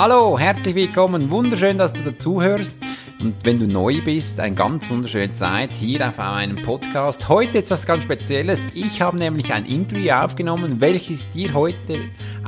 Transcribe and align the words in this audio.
Hallo, 0.00 0.38
herzlich 0.38 0.76
willkommen. 0.76 1.28
Wunderschön, 1.28 1.76
dass 1.76 1.92
du 1.92 2.04
dazuhörst. 2.04 2.84
Und 3.20 3.34
wenn 3.42 3.58
du 3.58 3.66
neu 3.66 4.00
bist, 4.00 4.38
eine 4.38 4.54
ganz 4.54 4.88
wunderschöne 4.90 5.32
Zeit 5.32 5.74
hier 5.74 6.06
auf 6.06 6.18
meinem 6.18 6.62
Podcast. 6.62 7.28
Heute 7.28 7.58
etwas 7.58 7.84
ganz 7.84 8.04
Spezielles. 8.04 8.68
Ich 8.74 9.02
habe 9.02 9.18
nämlich 9.18 9.52
ein 9.52 9.66
Interview 9.66 10.12
aufgenommen, 10.12 10.80
welches 10.80 11.26
dir 11.28 11.52
heute 11.52 11.98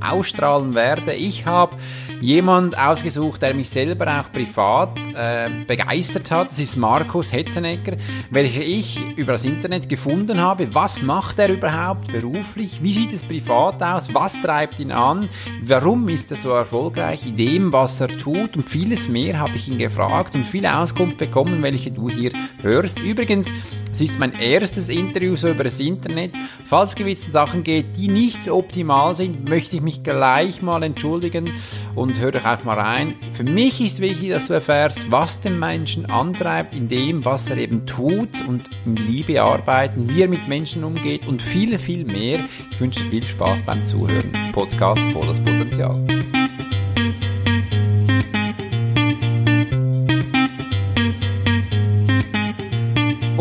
ausstrahlen 0.00 0.76
werde. 0.76 1.12
Ich 1.12 1.44
habe 1.44 1.76
jemand 2.20 2.78
ausgesucht, 2.78 3.42
der 3.42 3.54
mich 3.54 3.68
selber 3.68 4.20
auch 4.20 4.30
privat 4.30 4.96
äh, 5.14 5.64
begeistert 5.66 6.30
hat. 6.30 6.50
Das 6.50 6.60
ist 6.60 6.76
Markus 6.76 7.32
Hetzenegger, 7.32 7.96
welcher 8.30 8.62
ich 8.62 9.00
über 9.16 9.32
das 9.32 9.44
Internet 9.44 9.88
gefunden 9.88 10.40
habe. 10.40 10.72
Was 10.72 11.02
macht 11.02 11.40
er 11.40 11.48
überhaupt 11.48 12.12
beruflich? 12.12 12.80
Wie 12.80 12.92
sieht 12.92 13.12
es 13.12 13.24
privat 13.24 13.82
aus? 13.82 14.14
Was 14.14 14.40
treibt 14.40 14.78
ihn 14.78 14.92
an? 14.92 15.28
Warum 15.62 16.08
ist 16.08 16.30
er 16.30 16.36
so 16.36 16.50
erfolgreich 16.50 17.26
in 17.26 17.36
dem, 17.36 17.72
was 17.72 18.00
er 18.00 18.08
tut? 18.08 18.56
Und 18.56 18.68
vieles 18.68 19.08
mehr 19.08 19.40
habe 19.40 19.56
ich 19.56 19.68
ihn 19.68 19.78
gefragt 19.78 20.36
und 20.36 20.46
viel 20.46 20.59
viel 20.60 20.66
Auskunft 20.66 21.16
bekommen, 21.16 21.62
welche 21.62 21.90
du 21.90 22.10
hier 22.10 22.32
hörst. 22.60 23.00
Übrigens, 23.00 23.48
es 23.90 24.00
ist 24.00 24.18
mein 24.18 24.32
erstes 24.32 24.90
Interview 24.90 25.34
so 25.34 25.48
über 25.48 25.64
das 25.64 25.80
Internet. 25.80 26.32
Falls 26.64 26.90
es 26.90 26.94
gewisse 26.96 27.30
Sachen 27.30 27.64
geht, 27.64 27.96
die 27.96 28.08
nicht 28.08 28.44
so 28.44 28.56
optimal 28.56 29.14
sind, 29.14 29.48
möchte 29.48 29.76
ich 29.76 29.82
mich 29.82 30.02
gleich 30.02 30.60
mal 30.60 30.82
entschuldigen 30.82 31.50
und 31.94 32.20
hör 32.20 32.32
doch 32.32 32.44
auch 32.44 32.62
mal 32.64 32.78
rein. 32.78 33.14
Für 33.32 33.44
mich 33.44 33.80
ist 33.80 34.00
wichtig, 34.00 34.30
dass 34.30 34.48
du 34.48 34.52
erfährst, 34.52 35.10
was 35.10 35.40
den 35.40 35.58
Menschen 35.58 36.06
antreibt 36.06 36.74
in 36.74 36.88
dem, 36.88 37.24
was 37.24 37.48
er 37.48 37.56
eben 37.56 37.86
tut 37.86 38.46
und 38.46 38.70
in 38.84 38.96
Liebe 38.96 39.42
arbeiten, 39.42 40.08
wie 40.10 40.22
er 40.22 40.28
mit 40.28 40.46
Menschen 40.46 40.84
umgeht 40.84 41.26
und 41.26 41.40
viel, 41.40 41.78
viel 41.78 42.04
mehr. 42.04 42.44
Ich 42.70 42.80
wünsche 42.80 43.02
viel 43.04 43.26
Spaß 43.26 43.62
beim 43.62 43.86
Zuhören. 43.86 44.30
Podcast 44.52 45.10
volles 45.12 45.40
Potenzial. 45.40 46.04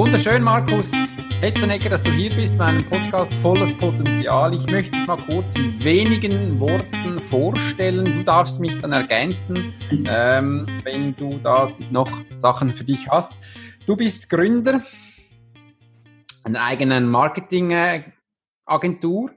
Wunderschön, 0.10 0.42
Markus 0.42 0.92
Hetzenegger, 1.40 1.92
dass 1.92 2.02
du 2.02 2.10
hier 2.10 2.34
bist 2.34 2.58
bei 2.58 2.66
einem 2.66 2.90
Podcast 2.90 3.32
Volles 3.36 3.78
Potenzial. 3.78 4.56
Ich 4.56 4.66
möchte 4.66 4.94
dich 4.94 5.06
mal 5.06 5.24
kurz 5.24 5.56
in 5.56 5.80
wenigen 5.84 6.60
Worten 6.60 7.22
vorstellen. 7.22 8.06
Du 8.06 8.24
darfst 8.24 8.60
mich 8.60 8.80
dann 8.80 8.92
ergänzen, 8.92 9.72
ähm, 10.08 10.66
wenn 10.84 11.16
du 11.16 11.38
da 11.38 11.72
noch 11.92 12.10
Sachen 12.34 12.72
für 12.72 12.86
dich 12.86 13.08
hast. 13.08 13.34
Du 13.86 13.96
bist 13.96 14.32
Gründer 14.32 14.82
einer 16.44 16.64
eigenen 16.64 17.08
Marketingagentur, 17.08 19.30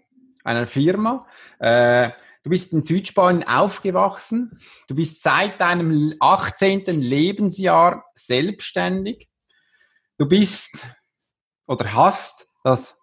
einer 0.43 0.67
Firma. 0.67 1.27
Äh, 1.59 2.13
Du 2.45 2.51
bist 2.51 2.73
in 2.73 2.83
Südspanien 2.83 3.47
aufgewachsen. 3.47 4.59
Du 4.89 4.97
bist 4.97 5.23
seit 5.23 5.61
deinem 5.61 6.13
18. 6.19 7.01
Lebensjahr 7.01 8.05
selbstständig. 8.17 9.29
Du 10.19 10.27
bist 10.27 10.87
oder 11.67 11.93
hast 11.93 12.49
das 12.65 12.99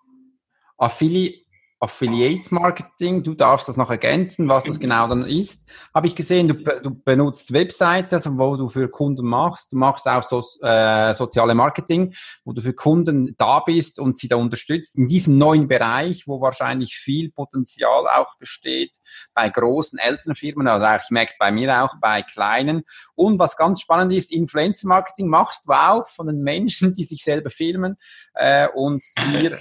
Affili 0.77 1.45
Affiliate 1.81 2.53
Marketing, 2.53 3.23
du 3.23 3.33
darfst 3.33 3.69
das 3.69 3.77
noch 3.77 3.89
ergänzen, 3.89 4.49
was 4.49 4.65
das 4.65 4.79
genau 4.81 5.07
dann 5.07 5.25
ist. 5.25 5.71
Habe 5.93 6.07
ich 6.07 6.15
gesehen, 6.15 6.49
du, 6.49 6.55
du 6.55 6.91
benutzt 6.93 7.53
also 7.53 8.37
wo 8.37 8.55
du 8.57 8.67
für 8.67 8.89
Kunden 8.89 9.25
machst. 9.25 9.71
Du 9.71 9.77
machst 9.77 10.05
auch 10.07 10.23
so, 10.23 10.43
äh, 10.61 11.13
soziale 11.13 11.55
Marketing, 11.55 12.13
wo 12.43 12.51
du 12.51 12.61
für 12.61 12.73
Kunden 12.73 13.33
da 13.37 13.61
bist 13.61 13.99
und 13.99 14.17
sie 14.17 14.27
da 14.27 14.35
unterstützt. 14.35 14.97
In 14.97 15.07
diesem 15.07 15.37
neuen 15.37 15.69
Bereich, 15.69 16.27
wo 16.27 16.41
wahrscheinlich 16.41 16.95
viel 16.95 17.31
Potenzial 17.31 18.07
auch 18.07 18.35
besteht, 18.37 18.91
bei 19.33 19.49
großen 19.49 19.97
Elternfirmen, 19.99 20.67
also 20.67 20.85
auch, 20.85 20.99
ich 21.01 21.11
merke 21.11 21.31
es 21.31 21.37
bei 21.37 21.51
mir 21.51 21.83
auch, 21.83 21.95
bei 22.01 22.23
kleinen. 22.23 22.83
Und 23.15 23.39
was 23.39 23.55
ganz 23.55 23.79
spannend 23.79 24.11
ist, 24.11 24.33
Influencer 24.33 24.87
Marketing 24.87 25.29
machst 25.29 25.65
du 25.65 25.71
auch 25.71 26.09
von 26.09 26.27
den 26.27 26.41
Menschen, 26.41 26.93
die 26.97 27.05
sich 27.05 27.23
selber 27.23 27.49
filmen 27.49 27.95
äh, 28.33 28.67
und 28.73 29.01
hier 29.31 29.57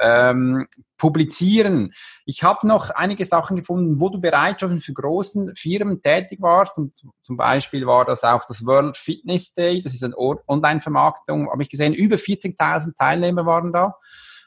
ähm, 0.00 0.66
publizieren. 0.96 1.92
Ich 2.24 2.42
habe 2.42 2.66
noch 2.66 2.90
einige 2.90 3.24
Sachen 3.24 3.56
gefunden, 3.56 4.00
wo 4.00 4.08
du 4.08 4.20
bereits 4.20 4.60
schon 4.60 4.78
für 4.78 4.92
großen 4.92 5.54
Firmen 5.54 6.02
tätig 6.02 6.40
warst. 6.40 6.78
Und 6.78 6.98
zum 7.22 7.36
Beispiel 7.36 7.86
war 7.86 8.04
das 8.04 8.24
auch 8.24 8.44
das 8.46 8.64
World 8.64 8.96
Fitness 8.96 9.54
Day. 9.54 9.80
Das 9.80 9.94
ist 9.94 10.04
eine 10.04 10.16
Online-Vermarktung. 10.18 11.50
Habe 11.50 11.62
ich 11.62 11.70
gesehen, 11.70 11.94
über 11.94 12.16
40.000 12.16 12.96
Teilnehmer 12.96 13.46
waren 13.46 13.72
da, 13.72 13.96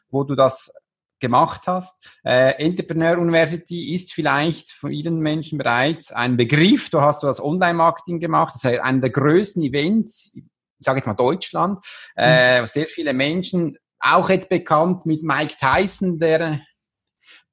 wo 0.10 0.24
du 0.24 0.36
das 0.36 0.72
gemacht 1.22 1.62
hast. 1.68 2.20
Äh, 2.26 2.56
Entrepreneur 2.64 3.18
University 3.18 3.94
ist 3.94 4.12
vielleicht 4.12 4.72
von 4.72 4.90
vielen 4.90 5.20
Menschen 5.20 5.58
bereits 5.58 6.12
ein 6.12 6.36
Begriff. 6.36 6.90
Du 6.90 7.00
hast 7.00 7.22
so 7.22 7.28
das 7.28 7.42
Online-Marketing 7.42 8.20
gemacht. 8.20 8.56
Das 8.56 8.66
ist 8.66 8.80
einer 8.80 9.00
der 9.00 9.12
größten 9.12 9.64
Events, 9.64 10.34
ich 10.36 10.44
sage 10.80 10.98
jetzt 10.98 11.06
mal 11.06 11.14
Deutschland, 11.14 11.86
äh, 12.16 12.66
sehr 12.66 12.88
viele 12.88 13.14
Menschen 13.14 13.78
auch 14.02 14.30
jetzt 14.30 14.50
bekannt 14.50 15.06
mit 15.06 15.24
Mike 15.24 15.56
Tyson, 15.60 16.20
der 16.20 16.62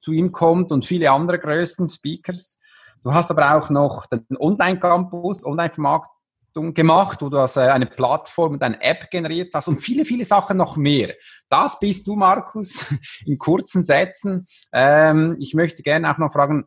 zu 0.01 0.11
ihm 0.11 0.31
kommt 0.31 0.71
und 0.71 0.85
viele 0.85 1.11
andere 1.11 1.39
größten 1.39 1.87
Speakers. 1.87 2.59
Du 3.03 3.13
hast 3.13 3.31
aber 3.31 3.55
auch 3.55 3.69
noch 3.69 4.05
den 4.07 4.37
Online-Campus, 4.37 5.45
Online-Vermarktung 5.45 6.73
gemacht, 6.73 7.21
wo 7.21 7.29
du 7.29 7.37
also 7.37 7.61
eine 7.61 7.85
Plattform 7.85 8.53
und 8.53 8.63
eine 8.63 8.81
App 8.81 9.09
generiert 9.09 9.53
hast 9.53 9.67
und 9.67 9.79
viele, 9.79 10.03
viele 10.03 10.25
Sachen 10.25 10.57
noch 10.57 10.75
mehr. 10.75 11.13
Das 11.47 11.79
bist 11.79 12.07
du, 12.07 12.15
Markus, 12.15 12.85
in 13.25 13.37
kurzen 13.37 13.83
Sätzen. 13.83 14.45
Ähm, 14.73 15.37
ich 15.39 15.53
möchte 15.53 15.83
gerne 15.83 16.11
auch 16.11 16.17
noch 16.17 16.33
fragen, 16.33 16.65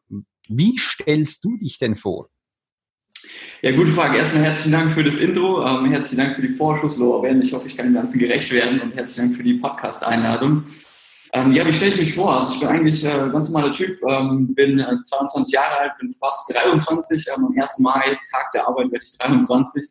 wie 0.49 0.78
stellst 0.78 1.44
du 1.44 1.56
dich 1.56 1.78
denn 1.78 1.97
vor? 1.97 2.28
Ja, 3.62 3.70
gute 3.72 3.93
Frage. 3.93 4.19
Erstmal 4.19 4.44
herzlichen 4.44 4.72
Dank 4.72 4.93
für 4.93 5.04
das 5.04 5.19
Intro, 5.19 5.65
ähm, 5.65 5.91
herzlichen 5.91 6.19
Dank 6.19 6.34
für 6.34 6.43
die 6.43 6.48
Vorschusslorbeeren. 6.48 7.41
Ich 7.43 7.53
hoffe, 7.53 7.69
ich 7.69 7.76
kann 7.76 7.87
dem 7.87 7.94
Ganzen 7.94 8.19
gerecht 8.19 8.50
werden 8.50 8.81
und 8.81 8.94
herzlichen 8.94 9.28
Dank 9.28 9.37
für 9.37 9.44
die 9.44 9.54
Podcast-Einladung. 9.54 10.65
Ähm, 11.34 11.53
ja, 11.53 11.66
wie 11.66 11.72
stelle 11.72 11.93
ich 11.93 11.98
mich 11.98 12.15
vor? 12.15 12.34
Also 12.34 12.53
ich 12.53 12.60
bin 12.60 12.69
eigentlich 12.69 13.04
äh, 13.04 13.31
ganz 13.32 13.48
normaler 13.50 13.72
Typ, 13.72 13.98
ähm, 14.06 14.54
bin 14.54 14.78
äh, 14.78 15.00
22 15.00 15.54
Jahre 15.54 15.78
alt, 15.78 15.93
bin 15.98 16.10
fast 16.10 16.53
23, 16.53 17.26
ähm, 17.34 17.47
am 17.47 17.54
1. 17.59 17.78
Mai, 17.78 18.19
Tag 18.31 18.53
der 18.53 18.69
Arbeit, 18.69 18.93
werde 18.93 19.04
ich 19.04 19.16
23. 19.16 19.82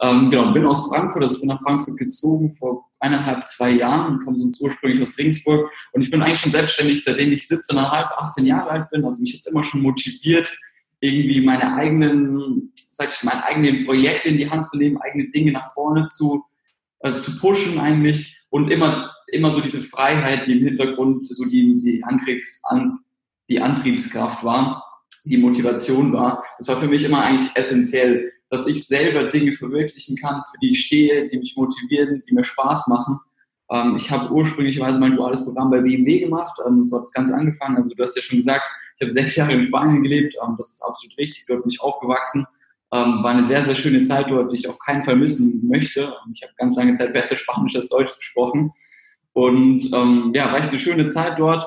Ähm, 0.00 0.30
genau, 0.30 0.52
bin 0.52 0.64
aus 0.64 0.88
Frankfurt, 0.88 1.24
also 1.24 1.34
ich 1.34 1.40
bin 1.40 1.48
nach 1.48 1.60
Frankfurt 1.60 1.98
gezogen 1.98 2.52
vor 2.52 2.88
eineinhalb, 3.00 3.48
zwei 3.48 3.70
Jahren, 3.70 4.20
komme 4.24 4.38
sonst 4.38 4.60
ursprünglich 4.62 5.02
aus 5.02 5.18
Regensburg 5.18 5.70
und 5.92 6.02
ich 6.02 6.10
bin 6.10 6.22
eigentlich 6.22 6.40
schon 6.40 6.52
selbstständig, 6.52 7.02
seitdem 7.02 7.32
ich 7.32 7.42
17,5, 7.42 7.82
18 8.16 8.46
Jahre 8.46 8.70
alt 8.70 8.90
bin, 8.90 9.04
also 9.04 9.20
mich 9.20 9.34
jetzt 9.34 9.46
immer 9.48 9.64
schon 9.64 9.82
motiviert, 9.82 10.56
irgendwie 11.00 11.40
meine 11.40 11.74
eigenen, 11.74 12.72
sag 12.74 13.10
ich, 13.10 13.22
meine 13.22 13.44
eigenen 13.44 13.84
Projekte 13.84 14.28
in 14.28 14.38
die 14.38 14.50
Hand 14.50 14.66
zu 14.68 14.78
nehmen, 14.78 14.98
eigene 14.98 15.28
Dinge 15.28 15.52
nach 15.52 15.72
vorne 15.72 16.08
zu, 16.08 16.44
äh, 17.00 17.16
zu 17.16 17.38
pushen 17.38 17.78
eigentlich 17.78 18.40
und 18.50 18.70
immer, 18.70 19.12
immer 19.28 19.52
so 19.52 19.60
diese 19.60 19.80
Freiheit, 19.80 20.46
die 20.46 20.58
im 20.58 20.64
Hintergrund 20.64 21.26
so 21.26 21.44
die, 21.44 21.76
die, 21.76 22.02
Angriffs, 22.04 22.60
an, 22.64 22.98
die 23.48 23.60
Antriebskraft 23.60 24.42
war, 24.42 24.84
die 25.24 25.36
Motivation 25.36 26.12
war. 26.12 26.44
Das 26.58 26.68
war 26.68 26.78
für 26.78 26.88
mich 26.88 27.04
immer 27.04 27.22
eigentlich 27.22 27.50
essentiell, 27.54 28.32
dass 28.50 28.66
ich 28.66 28.86
selber 28.86 29.24
Dinge 29.24 29.52
verwirklichen 29.52 30.16
kann, 30.16 30.42
für 30.50 30.58
die 30.60 30.70
ich 30.70 30.86
stehe, 30.86 31.28
die 31.28 31.38
mich 31.38 31.54
motivieren, 31.56 32.22
die 32.26 32.34
mir 32.34 32.44
Spaß 32.44 32.86
machen. 32.88 33.20
Ähm, 33.70 33.96
ich 33.96 34.10
habe 34.10 34.32
ursprünglicherweise 34.32 34.98
mein 34.98 35.16
duales 35.16 35.44
Programm 35.44 35.70
bei 35.70 35.80
BMW 35.80 36.20
gemacht, 36.20 36.58
ähm, 36.66 36.86
so 36.86 36.96
hat 36.96 37.02
das 37.02 37.12
Ganze 37.12 37.34
angefangen. 37.34 37.76
Also 37.76 37.90
du 37.94 38.02
hast 38.02 38.16
ja 38.16 38.22
schon 38.22 38.38
gesagt, 38.38 38.66
ich 38.98 39.04
habe 39.04 39.12
sechs 39.12 39.36
Jahre 39.36 39.52
in 39.52 39.62
Spanien 39.62 40.02
gelebt, 40.02 40.34
ähm, 40.42 40.56
das 40.58 40.70
ist 40.70 40.82
absolut 40.82 41.16
richtig, 41.18 41.46
dort 41.46 41.62
bin 41.62 41.70
ich 41.70 41.80
aufgewachsen. 41.80 42.46
Ähm, 42.90 43.22
war 43.22 43.32
eine 43.32 43.44
sehr, 43.44 43.64
sehr 43.64 43.74
schöne 43.74 44.02
Zeit 44.02 44.30
dort, 44.30 44.50
die 44.50 44.56
ich 44.56 44.68
auf 44.68 44.78
keinen 44.78 45.02
Fall 45.02 45.16
missen 45.16 45.66
möchte. 45.68 46.02
Ähm, 46.02 46.32
ich 46.34 46.42
habe 46.42 46.52
ganz 46.56 46.74
lange 46.76 46.94
Zeit 46.94 47.12
besser 47.12 47.36
Spanisch 47.36 47.76
als 47.76 47.88
Deutsch 47.90 48.16
gesprochen. 48.18 48.72
Und 49.34 49.84
ja, 50.34 50.46
war 50.50 50.58
echt 50.58 50.70
eine 50.70 50.80
schöne 50.80 51.08
Zeit 51.10 51.38
dort. 51.38 51.64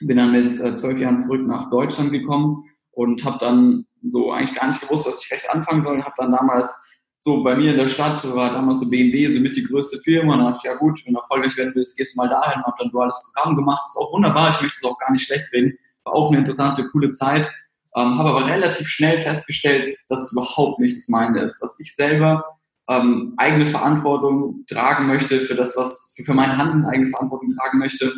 Bin 0.00 0.16
dann 0.16 0.32
mit 0.32 0.58
äh, 0.58 0.74
zwölf 0.74 0.98
Jahren 0.98 1.18
zurück 1.18 1.46
nach 1.46 1.68
Deutschland 1.68 2.12
gekommen 2.12 2.64
und 2.92 3.24
habe 3.24 3.36
dann 3.38 3.86
so 4.10 4.32
eigentlich 4.32 4.58
gar 4.58 4.68
nicht 4.68 4.80
gewusst, 4.80 5.06
was 5.06 5.22
ich 5.22 5.30
recht 5.30 5.50
anfangen 5.50 5.82
soll. 5.82 6.02
Habe 6.02 6.14
dann 6.16 6.32
damals 6.32 6.72
so 7.20 7.42
bei 7.42 7.56
mir 7.56 7.72
in 7.72 7.78
der 7.78 7.88
Stadt 7.88 8.24
war 8.34 8.52
damals 8.52 8.80
so 8.80 8.88
BMW 8.88 9.28
so 9.28 9.40
mit 9.40 9.56
die 9.56 9.64
größte 9.64 9.98
Firma. 9.98 10.34
Und 10.34 10.40
dachte 10.40 10.58
ich, 10.58 10.64
ja 10.64 10.76
gut, 10.76 11.04
wenn 11.04 11.14
du 11.14 11.20
erfolgreich 11.20 11.56
werden 11.58 11.72
willst, 11.74 11.96
gehst 11.98 12.16
du 12.16 12.20
mal 12.20 12.28
dahin. 12.28 12.62
Habe 12.62 12.76
dann 12.78 12.90
duales 12.90 13.22
Programm 13.34 13.56
gemacht. 13.56 13.84
Ist 13.86 13.96
auch 13.96 14.12
wunderbar. 14.12 14.50
Ich 14.50 14.62
möchte 14.62 14.78
es 14.78 14.84
auch 14.84 14.98
gar 14.98 15.12
nicht 15.12 15.26
schlecht 15.26 15.52
reden. 15.52 15.76
War 16.04 16.14
auch 16.14 16.28
eine 16.28 16.38
interessante, 16.38 16.88
coole 16.90 17.10
Zeit. 17.10 17.50
Ähm, 17.96 18.18
habe 18.18 18.30
aber 18.30 18.46
relativ 18.46 18.88
schnell 18.88 19.20
festgestellt, 19.20 19.96
dass 20.08 20.22
es 20.22 20.32
überhaupt 20.32 20.80
nicht 20.80 20.96
das 20.96 21.08
meine 21.08 21.40
ist, 21.42 21.60
dass 21.60 21.78
ich 21.78 21.94
selber 21.94 22.44
ähm, 22.88 23.34
eigene 23.36 23.66
Verantwortung 23.66 24.64
tragen 24.68 25.06
möchte 25.06 25.40
für 25.42 25.54
das, 25.54 25.76
was 25.76 26.12
für, 26.16 26.24
für 26.24 26.34
mein 26.34 26.58
Handeln 26.58 26.84
eigene 26.86 27.08
Verantwortung 27.08 27.54
tragen 27.56 27.78
möchte, 27.78 28.12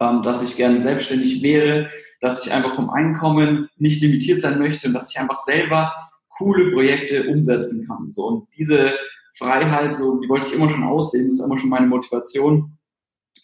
ähm, 0.00 0.22
dass 0.22 0.42
ich 0.42 0.56
gerne 0.56 0.82
selbstständig 0.82 1.42
wäre, 1.42 1.90
dass 2.20 2.44
ich 2.44 2.52
einfach 2.52 2.74
vom 2.74 2.88
Einkommen 2.88 3.68
nicht 3.76 4.00
limitiert 4.00 4.40
sein 4.40 4.58
möchte 4.58 4.88
und 4.88 4.94
dass 4.94 5.10
ich 5.10 5.20
einfach 5.20 5.40
selber 5.40 5.92
coole 6.30 6.72
Projekte 6.72 7.28
umsetzen 7.28 7.86
kann. 7.86 8.10
So 8.12 8.26
und 8.26 8.48
diese 8.56 8.94
Freiheit, 9.36 9.94
so 9.94 10.18
die 10.18 10.28
wollte 10.28 10.48
ich 10.48 10.54
immer 10.54 10.70
schon 10.70 10.84
ausleben, 10.84 11.28
das 11.28 11.36
ist 11.36 11.44
immer 11.44 11.58
schon 11.58 11.70
meine 11.70 11.86
Motivation. 11.86 12.78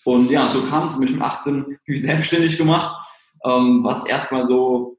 Und 0.05 0.31
ja, 0.31 0.51
so 0.51 0.63
kam 0.63 0.87
es 0.87 0.97
mit 0.97 1.21
18 1.21 1.65
bin 1.85 1.95
ich 1.95 2.03
selbstständig 2.03 2.57
gemacht 2.57 2.97
ähm, 3.45 3.85
was 3.85 4.07
erstmal 4.07 4.47
so 4.47 4.99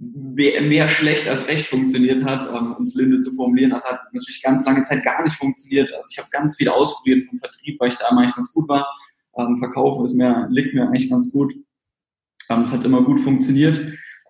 mehr 0.00 0.88
schlecht 0.88 1.28
als 1.28 1.48
recht 1.48 1.66
funktioniert 1.66 2.24
hat, 2.24 2.46
ähm, 2.46 2.74
um 2.76 2.82
es 2.82 2.94
linde 2.94 3.18
zu 3.18 3.32
formulieren. 3.32 3.70
Das 3.70 3.84
hat 3.84 4.00
natürlich 4.12 4.42
ganz 4.42 4.64
lange 4.64 4.84
Zeit 4.84 5.02
gar 5.02 5.22
nicht 5.22 5.36
funktioniert. 5.36 5.92
Also 5.92 6.04
ich 6.10 6.18
habe 6.18 6.28
ganz 6.30 6.56
viel 6.56 6.68
ausprobiert 6.68 7.26
vom 7.28 7.38
Vertrieb, 7.38 7.80
weil 7.80 7.88
ich 7.88 7.96
da 7.96 8.06
eigentlich 8.06 8.34
ganz 8.34 8.52
gut 8.52 8.68
war. 8.68 8.86
Ähm, 9.36 9.56
Verkaufen 9.56 10.04
ist 10.04 10.14
mir, 10.14 10.46
liegt 10.50 10.74
mir 10.74 10.86
eigentlich 10.86 11.10
ganz 11.10 11.32
gut. 11.32 11.52
Ähm, 12.48 12.62
es 12.62 12.72
hat 12.72 12.84
immer 12.84 13.02
gut 13.02 13.20
funktioniert. 13.20 13.80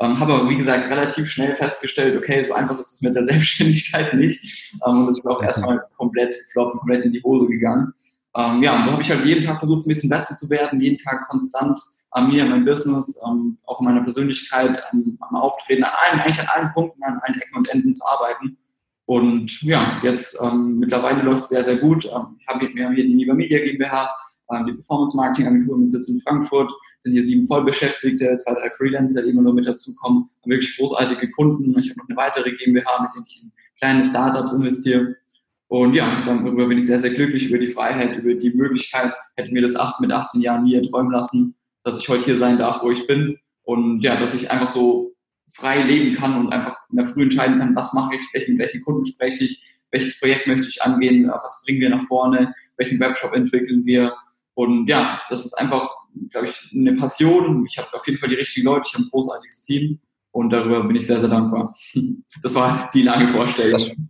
Ähm, 0.01 0.19
habe 0.21 0.35
aber, 0.35 0.49
wie 0.49 0.57
gesagt, 0.57 0.89
relativ 0.91 1.29
schnell 1.29 1.57
festgestellt, 1.57 2.17
okay, 2.17 2.43
so 2.43 2.55
einfach 2.55 2.79
ist 2.79 2.95
es 2.95 3.03
mit 3.03 3.15
der 3.15 3.25
Selbstständigkeit 3.27 4.15
nicht. 4.15 4.73
Ähm, 4.87 5.03
und 5.03 5.09
es 5.09 5.19
ist 5.19 5.27
auch 5.27 5.43
erstmal 5.43 5.83
komplett 5.97 6.35
flop, 6.53 6.79
komplett 6.79 7.05
in 7.05 7.13
die 7.13 7.23
Hose 7.23 7.47
gegangen. 7.47 7.93
Ähm, 8.35 8.63
ja, 8.63 8.77
und 8.77 8.85
so 8.85 8.93
habe 8.93 9.03
ich 9.03 9.11
halt 9.11 9.25
jeden 9.25 9.45
Tag 9.45 9.59
versucht, 9.59 9.85
ein 9.85 9.89
bisschen 9.89 10.09
besser 10.09 10.37
zu 10.37 10.49
werden, 10.49 10.81
jeden 10.81 10.99
Tag 10.99 11.29
konstant 11.29 11.79
an 12.19 12.29
mir, 12.31 12.43
an 12.43 12.51
meinem 12.51 12.65
Business, 12.65 13.21
ähm, 13.27 13.59
auch 13.65 13.81
an 13.81 13.87
meiner 13.87 14.03
Persönlichkeit, 14.03 14.83
an, 14.93 15.19
am 15.21 15.37
Auftreten, 15.37 15.85
an 15.85 15.93
allen, 15.95 16.21
eigentlich 16.21 16.41
an 16.41 16.49
allen 16.49 16.73
Punkten, 16.73 17.03
an 17.03 17.21
allen 17.23 17.41
Ecken 17.41 17.57
und 17.57 17.69
Enden 17.69 17.95
zu 17.95 18.05
arbeiten. 18.07 18.59
Und 19.07 19.63
ja, 19.63 20.01
jetzt 20.03 20.39
ähm, 20.43 20.79
mittlerweile 20.79 21.23
läuft 21.23 21.45
es 21.45 21.49
sehr, 21.49 21.65
sehr 21.65 21.77
gut. 21.77 22.05
Ähm, 22.05 22.39
hab, 22.47 22.61
wir 22.61 22.85
haben 22.85 22.95
hier 22.95 23.05
die 23.05 23.15
Niva 23.15 23.35
Media 23.35 23.59
GmbH, 23.59 24.15
ähm, 24.53 24.67
die 24.67 24.73
Performance 24.75 25.17
Marketing 25.17 25.47
Agentur 25.47 25.79
mit 25.79 25.91
Sitz 25.91 26.09
in 26.09 26.21
Frankfurt, 26.21 26.71
sind 27.01 27.13
hier 27.13 27.25
sieben 27.25 27.47
Vollbeschäftigte, 27.47 28.37
zwei, 28.37 28.55
drei 28.55 28.71
Freelancer, 28.71 29.23
die 29.23 29.31
immer 29.31 29.43
nur 29.43 29.55
mit 29.55 29.67
dazukommen, 29.67 30.29
haben 30.43 30.51
wirklich 30.51 30.77
großartige 30.77 31.31
Kunden. 31.31 31.79
Ich 31.79 31.91
habe 31.91 32.01
noch 32.01 32.09
eine 32.09 32.17
weitere 32.17 32.53
GmbH, 32.53 33.03
mit 33.03 33.15
denen 33.15 33.25
ich 33.27 33.43
in 33.43 33.53
kleine 33.79 34.05
Startups 34.05 34.53
investiere. 34.53 35.17
Und 35.69 35.95
ja, 35.95 36.23
darüber 36.25 36.67
bin 36.67 36.79
ich 36.79 36.87
sehr, 36.87 37.01
sehr 37.01 37.15
glücklich 37.15 37.49
über 37.49 37.59
die 37.59 37.69
Freiheit, 37.69 38.17
über 38.17 38.35
die 38.35 38.51
Möglichkeit, 38.51 39.13
hätte 39.37 39.53
mir 39.53 39.63
das 39.63 39.77
18, 39.77 40.07
mit 40.07 40.13
18 40.15 40.41
Jahren 40.41 40.65
nie 40.65 40.75
erträumen 40.75 41.13
lassen, 41.13 41.55
dass 41.85 41.99
ich 41.99 42.09
heute 42.09 42.25
hier 42.25 42.39
sein 42.39 42.59
darf, 42.59 42.83
wo 42.83 42.91
ich 42.91 43.07
bin. 43.07 43.39
Und 43.63 44.01
ja, 44.01 44.19
dass 44.19 44.35
ich 44.35 44.51
einfach 44.51 44.71
so 44.71 45.15
frei 45.51 45.83
leben 45.83 46.15
kann 46.15 46.39
und 46.39 46.53
einfach 46.53 46.77
in 46.91 46.97
der 46.97 47.07
Früh 47.07 47.23
entscheiden 47.23 47.59
kann, 47.59 47.77
was 47.77 47.93
mache 47.95 48.17
ich, 48.17 48.23
welchen, 48.33 48.59
welchen 48.59 48.83
Kunden 48.83 49.07
spreche 49.07 49.45
ich, 49.45 49.65
welches 49.91 50.19
Projekt 50.21 50.47
möchte 50.47 50.69
ich 50.69 50.83
angehen, 50.83 51.29
was 51.29 51.63
bringen 51.65 51.81
wir 51.81 51.91
nach 51.91 52.03
vorne, 52.03 52.55
welchen 52.77 53.01
Webshop 53.01 53.33
entwickeln 53.33 53.85
wir. 53.87 54.15
Und 54.55 54.89
ja, 54.89 55.21
das 55.31 55.47
ist 55.47 55.55
einfach, 55.55 55.91
glaube 56.31 56.49
ich, 56.49 56.71
eine 56.73 56.95
Passion. 56.95 57.67
Ich 57.67 57.79
habe 57.79 57.93
auf 57.95 58.07
jeden 58.07 58.19
Fall 58.19 58.29
die 58.29 58.35
richtigen 58.35 58.67
Leute, 58.67 58.85
ich 58.89 58.95
habe 58.95 59.05
ein 59.05 59.11
großartiges 59.11 59.63
Team 59.65 60.01
und 60.31 60.51
darüber 60.51 60.85
bin 60.85 60.97
ich 60.97 61.07
sehr, 61.07 61.21
sehr 61.21 61.29
dankbar. 61.29 61.75
Das 62.43 62.55
war 62.55 62.91
die 62.93 63.03
lange 63.03 63.29
Vorstellung. 63.29 64.09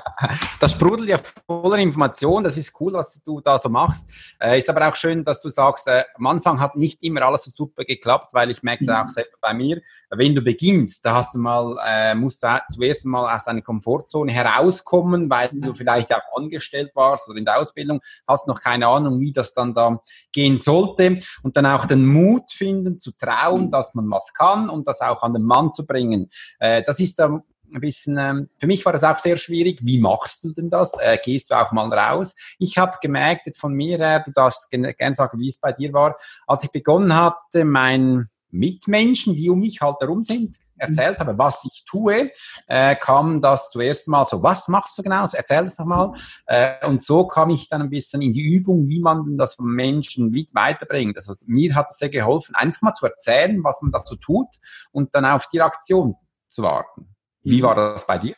das 0.60 0.72
sprudelt 0.72 1.08
ja 1.08 1.18
voller 1.46 1.78
Information. 1.78 2.44
Das 2.44 2.56
ist 2.56 2.78
cool, 2.80 2.92
was 2.94 3.22
du 3.22 3.40
da 3.40 3.58
so 3.58 3.68
machst. 3.68 4.10
Äh, 4.40 4.58
ist 4.58 4.68
aber 4.68 4.88
auch 4.88 4.96
schön, 4.96 5.24
dass 5.24 5.40
du 5.42 5.48
sagst, 5.48 5.88
äh, 5.88 6.04
am 6.14 6.26
Anfang 6.26 6.60
hat 6.60 6.76
nicht 6.76 7.02
immer 7.02 7.22
alles 7.22 7.44
so 7.44 7.50
super 7.50 7.84
geklappt, 7.84 8.34
weil 8.34 8.50
ich 8.50 8.62
merke 8.62 8.84
es 8.84 8.88
auch 8.88 9.04
mhm. 9.04 9.08
selber 9.08 9.36
bei 9.40 9.54
mir. 9.54 9.80
Wenn 10.10 10.34
du 10.34 10.42
beginnst, 10.42 11.04
da 11.04 11.14
hast 11.14 11.34
du 11.34 11.38
mal, 11.38 11.76
äh, 11.84 12.14
musst 12.14 12.42
du 12.42 12.62
zuerst 12.72 13.04
mal 13.04 13.34
aus 13.34 13.44
deiner 13.44 13.62
Komfortzone 13.62 14.32
herauskommen, 14.32 15.28
weil 15.30 15.50
du 15.52 15.74
vielleicht 15.74 16.14
auch 16.14 16.22
angestellt 16.36 16.92
warst 16.94 17.28
oder 17.28 17.38
in 17.38 17.44
der 17.44 17.58
Ausbildung, 17.58 18.00
hast 18.26 18.48
noch 18.48 18.60
keine 18.60 18.86
Ahnung, 18.86 19.20
wie 19.20 19.32
das 19.32 19.52
dann 19.52 19.74
da 19.74 20.00
gehen 20.32 20.58
sollte 20.58 21.18
und 21.42 21.56
dann 21.56 21.66
auch 21.66 21.86
den 21.86 22.06
Mut 22.06 22.50
finden, 22.50 22.98
zu 22.98 23.12
trauen, 23.16 23.70
dass 23.70 23.94
man 23.94 24.10
was 24.10 24.32
kann 24.32 24.68
und 24.68 24.86
das 24.86 25.00
auch 25.00 25.22
an 25.22 25.32
den 25.32 25.42
Mann 25.42 25.72
zu 25.72 25.86
bringen. 25.86 26.28
Äh, 26.58 26.82
das 26.84 27.00
ist 27.00 27.18
dann 27.18 27.42
ein 27.74 27.80
bisschen, 27.80 28.16
ähm, 28.18 28.48
für 28.58 28.66
mich 28.66 28.84
war 28.84 28.92
das 28.92 29.04
auch 29.04 29.18
sehr 29.18 29.36
schwierig. 29.36 29.80
Wie 29.82 29.98
machst 29.98 30.44
du 30.44 30.52
denn 30.52 30.70
das? 30.70 30.94
Äh, 31.00 31.18
gehst 31.22 31.50
du 31.50 31.54
auch 31.54 31.72
mal 31.72 31.92
raus? 31.92 32.34
Ich 32.58 32.78
habe 32.78 32.98
gemerkt, 33.00 33.46
jetzt 33.46 33.60
von 33.60 33.72
mir 33.72 33.98
her, 33.98 34.22
du 34.24 34.32
darfst 34.32 34.70
gerne 34.70 35.14
sagen, 35.14 35.38
wie 35.38 35.48
es 35.48 35.58
bei 35.58 35.72
dir 35.72 35.92
war, 35.92 36.16
als 36.46 36.64
ich 36.64 36.70
begonnen 36.70 37.14
hatte, 37.14 37.64
meinen 37.64 38.28
Mitmenschen, 38.50 39.34
die 39.34 39.50
um 39.50 39.60
mich 39.60 39.80
halt 39.80 39.96
herum 40.00 40.22
sind, 40.22 40.56
erzählt 40.76 41.18
habe, 41.18 41.36
was 41.38 41.64
ich 41.64 41.84
tue, 41.84 42.30
äh, 42.66 42.96
kam 42.96 43.40
das 43.40 43.70
zuerst 43.70 44.08
mal 44.08 44.24
so, 44.24 44.42
was 44.42 44.68
machst 44.68 44.98
du 44.98 45.02
genau? 45.02 45.26
Erzähl 45.32 45.64
das 45.64 45.78
nochmal. 45.78 46.12
Äh, 46.46 46.86
und 46.86 47.02
so 47.02 47.26
kam 47.26 47.50
ich 47.50 47.68
dann 47.68 47.82
ein 47.82 47.90
bisschen 47.90 48.22
in 48.22 48.32
die 48.32 48.42
Übung, 48.42 48.88
wie 48.88 49.00
man 49.00 49.24
denn 49.24 49.38
das 49.38 49.58
Menschen 49.58 50.32
weiterbringt. 50.52 51.16
Also 51.16 51.34
mir 51.46 51.74
hat 51.74 51.88
es 51.90 51.98
sehr 51.98 52.10
geholfen, 52.10 52.54
einfach 52.54 52.82
mal 52.82 52.94
zu 52.94 53.06
erzählen, 53.06 53.62
was 53.64 53.80
man 53.82 53.92
dazu 53.92 54.16
tut 54.16 54.48
und 54.92 55.14
dann 55.14 55.24
auf 55.24 55.48
die 55.48 55.58
Reaktion 55.58 56.16
zu 56.48 56.62
warten. 56.62 57.15
Wie 57.46 57.62
war 57.62 57.76
das 57.76 58.04
bei 58.04 58.18
dir? 58.18 58.34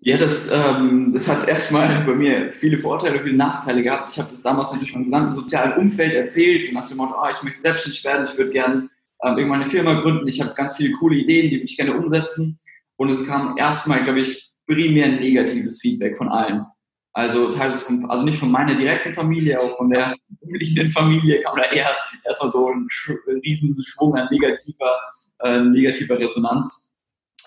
Ja, 0.00 0.18
das, 0.18 0.50
ähm, 0.50 1.12
das 1.12 1.28
hat 1.28 1.46
erstmal 1.46 2.04
bei 2.04 2.14
mir 2.14 2.52
viele 2.52 2.76
Vorteile, 2.76 3.20
viele 3.20 3.36
Nachteile 3.36 3.84
gehabt. 3.84 4.10
Ich 4.10 4.18
habe 4.18 4.30
das 4.30 4.42
damals 4.42 4.72
natürlich 4.72 4.94
meinem 4.94 5.04
gesamten 5.04 5.34
sozialen 5.34 5.78
Umfeld 5.78 6.12
erzählt, 6.12 6.64
so 6.64 6.74
nach 6.74 6.88
dem 6.88 6.96
Motto, 6.96 7.14
oh, 7.16 7.28
ich 7.30 7.40
möchte 7.44 7.60
selbstständig 7.60 8.04
werden, 8.04 8.26
ich 8.28 8.36
würde 8.36 8.50
gerne 8.50 8.90
ähm, 9.22 9.38
irgendwann 9.38 9.60
eine 9.60 9.70
Firma 9.70 10.00
gründen, 10.00 10.26
ich 10.26 10.40
habe 10.40 10.54
ganz 10.54 10.76
viele 10.76 10.92
coole 10.92 11.18
Ideen, 11.18 11.50
die 11.50 11.62
ich 11.62 11.76
gerne 11.76 11.96
umsetzen. 11.96 12.58
Und 12.96 13.10
es 13.10 13.28
kam 13.28 13.56
erstmal, 13.56 14.02
glaube 14.02 14.20
ich, 14.20 14.50
primär 14.66 15.08
negatives 15.08 15.80
Feedback 15.80 16.16
von 16.16 16.28
allen. 16.28 16.66
Also 17.12 17.50
teils 17.52 17.82
von, 17.82 18.10
also 18.10 18.24
nicht 18.24 18.38
von 18.38 18.50
meiner 18.50 18.74
direkten 18.74 19.12
Familie, 19.12 19.56
auch 19.56 19.76
von 19.76 19.88
der 19.88 20.16
umliegenden 20.40 20.88
Familie 20.88 21.42
kam 21.42 21.56
da 21.56 21.70
eher 21.70 21.94
erstmal 22.24 22.50
so 22.50 22.70
ein, 22.70 22.88
ein 23.06 23.40
riesen 23.44 23.76
Schwung 23.84 24.16
an 24.16 24.26
negativer, 24.32 24.98
äh, 25.44 25.60
negativer 25.60 26.18
Resonanz. 26.18 26.87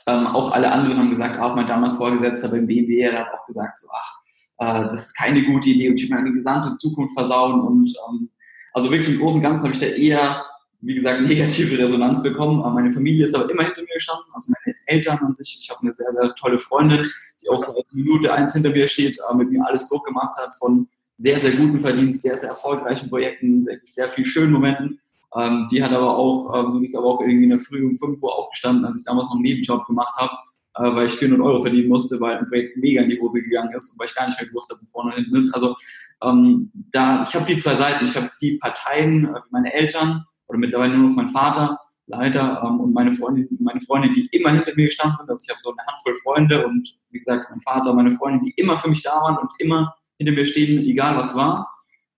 Ähm, 0.07 0.27
auch 0.27 0.51
alle 0.51 0.71
anderen 0.71 0.98
haben 0.98 1.09
gesagt, 1.09 1.39
auch 1.39 1.56
mein 1.56 1.68
damals 1.68 1.95
Vorgesetzter 1.95 2.50
beim 2.50 2.68
BMW, 2.68 3.09
der 3.09 3.19
hat 3.19 3.33
auch 3.33 3.45
gesagt, 3.45 3.80
so, 3.80 3.88
ach, 3.94 4.21
äh, 4.57 4.83
das 4.86 5.07
ist 5.07 5.18
keine 5.18 5.44
gute 5.44 5.69
Idee 5.69 5.89
und 5.89 5.95
ich 5.95 6.09
will 6.09 6.18
meine 6.18 6.33
gesamte 6.33 6.77
Zukunft 6.77 7.13
versauen. 7.13 7.62
Und 7.62 7.94
ähm, 8.09 8.30
also 8.74 8.89
wirklich 8.92 9.13
im 9.13 9.19
Großen 9.19 9.38
und 9.39 9.44
Ganzen 9.44 9.65
habe 9.65 9.74
ich 9.74 9.80
da 9.80 9.88
eher, 9.88 10.45
wie 10.81 10.95
gesagt, 10.95 11.21
negative 11.27 11.77
Resonanz 11.77 12.24
bekommen. 12.24 12.62
Aber 12.62 12.74
meine 12.74 12.92
Familie 12.92 13.25
ist 13.25 13.36
aber 13.36 13.50
immer 13.50 13.63
hinter 13.63 13.81
mir 13.81 13.94
gestanden, 13.94 14.25
also 14.33 14.51
meine 14.51 14.75
Eltern 14.86 15.19
an 15.19 15.33
sich. 15.33 15.59
Ich 15.62 15.69
habe 15.69 15.81
eine 15.81 15.94
sehr, 15.94 16.12
sehr 16.13 16.36
tolle 16.36 16.59
Freundin, 16.59 17.06
die 17.42 17.50
auch 17.50 17.62
seit 17.62 17.86
Minute 17.92 18.33
eins 18.33 18.53
hinter 18.53 18.71
mir 18.71 18.88
steht, 18.88 19.18
äh, 19.19 19.36
mit 19.36 19.51
mir 19.51 19.65
alles 19.65 19.88
durchgemacht 19.89 20.38
hat 20.38 20.56
von 20.56 20.88
sehr, 21.18 21.39
sehr 21.39 21.51
guten 21.51 21.80
Verdienst, 21.80 22.24
sehr, 22.24 22.36
sehr 22.36 22.50
erfolgreichen 22.50 23.09
Projekten, 23.09 23.63
sehr, 23.63 23.80
sehr 23.83 24.07
viel 24.07 24.25
schönen 24.25 24.51
Momenten 24.51 25.00
ähm, 25.38 25.69
die 25.72 25.81
hat 25.81 25.92
aber 25.92 26.18
auch, 26.18 26.54
ähm, 26.56 26.72
so 26.72 26.80
ist 26.80 26.95
aber 26.95 27.07
auch 27.07 27.22
irgendwie 27.22 27.45
in 27.45 27.51
der 27.51 27.60
Früh 27.60 27.86
um 27.86 27.95
5 27.95 28.22
Uhr 28.22 28.36
aufgestanden, 28.38 28.86
als 28.86 28.98
ich 28.98 29.06
damals 29.06 29.28
noch 29.28 29.36
einen 29.36 29.44
Nebenjob 29.44 29.86
gemacht 29.86 30.13
habe, 30.18 30.33
äh, 30.75 30.95
weil 30.95 31.06
ich 31.06 31.13
400 31.13 31.45
Euro 31.45 31.62
verdienen 31.62 31.88
musste, 31.88 32.19
weil 32.19 32.38
ein 32.38 32.48
Projekt 32.48 32.78
mega 32.78 33.01
in 33.01 33.10
die 33.10 33.19
Hose 33.19 33.42
gegangen 33.42 33.74
ist 33.74 33.92
und 33.92 34.00
weil 34.00 34.07
ich 34.07 34.16
gar 34.16 34.25
nicht 34.25 34.39
mehr 34.39 34.50
gewusst 34.50 34.72
habe, 34.72 34.81
wo 34.81 34.88
vorne 34.88 35.12
und 35.12 35.22
hinten 35.22 35.36
ist. 35.38 35.54
Also 35.54 35.75
ähm, 36.22 36.72
da, 36.92 37.24
ich 37.24 37.33
habe 37.33 37.45
die 37.45 37.57
zwei 37.57 37.75
Seiten. 37.75 38.06
Ich 38.06 38.16
habe 38.16 38.30
die 38.42 38.57
Parteien, 38.57 39.33
äh, 39.33 39.39
meine 39.51 39.74
Eltern 39.74 40.25
oder 40.48 40.60
mittlerweile 40.60 40.98
nur 40.98 41.10
noch 41.10 41.16
mein 41.16 41.30
Vater, 41.30 41.79
leider, 42.08 42.62
ähm, 42.65 42.82
und 42.82 42.94
meine 42.94 43.12
Freundin, 43.12 43.48
meine 43.62 43.79
Freundin, 43.79 44.13
die 44.13 44.27
immer 44.34 44.51
hinter 44.51 44.75
mir 44.75 44.88
gestanden 44.88 45.15
sind. 45.17 45.29
Also 45.29 45.46
ich 45.46 45.50
habe 45.50 45.62
so 45.62 45.72
eine 45.72 45.88
Handvoll 45.88 46.15
Freunde 46.24 46.67
und 46.67 46.94
wie 47.12 47.20
gesagt, 47.20 47.50
mein 47.50 47.62
Vater, 47.62 47.94
meine 47.94 48.12
Freundin, 48.17 48.44
die 48.44 48.51
immer 48.58 48.77
für 48.77 48.89
mich 48.89 49.01
da 49.01 49.12
waren 49.12 49.38
und 49.38 49.50
immer 49.60 49.96
hinter 50.17 50.34
mir 50.34 50.46
stehen, 50.46 50.84
egal 50.84 51.15
was 51.15 51.36
war 51.36 51.70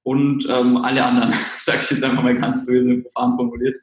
und 0.03 0.47
ähm, 0.49 0.77
alle 0.77 1.03
anderen, 1.03 1.33
sage 1.63 1.79
ich 1.81 1.91
jetzt 1.91 2.03
einfach 2.03 2.23
mal 2.23 2.35
ganz 2.35 2.65
böse 2.65 2.91
im 2.91 3.01
Verfahren 3.01 3.35
formuliert. 3.35 3.77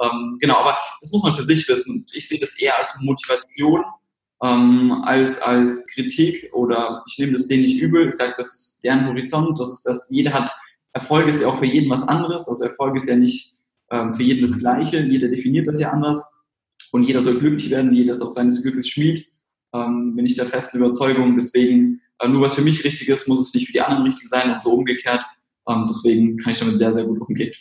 Ähm, 0.00 0.38
genau, 0.40 0.56
aber 0.56 0.76
das 1.00 1.12
muss 1.12 1.22
man 1.22 1.34
für 1.34 1.42
sich 1.42 1.68
wissen. 1.68 2.06
Ich 2.12 2.28
sehe 2.28 2.40
das 2.40 2.58
eher 2.58 2.78
als 2.78 2.98
Motivation 3.00 3.84
ähm, 4.42 5.02
als 5.04 5.40
als 5.42 5.86
Kritik 5.88 6.50
oder 6.52 7.04
ich 7.06 7.18
nehme 7.18 7.32
das 7.32 7.46
denen 7.46 7.62
nicht 7.62 7.80
übel. 7.80 8.08
Ich 8.08 8.14
sage, 8.14 8.34
das 8.36 8.54
ist 8.54 8.80
deren 8.84 9.06
Horizont, 9.06 9.58
das 9.60 9.70
ist 9.70 9.82
das, 9.82 10.08
jeder 10.10 10.32
hat, 10.32 10.50
Erfolg 10.92 11.28
ist 11.28 11.42
ja 11.42 11.48
auch 11.48 11.58
für 11.58 11.66
jeden 11.66 11.90
was 11.90 12.06
anderes. 12.08 12.48
Also 12.48 12.64
Erfolg 12.64 12.96
ist 12.96 13.08
ja 13.08 13.16
nicht 13.16 13.58
ähm, 13.90 14.14
für 14.14 14.22
jeden 14.22 14.42
das 14.42 14.58
Gleiche, 14.58 15.00
jeder 15.00 15.28
definiert 15.28 15.66
das 15.66 15.78
ja 15.78 15.90
anders 15.90 16.42
und 16.92 17.04
jeder 17.04 17.20
soll 17.20 17.38
glücklich 17.38 17.70
werden, 17.70 17.92
jeder 17.92 18.12
ist 18.12 18.22
auch 18.22 18.30
seines 18.30 18.62
Glückes 18.62 18.88
Schmied. 18.88 19.26
Ähm, 19.72 20.16
bin 20.16 20.26
ich 20.26 20.34
der 20.34 20.46
festen 20.46 20.78
Überzeugung. 20.78 21.36
Deswegen, 21.36 22.00
äh, 22.18 22.26
nur 22.26 22.42
was 22.42 22.54
für 22.54 22.62
mich 22.62 22.82
richtig 22.84 23.08
ist, 23.08 23.28
muss 23.28 23.40
es 23.40 23.54
nicht 23.54 23.66
für 23.66 23.72
die 23.72 23.80
anderen 23.80 24.02
richtig 24.02 24.28
sein 24.28 24.52
und 24.52 24.62
so 24.62 24.72
umgekehrt. 24.72 25.24
Ähm, 25.68 25.86
deswegen 25.88 26.36
kann 26.38 26.52
ich 26.52 26.58
damit 26.58 26.78
sehr, 26.78 26.92
sehr 26.92 27.04
gut 27.04 27.20
umgehen. 27.20 27.52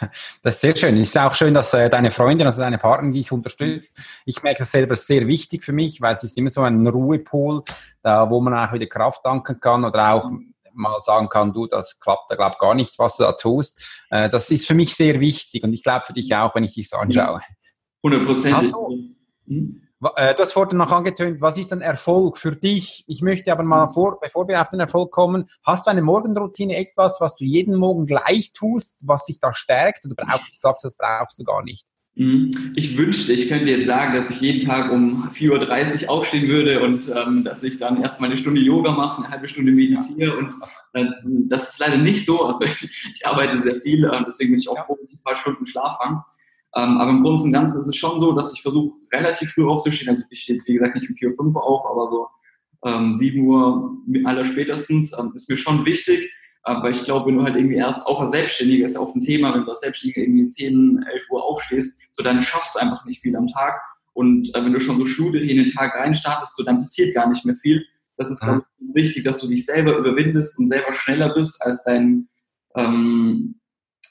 Das 0.42 0.56
ist 0.56 0.60
sehr 0.60 0.76
schön. 0.76 0.96
Es 0.98 1.08
ist 1.08 1.18
auch 1.18 1.34
schön, 1.34 1.54
dass 1.54 1.72
äh, 1.72 1.88
deine 1.88 2.10
Freundin, 2.10 2.46
also 2.46 2.60
deine 2.60 2.78
Partnerin 2.78 3.12
dich 3.12 3.32
unterstützt. 3.32 3.98
Ich 4.26 4.42
merke 4.42 4.58
das 4.58 4.70
selber 4.70 4.94
sehr 4.94 5.26
wichtig 5.26 5.64
für 5.64 5.72
mich, 5.72 6.00
weil 6.00 6.12
es 6.12 6.22
ist 6.22 6.36
immer 6.36 6.50
so 6.50 6.60
ein 6.62 6.86
Ruhepol, 6.86 7.62
da, 8.02 8.28
wo 8.28 8.40
man 8.40 8.54
auch 8.54 8.72
wieder 8.72 8.86
Kraft 8.86 9.24
danken 9.24 9.58
kann 9.58 9.84
oder 9.84 10.12
auch 10.12 10.30
mal 10.74 11.00
sagen 11.02 11.28
kann, 11.28 11.52
du, 11.52 11.66
das 11.66 11.98
klappt 11.98 12.30
da 12.30 12.36
glaube 12.36 12.56
gar 12.60 12.74
nicht, 12.74 12.98
was 12.98 13.16
du 13.16 13.24
da 13.24 13.32
tust. 13.32 14.04
Äh, 14.10 14.28
das 14.28 14.50
ist 14.50 14.66
für 14.66 14.74
mich 14.74 14.94
sehr 14.94 15.20
wichtig 15.20 15.64
und 15.64 15.72
ich 15.72 15.82
glaube 15.82 16.04
für 16.06 16.12
dich 16.12 16.34
auch, 16.34 16.54
wenn 16.54 16.64
ich 16.64 16.74
dich 16.74 16.88
so 16.88 16.96
anschaue. 16.96 17.40
100 18.04 18.26
Prozent. 18.26 18.74
Äh, 19.48 19.85
du 20.00 20.38
hast 20.38 20.52
vorhin 20.52 20.78
noch 20.78 20.92
angetönt, 20.92 21.40
was 21.40 21.56
ist 21.56 21.72
ein 21.72 21.80
Erfolg 21.80 22.38
für 22.38 22.54
dich? 22.54 23.04
Ich 23.06 23.22
möchte 23.22 23.52
aber 23.52 23.62
mal 23.62 23.88
vor, 23.90 24.20
bevor 24.20 24.46
wir 24.48 24.60
auf 24.60 24.68
den 24.68 24.80
Erfolg 24.80 25.10
kommen, 25.10 25.48
hast 25.62 25.86
du 25.86 25.90
eine 25.90 26.02
Morgenroutine, 26.02 26.76
etwas, 26.76 27.20
was 27.20 27.34
du 27.34 27.44
jeden 27.44 27.76
Morgen 27.76 28.06
gleich 28.06 28.52
tust, 28.52 29.00
was 29.04 29.24
dich 29.24 29.40
da 29.40 29.54
stärkt? 29.54 30.04
Oder 30.06 30.14
brauchst, 30.14 30.60
sagst 30.60 30.84
du, 30.84 30.88
das 30.88 30.96
brauchst 30.96 31.38
du 31.38 31.44
gar 31.44 31.62
nicht? 31.62 31.86
Mhm. 32.18 32.50
Ich 32.74 32.96
wünschte, 32.96 33.34
ich 33.34 33.46
könnte 33.46 33.70
jetzt 33.70 33.86
sagen, 33.86 34.14
dass 34.14 34.30
ich 34.30 34.40
jeden 34.40 34.66
Tag 34.66 34.90
um 34.90 35.28
4.30 35.28 36.04
Uhr 36.04 36.10
aufstehen 36.10 36.48
würde 36.48 36.80
und 36.82 37.12
ähm, 37.14 37.44
dass 37.44 37.62
ich 37.62 37.78
dann 37.78 38.02
erstmal 38.02 38.30
eine 38.30 38.38
Stunde 38.38 38.62
Yoga 38.62 38.92
mache, 38.92 39.22
eine 39.22 39.30
halbe 39.30 39.48
Stunde 39.48 39.70
meditiere 39.70 40.34
und 40.38 40.54
äh, 40.94 41.04
das 41.24 41.72
ist 41.72 41.78
leider 41.78 41.98
nicht 41.98 42.24
so. 42.24 42.42
Also 42.42 42.64
ich, 42.64 42.90
ich 43.14 43.26
arbeite 43.26 43.60
sehr 43.60 43.82
viel, 43.82 44.02
äh, 44.04 44.24
deswegen 44.26 44.52
bin 44.52 44.60
ich 44.60 44.68
auch 44.68 44.86
froh, 44.86 44.96
ein 44.98 45.20
paar 45.22 45.36
Stunden 45.36 45.66
Schlaf 45.66 45.98
habe. 45.98 46.24
Ähm, 46.76 46.98
aber 46.98 47.10
im 47.10 47.22
Großen 47.22 47.46
und 47.46 47.52
Ganzen 47.52 47.80
ist 47.80 47.88
es 47.88 47.96
schon 47.96 48.20
so, 48.20 48.32
dass 48.32 48.52
ich 48.52 48.60
versuche, 48.60 48.94
relativ 49.12 49.50
früh 49.52 49.66
aufzustehen. 49.66 50.10
Also 50.10 50.24
ich 50.30 50.42
stehe 50.42 50.56
jetzt, 50.56 50.68
wie 50.68 50.74
gesagt, 50.74 50.94
nicht 50.94 51.08
um 51.08 51.16
4 51.16 51.28
Uhr, 51.28 51.34
5 51.34 51.54
Uhr 51.54 51.64
auf, 51.64 51.86
aber 51.86 52.10
so 52.10 52.28
ähm, 52.84 53.14
7 53.14 53.40
Uhr 53.46 53.98
aller 54.24 54.44
spätestens 54.44 55.12
ähm, 55.18 55.32
ist 55.34 55.48
mir 55.48 55.56
schon 55.56 55.86
wichtig. 55.86 56.30
Aber 56.62 56.90
ich 56.90 57.04
glaube, 57.04 57.28
wenn 57.28 57.38
du 57.38 57.44
halt 57.44 57.56
irgendwie 57.56 57.76
erst, 57.76 58.06
auch 58.06 58.20
als 58.20 58.32
Selbstständiger 58.32 58.84
ist 58.84 58.94
ja 58.94 59.00
oft 59.00 59.16
ein 59.16 59.22
Thema, 59.22 59.54
wenn 59.54 59.62
du 59.62 59.70
als 59.70 59.80
Selbstständiger 59.80 60.20
irgendwie 60.20 60.48
10, 60.48 61.06
11 61.10 61.30
Uhr 61.30 61.44
aufstehst, 61.44 62.02
so 62.12 62.22
dann 62.22 62.42
schaffst 62.42 62.74
du 62.74 62.80
einfach 62.80 63.04
nicht 63.04 63.22
viel 63.22 63.36
am 63.36 63.46
Tag. 63.46 63.80
Und 64.12 64.54
äh, 64.54 64.64
wenn 64.64 64.72
du 64.72 64.80
schon 64.80 64.98
so 64.98 65.06
schluderig 65.06 65.48
in 65.48 65.58
den 65.58 65.68
Tag 65.68 65.94
reinstartest, 65.94 66.56
so 66.56 66.64
dann 66.64 66.82
passiert 66.82 67.14
gar 67.14 67.28
nicht 67.28 67.46
mehr 67.46 67.56
viel. 67.56 67.86
Das 68.16 68.30
ist, 68.30 68.40
glaube 68.42 68.64
ich, 68.80 68.94
wichtig, 68.94 69.24
dass 69.24 69.38
du 69.38 69.46
dich 69.46 69.64
selber 69.64 69.96
überwindest 69.96 70.58
und 70.58 70.68
selber 70.68 70.92
schneller 70.92 71.34
bist 71.34 71.62
als 71.62 71.84
dein, 71.84 72.28
ähm, 72.74 73.60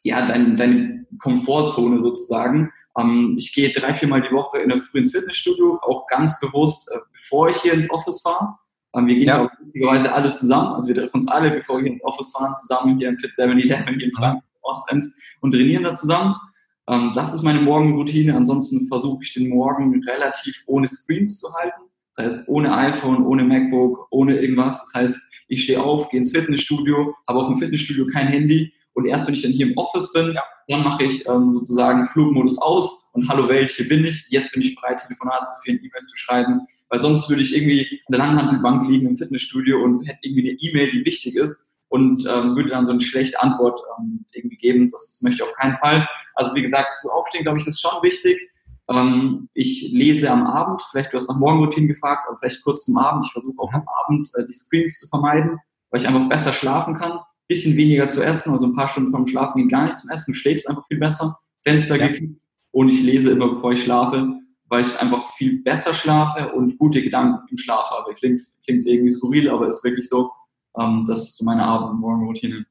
ja, 0.06 0.26
dein, 0.28 0.56
deine 0.56 1.06
Komfortzone 1.20 2.00
sozusagen. 2.00 2.72
Ähm, 2.98 3.36
ich 3.38 3.54
gehe 3.54 3.72
drei, 3.72 3.94
viermal 3.94 4.22
die 4.22 4.34
Woche 4.34 4.60
in 4.60 4.70
der 4.70 4.78
Früh 4.78 5.00
ins 5.00 5.12
Fitnessstudio, 5.12 5.80
auch 5.82 6.06
ganz 6.08 6.40
bewusst, 6.40 6.90
äh, 6.94 7.00
bevor 7.14 7.50
ich 7.50 7.58
hier 7.58 7.74
ins 7.74 7.90
Office 7.90 8.22
fahre. 8.22 8.56
Ähm, 8.96 9.08
wir 9.08 9.16
gehen 9.16 9.28
ja 9.28 9.44
auch 9.44 9.50
wichtigerweise 9.60 10.14
alle 10.14 10.32
zusammen, 10.32 10.76
also 10.76 10.88
wir 10.88 10.96
treffen 10.96 11.18
uns 11.18 11.28
alle, 11.28 11.50
bevor 11.50 11.82
wir 11.82 11.92
ins 11.92 12.04
Office 12.04 12.32
fahren, 12.32 12.54
zusammen 12.60 13.00
hier 13.00 13.10
im 13.10 13.18
Fit 13.18 13.36
77 13.36 13.96
hier 13.98 14.08
in 14.08 14.14
Frankfurt, 14.14 14.44
Ostend 14.62 15.08
und 15.42 15.52
trainieren 15.52 15.84
da 15.84 15.96
zusammen. 15.96 16.36
Ähm, 16.88 17.12
das 17.16 17.34
ist 17.34 17.42
meine 17.42 17.62
Morgenroutine. 17.62 18.36
Ansonsten 18.36 18.88
versuche 18.88 19.24
ich 19.24 19.34
den 19.34 19.50
Morgen 19.50 20.04
relativ 20.04 20.64
ohne 20.68 20.88
Screens 20.88 21.40
zu 21.40 21.48
halten. 21.56 21.82
Das 22.16 22.26
heißt, 22.26 22.50
ohne 22.50 22.78
iPhone, 22.78 23.26
ohne 23.26 23.44
MacBook, 23.44 24.08
ohne 24.12 24.40
irgendwas. 24.40 24.80
Das 24.82 25.02
heißt, 25.02 25.32
ich 25.48 25.64
stehe 25.64 25.84
auf, 25.84 26.10
gehe 26.10 26.20
ins 26.20 26.32
Fitnessstudio, 26.32 27.16
habe 27.28 27.40
auch 27.40 27.50
im 27.50 27.58
Fitnessstudio 27.58 28.06
kein 28.06 28.28
Handy. 28.28 28.72
Und 28.96 29.06
erst 29.06 29.28
wenn 29.28 29.36
ich 29.36 29.42
dann 29.42 29.52
hier 29.52 29.68
im 29.68 29.78
Office 29.78 30.12
bin, 30.14 30.34
ja. 30.34 30.42
dann 30.70 30.84
mache 30.84 31.04
ich 31.04 31.28
ähm, 31.28 31.52
sozusagen 31.52 32.06
Flugmodus 32.06 32.58
aus 32.62 33.12
und 33.14 33.28
hallo 33.28 33.48
Welt, 33.50 33.70
hier 33.70 33.88
bin 33.90 34.06
ich. 34.06 34.28
Jetzt 34.30 34.54
bin 34.54 34.62
ich 34.62 34.74
bereit, 34.74 35.02
Telefonate 35.06 35.46
zu 35.46 35.62
führen, 35.64 35.80
E-Mails 35.84 36.08
zu 36.08 36.18
schreiben. 36.18 36.62
Weil 36.90 37.00
sonst 37.00 37.30
würde 37.30 37.42
ich 37.42 37.56
irgendwie 37.56 38.02
an 38.08 38.12
der 38.12 38.20
Langhantelbank 38.20 38.90
liegen 38.90 39.08
im 39.08 39.18
Fitnessstudio 39.18 39.84
und 39.84 40.06
hätte 40.06 40.20
irgendwie 40.22 40.50
eine 40.50 40.60
E-Mail, 40.60 40.92
die 40.92 41.06
wichtig 41.06 41.36
ist 41.36 41.68
und 41.90 42.26
ähm, 42.26 42.56
würde 42.56 42.70
dann 42.70 42.86
so 42.86 42.94
eine 42.94 43.02
schlechte 43.02 43.42
Antwort 43.42 43.82
ähm, 44.00 44.26
irgendwie 44.32 44.58
geben. 44.58 44.92
Das 44.92 45.20
möchte 45.22 45.44
ich 45.44 45.50
auf 45.50 45.56
keinen 45.56 45.76
Fall. 45.76 46.08
Also 46.34 46.56
wie 46.56 46.62
gesagt, 46.62 46.94
früh 47.02 47.10
aufstehen, 47.10 47.44
glaube 47.44 47.58
ich, 47.58 47.68
ist 47.68 47.82
schon 47.82 48.02
wichtig. 48.02 48.50
Ähm, 48.88 49.50
ich 49.54 49.90
lese 49.92 50.32
am 50.32 50.48
Abend, 50.48 50.82
vielleicht 50.90 51.12
du 51.12 51.18
hast 51.18 51.28
nach 51.28 51.38
Morgenroutinen 51.38 51.90
gefragt, 51.90 52.28
aber 52.28 52.38
vielleicht 52.38 52.64
kurz 52.64 52.86
zum 52.86 52.98
Abend. 52.98 53.26
Ich 53.26 53.34
versuche 53.34 53.60
auch 53.60 53.74
am 53.74 53.86
Abend 54.06 54.30
äh, 54.36 54.46
die 54.46 54.54
Screens 54.54 55.00
zu 55.00 55.08
vermeiden, 55.08 55.60
weil 55.90 56.02
ich 56.02 56.08
einfach 56.08 56.30
besser 56.30 56.54
schlafen 56.54 56.96
kann. 56.96 57.20
Bisschen 57.48 57.78
weniger 57.78 58.10
zu 58.10 58.24
essen, 58.24 58.54
also 58.54 58.66
ein 58.66 58.76
paar 58.76 58.88
Stunden 58.88 59.12
vom 59.12 59.28
Schlafen 59.28 59.60
gehen 59.60 59.70
gar 59.70 59.86
nicht 59.86 59.98
zum 59.98 60.10
Essen, 60.10 60.34
du 60.34 60.38
schläfst 60.38 60.68
einfach 60.68 60.86
viel 60.88 60.98
besser. 60.98 61.40
Fenster 61.62 61.98
ja. 61.98 62.08
gekippt 62.08 62.40
und 62.72 62.90
ich 62.90 63.04
lese 63.04 63.32
immer, 63.32 63.50
bevor 63.50 63.72
ich 63.72 63.84
schlafe, 63.84 64.34
weil 64.66 64.82
ich 64.82 65.00
einfach 65.00 65.30
viel 65.32 65.62
besser 65.64 65.94
schlafe 65.94 66.54
und 66.54 66.78
gute 66.78 67.02
Gedanken 67.02 67.48
im 67.50 67.58
Schlaf 67.58 67.90
habe. 67.90 68.14
Klingt, 68.14 68.42
klingt 68.64 68.86
irgendwie 68.86 69.12
skurril, 69.12 69.50
aber 69.50 69.68
ist 69.68 69.84
wirklich 69.84 70.08
so. 70.08 70.32
Ähm, 70.78 71.06
das 71.08 71.24
ist 71.24 71.38
so 71.38 71.46
meine 71.46 71.64
Abend- 71.64 71.92
und 71.92 72.00
Morgenroutine. 72.00 72.66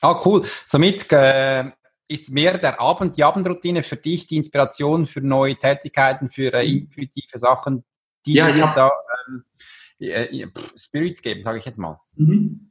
Ah, 0.00 0.20
cool. 0.24 0.44
Somit 0.64 1.10
äh, 1.12 1.70
ist 2.08 2.30
mehr 2.30 2.58
der 2.58 2.80
Abend, 2.80 3.16
die 3.16 3.24
Abendroutine 3.24 3.82
für 3.82 3.96
dich 3.96 4.26
die 4.26 4.36
Inspiration 4.36 5.06
für 5.06 5.20
neue 5.20 5.56
Tätigkeiten, 5.56 6.30
für 6.30 6.52
äh, 6.54 6.66
mhm. 6.66 6.78
intuitive 6.80 7.38
Sachen, 7.38 7.84
die 8.26 8.34
ja, 8.34 8.50
dir 8.50 8.72
da 8.74 8.90
ähm, 9.28 9.44
äh, 9.98 10.46
Spirit 10.76 11.22
geben, 11.22 11.42
sage 11.42 11.58
ich 11.58 11.64
jetzt 11.64 11.78
mal. 11.78 12.00
Mhm. 12.16 12.67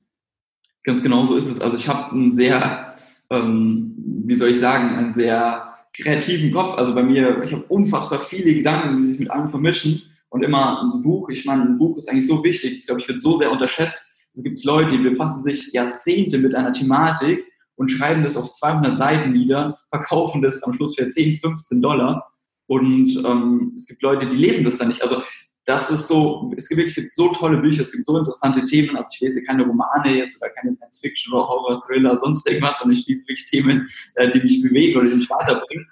Ganz 0.87 1.03
genau 1.03 1.25
so 1.25 1.35
ist 1.35 1.47
es. 1.47 1.59
Also 1.59 1.75
ich 1.75 1.89
habe 1.89 2.13
einen 2.13 2.31
sehr, 2.31 2.95
ähm, 3.29 3.93
wie 4.25 4.35
soll 4.35 4.51
ich 4.51 4.59
sagen, 4.61 4.95
einen 4.95 5.13
sehr 5.13 5.75
kreativen 5.93 6.53
Kopf. 6.53 6.77
Also 6.77 6.95
bei 6.95 7.03
mir, 7.03 7.43
ich 7.43 7.51
habe 7.51 7.63
unfassbar 7.63 8.19
viele 8.19 8.53
Gedanken, 8.53 9.01
die 9.01 9.07
sich 9.07 9.19
mit 9.19 9.29
allem 9.29 9.49
vermischen 9.49 10.03
und 10.29 10.43
immer 10.43 10.81
ein 10.81 11.01
Buch. 11.01 11.27
Ich 11.27 11.43
meine, 11.43 11.63
ein 11.63 11.77
Buch 11.77 11.97
ist 11.97 12.09
eigentlich 12.09 12.27
so 12.27 12.41
wichtig. 12.41 12.75
Das 12.75 12.85
glaube 12.85 13.01
ich 13.01 13.07
wird 13.09 13.19
so 13.19 13.35
sehr 13.35 13.51
unterschätzt. 13.51 14.15
Es 14.33 14.43
gibt 14.43 14.63
Leute, 14.63 14.91
die 14.91 15.09
befassen 15.09 15.43
sich 15.43 15.73
Jahrzehnte 15.73 16.37
mit 16.37 16.55
einer 16.55 16.71
Thematik 16.71 17.43
und 17.75 17.91
schreiben 17.91 18.23
das 18.23 18.37
auf 18.37 18.53
200 18.53 18.97
Seiten 18.97 19.33
nieder, 19.33 19.79
verkaufen 19.89 20.41
das 20.41 20.63
am 20.63 20.73
Schluss 20.73 20.95
für 20.95 21.09
10, 21.09 21.39
15 21.39 21.81
Dollar. 21.81 22.31
Und 22.67 23.21
ähm, 23.25 23.73
es 23.75 23.87
gibt 23.87 24.01
Leute, 24.01 24.27
die 24.27 24.37
lesen 24.37 24.63
das 24.63 24.77
dann 24.77 24.87
nicht. 24.87 25.03
Also 25.03 25.21
das 25.67 25.91
ist 25.91 26.07
so, 26.07 26.49
es 26.55 26.69
gibt 26.69 26.79
wirklich 26.79 27.13
so 27.13 27.27
tolle 27.33 27.57
Bücher, 27.57 27.81
es 27.81 27.91
gibt 27.91 28.05
so 28.05 28.17
interessante 28.17 28.63
Themen. 28.63 28.95
Also 28.95 29.11
ich 29.13 29.19
lese 29.19 29.43
keine 29.43 29.65
Romane 29.65 30.15
jetzt 30.15 30.41
oder 30.41 30.49
keine 30.51 30.73
Science 30.73 30.99
Fiction 30.99 31.33
oder 31.33 31.45
Horror, 31.45 31.83
Thriller, 31.85 32.17
sonst 32.17 32.47
irgendwas, 32.47 32.79
sondern 32.79 32.97
ich 32.97 33.05
lese 33.05 33.27
wirklich 33.27 33.49
Themen, 33.49 33.89
äh, 34.15 34.31
die 34.31 34.39
mich 34.39 34.61
bewegen 34.61 34.97
oder 34.97 35.09
die 35.09 35.15
mich 35.15 35.29
weiterbringen 35.29 35.85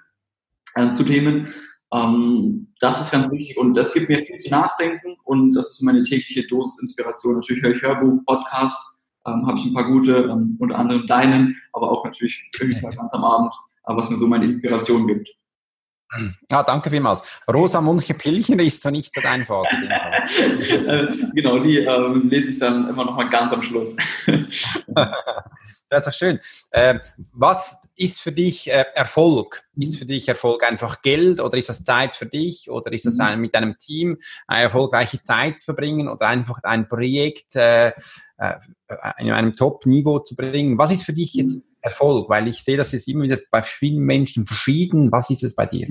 äh, 0.76 0.92
zu 0.92 1.04
Themen. 1.04 1.48
Ähm, 1.92 2.72
das 2.80 3.02
ist 3.02 3.12
ganz 3.12 3.30
wichtig 3.30 3.58
und 3.58 3.74
das 3.74 3.92
gibt 3.92 4.08
mir 4.08 4.24
viel 4.24 4.38
zu 4.38 4.50
nachdenken 4.50 5.18
und 5.24 5.52
das 5.52 5.72
ist 5.72 5.82
meine 5.82 6.02
tägliche 6.02 6.46
Dosis 6.46 6.80
Inspiration. 6.80 7.34
Natürlich 7.34 7.62
höre 7.62 7.74
ich 7.74 7.82
Hörbuch, 7.82 8.24
Podcast, 8.24 8.80
ähm, 9.26 9.46
habe 9.46 9.58
ich 9.58 9.66
ein 9.66 9.74
paar 9.74 9.90
gute, 9.90 10.16
ähm, 10.30 10.56
unter 10.58 10.78
anderem 10.78 11.06
deinen, 11.06 11.54
aber 11.74 11.90
auch 11.90 12.02
natürlich 12.02 12.50
ganz 12.58 13.12
am 13.12 13.24
Abend, 13.24 13.52
äh, 13.86 13.94
was 13.94 14.08
mir 14.08 14.16
so 14.16 14.26
meine 14.26 14.46
Inspiration 14.46 15.06
gibt. 15.06 15.28
Ah, 16.50 16.62
danke 16.62 16.88
vielmals. 16.88 17.22
Rosa 17.52 17.80
Munche 17.80 18.14
Pilchen 18.14 18.58
ist 18.60 18.82
so 18.82 18.90
nicht 18.90 19.12
so 19.12 19.20
dein 19.20 19.44
Phase. 19.44 19.68
äh, 20.70 21.06
genau, 21.34 21.58
die 21.58 21.78
ähm, 21.78 22.28
lese 22.28 22.50
ich 22.50 22.58
dann 22.58 22.88
immer 22.88 23.04
noch 23.04 23.16
mal 23.16 23.28
ganz 23.28 23.52
am 23.52 23.60
Schluss. 23.60 23.96
das 25.88 26.06
ist 26.06 26.16
schön. 26.16 26.38
Äh, 26.70 27.00
was 27.32 27.80
ist 27.96 28.20
für 28.20 28.32
dich 28.32 28.70
äh, 28.70 28.84
Erfolg? 28.94 29.64
Ist 29.76 29.98
für 29.98 30.06
dich 30.06 30.28
Erfolg 30.28 30.62
einfach 30.62 31.02
Geld 31.02 31.40
oder 31.40 31.58
ist 31.58 31.68
das 31.68 31.82
Zeit 31.82 32.14
für 32.14 32.26
dich 32.26 32.70
oder 32.70 32.92
ist 32.92 33.06
das 33.06 33.14
mhm. 33.14 33.24
ein, 33.24 33.40
mit 33.40 33.54
deinem 33.54 33.76
Team 33.78 34.18
eine 34.46 34.62
erfolgreiche 34.62 35.22
Zeit 35.22 35.62
verbringen 35.62 36.08
oder 36.08 36.28
einfach 36.28 36.62
ein 36.62 36.88
Projekt 36.88 37.56
äh, 37.56 37.88
äh, 37.88 38.54
in 39.18 39.32
einem 39.32 39.54
Top-Niveau 39.54 40.20
zu 40.20 40.36
bringen? 40.36 40.78
Was 40.78 40.92
ist 40.92 41.04
für 41.04 41.12
dich 41.12 41.34
jetzt 41.34 41.62
Erfolg? 41.86 42.28
Weil 42.28 42.48
ich 42.48 42.62
sehe, 42.62 42.76
das 42.76 42.92
ist 42.92 43.08
immer 43.08 43.22
wieder 43.22 43.38
bei 43.50 43.62
vielen 43.62 44.04
Menschen 44.04 44.46
verschieden. 44.46 45.10
Was 45.12 45.30
ist 45.30 45.44
es 45.44 45.54
bei 45.54 45.66
dir? 45.66 45.88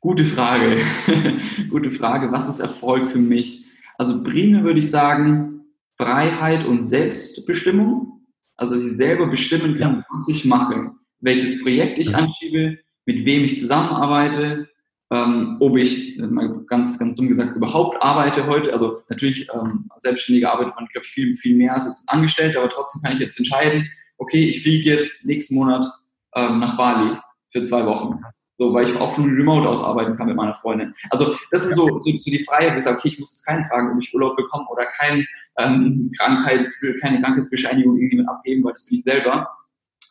Gute 0.00 0.24
Frage. 0.24 0.82
Gute 1.70 1.90
Frage. 1.90 2.30
Was 2.30 2.48
ist 2.48 2.60
Erfolg 2.60 3.06
für 3.06 3.18
mich? 3.18 3.64
Also 3.96 4.22
primär 4.22 4.62
würde 4.62 4.78
ich 4.78 4.90
sagen, 4.90 5.62
Freiheit 5.96 6.64
und 6.66 6.84
Selbstbestimmung. 6.84 8.26
Also, 8.56 8.74
dass 8.74 8.84
ich 8.84 8.96
selber 8.96 9.26
bestimmen 9.26 9.76
kann, 9.76 10.04
was 10.10 10.28
ich 10.28 10.44
mache, 10.44 10.92
welches 11.20 11.62
Projekt 11.62 11.98
ich 11.98 12.14
anschiebe, 12.14 12.78
mit 13.06 13.24
wem 13.24 13.44
ich 13.44 13.60
zusammenarbeite, 13.60 14.68
ähm, 15.10 15.56
ob 15.60 15.76
ich, 15.76 16.18
mal 16.18 16.64
ganz, 16.66 16.98
ganz 16.98 17.14
dumm 17.14 17.28
gesagt, 17.28 17.56
überhaupt 17.56 18.02
arbeite 18.02 18.46
heute. 18.46 18.72
Also 18.72 19.02
natürlich, 19.08 19.48
ähm, 19.54 19.86
als 19.90 20.02
Selbstständiger 20.02 20.52
arbeitet 20.52 20.74
man, 20.74 20.86
glaube 20.86 21.06
ich, 21.06 21.10
viel, 21.10 21.34
viel 21.34 21.56
mehr 21.56 21.74
als 21.74 21.86
jetzt 21.86 22.08
Angestellter, 22.08 22.60
aber 22.60 22.68
trotzdem 22.68 23.02
kann 23.02 23.14
ich 23.14 23.20
jetzt 23.20 23.38
entscheiden, 23.38 23.88
okay, 24.18 24.48
ich 24.48 24.62
fliege 24.62 24.90
jetzt 24.90 25.26
nächsten 25.26 25.54
Monat 25.54 25.86
ähm, 26.34 26.60
nach 26.60 26.76
Bali 26.76 27.16
für 27.50 27.64
zwei 27.64 27.86
Wochen. 27.86 28.20
So, 28.60 28.74
weil 28.74 28.88
ich 28.88 28.96
auch 28.96 29.12
von 29.12 29.24
Remote 29.24 29.68
aus 29.68 29.84
arbeiten 29.84 30.16
kann 30.16 30.26
mit 30.26 30.34
meiner 30.36 30.56
Freundin. 30.56 30.92
Also 31.10 31.36
das 31.52 31.64
ist 31.64 31.76
so, 31.76 32.00
so, 32.00 32.00
so 32.00 32.30
die 32.30 32.44
Freiheit, 32.44 32.74
wo 32.74 32.78
ich 32.78 32.84
sage, 32.84 32.98
okay, 32.98 33.08
ich 33.08 33.18
muss 33.20 33.30
jetzt 33.30 33.46
keinen 33.46 33.64
fragen, 33.64 33.92
ob 33.92 34.02
ich 34.02 34.12
Urlaub 34.12 34.36
bekomme 34.36 34.66
oder 34.68 34.86
kein, 34.86 35.24
ähm, 35.58 36.10
Krankheits, 36.18 36.84
keine 37.00 37.22
Krankheitsbescheinigung 37.22 37.94
irgendjemand 37.94 38.28
abgeben, 38.28 38.64
weil 38.64 38.72
das 38.72 38.86
bin 38.86 38.96
ich 38.96 39.04
selber. 39.04 39.48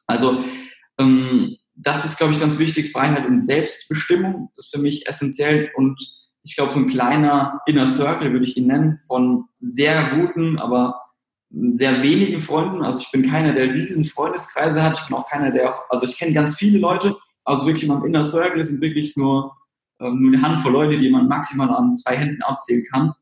Also 0.08 0.44
ähm, 0.98 1.58
das 1.76 2.06
ist, 2.06 2.18
glaube 2.18 2.34
ich, 2.34 2.40
ganz 2.40 2.58
wichtig. 2.58 2.92
Freiheit 2.94 3.28
und 3.28 3.42
Selbstbestimmung 3.42 4.50
ist 4.56 4.74
für 4.74 4.82
mich 4.82 5.08
essentiell 5.08 5.70
und 5.76 6.02
ich 6.44 6.56
glaube, 6.56 6.72
so 6.72 6.80
ein 6.80 6.88
kleiner 6.88 7.62
Inner 7.66 7.88
Circle 7.88 8.32
würde 8.32 8.46
ich 8.46 8.56
ihn 8.56 8.68
nennen, 8.68 8.98
von 9.00 9.50
sehr 9.60 10.12
guten, 10.16 10.58
aber 10.58 11.02
sehr 11.50 12.02
wenigen 12.04 12.40
Freunden. 12.40 12.84
Also 12.84 13.00
ich 13.00 13.12
bin 13.12 13.30
keiner, 13.30 13.54
der 13.54 13.74
riesen 13.74 14.04
Freundeskreise 14.04 14.84
hat. 14.84 15.00
Ich 15.00 15.08
bin 15.08 15.16
auch 15.16 15.30
keiner, 15.30 15.52
der, 15.52 15.76
also 15.90 16.06
ich 16.06 16.18
kenne 16.18 16.34
ganz 16.34 16.56
viele 16.56 16.80
Leute, 16.80 17.16
also 17.46 17.66
wirklich 17.66 17.84
in 17.84 17.90
meinem 17.90 18.06
Inner 18.06 18.26
Circle 18.26 18.64
sind 18.64 18.82
wirklich 18.82 19.16
nur, 19.16 19.56
ähm, 20.02 20.22
nur 20.22 20.34
eine 20.34 20.42
Handvoll 20.42 20.74
Leute, 20.74 20.98
die 20.98 21.10
man 21.10 21.28
maximal 21.28 21.70
an 21.70 21.96
zwei 21.96 22.18
Händen 22.18 22.42
abzählen 22.42 22.84
kann. 22.92 23.14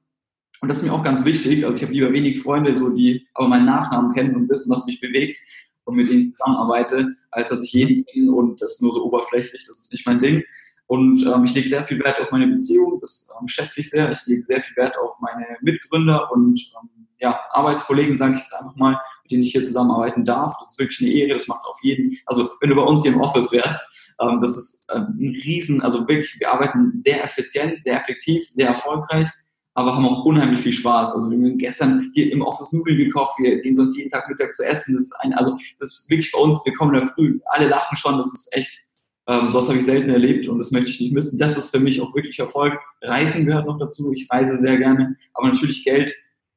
Und 0.61 0.69
das 0.69 0.77
ist 0.77 0.83
mir 0.83 0.93
auch 0.93 1.03
ganz 1.03 1.25
wichtig. 1.25 1.63
Also 1.63 1.77
ich 1.77 1.83
habe 1.83 1.93
lieber 1.93 2.11
wenig 2.11 2.41
Freunde, 2.41 2.73
so 2.75 2.89
die 2.89 3.27
aber 3.35 3.47
meinen 3.47 3.65
Nachnamen 3.65 4.13
kennen 4.13 4.35
und 4.35 4.49
wissen, 4.49 4.73
was 4.73 4.87
mich 4.87 4.99
bewegt 4.99 5.37
und 5.83 5.95
mit 5.95 6.09
denen 6.09 6.21
ich 6.21 6.31
zusammenarbeite, 6.35 7.15
als 7.29 7.49
dass 7.49 7.61
ich 7.61 7.73
jeden 7.73 8.05
kenne 8.05 8.31
und 8.31 8.61
das 8.61 8.81
nur 8.81 8.93
so 8.93 9.05
oberflächlich. 9.05 9.65
Das 9.67 9.79
ist 9.79 9.91
nicht 9.91 10.07
mein 10.07 10.19
Ding. 10.19 10.43
Und 10.87 11.23
ähm, 11.25 11.45
ich 11.45 11.53
lege 11.53 11.69
sehr 11.69 11.83
viel 11.83 11.99
Wert 12.03 12.19
auf 12.19 12.31
meine 12.31 12.47
Beziehung, 12.47 12.99
das 13.01 13.29
ähm, 13.39 13.47
schätze 13.47 13.81
ich 13.81 13.89
sehr. 13.89 14.11
Ich 14.11 14.25
lege 14.27 14.43
sehr 14.43 14.61
viel 14.61 14.75
Wert 14.75 14.97
auf 14.97 15.19
meine 15.19 15.45
Mitgründer 15.61 16.31
und 16.31 16.59
ähm, 16.81 17.04
ja, 17.19 17.39
Arbeitskollegen, 17.51 18.17
sage 18.17 18.33
ich 18.33 18.39
jetzt 18.41 18.53
einfach 18.53 18.75
mal, 18.75 18.99
mit 19.23 19.31
denen 19.31 19.43
ich 19.43 19.51
hier 19.51 19.63
zusammenarbeiten 19.63 20.25
darf. 20.25 20.55
Das 20.59 20.71
ist 20.71 20.79
wirklich 20.79 21.01
eine 21.01 21.11
Ehre, 21.11 21.37
das 21.37 21.47
macht 21.47 21.65
auf 21.65 21.79
jeden, 21.81 22.17
also 22.25 22.49
wenn 22.59 22.69
du 22.69 22.75
bei 22.75 22.83
uns 22.83 23.03
hier 23.03 23.13
im 23.13 23.21
Office 23.21 23.51
wärst, 23.51 23.81
ähm, 24.19 24.39
das 24.41 24.57
ist 24.57 24.87
ähm, 24.93 25.17
ein 25.19 25.41
Riesen, 25.43 25.81
also 25.81 26.07
wirklich, 26.07 26.35
wir 26.39 26.51
arbeiten 26.51 26.93
sehr 26.97 27.23
effizient, 27.23 27.81
sehr 27.81 27.97
effektiv, 27.97 28.47
sehr 28.47 28.67
erfolgreich, 28.67 29.27
aber 29.73 29.95
haben 29.95 30.07
auch 30.07 30.23
unheimlich 30.25 30.61
viel 30.61 30.73
Spaß. 30.73 31.13
Also 31.13 31.29
wir 31.29 31.37
haben 31.37 31.57
gestern 31.57 32.11
hier 32.13 32.31
im 32.31 32.41
Office 32.41 32.71
Nudeln 32.73 32.97
gekocht, 32.97 33.39
wir 33.39 33.61
gehen 33.61 33.75
sonst 33.75 33.97
jeden 33.97 34.11
Tag 34.11 34.29
Mittag 34.29 34.55
zu 34.55 34.63
essen. 34.63 34.95
Das 34.95 35.05
ist 35.05 35.15
ein, 35.19 35.33
also 35.33 35.57
das 35.79 35.89
ist 35.89 36.09
wirklich 36.09 36.31
bei 36.31 36.39
uns, 36.39 36.65
wir 36.65 36.73
kommen 36.73 36.93
da 36.93 37.05
früh, 37.05 37.39
alle 37.45 37.67
lachen 37.67 37.97
schon, 37.97 38.17
das 38.17 38.33
ist 38.33 38.55
echt 38.55 38.85
Ähm, 39.27 39.49
sowas 39.51 39.67
habe 39.67 39.79
ich 39.79 39.85
selten 39.85 40.11
erlebt 40.11 40.47
und 40.47 40.59
das 40.59 40.69
möchte 40.71 40.91
ich 40.91 41.01
nicht 41.01 41.13
missen. 41.13 41.39
Das 41.39 41.57
ist 41.57 41.71
für 41.71 41.79
mich 41.79 41.99
auch 41.99 42.13
wirklich 42.13 42.37
Erfolg. 42.39 42.79
Reisen 43.01 43.45
gehört 43.47 43.65
noch 43.65 43.79
dazu. 43.79 44.13
Ich 44.13 44.27
reise 44.29 44.59
sehr 44.59 44.77
gerne. 44.77 45.17
Aber 45.33 45.47
natürlich 45.47 45.83
Geld 45.83 46.13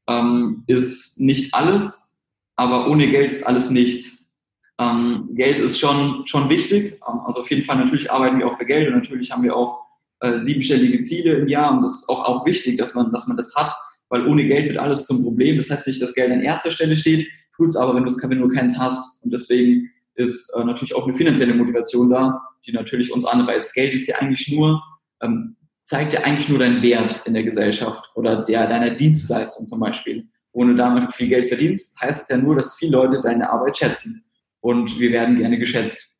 ähm, 0.08 0.64
ist 0.66 1.20
nicht 1.20 1.54
alles, 1.54 2.10
aber 2.56 2.88
ohne 2.88 3.10
Geld 3.10 3.30
ist 3.30 3.46
alles 3.46 3.70
nichts. 3.70 4.32
Ähm, 4.78 5.30
Geld 5.34 5.58
ist 5.58 5.78
schon, 5.78 6.26
schon 6.26 6.48
wichtig. 6.48 7.00
Ähm, 7.08 7.20
also 7.24 7.40
auf 7.40 7.50
jeden 7.50 7.64
Fall 7.64 7.76
natürlich 7.76 8.10
arbeiten 8.10 8.38
wir 8.38 8.46
auch 8.46 8.56
für 8.56 8.66
Geld 8.66 8.88
und 8.88 8.94
natürlich 8.94 9.30
haben 9.30 9.42
wir 9.42 9.54
auch 9.54 9.84
äh, 10.20 10.38
siebenstellige 10.38 11.02
Ziele 11.02 11.34
im 11.34 11.48
Jahr 11.48 11.72
und 11.72 11.82
das 11.82 12.00
ist 12.00 12.08
auch, 12.08 12.24
auch 12.24 12.46
wichtig, 12.46 12.78
dass 12.78 12.94
man, 12.94 13.12
dass 13.12 13.26
man 13.26 13.36
das 13.36 13.54
hat, 13.54 13.72
weil 14.08 14.26
ohne 14.26 14.46
Geld 14.46 14.68
wird 14.68 14.78
alles 14.78 15.06
zum 15.06 15.22
Problem. 15.22 15.56
Das 15.56 15.70
heißt 15.70 15.86
nicht, 15.86 16.00
dass 16.00 16.14
Geld 16.14 16.32
an 16.32 16.40
erster 16.40 16.70
Stelle 16.70 16.96
steht, 16.96 17.28
tut 17.56 17.68
es 17.68 17.76
aber, 17.76 17.94
wenn, 17.94 18.04
wenn 18.04 18.40
du 18.40 18.48
keins 18.48 18.78
hast. 18.78 19.22
Und 19.22 19.32
deswegen 19.32 19.90
ist 20.14 20.50
äh, 20.56 20.64
natürlich 20.64 20.94
auch 20.94 21.04
eine 21.04 21.14
finanzielle 21.14 21.54
Motivation 21.54 22.08
da, 22.08 22.40
die 22.66 22.72
natürlich 22.72 23.12
uns 23.12 23.24
anreizt. 23.24 23.74
Geld 23.74 23.92
ist 23.92 24.06
ja 24.06 24.16
eigentlich 24.16 24.50
nur, 24.52 24.82
ähm, 25.22 25.56
zeigt 25.88 26.12
ja 26.12 26.20
eigentlich 26.20 26.50
nur 26.50 26.58
deinen 26.58 26.82
Wert 26.82 27.22
in 27.24 27.32
der 27.32 27.44
Gesellschaft 27.44 28.10
oder 28.14 28.44
der 28.44 28.66
deiner 28.66 28.90
Dienstleistung 28.90 29.66
zum 29.66 29.80
Beispiel. 29.80 30.28
Ohne 30.52 30.76
damit 30.76 31.14
viel 31.14 31.28
Geld 31.28 31.48
verdienst, 31.48 31.98
heißt 31.98 32.24
es 32.24 32.28
ja 32.28 32.36
nur, 32.36 32.56
dass 32.56 32.76
viele 32.76 32.92
Leute 32.92 33.22
deine 33.22 33.48
Arbeit 33.48 33.78
schätzen. 33.78 34.22
Und 34.60 34.98
wir 34.98 35.10
werden 35.12 35.38
gerne 35.38 35.56
geschätzt. 35.56 36.18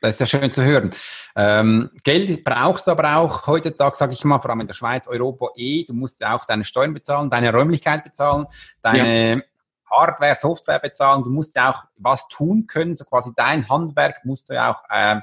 Das 0.00 0.14
ist 0.14 0.20
ja 0.20 0.26
schön 0.26 0.50
zu 0.50 0.64
hören. 0.64 0.90
Ähm, 1.36 1.90
Geld 2.02 2.42
brauchst 2.42 2.88
du 2.88 2.90
aber 2.90 3.18
auch 3.18 3.46
heutzutage, 3.46 3.96
sage 3.96 4.14
ich 4.14 4.24
mal, 4.24 4.40
vor 4.40 4.50
allem 4.50 4.62
in 4.62 4.66
der 4.66 4.74
Schweiz, 4.74 5.06
Europa 5.06 5.50
eh. 5.56 5.84
Du 5.84 5.92
musst 5.92 6.20
ja 6.20 6.34
auch 6.34 6.44
deine 6.44 6.64
Steuern 6.64 6.94
bezahlen, 6.94 7.30
deine 7.30 7.52
Räumlichkeit 7.52 8.02
bezahlen, 8.02 8.46
deine 8.82 9.36
ja. 9.36 9.42
Hardware, 9.88 10.34
Software 10.34 10.80
bezahlen. 10.80 11.22
Du 11.22 11.30
musst 11.30 11.54
ja 11.54 11.70
auch 11.70 11.84
was 11.96 12.26
tun 12.26 12.66
können, 12.66 12.96
so 12.96 13.04
quasi 13.04 13.30
dein 13.36 13.68
Handwerk 13.68 14.24
musst 14.24 14.48
du 14.48 14.54
ja 14.54 14.74
auch 14.74 14.82
äh, 14.90 15.20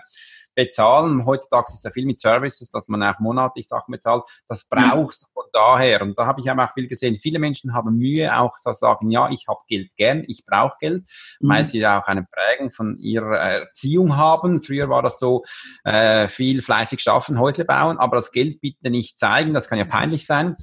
bezahlen. 0.55 1.25
Heutzutage 1.25 1.74
ist 1.74 1.83
ja 1.83 1.91
viel 1.91 2.05
mit 2.05 2.19
Services, 2.19 2.71
dass 2.71 2.88
man 2.88 3.03
auch 3.03 3.19
monatlich 3.19 3.67
Sachen 3.67 3.91
bezahlt. 3.91 4.24
Das 4.47 4.67
brauchst 4.67 5.24
du 5.24 5.27
von 5.33 5.43
daher. 5.53 6.01
Und 6.01 6.17
da 6.17 6.25
habe 6.25 6.41
ich 6.41 6.50
aber 6.50 6.65
auch 6.65 6.74
viel 6.74 6.88
gesehen. 6.88 7.17
Viele 7.19 7.39
Menschen 7.39 7.74
haben 7.74 7.97
Mühe, 7.97 8.35
auch 8.38 8.55
zu 8.55 8.74
sagen, 8.74 9.12
ja, 9.12 9.29
ich 9.29 9.45
habe 9.47 9.59
Geld 9.67 9.95
gern, 9.95 10.24
ich 10.27 10.45
brauche 10.45 10.77
Geld, 10.79 11.03
mhm. 11.39 11.50
weil 11.50 11.65
sie 11.65 11.79
ja 11.79 12.01
auch 12.01 12.07
eine 12.07 12.25
Prägung 12.25 12.71
von 12.71 12.97
ihrer 12.97 13.38
Erziehung 13.38 14.17
haben. 14.17 14.62
Früher 14.62 14.89
war 14.89 15.01
das 15.01 15.19
so, 15.19 15.43
äh, 15.83 16.27
viel 16.27 16.62
fleißig 16.62 17.01
schaffen, 17.01 17.39
Häusle 17.39 17.65
bauen, 17.65 17.97
aber 17.97 18.15
das 18.17 18.31
Geld 18.31 18.62
bitte 18.62 18.89
nicht 18.89 19.19
zeigen, 19.19 19.53
das 19.53 19.67
kann 19.67 19.77
ja 19.77 19.85
peinlich 19.85 20.25
sein 20.25 20.55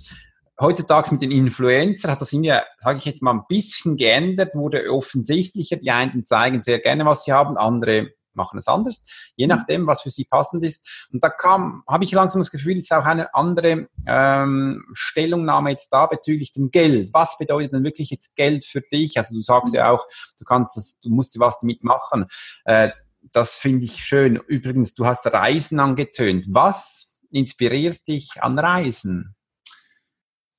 heutzutage 0.60 1.12
mit 1.12 1.22
den 1.22 1.30
Influencer 1.30 2.10
hat 2.10 2.20
das 2.20 2.32
ja, 2.32 2.62
sage 2.78 2.98
ich 2.98 3.04
jetzt 3.04 3.22
mal, 3.22 3.32
ein 3.32 3.44
bisschen 3.48 3.96
geändert, 3.96 4.54
wurde 4.54 4.90
offensichtlicher. 4.90 5.76
Die 5.76 5.90
einen 5.90 6.24
zeigen 6.24 6.62
sehr 6.62 6.78
gerne, 6.78 7.04
was 7.04 7.24
sie 7.24 7.32
haben, 7.32 7.56
andere 7.56 8.10
machen 8.34 8.58
es 8.58 8.68
anders, 8.68 9.04
je 9.36 9.46
mhm. 9.46 9.50
nachdem, 9.50 9.86
was 9.86 10.02
für 10.02 10.10
sie 10.10 10.24
passend 10.24 10.64
ist. 10.64 11.08
Und 11.12 11.22
da 11.22 11.30
kam, 11.30 11.82
habe 11.88 12.04
ich 12.04 12.12
langsam 12.12 12.40
das 12.40 12.50
Gefühl, 12.50 12.76
ist 12.76 12.92
auch 12.92 13.04
eine 13.04 13.34
andere 13.34 13.88
ähm, 14.06 14.84
Stellungnahme 14.92 15.70
jetzt 15.70 15.90
da 15.90 16.06
bezüglich 16.06 16.52
dem 16.52 16.70
Geld. 16.70 17.10
Was 17.12 17.38
bedeutet 17.38 17.72
denn 17.72 17.84
wirklich 17.84 18.10
jetzt 18.10 18.36
Geld 18.36 18.64
für 18.64 18.80
dich? 18.80 19.18
Also 19.18 19.34
du 19.34 19.42
sagst 19.42 19.74
ja 19.74 19.90
auch, 19.90 20.06
du 20.38 20.44
kannst 20.44 20.76
das, 20.76 21.00
du 21.00 21.10
musst 21.10 21.38
was 21.38 21.58
damit 21.60 21.82
machen. 21.82 22.26
Äh, 22.64 22.90
das 23.32 23.58
finde 23.58 23.84
ich 23.84 24.04
schön. 24.04 24.36
Übrigens, 24.36 24.94
du 24.94 25.06
hast 25.06 25.26
Reisen 25.26 25.78
angetönt. 25.80 26.46
Was 26.50 27.18
inspiriert 27.30 28.06
dich 28.08 28.42
an 28.42 28.58
Reisen? 28.58 29.36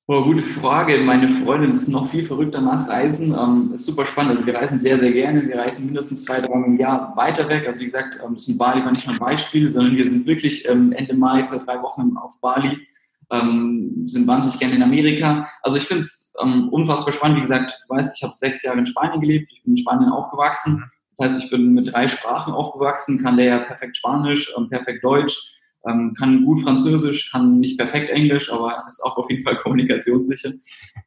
Oh, 0.06 0.22
gute 0.22 0.42
Frage. 0.42 0.98
Meine 0.98 1.30
Freundin 1.30 1.72
ist 1.72 1.88
noch 1.88 2.08
viel 2.10 2.26
verrückter 2.26 2.60
nach 2.60 2.86
Reisen. 2.86 3.34
Ähm, 3.34 3.70
ist 3.72 3.86
super 3.86 4.04
spannend. 4.04 4.32
Also 4.32 4.44
wir 4.44 4.54
reisen 4.54 4.78
sehr, 4.78 4.98
sehr 4.98 5.12
gerne. 5.12 5.48
Wir 5.48 5.56
reisen 5.56 5.86
mindestens 5.86 6.26
zwei, 6.26 6.42
drei 6.42 6.54
Mal 6.54 6.66
im 6.66 6.78
Jahr 6.78 7.16
weiter 7.16 7.48
weg. 7.48 7.66
Also 7.66 7.80
wie 7.80 7.86
gesagt, 7.86 8.20
ähm, 8.22 8.36
in 8.46 8.58
Bali 8.58 8.84
war 8.84 8.92
nicht 8.92 9.06
nur 9.06 9.16
ein 9.16 9.18
Beispiel, 9.18 9.70
sondern 9.70 9.96
wir 9.96 10.04
sind 10.04 10.26
wirklich 10.26 10.68
ähm, 10.68 10.92
Ende 10.92 11.14
Mai 11.14 11.46
für 11.46 11.58
drei 11.58 11.80
Wochen 11.80 12.18
auf 12.18 12.38
Bali. 12.42 12.86
Ähm, 13.30 14.02
sind 14.04 14.26
wahnsinnig 14.26 14.58
gerne 14.58 14.74
in 14.74 14.82
Amerika. 14.82 15.48
Also 15.62 15.78
ich 15.78 15.84
finde 15.84 16.02
es 16.02 16.34
ähm, 16.42 16.68
unfassbar 16.68 17.14
spannend. 17.14 17.38
Wie 17.38 17.42
gesagt, 17.42 17.82
du 17.88 17.94
weißt, 17.94 18.14
ich 18.14 18.22
habe 18.22 18.34
sechs 18.34 18.62
Jahre 18.62 18.80
in 18.80 18.86
Spanien 18.86 19.22
gelebt. 19.22 19.50
Ich 19.54 19.62
bin 19.62 19.72
in 19.72 19.78
Spanien 19.78 20.10
aufgewachsen. 20.10 20.84
Das 21.16 21.30
heißt, 21.30 21.44
ich 21.44 21.50
bin 21.50 21.72
mit 21.72 21.90
drei 21.90 22.08
Sprachen 22.08 22.52
aufgewachsen, 22.52 23.22
kann 23.22 23.38
der 23.38 23.60
perfekt 23.60 23.96
Spanisch, 23.96 24.52
ähm, 24.54 24.68
perfekt 24.68 25.02
Deutsch 25.02 25.53
ähm, 25.86 26.14
kann 26.18 26.44
gut 26.44 26.62
Französisch, 26.62 27.30
kann 27.30 27.60
nicht 27.60 27.76
perfekt 27.76 28.10
Englisch, 28.10 28.52
aber 28.52 28.84
ist 28.86 29.02
auch 29.04 29.16
auf 29.16 29.30
jeden 29.30 29.42
Fall 29.42 29.58
kommunikationssicher. 29.58 30.50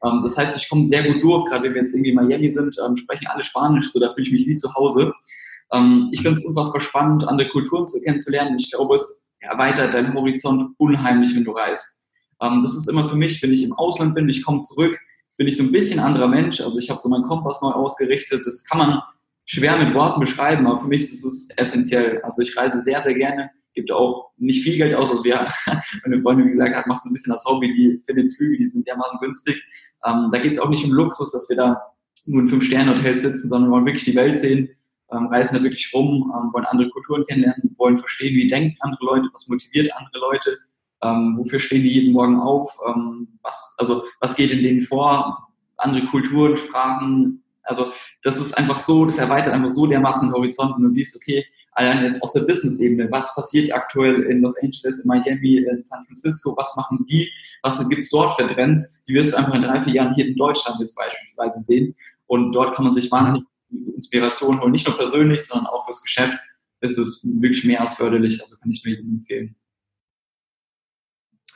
Ähm, 0.04 0.20
das 0.22 0.38
heißt, 0.38 0.58
ich 0.58 0.70
komme 0.70 0.86
sehr 0.86 1.04
gut 1.04 1.24
durch, 1.24 1.46
gerade 1.46 1.64
wenn 1.64 1.74
wir 1.74 1.82
jetzt 1.82 1.94
irgendwie 1.94 2.12
in 2.12 2.16
Miami 2.16 2.50
sind, 2.50 2.76
ähm, 2.86 2.96
sprechen 2.96 3.28
alle 3.28 3.44
Spanisch, 3.44 3.92
so 3.92 4.00
da 4.00 4.14
fühle 4.14 4.28
ich 4.28 4.34
mich 4.34 4.48
wie 4.48 4.56
zu 4.56 4.74
Hause. 4.76 5.14
Ähm, 5.72 6.10
ich 6.12 6.22
finde 6.22 6.40
es 6.40 6.46
unfassbar 6.46 6.82
spannend, 6.82 7.28
andere 7.28 7.50
Kulturen 7.50 7.88
zu 7.88 8.00
kennenzulernen. 8.02 8.58
Ich 8.60 8.72
glaube, 8.72 8.96
es 8.96 9.32
erweitert 9.40 9.94
deinen 9.94 10.14
Horizont 10.14 10.74
unheimlich, 10.78 11.36
wenn 11.36 11.44
du 11.44 11.52
reist. 11.52 12.08
Ähm, 12.42 12.62
das 12.62 12.76
ist 12.76 12.90
immer 12.90 13.10
für 13.10 13.16
mich, 13.16 13.42
wenn 13.42 13.54
ich 13.54 13.64
im 13.64 13.74
Ausland 13.74 14.14
bin, 14.14 14.30
ich 14.30 14.44
komme 14.44 14.62
zurück, 14.62 14.98
bin 15.38 15.48
ich 15.48 15.58
so 15.58 15.64
ein 15.64 15.72
bisschen 15.72 16.00
anderer 16.00 16.28
Mensch. 16.28 16.62
Also 16.62 16.80
ich 16.80 16.90
habe 16.90 17.00
so 17.00 17.10
meinen 17.10 17.24
Kompass 17.24 17.62
neu 17.62 17.70
ausgerichtet. 17.70 18.46
Das 18.46 18.64
kann 18.64 18.80
man 18.80 19.02
schwer 19.46 19.78
mit 19.78 19.94
Worten 19.94 20.20
beschreiben, 20.20 20.66
aber 20.68 20.80
für 20.80 20.88
mich 20.88 21.04
ist 21.04 21.24
es 21.24 21.50
essentiell. 21.58 22.22
Also 22.24 22.42
ich 22.42 22.58
reise 22.58 22.82
sehr, 22.82 23.02
sehr 23.02 23.14
gerne 23.14 23.52
gibt 23.78 23.92
auch 23.92 24.32
nicht 24.38 24.64
viel 24.64 24.76
Geld 24.76 24.96
aus. 24.96 25.12
Also 25.12 25.24
wir, 25.24 25.48
meine 26.04 26.22
Freundin 26.22 26.52
gesagt 26.52 26.76
hat, 26.76 26.88
machst 26.88 27.06
ein 27.06 27.14
bisschen 27.14 27.32
das 27.32 27.46
Hobby, 27.46 27.74
die 27.74 28.02
findet 28.04 28.36
Flüge, 28.36 28.58
die 28.58 28.66
sind 28.66 28.88
dermaßen 28.88 29.20
günstig. 29.22 29.64
Ähm, 30.04 30.30
da 30.32 30.40
geht 30.40 30.54
es 30.54 30.60
auch 30.60 30.70
nicht 30.70 30.84
um 30.84 30.92
Luxus, 30.92 31.32
dass 31.32 31.48
wir 31.48 31.56
da 31.56 31.82
nur 32.26 32.42
in 32.42 32.48
Fünf-Sterne-Hotels 32.48 33.22
sitzen, 33.22 33.50
sondern 33.50 33.72
wollen 33.72 33.86
wirklich 33.86 34.04
die 34.04 34.16
Welt 34.16 34.40
sehen, 34.40 34.70
ähm, 35.12 35.28
reisen 35.28 35.56
da 35.56 35.64
wirklich 35.64 35.92
rum, 35.94 36.34
ähm, 36.36 36.52
wollen 36.54 36.66
andere 36.66 36.90
Kulturen 36.90 37.24
kennenlernen, 37.26 37.76
wollen 37.78 38.00
verstehen, 38.00 38.36
wie 38.36 38.48
denken 38.48 38.76
andere 38.80 39.06
Leute, 39.06 39.30
was 39.32 39.48
motiviert 39.48 39.94
andere 39.96 40.20
Leute, 40.20 40.58
ähm, 41.04 41.36
wofür 41.38 41.60
stehen 41.60 41.84
die 41.84 41.94
jeden 41.94 42.14
Morgen 42.14 42.40
auf, 42.40 42.78
ähm, 42.88 43.28
was, 43.44 43.76
also 43.78 44.04
was 44.20 44.36
geht 44.36 44.50
in 44.50 44.64
denen 44.64 44.82
vor, 44.82 45.50
andere 45.78 46.08
Kulturen, 46.08 46.58
Sprachen, 46.58 47.44
also 47.62 47.92
das 48.24 48.38
ist 48.38 48.58
einfach 48.58 48.80
so, 48.80 49.06
das 49.06 49.20
erweitert 49.20 49.54
einfach 49.54 49.70
so 49.70 49.86
dermaßen 49.86 50.28
den 50.28 50.34
Horizont 50.34 50.76
und 50.76 50.84
du 50.84 50.90
siehst, 50.90 51.16
okay, 51.16 51.46
allein 51.78 52.04
jetzt 52.04 52.24
aus 52.24 52.34
der 52.34 52.42
Business-Ebene, 52.42 53.10
was 53.12 53.34
passiert 53.36 53.72
aktuell 53.72 54.24
in 54.24 54.42
Los 54.42 54.58
Angeles, 54.62 55.00
in 55.00 55.08
Miami, 55.08 55.58
in 55.58 55.86
San 55.86 56.04
Francisco, 56.04 56.56
was 56.58 56.76
machen 56.76 57.06
die, 57.08 57.32
was 57.62 57.88
gibt 57.88 58.02
es 58.02 58.10
dort 58.10 58.36
für 58.36 58.48
Trends, 58.48 59.04
die 59.06 59.14
wirst 59.14 59.34
du 59.34 59.38
einfach 59.38 59.54
in 59.54 59.62
drei, 59.62 59.80
vier 59.80 59.94
Jahren 59.94 60.16
hier 60.16 60.26
in 60.26 60.36
Deutschland 60.36 60.80
jetzt 60.80 60.96
beispielsweise 60.96 61.62
sehen. 61.62 61.96
Und 62.26 62.52
dort 62.52 62.76
kann 62.76 62.86
man 62.86 62.94
sich 62.94 63.12
wahnsinnig 63.12 63.46
Inspiration 63.96 64.60
holen, 64.60 64.72
nicht 64.72 64.88
nur 64.88 64.98
persönlich, 64.98 65.46
sondern 65.46 65.68
auch 65.68 65.86
fürs 65.86 66.02
Geschäft 66.02 66.38
ist 66.82 66.98
es 66.98 67.24
wirklich 67.40 67.64
mehr 67.64 67.82
als 67.82 67.96
förderlich, 67.96 68.42
also 68.42 68.56
kann 68.58 68.72
ich 68.72 68.84
nur 68.84 68.96
jedem 68.96 69.20
empfehlen. 69.20 69.56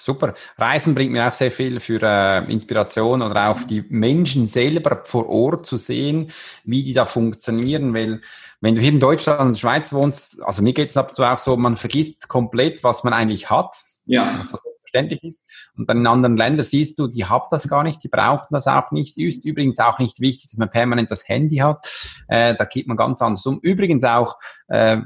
Super. 0.01 0.33
Reisen 0.57 0.95
bringt 0.95 1.11
mir 1.11 1.27
auch 1.27 1.31
sehr 1.31 1.51
viel 1.51 1.79
für 1.79 2.01
äh, 2.01 2.51
Inspiration 2.51 3.21
oder 3.21 3.49
auch 3.49 3.61
die 3.61 3.85
Menschen 3.87 4.47
selber 4.47 5.03
vor 5.05 5.29
Ort 5.29 5.67
zu 5.67 5.77
sehen, 5.77 6.31
wie 6.63 6.83
die 6.83 6.93
da 6.93 7.05
funktionieren. 7.05 7.93
Weil 7.93 8.21
wenn 8.61 8.73
du 8.73 8.81
hier 8.81 8.91
in 8.91 8.99
Deutschland 8.99 9.39
und 9.41 9.59
Schweiz 9.59 9.93
wohnst, 9.93 10.43
also 10.43 10.63
mir 10.63 10.73
geht 10.73 10.89
es 10.89 10.97
ab 10.97 11.09
und 11.09 11.15
zu 11.15 11.23
auch 11.23 11.37
so, 11.37 11.55
man 11.55 11.77
vergisst 11.77 12.27
komplett, 12.29 12.83
was 12.83 13.03
man 13.03 13.13
eigentlich 13.13 13.51
hat. 13.51 13.83
Ja. 14.05 14.39
Was 14.39 14.53
verständlich 14.91 15.23
ist. 15.23 15.43
Und 15.77 15.87
dann 15.87 15.99
in 15.99 16.07
anderen 16.07 16.35
Ländern 16.35 16.65
siehst 16.65 16.97
du, 16.97 17.07
die 17.07 17.25
haben 17.25 17.45
das 17.51 17.67
gar 17.67 17.83
nicht, 17.83 18.03
die 18.03 18.09
brauchen 18.09 18.47
das 18.49 18.67
auch 18.67 18.89
nicht. 18.89 19.19
Ist 19.19 19.45
übrigens 19.45 19.77
auch 19.77 19.99
nicht 19.99 20.19
wichtig, 20.19 20.49
dass 20.49 20.57
man 20.57 20.71
permanent 20.71 21.11
das 21.11 21.27
Handy 21.29 21.57
hat. 21.57 21.87
Äh, 22.27 22.55
da 22.55 22.65
geht 22.65 22.87
man 22.87 22.97
ganz 22.97 23.21
anders 23.21 23.45
um. 23.45 23.59
Übrigens 23.61 24.03
auch 24.03 24.35
äh, 24.67 24.97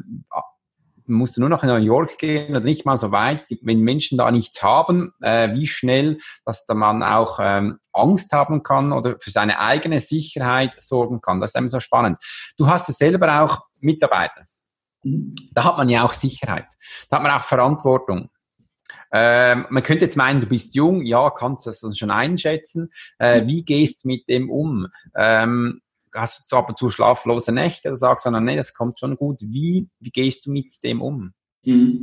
musst 1.07 1.37
du 1.37 1.41
nur 1.41 1.49
noch 1.49 1.63
in 1.63 1.69
New 1.69 1.75
York 1.75 2.17
gehen 2.17 2.51
oder 2.51 2.61
nicht 2.61 2.85
mal 2.85 2.97
so 2.97 3.11
weit, 3.11 3.45
wenn 3.61 3.81
Menschen 3.81 4.17
da 4.17 4.31
nichts 4.31 4.61
haben, 4.63 5.13
äh, 5.21 5.53
wie 5.53 5.67
schnell, 5.67 6.19
dass 6.45 6.65
da 6.65 6.73
man 6.73 7.03
auch 7.03 7.39
ähm, 7.41 7.79
Angst 7.93 8.31
haben 8.31 8.63
kann 8.63 8.91
oder 8.91 9.15
für 9.19 9.31
seine 9.31 9.59
eigene 9.59 10.01
Sicherheit 10.01 10.71
sorgen 10.79 11.21
kann. 11.21 11.41
Das 11.41 11.51
ist 11.51 11.55
immer 11.55 11.69
so 11.69 11.79
spannend. 11.79 12.17
Du 12.57 12.67
hast 12.67 12.89
es 12.89 12.97
selber 12.97 13.41
auch 13.41 13.65
Mitarbeiter. 13.79 14.45
Da 15.03 15.63
hat 15.63 15.77
man 15.77 15.89
ja 15.89 16.03
auch 16.03 16.13
Sicherheit. 16.13 16.67
Da 17.09 17.17
hat 17.17 17.23
man 17.23 17.31
auch 17.31 17.43
Verantwortung. 17.43 18.29
Ähm, 19.11 19.65
man 19.69 19.83
könnte 19.83 20.05
jetzt 20.05 20.17
meinen, 20.17 20.41
du 20.41 20.47
bist 20.47 20.75
jung, 20.75 21.03
ja, 21.03 21.29
kannst 21.29 21.67
das 21.67 21.85
schon 21.97 22.11
einschätzen. 22.11 22.91
Äh, 23.19 23.45
wie 23.45 23.63
gehst 23.63 24.03
du 24.03 24.07
mit 24.07 24.27
dem 24.27 24.49
um? 24.49 24.87
Ähm, 25.15 25.81
hast 26.15 26.51
du 26.51 26.55
ab 26.55 26.69
und 26.69 26.77
zu 26.77 26.89
schlaflose 26.89 27.51
Nächte 27.51 27.89
oder 27.89 27.97
sagst, 27.97 28.23
sondern 28.23 28.45
nee, 28.45 28.55
das 28.55 28.73
kommt 28.73 28.99
schon 28.99 29.15
gut. 29.15 29.41
Wie, 29.41 29.87
wie 29.99 30.09
gehst 30.09 30.45
du 30.45 30.51
mit 30.51 30.73
dem 30.83 31.01
um? 31.01 31.33
Mhm. 31.63 32.01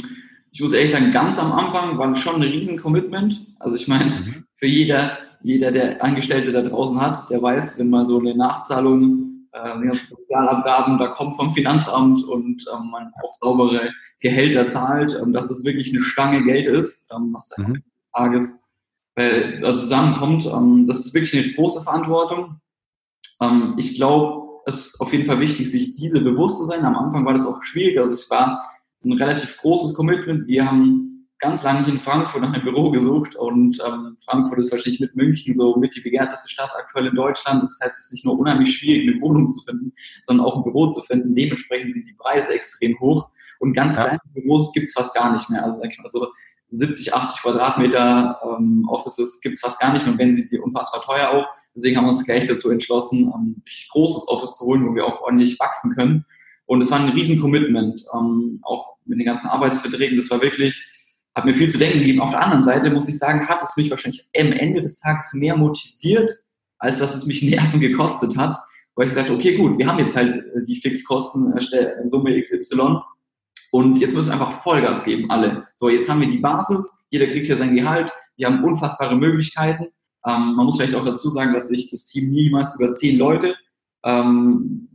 Ich 0.50 0.60
muss 0.60 0.72
ehrlich 0.72 0.92
sagen, 0.92 1.12
ganz 1.12 1.38
am 1.38 1.52
Anfang 1.52 1.96
war 1.96 2.14
schon 2.16 2.36
ein 2.36 2.42
riesen 2.42 2.78
Commitment. 2.78 3.46
Also 3.58 3.74
ich 3.74 3.88
meine, 3.88 4.14
mhm. 4.14 4.44
für 4.56 4.66
jeder, 4.66 5.18
jeder, 5.42 5.72
der 5.72 6.04
Angestellte 6.04 6.52
da 6.52 6.60
draußen 6.60 7.00
hat, 7.00 7.30
der 7.30 7.40
weiß, 7.40 7.78
wenn 7.78 7.88
mal 7.88 8.06
so 8.06 8.18
eine 8.18 8.36
Nachzahlung, 8.36 9.48
äh, 9.52 9.94
Sozialabgaben 9.94 10.98
da 10.98 11.08
kommt 11.08 11.36
vom 11.36 11.54
Finanzamt 11.54 12.24
und 12.24 12.64
ähm, 12.72 12.90
man 12.90 13.12
auch 13.22 13.32
saubere 13.32 13.90
Gehälter 14.20 14.68
zahlt, 14.68 15.18
ähm, 15.20 15.32
dass 15.32 15.48
das 15.48 15.64
wirklich 15.64 15.92
eine 15.92 16.02
Stange 16.02 16.44
Geld 16.44 16.68
ist, 16.68 17.10
ähm, 17.14 17.32
was 17.32 17.50
mhm. 17.58 17.82
Tages 18.14 18.68
äh, 19.14 19.54
zusammenkommt. 19.54 20.46
Ähm, 20.46 20.86
das 20.86 21.00
ist 21.00 21.14
wirklich 21.14 21.34
eine 21.34 21.52
große 21.54 21.82
Verantwortung. 21.82 22.61
Ähm, 23.42 23.74
ich 23.76 23.96
glaube, 23.96 24.60
es 24.66 24.86
ist 24.86 25.00
auf 25.00 25.12
jeden 25.12 25.26
Fall 25.26 25.40
wichtig, 25.40 25.70
sich 25.70 25.94
diese 25.94 26.20
bewusst 26.20 26.58
zu 26.58 26.64
sein. 26.64 26.84
Am 26.84 26.96
Anfang 26.96 27.24
war 27.26 27.32
das 27.32 27.46
auch 27.46 27.62
schwierig. 27.62 27.98
Also 27.98 28.14
ich 28.14 28.30
war 28.30 28.70
ein 29.04 29.12
relativ 29.12 29.58
großes 29.58 29.94
Commitment. 29.94 30.46
Wir 30.46 30.70
haben 30.70 31.12
ganz 31.42 31.64
lange 31.64 31.84
hier 31.84 31.94
in 31.94 32.00
Frankfurt 32.00 32.40
nach 32.40 32.52
einem 32.52 32.62
Büro 32.62 32.92
gesucht 32.92 33.34
und 33.34 33.82
ähm, 33.84 34.16
Frankfurt 34.24 34.60
ist 34.60 34.70
wahrscheinlich 34.70 35.00
mit 35.00 35.16
München 35.16 35.56
so 35.56 35.74
mit 35.74 35.94
die 35.96 36.00
begehrteste 36.00 36.48
Stadt 36.48 36.70
aktuell 36.78 37.06
in 37.06 37.16
Deutschland. 37.16 37.64
Das 37.64 37.78
heißt, 37.82 37.98
es 37.98 38.06
ist 38.06 38.12
nicht 38.12 38.24
nur 38.24 38.38
unheimlich 38.38 38.78
schwierig, 38.78 39.08
eine 39.08 39.20
Wohnung 39.20 39.50
zu 39.50 39.60
finden, 39.64 39.92
sondern 40.22 40.46
auch 40.46 40.56
ein 40.56 40.62
Büro 40.62 40.88
zu 40.90 41.00
finden. 41.00 41.34
Dementsprechend 41.34 41.94
sind 41.94 42.08
die 42.08 42.14
Preise 42.14 42.54
extrem 42.54 42.98
hoch 43.00 43.28
und 43.58 43.72
ganz 43.72 43.96
ja. 43.96 44.04
kleine 44.04 44.20
Büros 44.32 44.72
gibt 44.72 44.86
es 44.86 44.92
fast 44.92 45.16
gar 45.16 45.32
nicht 45.32 45.50
mehr. 45.50 45.64
Also 45.64 45.80
sag 45.80 45.90
ich 45.90 45.98
mal 45.98 46.08
so 46.08 46.28
70, 46.70 47.12
80 47.12 47.42
Quadratmeter 47.42 48.40
ähm, 48.44 48.86
Offices 48.88 49.40
gibt 49.40 49.56
es 49.56 49.60
fast 49.60 49.80
gar 49.80 49.92
nicht 49.92 50.04
mehr. 50.04 50.12
Und 50.12 50.20
wenn 50.20 50.36
sie 50.36 50.46
die 50.46 50.58
unfassbar 50.58 51.02
teuer 51.02 51.28
auch. 51.30 51.46
Deswegen 51.74 51.96
haben 51.96 52.04
wir 52.04 52.10
uns 52.10 52.24
gleich 52.24 52.46
dazu 52.46 52.70
entschlossen, 52.70 53.32
ein 53.32 53.62
großes 53.90 54.28
Office 54.28 54.56
zu 54.56 54.66
holen, 54.66 54.86
wo 54.86 54.94
wir 54.94 55.06
auch 55.06 55.22
ordentlich 55.22 55.58
wachsen 55.58 55.94
können. 55.94 56.24
Und 56.66 56.82
es 56.82 56.90
war 56.90 57.00
ein 57.00 57.10
riesen 57.10 57.40
Commitment, 57.40 58.04
ähm, 58.14 58.60
auch 58.62 58.96
mit 59.04 59.18
den 59.18 59.26
ganzen 59.26 59.48
Arbeitsverträgen. 59.48 60.16
Das 60.16 60.30
war 60.30 60.40
wirklich, 60.42 60.86
hat 61.34 61.44
mir 61.44 61.54
viel 61.54 61.68
zu 61.68 61.78
denken 61.78 62.00
gegeben. 62.00 62.20
Auf 62.20 62.30
der 62.30 62.42
anderen 62.42 62.64
Seite 62.64 62.90
muss 62.90 63.08
ich 63.08 63.18
sagen, 63.18 63.48
hat 63.48 63.62
es 63.62 63.76
mich 63.76 63.90
wahrscheinlich 63.90 64.28
am 64.38 64.52
Ende 64.52 64.82
des 64.82 65.00
Tages 65.00 65.32
mehr 65.34 65.56
motiviert, 65.56 66.30
als 66.78 66.98
dass 66.98 67.14
es 67.14 67.26
mich 67.26 67.42
Nerven 67.50 67.80
gekostet 67.80 68.36
hat. 68.36 68.58
Weil 68.94 69.08
ich 69.08 69.14
sagte, 69.14 69.32
okay, 69.32 69.56
gut, 69.56 69.78
wir 69.78 69.86
haben 69.86 69.98
jetzt 69.98 70.16
halt 70.16 70.36
äh, 70.36 70.64
die 70.66 70.76
Fixkosten, 70.76 71.56
äh, 71.56 72.08
Summe 72.08 72.40
XY 72.40 73.00
und 73.72 73.98
jetzt 73.98 74.14
müssen 74.14 74.28
wir 74.28 74.34
einfach 74.34 74.60
Vollgas 74.60 75.02
geben, 75.04 75.30
alle. 75.30 75.66
So, 75.74 75.88
jetzt 75.88 76.08
haben 76.08 76.20
wir 76.20 76.28
die 76.28 76.38
Basis, 76.38 77.06
jeder 77.08 77.26
kriegt 77.26 77.46
hier 77.46 77.56
sein 77.56 77.74
Gehalt, 77.74 78.12
wir 78.36 78.46
haben 78.46 78.62
unfassbare 78.62 79.16
Möglichkeiten. 79.16 79.86
Ähm, 80.26 80.54
man 80.54 80.66
muss 80.66 80.76
vielleicht 80.76 80.94
auch 80.94 81.04
dazu 81.04 81.30
sagen, 81.30 81.52
dass 81.52 81.70
ich 81.70 81.90
das 81.90 82.06
Team 82.06 82.30
niemals 82.30 82.78
über 82.78 82.92
zehn 82.94 83.18
Leute 83.18 83.56
ähm, 84.04 84.88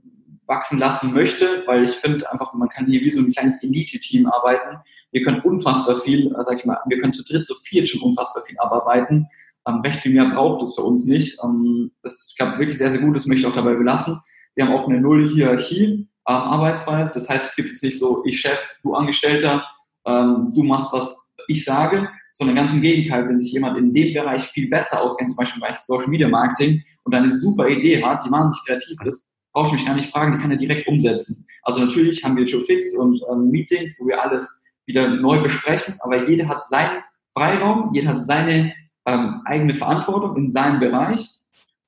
wachsen 0.46 0.80
lassen 0.80 1.14
möchte, 1.14 1.64
weil 1.66 1.84
ich 1.84 1.92
finde 1.92 2.32
einfach, 2.32 2.54
man 2.54 2.70
kann 2.70 2.86
hier 2.86 3.02
wie 3.02 3.12
so 3.12 3.22
ein 3.22 3.32
kleines 3.32 3.62
Elite-Team 3.62 4.28
arbeiten. 4.28 4.78
Wir 5.12 5.24
können 5.24 5.42
unfassbar 5.42 5.98
viel, 5.98 6.28
äh, 6.28 6.44
sag 6.44 6.58
ich 6.60 6.66
mal, 6.66 6.80
wir 6.88 7.00
können 7.00 7.14
zu 7.14 7.24
dritt, 7.24 7.46
zu 7.46 7.56
viert 7.56 7.90
schon 7.90 8.02
unfassbar 8.02 8.44
viel 8.44 8.58
abarbeiten. 8.58 9.28
Ähm, 9.68 9.82
recht 9.82 10.00
viel 10.00 10.14
mehr 10.14 10.30
braucht 10.30 10.64
es 10.64 10.76
für 10.76 10.84
uns 10.84 11.06
nicht. 11.06 11.38
Ähm, 11.44 11.92
das 12.02 12.34
klappt 12.38 12.60
wirklich 12.60 12.78
sehr, 12.78 12.92
sehr 12.92 13.02
gut, 13.02 13.16
das 13.16 13.26
möchte 13.26 13.42
ich 13.42 13.48
auch 13.48 13.56
dabei 13.56 13.76
belassen. 13.76 14.20
Wir 14.56 14.66
haben 14.66 14.74
auch 14.74 14.88
eine 14.88 15.02
Null-Hierarchie 15.02 15.86
ähm, 15.86 16.08
Arbeitsweise. 16.26 17.14
Das 17.14 17.30
heißt, 17.30 17.50
es 17.50 17.56
gibt 17.56 17.70
jetzt 17.70 17.84
nicht 17.84 18.00
so, 18.00 18.24
ich 18.26 18.40
Chef, 18.40 18.78
du 18.84 18.96
Angestellter, 18.96 19.66
ähm, 20.06 20.52
du 20.54 20.64
machst, 20.64 20.94
was 20.94 21.34
ich 21.48 21.66
sage, 21.66 22.10
sondern 22.38 22.56
ganz 22.56 22.72
im 22.72 22.82
Gegenteil, 22.82 23.28
wenn 23.28 23.40
sich 23.40 23.52
jemand 23.52 23.78
in 23.80 23.92
dem 23.92 24.14
Bereich 24.14 24.44
viel 24.44 24.70
besser 24.70 25.02
auskennt, 25.02 25.32
zum 25.32 25.38
Beispiel 25.38 25.60
bei 25.60 25.74
Social 25.74 26.08
Media 26.08 26.28
Marketing 26.28 26.84
und 27.04 27.16
eine 27.16 27.36
super 27.36 27.68
Idee 27.68 28.04
hat, 28.04 28.24
die 28.24 28.32
wahnsinnig 28.32 28.64
kreativ 28.66 29.02
ist, 29.06 29.26
brauche 29.52 29.68
ich 29.68 29.74
mich 29.74 29.86
gar 29.86 29.96
nicht 29.96 30.12
fragen, 30.12 30.34
die 30.34 30.42
kann 30.42 30.52
er 30.52 30.58
direkt 30.58 30.88
umsetzen. 30.88 31.48
Also 31.64 31.82
natürlich 31.84 32.24
haben 32.24 32.38
wir 32.38 32.46
Joe 32.46 32.62
Fix 32.62 32.96
und 32.96 33.20
ähm, 33.32 33.50
Meetings, 33.50 33.98
wo 34.00 34.08
wir 34.08 34.22
alles 34.22 34.64
wieder 34.86 35.10
neu 35.10 35.42
besprechen, 35.42 35.96
aber 36.02 36.30
jeder 36.30 36.48
hat 36.48 36.64
seinen 36.64 37.02
Freiraum, 37.36 37.92
jeder 37.94 38.10
hat 38.10 38.24
seine 38.24 38.74
ähm, 39.08 39.42
eigene 39.46 39.74
Verantwortung 39.74 40.38
in 40.38 40.52
seinem 40.52 40.80
Bereich 40.80 41.28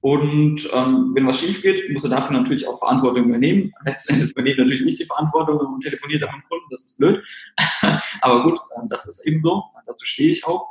und 0.01 0.69
ähm, 0.73 1.12
wenn 1.13 1.27
was 1.27 1.39
schief 1.39 1.62
geht, 1.62 1.91
muss 1.91 2.05
er 2.05 2.09
dafür 2.09 2.38
natürlich 2.38 2.65
auch 2.67 2.79
Verantwortung 2.79 3.25
übernehmen. 3.25 3.73
Letztendlich 3.83 4.31
übernimmt 4.31 4.59
natürlich 4.59 4.85
nicht 4.85 4.99
die 4.99 5.05
Verantwortung 5.05 5.57
und 5.57 5.81
telefoniert 5.81 6.23
am 6.23 6.41
Kunden, 6.47 6.65
das 6.69 6.85
ist 6.85 6.97
blöd. 6.97 7.21
aber 8.21 8.43
gut, 8.43 8.59
ähm, 8.77 8.88
das 8.88 9.05
ist 9.05 9.25
eben 9.27 9.39
so. 9.39 9.63
Dazu 9.85 10.05
stehe 10.05 10.29
ich 10.29 10.45
auch. 10.47 10.67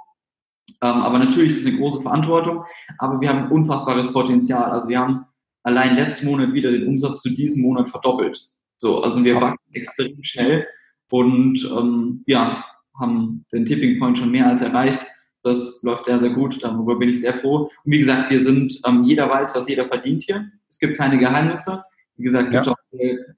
Ähm, 0.83 1.03
aber 1.03 1.19
natürlich 1.19 1.53
ist 1.53 1.61
es 1.61 1.67
eine 1.67 1.77
große 1.77 2.01
Verantwortung. 2.01 2.65
Aber 2.99 3.21
wir 3.21 3.29
haben 3.29 3.53
unfassbares 3.53 4.13
Potenzial. 4.13 4.71
Also 4.71 4.89
wir 4.89 4.99
haben 4.99 5.27
allein 5.63 5.97
letzten 5.97 6.29
Monat 6.29 6.55
wieder 6.55 6.71
den 6.71 6.87
Umsatz 6.87 7.21
zu 7.21 7.29
diesem 7.29 7.63
Monat 7.63 7.91
verdoppelt. 7.91 8.49
So, 8.79 9.03
also 9.03 9.23
wir 9.25 9.39
wachsen 9.41 9.59
extrem 9.73 10.23
schnell 10.23 10.67
und 11.11 11.63
ähm, 11.71 12.23
ja, 12.27 12.65
haben 12.99 13.45
den 13.53 13.67
Tipping 13.67 13.99
Point 13.99 14.19
schon 14.19 14.31
mehr 14.31 14.47
als 14.47 14.63
erreicht. 14.63 15.05
Das 15.49 15.83
läuft 15.83 16.07
sehr, 16.07 16.19
sehr 16.19 16.31
gut. 16.31 16.63
Darüber 16.63 16.97
bin 16.97 17.09
ich 17.09 17.21
sehr 17.21 17.35
froh. 17.35 17.71
Und 17.85 17.93
wie 17.93 17.99
gesagt, 17.99 18.31
wir 18.31 18.41
sind, 18.41 18.81
ähm, 18.87 19.05
jeder 19.05 19.29
weiß, 19.29 19.55
was 19.55 19.69
jeder 19.69 19.87
verdient 19.87 20.23
hier. 20.25 20.51
Es 20.69 20.79
gibt 20.79 20.97
keine 20.97 21.19
Geheimnisse. 21.19 21.83
Wie 22.17 22.25
gesagt, 22.25 22.53
ja. 22.53 22.61
gibt 22.61 22.69
auch 22.69 22.77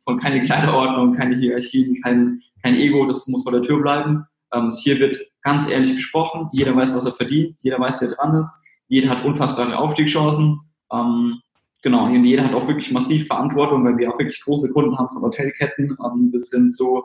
von 0.05 0.18
keine 0.18 0.40
Kleiderordnung, 0.40 1.14
keine 1.14 1.37
Hierarchien, 1.37 2.01
kein, 2.03 2.40
kein 2.62 2.75
Ego, 2.77 3.07
das 3.07 3.27
muss 3.29 3.42
vor 3.42 3.53
der 3.53 3.62
Tür 3.62 3.81
bleiben. 3.81 4.25
Ähm, 4.53 4.70
hier 4.83 4.99
wird 4.99 5.18
ganz 5.42 5.68
ehrlich 5.68 5.96
gesprochen. 5.96 6.49
Jeder 6.53 6.75
weiß, 6.75 6.94
was 6.94 7.05
er 7.05 7.12
verdient. 7.12 7.57
Jeder 7.61 7.79
weiß, 7.79 8.01
wer 8.01 8.09
dran 8.09 8.37
ist. 8.37 8.51
Jeder 8.88 9.11
hat 9.11 9.25
unfassbare 9.25 9.79
Aufstiegschancen. 9.79 10.61
Ähm, 10.92 11.40
genau, 11.83 12.07
und 12.07 12.25
jeder 12.25 12.44
hat 12.44 12.55
auch 12.55 12.66
wirklich 12.66 12.90
massiv 12.90 13.27
Verantwortung, 13.27 13.85
weil 13.85 13.96
wir 13.99 14.12
auch 14.12 14.18
wirklich 14.18 14.42
große 14.42 14.73
Kunden 14.73 14.99
haben, 14.99 15.11
von 15.11 15.23
Hotelketten 15.23 15.96
ähm, 16.05 16.31
bis 16.31 16.51
hin 16.51 16.68
zu 16.68 17.05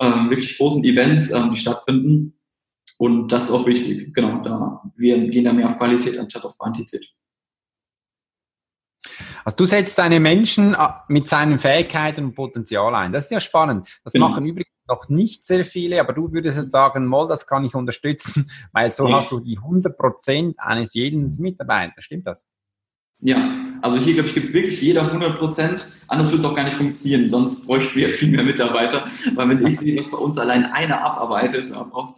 ähm, 0.00 0.30
wirklich 0.30 0.56
großen 0.56 0.82
Events, 0.84 1.30
ähm, 1.32 1.50
die 1.50 1.56
stattfinden. 1.56 2.34
Und 3.04 3.28
das 3.28 3.44
ist 3.44 3.50
auch 3.50 3.66
wichtig. 3.66 4.14
Genau, 4.14 4.42
da, 4.42 4.82
wir 4.96 5.28
gehen 5.28 5.44
da 5.44 5.52
mehr 5.52 5.68
auf 5.68 5.76
Qualität 5.76 6.18
anstatt 6.18 6.42
auf 6.42 6.56
Quantität. 6.56 7.06
Also 9.44 9.58
du 9.58 9.66
setzt 9.66 9.98
deine 9.98 10.20
Menschen 10.20 10.72
äh, 10.72 10.88
mit 11.08 11.28
seinen 11.28 11.58
Fähigkeiten 11.58 12.24
und 12.24 12.34
Potenzial 12.34 12.94
ein. 12.94 13.12
Das 13.12 13.24
ist 13.24 13.30
ja 13.30 13.40
spannend. 13.40 14.00
Das 14.04 14.14
genau. 14.14 14.30
machen 14.30 14.46
übrigens 14.46 14.72
noch 14.88 15.10
nicht 15.10 15.44
sehr 15.44 15.66
viele, 15.66 16.00
aber 16.00 16.14
du 16.14 16.32
würdest 16.32 16.56
jetzt 16.56 16.70
sagen, 16.70 17.06
Moll, 17.06 17.28
das 17.28 17.46
kann 17.46 17.66
ich 17.66 17.74
unterstützen, 17.74 18.50
weil 18.72 18.90
so 18.90 19.06
ja. 19.06 19.18
hast 19.18 19.32
du 19.32 19.40
die 19.40 19.58
100 19.58 19.98
Prozent 19.98 20.58
eines 20.58 20.94
jeden 20.94 21.30
Mitarbeiters. 21.40 22.06
Stimmt 22.06 22.26
das? 22.26 22.46
Ja, 23.20 23.64
also 23.80 23.98
hier, 23.98 24.14
glaube 24.14 24.28
ich, 24.28 24.34
gibt 24.34 24.52
wirklich 24.52 24.80
jeder 24.80 25.02
100 25.02 25.38
Prozent. 25.38 25.92
Anders 26.08 26.30
würde 26.30 26.38
es 26.38 26.50
auch 26.50 26.56
gar 26.56 26.64
nicht 26.64 26.76
funktionieren. 26.76 27.28
Sonst 27.28 27.66
bräuchten 27.66 27.98
wir 27.98 28.10
viel 28.10 28.30
mehr 28.30 28.44
Mitarbeiter. 28.44 29.06
Weil 29.34 29.48
wenn 29.50 29.66
ich 29.66 29.78
sehe, 29.78 29.98
was 29.98 30.10
bei 30.10 30.16
uns 30.16 30.38
allein 30.38 30.64
einer 30.64 31.02
abarbeitet, 31.02 31.72
auch 31.72 32.08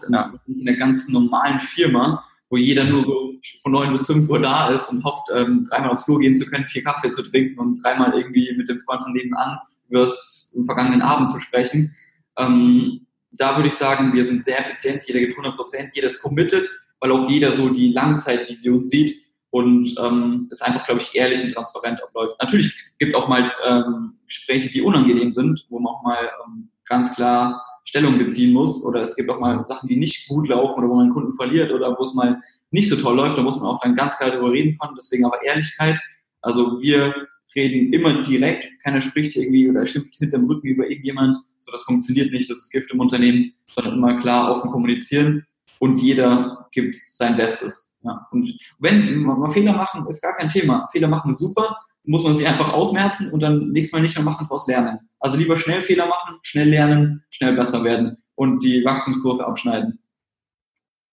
in 0.47 0.69
einer 0.69 0.77
ganz 0.79 1.09
normalen 1.09 1.61
Firma, 1.61 2.25
wo 2.51 2.57
jeder 2.57 2.85
nur 2.85 3.03
so 3.03 3.35
von 3.63 3.73
9 3.73 3.93
bis 3.93 4.07
5 4.07 4.29
Uhr 4.29 4.41
da 4.41 4.69
ist 4.69 4.91
und 4.91 5.05
hofft, 5.05 5.29
ähm, 5.35 5.67
dreimal 5.69 5.91
aufs 5.91 6.05
Klo 6.05 6.19
gehen 6.19 6.35
zu 6.35 6.47
können, 6.47 6.67
vier 6.67 6.85
Kaffee 6.85 7.11
zu 7.11 7.23
trinken 7.23 7.59
und 7.59 7.83
dreimal 7.83 8.13
irgendwie 8.15 8.53
mit 8.57 8.69
dem 8.69 8.81
Freund 8.81 9.03
von 9.03 9.13
nebenan 9.13 9.59
über 9.89 10.03
das 10.03 10.53
vergangenen 10.65 11.03
Abend 11.03 11.31
zu 11.31 11.39
sprechen. 11.41 11.95
Ähm, 12.39 13.07
da 13.33 13.57
würde 13.57 13.69
ich 13.69 13.75
sagen, 13.75 14.13
wir 14.13 14.25
sind 14.25 14.45
sehr 14.45 14.61
effizient, 14.61 15.03
jeder 15.07 15.21
gibt 15.21 15.33
100 15.33 15.57
Prozent, 15.57 15.91
jeder 15.95 16.07
ist 16.07 16.23
committed, 16.23 16.69
weil 17.01 17.13
auch 17.13 17.29
jeder 17.29 17.53
so 17.53 17.69
die 17.69 17.93
Langzeitvision 17.93 18.85
sieht 18.85 19.26
und 19.57 19.95
ähm, 19.99 20.49
es 20.51 20.61
einfach, 20.61 20.85
glaube 20.85 21.01
ich, 21.01 21.14
ehrlich 21.14 21.42
und 21.42 21.55
transparent 21.55 22.03
abläuft. 22.03 22.37
Natürlich 22.42 22.77
gibt 22.99 23.14
es 23.14 23.19
auch 23.19 23.27
mal 23.27 23.51
ähm, 23.66 24.19
Gespräche, 24.27 24.71
die 24.71 24.83
unangenehm 24.83 25.33
sind, 25.33 25.64
wo 25.71 25.79
man 25.79 25.95
auch 25.95 26.03
mal 26.03 26.19
ähm, 26.45 26.69
ganz 26.85 27.14
klar 27.14 27.64
Stellung 27.85 28.19
beziehen 28.19 28.53
muss 28.53 28.85
oder 28.85 29.01
es 29.01 29.16
gibt 29.16 29.31
auch 29.31 29.40
mal 29.40 29.66
Sachen, 29.66 29.88
die 29.88 29.97
nicht 29.97 30.29
gut 30.29 30.49
laufen 30.49 30.79
oder 30.79 30.90
wo 30.90 30.97
man 30.97 31.05
einen 31.05 31.14
Kunden 31.14 31.33
verliert 31.33 31.73
oder 31.73 31.97
wo 31.99 32.03
es 32.03 32.12
mal 32.12 32.42
nicht 32.71 32.90
so 32.90 32.97
toll 32.97 33.16
läuft, 33.16 33.38
da 33.38 33.42
muss 33.42 33.59
man 33.59 33.66
auch 33.69 33.81
dann 33.81 33.97
ganz 33.97 34.19
klar 34.19 34.31
darüber 34.31 34.53
reden 34.53 34.77
können. 34.77 34.95
Deswegen 34.95 35.25
aber 35.25 35.42
Ehrlichkeit. 35.42 35.99
Also 36.42 36.79
wir 36.83 37.14
reden 37.55 37.95
immer 37.95 38.23
direkt, 38.25 38.69
keiner 38.85 39.01
spricht 39.01 39.37
irgendwie 39.37 39.71
oder 39.71 39.87
schimpft 39.87 40.16
hinterm 40.16 40.45
Rücken 40.45 40.66
über 40.66 40.87
irgendjemand. 40.87 41.38
So, 41.61 41.73
das 41.73 41.85
funktioniert 41.85 42.31
nicht, 42.31 42.51
das 42.51 42.59
ist 42.59 42.73
Gift 42.73 42.90
im 42.92 43.01
Unternehmen, 43.01 43.55
sondern 43.75 43.95
immer 43.95 44.21
klar 44.21 44.53
offen 44.53 44.71
kommunizieren 44.71 45.47
und 45.79 45.97
jeder 45.97 46.69
gibt 46.73 46.95
sein 46.95 47.37
Bestes. 47.38 47.86
Ja. 48.07 48.27
Und 48.31 48.57
wenn 48.79 49.23
wir 49.23 49.49
Fehler 49.51 49.73
machen, 49.73 50.07
ist 50.07 50.23
gar 50.23 50.37
kein 50.37 50.49
Thema. 50.49 50.88
Fehler 50.92 51.09
machen 51.09 51.33
ist 51.33 51.40
super, 51.40 51.77
muss 52.05 52.23
man 52.23 52.35
sie 52.35 52.47
einfach 52.47 52.73
ausmerzen 52.73 53.33
und 53.33 53.40
dann 53.40 53.73
nächstes 53.73 53.92
Mal 53.92 54.03
nicht 54.03 54.14
mehr 54.14 54.25
machen, 54.25 54.47
daraus 54.49 54.69
lernen. 54.69 55.11
Also 55.19 55.37
lieber 55.37 55.59
schnell 55.59 55.83
Fehler 55.83 56.07
machen, 56.07 56.38
schnell 56.42 56.69
lernen, 56.69 57.25
schnell 57.31 57.57
besser 57.57 57.83
werden 57.83 58.19
und 58.37 58.62
die 58.62 58.85
Wachstumskurve 58.85 59.45
abschneiden. 59.45 59.99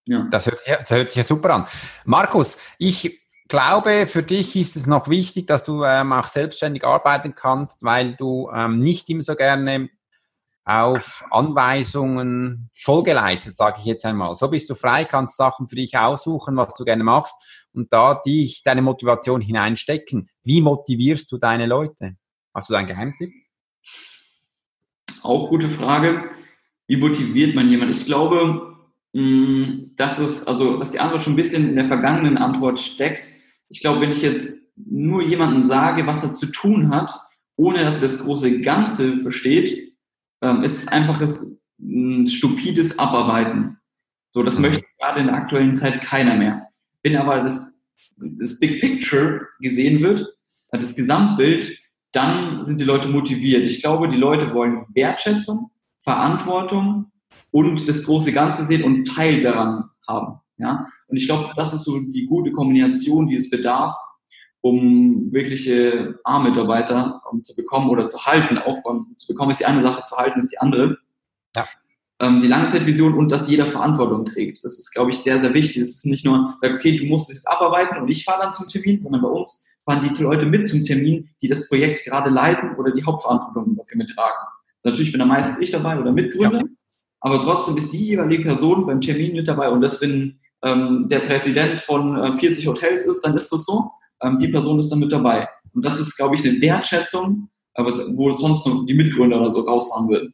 Ja. 0.06 0.28
Das 0.30 0.46
hört, 0.46 0.60
sich, 0.60 0.74
das 0.76 0.92
hört 0.92 1.08
sich 1.08 1.18
ja 1.18 1.24
super 1.24 1.54
an. 1.56 1.66
Markus, 2.06 2.58
ich 2.78 3.22
glaube, 3.48 4.06
für 4.06 4.22
dich 4.22 4.56
ist 4.56 4.76
es 4.76 4.86
noch 4.86 5.08
wichtig, 5.08 5.48
dass 5.48 5.64
du 5.64 5.84
ähm, 5.84 6.14
auch 6.14 6.28
selbstständig 6.28 6.84
arbeiten 6.84 7.34
kannst, 7.34 7.84
weil 7.84 8.16
du 8.16 8.52
ähm, 8.54 8.80
nicht 8.80 9.10
immer 9.10 9.24
so 9.24 9.36
gerne 9.36 9.90
auf 10.66 11.26
Anweisungen 11.30 12.70
Folge 12.76 13.14
leistest, 13.14 13.58
sage 13.58 13.78
ich 13.80 13.86
jetzt 13.86 14.06
einmal. 14.06 14.36
So 14.36 14.50
bist 14.50 14.70
du 14.70 14.76
frei, 14.76 15.04
kannst 15.04 15.38
Sachen 15.38 15.68
für 15.68 15.76
dich 15.76 15.98
aussuchen, 15.98 16.56
was 16.56 16.76
du 16.76 16.86
gerne 16.86 17.04
machst 17.04 17.68
und 17.74 17.92
da 17.92 18.16
dich 18.26 18.64
deine 18.64 18.82
Motivation 18.82 19.42
hineinstecken. 19.42 20.30
Wie 20.44 20.62
motivierst 20.62 21.32
du 21.32 21.38
deine 21.38 21.66
Leute? 21.66 22.16
Hast 22.54 22.70
du 22.70 22.76
einen 22.76 22.88
Geheimtipp? 22.88 23.34
Auch 25.24 25.50
gute 25.50 25.70
Frage. 25.70 26.32
Wie 26.88 26.98
motiviert 26.98 27.56
man 27.56 27.70
jemanden? 27.70 27.94
Ich 27.94 28.06
glaube, 28.06 28.78
mm, 29.14 29.96
dass 29.96 30.20
es, 30.20 30.48
also, 30.48 30.78
dass 30.78 30.92
die 30.92 31.00
Antwort 31.00 31.24
schon 31.24 31.34
ein 31.34 31.38
bisschen 31.38 31.70
in 31.70 31.76
der 31.76 31.88
vergangenen 31.88 32.38
Antwort 32.38 32.80
steckt. 32.80 33.28
Ich 33.70 33.82
glaube, 33.82 34.02
wenn 34.02 34.12
ich 34.12 34.22
jetzt 34.22 34.72
nur 34.76 35.24
jemandem 35.24 35.68
sage, 35.68 36.06
was 36.08 36.24
er 36.24 36.36
zu 36.36 36.48
tun 36.48 36.90
hat, 36.90 37.12
ohne 37.56 37.84
dass 37.84 37.96
er 37.96 38.02
das 38.02 38.20
große 38.20 38.62
Ganze 38.62 39.18
versteht, 39.20 39.93
ähm, 40.44 40.64
es 40.64 40.80
ist 40.80 40.92
einfaches, 40.92 41.62
stupides 42.28 43.00
Abarbeiten. 43.00 43.78
So, 44.30 44.44
das 44.44 44.56
mhm. 44.56 44.64
möchte 44.64 44.86
gerade 45.00 45.22
in 45.22 45.28
der 45.28 45.36
aktuellen 45.36 45.76
Zeit 45.76 46.02
keiner 46.02 46.36
mehr. 46.36 46.68
Wenn 47.02 47.16
aber 47.16 47.42
das, 47.42 47.90
das 48.18 48.60
Big 48.60 48.80
Picture 48.80 49.48
gesehen 49.60 50.02
wird, 50.02 50.28
das 50.72 50.96
Gesamtbild, 50.96 51.78
dann 52.12 52.64
sind 52.64 52.80
die 52.80 52.86
Leute 52.86 53.08
motiviert. 53.08 53.64
Ich 53.64 53.82
glaube, 53.82 54.08
die 54.08 54.18
Leute 54.18 54.54
wollen 54.54 54.86
Wertschätzung, 54.94 55.72
Verantwortung 56.00 57.12
und 57.52 57.88
das 57.88 58.04
große 58.04 58.32
Ganze 58.32 58.66
sehen 58.66 58.84
und 58.84 59.06
Teil 59.06 59.42
daran 59.42 59.90
haben. 60.08 60.40
Ja? 60.58 60.88
Und 61.08 61.18
ich 61.18 61.26
glaube, 61.26 61.52
das 61.56 61.74
ist 61.74 61.84
so 61.84 62.00
die 62.00 62.26
gute 62.26 62.52
Kombination, 62.52 63.28
die 63.28 63.36
es 63.36 63.50
bedarf, 63.50 63.96
um 64.64 65.34
wirkliche 65.34 66.20
A-Mitarbeiter 66.24 67.22
um 67.30 67.44
zu 67.44 67.54
bekommen 67.54 67.90
oder 67.90 68.08
zu 68.08 68.26
halten. 68.26 68.58
Auch 68.58 68.82
von 68.82 69.14
zu 69.18 69.28
bekommen 69.28 69.52
ist 69.52 69.60
die 69.60 69.66
eine 69.66 69.82
Sache, 69.82 70.04
zu 70.04 70.16
halten 70.16 70.40
ist 70.40 70.54
die 70.54 70.58
andere. 70.58 70.98
Ja. 71.54 71.68
Ähm, 72.22 72.40
die 72.40 72.48
Langzeitvision 72.48 73.14
und 73.14 73.30
dass 73.30 73.50
jeder 73.50 73.66
Verantwortung 73.66 74.26
trägt. 74.26 74.64
Das 74.64 74.80
ist, 74.80 74.94
glaube 74.94 75.12
ich, 75.12 75.18
sehr, 75.18 75.38
sehr 75.38 75.54
wichtig. 75.54 75.78
Es 75.78 75.96
ist 75.96 76.06
nicht 76.06 76.24
nur, 76.24 76.58
okay, 76.64 76.98
du 76.98 77.06
musst 77.06 77.30
es 77.30 77.36
jetzt 77.36 77.48
abarbeiten 77.50 77.98
und 77.98 78.08
ich 78.08 78.24
fahre 78.24 78.44
dann 78.44 78.54
zum 78.54 78.70
Termin, 78.70 79.02
sondern 79.02 79.22
bei 79.22 79.28
uns 79.28 79.68
fahren 79.84 80.10
die 80.16 80.24
Leute 80.24 80.46
mit 80.46 80.66
zum 80.66 80.86
Termin, 80.86 81.30
die 81.42 81.50
das 81.50 81.68
Projekt 81.68 82.06
gerade 82.06 82.30
leiten 82.30 82.76
oder 82.78 82.92
die 82.92 83.04
Hauptverantwortung 83.04 83.76
dafür 83.76 83.98
mittragen. 83.98 84.48
Natürlich 84.86 85.12
bin 85.12 85.20
da 85.20 85.26
meistens 85.26 85.60
ich 85.60 85.72
dabei 85.72 86.00
oder 86.00 86.14
Mitgründer, 86.14 86.60
ja. 86.60 86.68
aber 87.20 87.42
trotzdem 87.42 87.76
ist 87.76 87.92
die 87.92 88.06
jeweilige 88.06 88.44
Person 88.44 88.86
beim 88.86 89.02
Termin 89.02 89.34
mit 89.34 89.48
dabei 89.48 89.70
und 89.70 89.82
das, 89.82 90.02
wenn 90.02 90.40
ähm, 90.64 91.10
der 91.10 91.20
Präsident 91.20 91.82
von 91.82 92.18
äh, 92.18 92.34
40 92.34 92.66
Hotels 92.68 93.06
ist, 93.08 93.22
dann 93.26 93.36
ist 93.36 93.52
das 93.52 93.66
so. 93.66 93.92
Ähm, 94.24 94.40
die 94.40 94.48
Person 94.48 94.80
ist 94.80 94.90
dann 94.90 95.00
mit 95.00 95.12
dabei. 95.12 95.48
Und 95.74 95.84
das 95.84 96.00
ist, 96.00 96.16
glaube 96.16 96.36
ich, 96.36 96.48
eine 96.48 96.60
Wertschätzung, 96.62 97.50
aber 97.74 97.92
wo 98.16 98.36
sonst 98.36 98.66
noch 98.66 98.86
die 98.86 98.94
Mitgründer 98.94 99.40
oder 99.40 99.50
so 99.50 99.62
rausfahren 99.62 100.10
würden. 100.10 100.34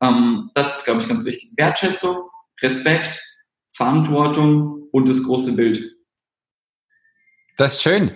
Ähm, 0.00 0.50
das 0.54 0.78
ist, 0.78 0.84
glaube 0.84 1.00
ich, 1.00 1.08
ganz 1.08 1.24
wichtig. 1.24 1.50
Wertschätzung, 1.56 2.28
Respekt, 2.60 3.22
Verantwortung 3.72 4.88
und 4.92 5.08
das 5.08 5.22
große 5.22 5.54
Bild. 5.54 5.96
Das 7.56 7.74
ist 7.74 7.82
schön. 7.82 8.12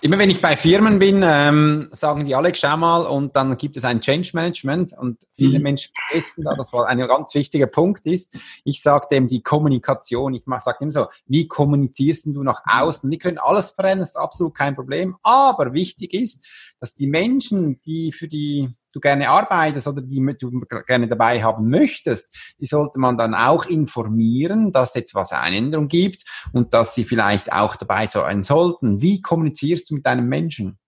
Immer 0.00 0.18
wenn 0.18 0.30
ich 0.30 0.40
bei 0.40 0.56
Firmen 0.56 0.98
bin, 0.98 1.22
ähm, 1.24 1.88
sagen 1.92 2.24
die 2.24 2.34
Alex, 2.34 2.60
schau 2.60 2.76
mal, 2.76 3.02
und 3.02 3.36
dann 3.36 3.56
gibt 3.56 3.76
es 3.76 3.84
ein 3.84 4.00
Change 4.00 4.30
Management 4.34 4.92
und 4.96 5.18
viele 5.34 5.58
mhm. 5.58 5.64
Menschen 5.64 5.92
vergessen 5.94 6.44
da, 6.44 6.54
das 6.56 6.72
war 6.72 6.86
ein 6.86 6.98
ganz 6.98 7.34
wichtiger 7.34 7.66
Punkt 7.66 8.06
ist, 8.06 8.36
ich 8.64 8.82
sage 8.82 9.06
dem 9.10 9.28
die 9.28 9.42
Kommunikation, 9.42 10.34
ich 10.34 10.42
sage 10.60 10.78
immer 10.80 10.92
so, 10.92 11.06
wie 11.26 11.48
kommunizierst 11.48 12.26
du 12.26 12.42
nach 12.42 12.62
außen? 12.66 13.10
Wir 13.10 13.18
können 13.18 13.38
alles 13.38 13.70
verändern, 13.72 14.00
das 14.00 14.10
ist 14.10 14.16
absolut 14.16 14.54
kein 14.54 14.74
Problem, 14.74 15.16
aber 15.22 15.72
wichtig 15.72 16.14
ist, 16.14 16.74
dass 16.80 16.94
die 16.94 17.06
Menschen, 17.06 17.80
die 17.82 18.12
für 18.12 18.28
die 18.28 18.74
du 18.92 19.00
gerne 19.00 19.28
arbeitest 19.28 19.88
oder 19.88 20.02
die 20.02 20.20
du 20.38 20.62
gerne 20.86 21.08
dabei 21.08 21.42
haben 21.42 21.68
möchtest, 21.68 22.56
die 22.60 22.66
sollte 22.66 22.98
man 22.98 23.16
dann 23.16 23.34
auch 23.34 23.66
informieren, 23.66 24.72
dass 24.72 24.94
jetzt 24.94 25.14
was 25.14 25.32
eine 25.32 25.56
Änderung 25.56 25.88
gibt 25.88 26.24
und 26.52 26.74
dass 26.74 26.94
sie 26.94 27.04
vielleicht 27.04 27.52
auch 27.52 27.76
dabei 27.76 28.06
sein 28.06 28.42
sollten. 28.42 29.00
Wie 29.00 29.22
kommunizierst 29.22 29.90
du 29.90 29.94
mit 29.94 30.06
deinem 30.06 30.28
Menschen? 30.28 30.78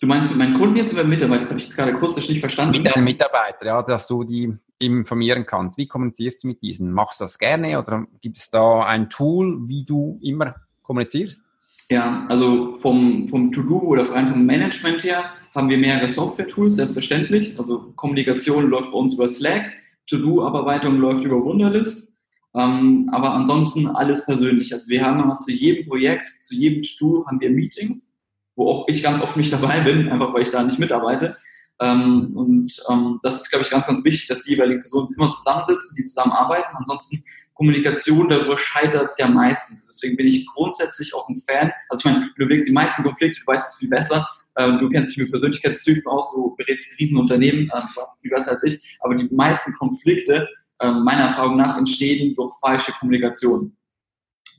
Du 0.00 0.06
meinst 0.06 0.28
mit 0.28 0.38
meinen 0.38 0.54
Kunden 0.54 0.76
jetzt 0.76 0.92
oder 0.92 1.02
mit 1.02 1.18
Mitarbeitern? 1.18 1.42
Das 1.42 1.50
habe 1.50 1.58
ich 1.58 1.66
jetzt 1.66 1.76
gerade 1.76 1.92
akustisch 1.92 2.28
nicht 2.28 2.40
verstanden. 2.40 2.80
Mit 2.80 2.94
deinen 2.94 3.04
Mitarbeitern, 3.04 3.66
ja, 3.66 3.82
dass 3.82 4.06
du 4.06 4.22
die 4.22 4.54
informieren 4.78 5.44
kannst. 5.44 5.76
Wie 5.76 5.88
kommunizierst 5.88 6.44
du 6.44 6.48
mit 6.48 6.62
diesen? 6.62 6.92
Machst 6.92 7.20
du 7.20 7.24
das 7.24 7.38
gerne 7.38 7.78
oder 7.80 8.06
gibt 8.20 8.38
es 8.38 8.50
da 8.50 8.84
ein 8.84 9.10
Tool, 9.10 9.68
wie 9.68 9.84
du 9.84 10.20
immer 10.22 10.54
kommunizierst? 10.82 11.44
Ja, 11.90 12.26
also 12.28 12.76
vom, 12.76 13.26
vom 13.28 13.50
To-Do 13.50 13.78
oder 13.78 14.08
rein 14.10 14.28
vom 14.28 14.44
Management 14.44 15.02
her 15.04 15.32
haben 15.58 15.68
wir 15.68 15.76
mehrere 15.76 16.08
Software-Tools, 16.08 16.76
selbstverständlich. 16.76 17.58
Also 17.58 17.92
Kommunikation 17.96 18.70
läuft 18.70 18.92
bei 18.92 18.96
uns 18.96 19.14
über 19.14 19.28
Slack, 19.28 19.72
To-Do-Abarbeitung 20.06 20.98
läuft 20.98 21.24
über 21.24 21.44
Wunderlist. 21.44 22.14
Ähm, 22.54 23.10
aber 23.12 23.32
ansonsten 23.32 23.88
alles 23.88 24.24
persönlich. 24.24 24.72
Also 24.72 24.88
wir 24.88 25.04
haben 25.04 25.20
immer 25.20 25.38
zu 25.38 25.50
jedem 25.50 25.86
Projekt, 25.86 26.32
zu 26.40 26.54
jedem 26.54 26.84
To-Do 26.84 27.26
haben 27.26 27.40
wir 27.40 27.50
Meetings, 27.50 28.12
wo 28.54 28.70
auch 28.70 28.88
ich 28.88 29.02
ganz 29.02 29.20
oft 29.20 29.36
nicht 29.36 29.52
dabei 29.52 29.80
bin, 29.80 30.08
einfach 30.08 30.32
weil 30.32 30.42
ich 30.42 30.50
da 30.50 30.62
nicht 30.62 30.78
mitarbeite. 30.78 31.36
Ähm, 31.80 32.32
und 32.36 32.72
ähm, 32.88 33.18
das 33.22 33.42
ist, 33.42 33.50
glaube 33.50 33.64
ich, 33.64 33.70
ganz, 33.70 33.88
ganz 33.88 34.04
wichtig, 34.04 34.28
dass 34.28 34.44
die 34.44 34.52
jeweiligen 34.52 34.80
Personen 34.80 35.08
immer 35.16 35.32
zusammensitzen, 35.32 35.96
die 35.96 36.04
zusammenarbeiten. 36.04 36.76
Ansonsten 36.76 37.22
Kommunikation, 37.54 38.28
darüber 38.28 38.56
scheitert 38.56 39.10
es 39.10 39.18
ja 39.18 39.26
meistens. 39.26 39.86
Deswegen 39.86 40.16
bin 40.16 40.28
ich 40.28 40.46
grundsätzlich 40.46 41.14
auch 41.14 41.28
ein 41.28 41.38
Fan. 41.38 41.72
Also 41.88 42.00
ich 42.08 42.14
meine, 42.14 42.30
du 42.36 42.44
überlegst, 42.44 42.68
die 42.68 42.72
meisten 42.72 43.02
Konflikte, 43.02 43.40
du 43.40 43.46
weißt 43.46 43.72
es 43.72 43.78
viel 43.78 43.88
besser, 43.88 44.26
ähm, 44.58 44.78
du 44.80 44.88
kennst 44.88 45.16
dich 45.16 45.22
mit 45.22 45.30
Persönlichkeitstypen 45.30 46.06
aus, 46.06 46.34
du 46.34 46.54
berätst 46.56 46.98
Riesenunternehmen, 46.98 47.70
äh, 47.70 47.80
viel 48.20 48.30
besser 48.30 48.50
als 48.50 48.64
ich, 48.64 48.82
aber 49.00 49.14
die 49.14 49.32
meisten 49.32 49.72
Konflikte, 49.74 50.48
äh, 50.80 50.90
meiner 50.90 51.26
Erfahrung 51.26 51.56
nach, 51.56 51.78
entstehen 51.78 52.34
durch 52.34 52.54
falsche 52.60 52.92
Kommunikation. 52.92 53.76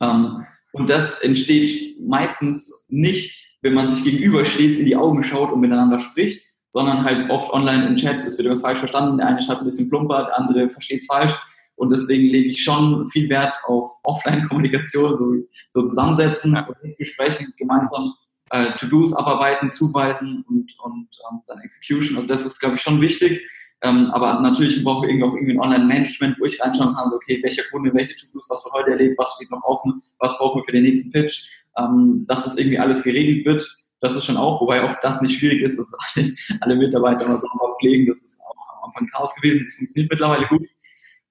Ähm, 0.02 0.46
und 0.72 0.90
das 0.90 1.20
entsteht 1.22 2.00
meistens 2.00 2.86
nicht, 2.88 3.46
wenn 3.62 3.74
man 3.74 3.90
sich 3.90 4.04
gegenübersteht, 4.04 4.78
in 4.80 4.86
die 4.86 4.96
Augen 4.96 5.24
schaut 5.24 5.52
und 5.52 5.60
miteinander 5.60 6.00
spricht, 6.00 6.46
sondern 6.72 7.04
halt 7.04 7.30
oft 7.30 7.52
online 7.52 7.88
im 7.88 7.98
Chat, 7.98 8.24
es 8.24 8.38
wird 8.38 8.46
irgendwas 8.46 8.62
falsch 8.62 8.80
verstanden, 8.80 9.18
der 9.18 9.28
eine 9.28 9.42
schreibt 9.42 9.62
ein 9.62 9.66
bisschen 9.66 9.90
plumper, 9.90 10.26
der 10.26 10.38
andere 10.38 10.70
versteht 10.70 11.02
es 11.02 11.08
falsch. 11.08 11.34
Und 11.76 11.92
deswegen 11.92 12.28
lege 12.28 12.50
ich 12.50 12.64
schon 12.64 13.10
viel 13.10 13.30
Wert 13.30 13.58
auf 13.66 13.90
Offline-Kommunikation, 14.04 15.18
so, 15.18 15.36
so 15.72 15.88
zusammensetzen, 15.88 16.58
Gespräche 16.98 17.48
gemeinsam 17.58 18.14
äh, 18.52 18.78
To-Dos 18.78 19.16
abarbeiten, 19.16 19.72
zuweisen 19.72 20.44
und, 20.48 20.76
und 20.80 21.08
ähm, 21.32 21.42
dann 21.48 21.60
Execution. 21.60 22.18
Also 22.18 22.28
das 22.28 22.46
ist, 22.46 22.60
glaube 22.60 22.78
ich, 22.78 22.82
schon 22.82 23.02
wichtig. 23.02 23.42
Ähm, 23.82 24.12
aber 24.12 24.42
natürlich 24.42 24.84
brauche 24.84 25.06
ich 25.06 25.12
irgendwie 25.12 25.26
auch 25.26 25.34
irgendwie 25.34 25.54
ein 25.54 25.60
Online-Management, 25.60 26.40
wo 26.40 26.46
ich 26.46 26.60
reinschauen 26.60 26.96
kann, 26.96 27.10
so, 27.10 27.16
okay, 27.16 27.40
welcher 27.42 27.64
Kunde, 27.72 27.94
welche 27.94 28.16
To-Dos, 28.16 28.50
was 28.50 28.66
wir 28.66 28.74
heute 28.74 28.92
erlebt, 28.92 29.18
was 29.18 29.36
steht 29.36 29.52
noch 29.52 29.64
offen, 29.64 30.02
was 30.20 30.38
brauchen 30.38 30.60
wir 30.60 30.66
für 30.66 30.74
den 30.74 30.84
nächsten 30.84 31.12
Pitch, 31.12 31.46
ähm, 31.78 32.26
dass 32.28 32.44
das 32.44 32.58
irgendwie 32.58 32.80
alles 32.80 33.04
geregelt 33.04 33.46
wird. 33.46 33.70
Das 34.02 34.16
ist 34.16 34.26
schon 34.26 34.38
auch, 34.38 34.62
wobei 34.62 34.84
auch 34.84 35.00
das 35.02 35.22
nicht 35.22 35.40
schwierig 35.40 35.62
ist, 35.62 35.78
dass 35.78 35.94
alle, 36.16 36.34
alle 36.60 36.76
Mitarbeiter 36.76 37.26
immer 37.26 37.38
so 37.38 37.48
pflegen. 37.80 38.08
Das 38.08 38.18
ist 38.22 38.42
auch 38.42 38.84
am 38.84 38.90
Anfang 38.90 39.08
Chaos 39.08 39.34
gewesen. 39.36 39.66
Das 39.66 39.76
funktioniert 39.76 40.12
mittlerweile 40.12 40.48
gut. 40.48 40.68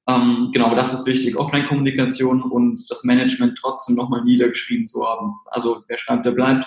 Ähm, 0.09 0.51
genau, 0.53 0.75
das 0.75 0.95
ist 0.95 1.07
wichtig. 1.07 1.37
Offline-Kommunikation 1.37 2.43
und 2.43 2.91
das 2.91 3.05
Management 3.05 3.59
trotzdem 3.61 3.95
nochmal 3.95 4.25
niedergeschrieben 4.25 4.87
zu 4.87 5.07
haben. 5.07 5.35
Also 5.47 5.83
wer 5.87 5.99
schreibt, 5.99 6.25
der 6.25 6.31
bleibt 6.31 6.67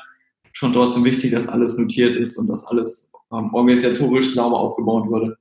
schon 0.54 0.74
trotzdem 0.74 1.04
wichtig, 1.04 1.32
dass 1.32 1.48
alles 1.48 1.78
notiert 1.78 2.16
ist 2.16 2.38
und 2.38 2.48
dass 2.48 2.66
alles 2.66 3.12
ähm, 3.32 3.54
organisatorisch 3.54 4.34
sauber 4.34 4.60
aufgebaut 4.60 5.08
wurde. 5.08 5.38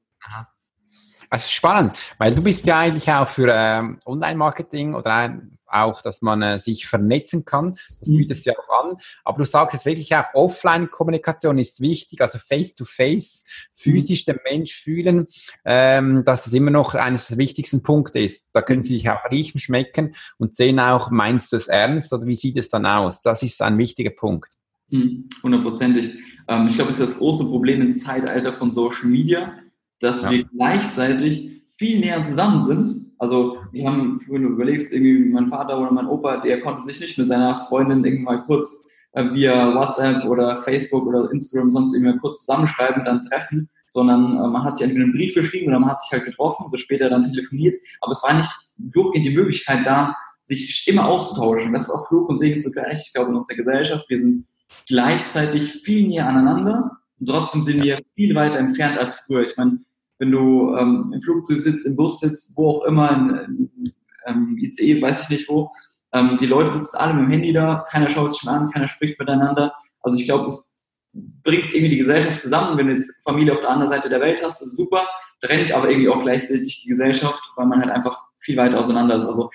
Also 1.33 1.47
spannend, 1.49 1.97
weil 2.19 2.35
du 2.35 2.43
bist 2.43 2.67
ja 2.67 2.81
eigentlich 2.81 3.09
auch 3.09 3.29
für 3.29 3.53
ähm, 3.55 4.01
Online-Marketing 4.05 4.97
oder 4.97 5.15
ein, 5.15 5.59
auch, 5.69 6.03
dass 6.03 6.23
man 6.23 6.43
äh, 6.43 6.59
sich 6.59 6.89
vernetzen 6.89 7.45
kann. 7.45 7.75
Das 8.01 8.09
mhm. 8.09 8.19
bietest 8.19 8.45
du 8.45 8.51
ja 8.51 8.57
auch 8.59 8.85
an. 8.85 8.97
Aber 9.23 9.39
du 9.39 9.45
sagst 9.45 9.75
jetzt 9.75 9.87
wirklich 9.87 10.13
auch, 10.17 10.25
Offline-Kommunikation 10.35 11.59
ist 11.59 11.81
wichtig, 11.81 12.21
also 12.21 12.39
Face-to-Face, 12.39 13.45
-face, 13.47 13.71
physisch 13.77 14.25
den 14.25 14.41
Mensch 14.43 14.75
fühlen, 14.75 15.29
ähm, 15.65 16.25
dass 16.25 16.45
das 16.45 16.53
immer 16.53 16.73
noch 16.73 16.95
eines 16.95 17.29
der 17.29 17.39
wichtigsten 17.39 17.85
Punkte 17.85 18.19
ist. 18.19 18.47
Da 18.53 18.61
können 18.61 18.83
sie 18.83 18.95
sich 18.95 19.09
auch 19.09 19.31
riechen, 19.31 19.61
schmecken 19.61 20.17
und 20.39 20.57
sehen 20.57 20.81
auch, 20.81 21.13
meinst 21.13 21.53
du 21.53 21.57
es 21.57 21.69
ernst 21.69 22.13
oder 22.13 22.27
wie 22.27 22.35
sieht 22.35 22.57
es 22.57 22.71
dann 22.71 22.87
aus? 22.87 23.23
Das 23.23 23.45
ist 23.45 23.63
ein 23.63 23.79
wichtiger 23.79 24.11
Punkt. 24.11 24.60
Hm, 24.91 25.29
hundertprozentig. 25.43 26.17
Ähm, 26.49 26.67
ich 26.69 26.75
glaube, 26.75 26.91
es 26.91 27.01
ist 27.01 27.11
das 27.13 27.19
große 27.19 27.45
Problem 27.45 27.81
im 27.81 27.93
Zeitalter 27.93 28.53
von 28.53 28.73
Social 28.75 29.09
Media, 29.09 29.53
dass 30.01 30.23
ja. 30.23 30.31
wir 30.31 30.45
gleichzeitig 30.45 31.63
viel 31.77 32.01
näher 32.01 32.23
zusammen 32.23 32.67
sind. 32.67 33.13
Also, 33.19 33.59
wir 33.73 33.87
haben, 33.87 34.19
wenn 34.29 34.43
du 34.43 34.49
überlegst, 34.51 34.93
irgendwie 34.93 35.31
mein 35.31 35.49
Vater 35.49 35.79
oder 35.81 35.93
mein 35.93 36.07
Opa, 36.07 36.39
der 36.39 36.61
konnte 36.61 36.83
sich 36.83 37.01
nicht 37.01 37.19
mit 37.19 37.29
seiner 37.29 37.57
Freundin 37.57 38.05
irgendwie 38.05 38.25
mal 38.25 38.43
kurz 38.45 38.91
äh, 39.13 39.25
via 39.33 39.75
WhatsApp 39.75 40.25
oder 40.25 40.57
Facebook 40.57 41.07
oder 41.07 41.31
Instagram 41.31 41.71
sonst 41.71 41.95
irgendwie 41.95 42.19
kurz 42.19 42.41
zusammenschreiben, 42.41 43.05
dann 43.05 43.23
treffen, 43.23 43.69
sondern 43.91 44.37
äh, 44.37 44.49
man 44.49 44.65
hat 44.65 44.77
sich 44.77 44.87
entweder 44.87 45.05
einen 45.05 45.13
Brief 45.13 45.35
geschrieben 45.35 45.69
oder 45.69 45.81
man 45.81 45.91
hat 45.91 46.01
sich 46.01 46.13
halt 46.13 46.25
getroffen, 46.25 46.67
so 46.71 46.77
später 46.77 47.11
dann 47.11 47.23
telefoniert. 47.23 47.77
Aber 48.01 48.13
es 48.13 48.23
war 48.23 48.35
nicht 48.35 48.51
durchgehend 48.79 49.27
die 49.27 49.35
Möglichkeit 49.35 49.87
da, 49.87 50.17
sich 50.45 50.87
immer 50.89 51.07
auszutauschen. 51.07 51.73
Das 51.73 51.85
ist 51.85 51.91
auch 51.91 52.09
Fluch 52.09 52.29
und 52.29 52.39
Segen 52.39 52.61
zugleich. 52.61 53.05
Ich 53.07 53.13
glaube, 53.13 53.31
in 53.31 53.37
unserer 53.37 53.57
Gesellschaft, 53.57 54.09
wir 54.09 54.19
sind 54.21 54.47
gleichzeitig 54.87 55.73
viel 55.73 56.09
näher 56.09 56.27
aneinander 56.27 56.99
und 57.19 57.29
trotzdem 57.29 57.63
sind 57.65 57.83
wir 57.83 58.01
viel 58.15 58.35
weiter 58.35 58.59
entfernt 58.59 58.99
als 58.99 59.21
früher. 59.21 59.43
Ich 59.43 59.57
meine, 59.57 59.81
wenn 60.19 60.31
du 60.31 60.77
ähm, 60.77 61.13
im 61.15 61.23
Flugzeug 61.23 61.59
sitzt, 61.59 61.87
im 61.87 61.97
Bus 61.97 62.21
sitzt, 62.21 62.57
wo 62.57 62.71
auch 62.71 62.85
immer, 62.85 63.11
in, 63.11 63.71
in, 63.77 63.95
ähm, 64.27 64.59
ICE, 64.59 65.01
weiß 65.01 65.23
ich 65.23 65.29
nicht 65.31 65.49
wo, 65.49 65.71
ähm, 66.13 66.39
die 66.41 66.47
Leute 66.47 66.73
sitzen 66.73 66.97
alle 66.97 67.15
mit 67.15 67.25
dem 67.25 67.31
Handy 67.31 67.53
da, 67.53 67.85
keiner 67.89 68.11
schaut 68.11 68.33
sich 68.33 68.45
mehr 68.45 68.55
an, 68.55 68.71
keiner 68.71 68.89
spricht 68.89 69.19
miteinander. 69.19 69.73
Also 70.01 70.19
ich 70.19 70.25
glaube, 70.25 70.47
es 70.47 70.81
bringt 71.15 71.73
irgendwie 71.73 71.91
die 71.91 71.99
Gesellschaft 71.99 72.43
zusammen. 72.43 72.77
Wenn 72.77 72.89
du 72.89 72.95
jetzt 72.95 73.23
Familie 73.25 73.53
auf 73.53 73.61
der 73.61 73.71
anderen 73.71 73.91
Seite 73.91 74.09
der 74.09 74.21
Welt 74.21 74.43
hast, 74.43 74.61
ist 74.63 74.77
super, 74.77 75.07
trennt 75.41 75.73
aber 75.73 75.89
irgendwie 75.89 76.09
auch 76.09 76.21
gleichzeitig 76.21 76.83
die 76.83 76.89
Gesellschaft, 76.89 77.41
weil 77.57 77.67
man 77.67 77.81
halt 77.81 77.91
einfach 77.91 78.23
viel 78.39 78.57
weiter 78.57 78.79
auseinander 78.79 79.17
ist. 79.17 79.27
Also 79.27 79.51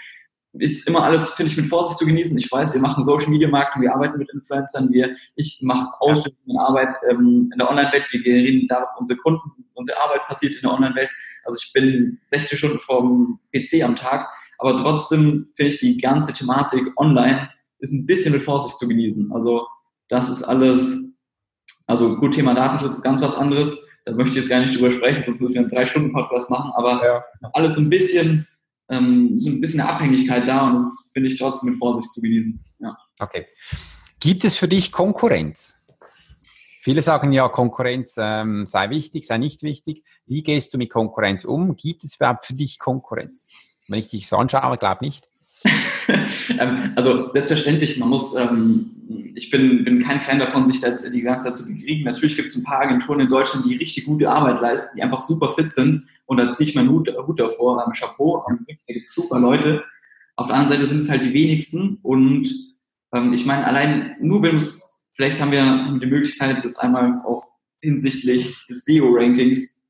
ist 0.59 0.87
immer 0.87 1.03
alles, 1.03 1.29
finde 1.31 1.51
ich, 1.51 1.57
mit 1.57 1.67
Vorsicht 1.67 1.97
zu 1.97 2.05
genießen. 2.05 2.37
Ich 2.37 2.51
weiß, 2.51 2.73
wir 2.73 2.81
machen 2.81 3.03
Social 3.03 3.29
Media 3.29 3.47
Marketing, 3.47 3.83
wir 3.83 3.93
arbeiten 3.93 4.17
mit 4.17 4.31
Influencern, 4.31 4.91
wir, 4.91 5.15
ich 5.35 5.59
mache 5.63 5.89
Ausstellungen 5.99 6.59
Arbeit 6.59 6.95
ähm, 7.09 7.49
in 7.51 7.57
der 7.57 7.69
Online-Welt, 7.69 8.03
wir 8.11 8.33
reden 8.33 8.67
darauf, 8.67 8.89
unsere 8.97 9.19
Kunden, 9.19 9.51
unsere 9.73 9.99
Arbeit 10.01 10.25
passiert 10.27 10.55
in 10.55 10.61
der 10.61 10.71
Online-Welt. 10.71 11.09
Also 11.43 11.59
ich 11.61 11.71
bin 11.73 12.19
60 12.29 12.57
Stunden 12.57 12.79
vom 12.79 13.39
PC 13.53 13.83
am 13.83 13.95
Tag, 13.95 14.27
aber 14.57 14.77
trotzdem 14.77 15.49
finde 15.55 15.73
ich 15.73 15.79
die 15.79 15.97
ganze 15.97 16.33
Thematik 16.33 16.91
online 16.97 17.49
ist 17.79 17.93
ein 17.93 18.05
bisschen 18.05 18.33
mit 18.33 18.41
Vorsicht 18.41 18.77
zu 18.77 18.87
genießen. 18.87 19.31
Also 19.31 19.67
das 20.07 20.29
ist 20.29 20.43
alles, 20.43 21.15
also 21.87 22.17
gut, 22.17 22.33
Thema 22.33 22.53
Datenschutz 22.53 22.95
ist 22.95 23.03
ganz 23.03 23.21
was 23.21 23.37
anderes. 23.37 23.77
da 24.05 24.13
möchte 24.13 24.31
ich 24.31 24.37
jetzt 24.37 24.49
gar 24.49 24.59
nicht 24.59 24.75
drüber 24.75 24.91
sprechen, 24.91 25.23
sonst 25.25 25.41
müssen 25.41 25.55
wir 25.55 25.61
einen 25.61 25.69
drei 25.69 25.85
Stunden 25.85 26.13
Podcast 26.13 26.49
machen, 26.49 26.71
aber 26.75 27.03
ja. 27.03 27.23
alles 27.53 27.75
so 27.75 27.81
ein 27.81 27.89
bisschen, 27.89 28.47
ähm, 28.89 29.38
so 29.38 29.50
ein 29.50 29.62
bisschen 29.62 29.82
eine 29.82 29.89
Abhängigkeit 29.89 30.48
da 30.48 30.67
und 30.67 30.76
das 30.76 31.12
finde 31.13 31.30
ich 31.30 31.38
trotzdem 31.38 31.71
mit 31.71 31.80
Vorsicht 31.80 32.12
zu 32.12 32.21
genießen. 32.21 32.63
Ja. 32.80 32.98
Okay. 33.19 33.48
Gibt 34.19 34.45
es 34.45 34.58
für 34.58 34.67
dich 34.67 34.91
Konkurrenz? 34.91 35.76
Viele 36.82 37.02
sagen 37.02 37.32
ja, 37.32 37.48
Konkurrenz 37.48 38.15
ähm, 38.19 38.67
sei 38.67 38.91
wichtig, 38.91 39.26
sei 39.26 39.39
nicht 39.39 39.63
wichtig. 39.63 40.04
Wie 40.28 40.43
gehst 40.43 40.74
du 40.74 40.78
mit 40.78 40.91
Konkurrenz 40.91 41.43
um? 41.43 41.76
Gibt 41.76 42.04
es 42.04 42.15
überhaupt 42.15 42.45
für 42.45 42.54
dich 42.54 42.78
Konkurrenz? 42.78 43.48
Wenn 43.88 44.00
ich 44.00 44.08
dich 44.08 44.28
so 44.28 44.38
anschaue, 44.38 44.78
glaube 44.78 45.04
nicht. 45.04 45.28
Ähm, 46.60 46.93
also 46.95 47.32
selbstverständlich, 47.34 47.98
man 47.98 48.10
muss, 48.10 48.36
ähm, 48.36 49.32
ich 49.34 49.50
bin, 49.50 49.84
bin 49.84 50.04
kein 50.04 50.21
Fan 50.21 50.38
davon, 50.38 50.67
sich 50.67 50.80
das 50.80 51.10
die 51.12 51.21
ganze 51.21 51.48
Zeit 51.48 51.58
zu 51.58 51.65
bekriegen. 51.65 52.04
Natürlich 52.04 52.36
gibt 52.36 52.50
es 52.50 52.56
ein 52.56 52.63
paar 52.63 52.82
Agenturen 52.82 53.21
in 53.21 53.30
Deutschland, 53.30 53.65
die 53.65 53.76
richtig 53.76 54.06
gute 54.06 54.30
Arbeit 54.30 54.62
leisten, 54.62 54.95
die 54.95 55.02
einfach 55.02 55.24
super 55.24 55.50
fit 55.50 55.71
sind. 55.71 56.08
Und 56.25 56.38
da 56.38 56.49
ziehe 56.51 56.69
ich 56.69 56.75
meinen 56.75 56.89
Hut, 56.89 57.09
Hut 57.27 57.39
davor, 57.39 57.85
am 57.85 57.93
Chapeau, 57.93 58.43
da 58.47 58.93
gibt 58.93 59.09
super 59.09 59.39
Leute. 59.39 59.83
Auf 60.35 60.47
der 60.47 60.55
anderen 60.55 60.79
Seite 60.79 60.89
sind 60.89 61.01
es 61.01 61.09
halt 61.09 61.23
die 61.23 61.33
wenigsten. 61.33 61.99
Und 62.01 62.49
ähm, 63.13 63.33
ich 63.33 63.45
meine, 63.45 63.65
allein 63.65 64.15
nur 64.19 64.41
wenn 64.41 64.57
es, 64.57 64.81
vielleicht 65.13 65.39
haben 65.39 65.51
wir 65.51 65.99
die 65.99 66.07
Möglichkeit, 66.07 66.63
das 66.63 66.77
einmal 66.77 67.21
auf 67.25 67.43
hinsichtlich 67.81 68.65
des 68.67 68.83
SEO-Rankings 68.85 69.83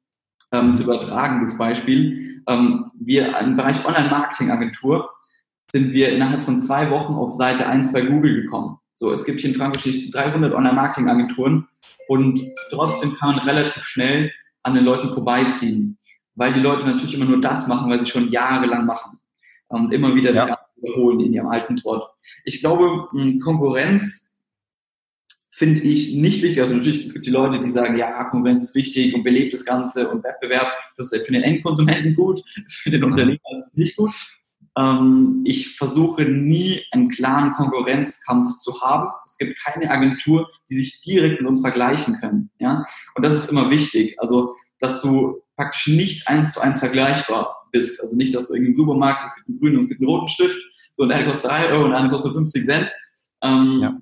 ähm, 0.51 0.75
zu 0.77 0.83
übertragen, 0.83 1.41
das 1.45 1.57
Beispiel. 1.57 2.43
Ähm, 2.47 2.91
wir 2.99 3.37
im 3.39 3.55
Bereich 3.55 3.85
Online-Marketing-Agentur 3.85 5.09
sind 5.71 5.93
wir 5.93 6.09
innerhalb 6.09 6.43
von 6.43 6.59
zwei 6.59 6.91
Wochen 6.91 7.13
auf 7.13 7.33
Seite 7.33 7.65
1 7.67 7.91
bei 7.91 8.01
Google 8.01 8.43
gekommen. 8.43 8.77
So, 8.93 9.11
es 9.11 9.25
gibt 9.25 9.41
hier 9.41 9.49
in 9.49 9.55
Frankreich 9.55 10.11
300 10.11 10.53
Online-Marketing-Agenturen 10.53 11.67
und 12.07 12.39
trotzdem 12.69 13.15
kann 13.15 13.35
man 13.35 13.47
relativ 13.47 13.83
schnell 13.83 14.31
an 14.63 14.75
den 14.75 14.85
Leuten 14.85 15.09
vorbeiziehen, 15.09 15.97
weil 16.35 16.53
die 16.53 16.59
Leute 16.59 16.85
natürlich 16.85 17.15
immer 17.15 17.25
nur 17.25 17.41
das 17.41 17.67
machen, 17.67 17.89
weil 17.89 17.99
sie 17.99 18.11
schon 18.11 18.29
jahrelang 18.29 18.85
machen 18.85 19.19
und 19.67 19.93
immer 19.93 20.15
wieder 20.15 20.33
das 20.33 20.47
ja. 20.47 20.55
Ganze 20.55 20.61
wiederholen 20.77 21.19
in 21.21 21.33
ihrem 21.33 21.47
alten 21.47 21.77
Trott. 21.77 22.09
Ich 22.43 22.59
glaube, 22.59 23.07
Konkurrenz 23.41 24.41
finde 25.51 25.81
ich 25.81 26.15
nicht 26.15 26.41
wichtig. 26.41 26.61
Also 26.61 26.75
natürlich, 26.75 27.05
es 27.05 27.13
gibt 27.13 27.25
die 27.25 27.31
Leute, 27.31 27.63
die 27.63 27.71
sagen, 27.71 27.97
ja, 27.97 28.25
Konkurrenz 28.25 28.63
ist 28.63 28.75
wichtig 28.75 29.15
und 29.15 29.23
belebt 29.23 29.53
das 29.53 29.63
Ganze 29.63 30.09
und 30.09 30.23
Wettbewerb, 30.23 30.67
das 30.97 31.13
ist 31.13 31.25
für 31.25 31.31
den 31.31 31.43
Endkonsumenten 31.43 32.15
gut, 32.15 32.43
für 32.67 32.89
den 32.89 33.03
Unternehmer 33.03 33.39
ist 33.53 33.67
es 33.67 33.77
nicht 33.77 33.95
gut. 33.95 34.11
Ähm, 34.77 35.43
ich 35.45 35.77
versuche 35.77 36.23
nie 36.23 36.83
einen 36.91 37.09
klaren 37.09 37.53
Konkurrenzkampf 37.53 38.57
zu 38.57 38.81
haben. 38.81 39.09
Es 39.25 39.37
gibt 39.37 39.57
keine 39.63 39.89
Agentur, 39.89 40.49
die 40.69 40.75
sich 40.75 41.01
direkt 41.01 41.39
mit 41.39 41.49
uns 41.49 41.61
vergleichen 41.61 42.19
können. 42.19 42.49
Ja? 42.59 42.85
Und 43.15 43.23
das 43.23 43.33
ist 43.33 43.49
immer 43.49 43.69
wichtig. 43.69 44.19
Also, 44.19 44.55
dass 44.79 45.01
du 45.01 45.41
praktisch 45.55 45.87
nicht 45.87 46.27
eins 46.27 46.53
zu 46.53 46.61
eins 46.61 46.79
vergleichbar 46.79 47.67
bist. 47.71 48.01
Also 48.01 48.15
nicht, 48.15 48.35
dass 48.35 48.47
du 48.47 48.53
irgendwie 48.53 48.71
im 48.71 48.77
Supermarkt, 48.77 49.25
es 49.25 49.35
gibt 49.35 49.49
einen 49.49 49.59
grünen 49.59 49.75
und 49.77 49.83
es 49.83 49.89
gibt 49.89 50.01
einen 50.01 50.09
roten 50.09 50.29
Stift, 50.29 50.57
so 50.93 51.03
und 51.03 51.09
der 51.09 51.17
eine 51.17 51.27
kostet 51.27 51.51
3 51.51 51.69
Euro 51.71 51.85
und 51.85 51.91
der 51.91 51.99
andere 51.99 52.13
kostet 52.13 52.33
50 52.33 52.65
Cent. 52.65 52.93
Ähm, 53.41 53.79
ja. 53.81 53.97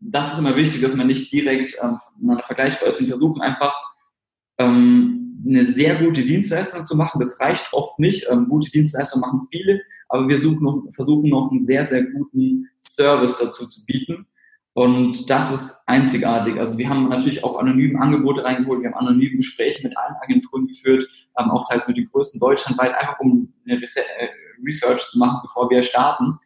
Das 0.00 0.32
ist 0.32 0.38
immer 0.38 0.56
wichtig, 0.56 0.80
dass 0.80 0.94
man 0.94 1.06
nicht 1.06 1.32
direkt 1.32 1.76
ähm, 1.82 1.98
miteinander 2.16 2.44
vergleichbar 2.44 2.88
ist. 2.88 3.00
Wir 3.00 3.08
versuchen 3.08 3.42
einfach, 3.42 3.74
ähm, 4.58 5.28
eine 5.46 5.66
sehr 5.66 5.96
gute 5.96 6.24
Dienstleistung 6.24 6.84
zu 6.86 6.96
machen. 6.96 7.20
Das 7.20 7.40
reicht 7.40 7.72
oft 7.72 7.98
nicht. 7.98 8.26
Ähm, 8.30 8.48
gute 8.48 8.70
Dienstleistungen 8.70 9.20
machen 9.20 9.46
viele, 9.50 9.80
aber 10.08 10.28
wir 10.28 10.38
suchen 10.38 10.62
noch, 10.62 10.82
versuchen 10.90 11.30
noch 11.30 11.50
einen 11.50 11.62
sehr, 11.62 11.84
sehr 11.84 12.04
guten 12.04 12.68
Service 12.80 13.38
dazu 13.38 13.66
zu 13.66 13.84
bieten. 13.86 14.26
Und 14.78 15.28
das 15.28 15.52
ist 15.52 15.82
einzigartig. 15.88 16.56
Also 16.56 16.78
wir 16.78 16.88
haben 16.88 17.08
natürlich 17.08 17.42
auch 17.42 17.58
anonyme 17.58 18.00
Angebote 18.00 18.44
reingeholt, 18.44 18.80
wir 18.80 18.92
haben 18.92 19.08
anonyme 19.08 19.38
Gespräche 19.38 19.82
mit 19.82 19.98
allen 19.98 20.14
Agenturen 20.20 20.68
geführt, 20.68 21.04
ähm, 21.36 21.50
auch 21.50 21.68
teils 21.68 21.88
mit 21.88 21.96
den 21.96 22.08
größten 22.08 22.38
deutschlandweit, 22.38 22.94
einfach 22.94 23.18
um 23.18 23.52
eine 23.66 23.82
äh, 23.82 24.28
Research 24.64 25.02
zu 25.08 25.18
machen, 25.18 25.40
bevor 25.42 25.68
wir 25.68 25.82
starten. 25.82 26.38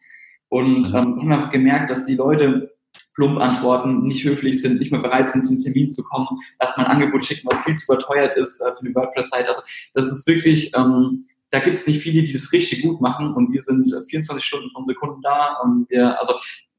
Und 0.49 0.89
mhm. 0.89 0.95
ähm, 0.95 1.19
haben 1.19 1.31
einfach 1.31 1.51
gemerkt, 1.51 1.91
dass 1.91 2.07
die 2.07 2.15
Leute 2.15 2.73
plump 3.13 3.39
antworten, 3.39 4.07
nicht 4.07 4.25
höflich 4.25 4.59
sind, 4.63 4.79
nicht 4.79 4.91
mehr 4.91 5.01
bereit 5.03 5.29
sind, 5.29 5.45
zum 5.45 5.61
Termin 5.61 5.91
zu 5.91 6.03
kommen, 6.03 6.27
dass 6.57 6.75
man 6.75 6.87
ein 6.87 6.93
Angebot 6.93 7.23
schicken, 7.23 7.47
was 7.47 7.61
viel 7.61 7.75
zu 7.75 7.93
überteuert 7.93 8.35
ist 8.35 8.59
äh, 8.61 8.73
für 8.73 8.83
die 8.83 8.95
WordPress-Seite. 8.95 9.49
Also 9.49 9.61
das 9.93 10.11
ist 10.11 10.25
wirklich 10.25 10.71
ähm, 10.75 11.27
da 11.53 11.59
gibt 11.59 11.79
es 11.79 11.85
nicht 11.85 12.01
viele, 12.01 12.23
die 12.23 12.33
das 12.33 12.51
richtig 12.51 12.81
gut 12.81 12.99
machen 12.99 13.35
und 13.35 13.53
wir 13.53 13.61
sind 13.61 13.87
24 14.09 14.35
äh, 14.35 14.41
Stunden 14.41 14.71
von 14.71 14.85
Sekunden 14.85 15.21
da. 15.21 15.59
Und 15.63 15.87
wir, 15.87 16.19
also 16.19 16.33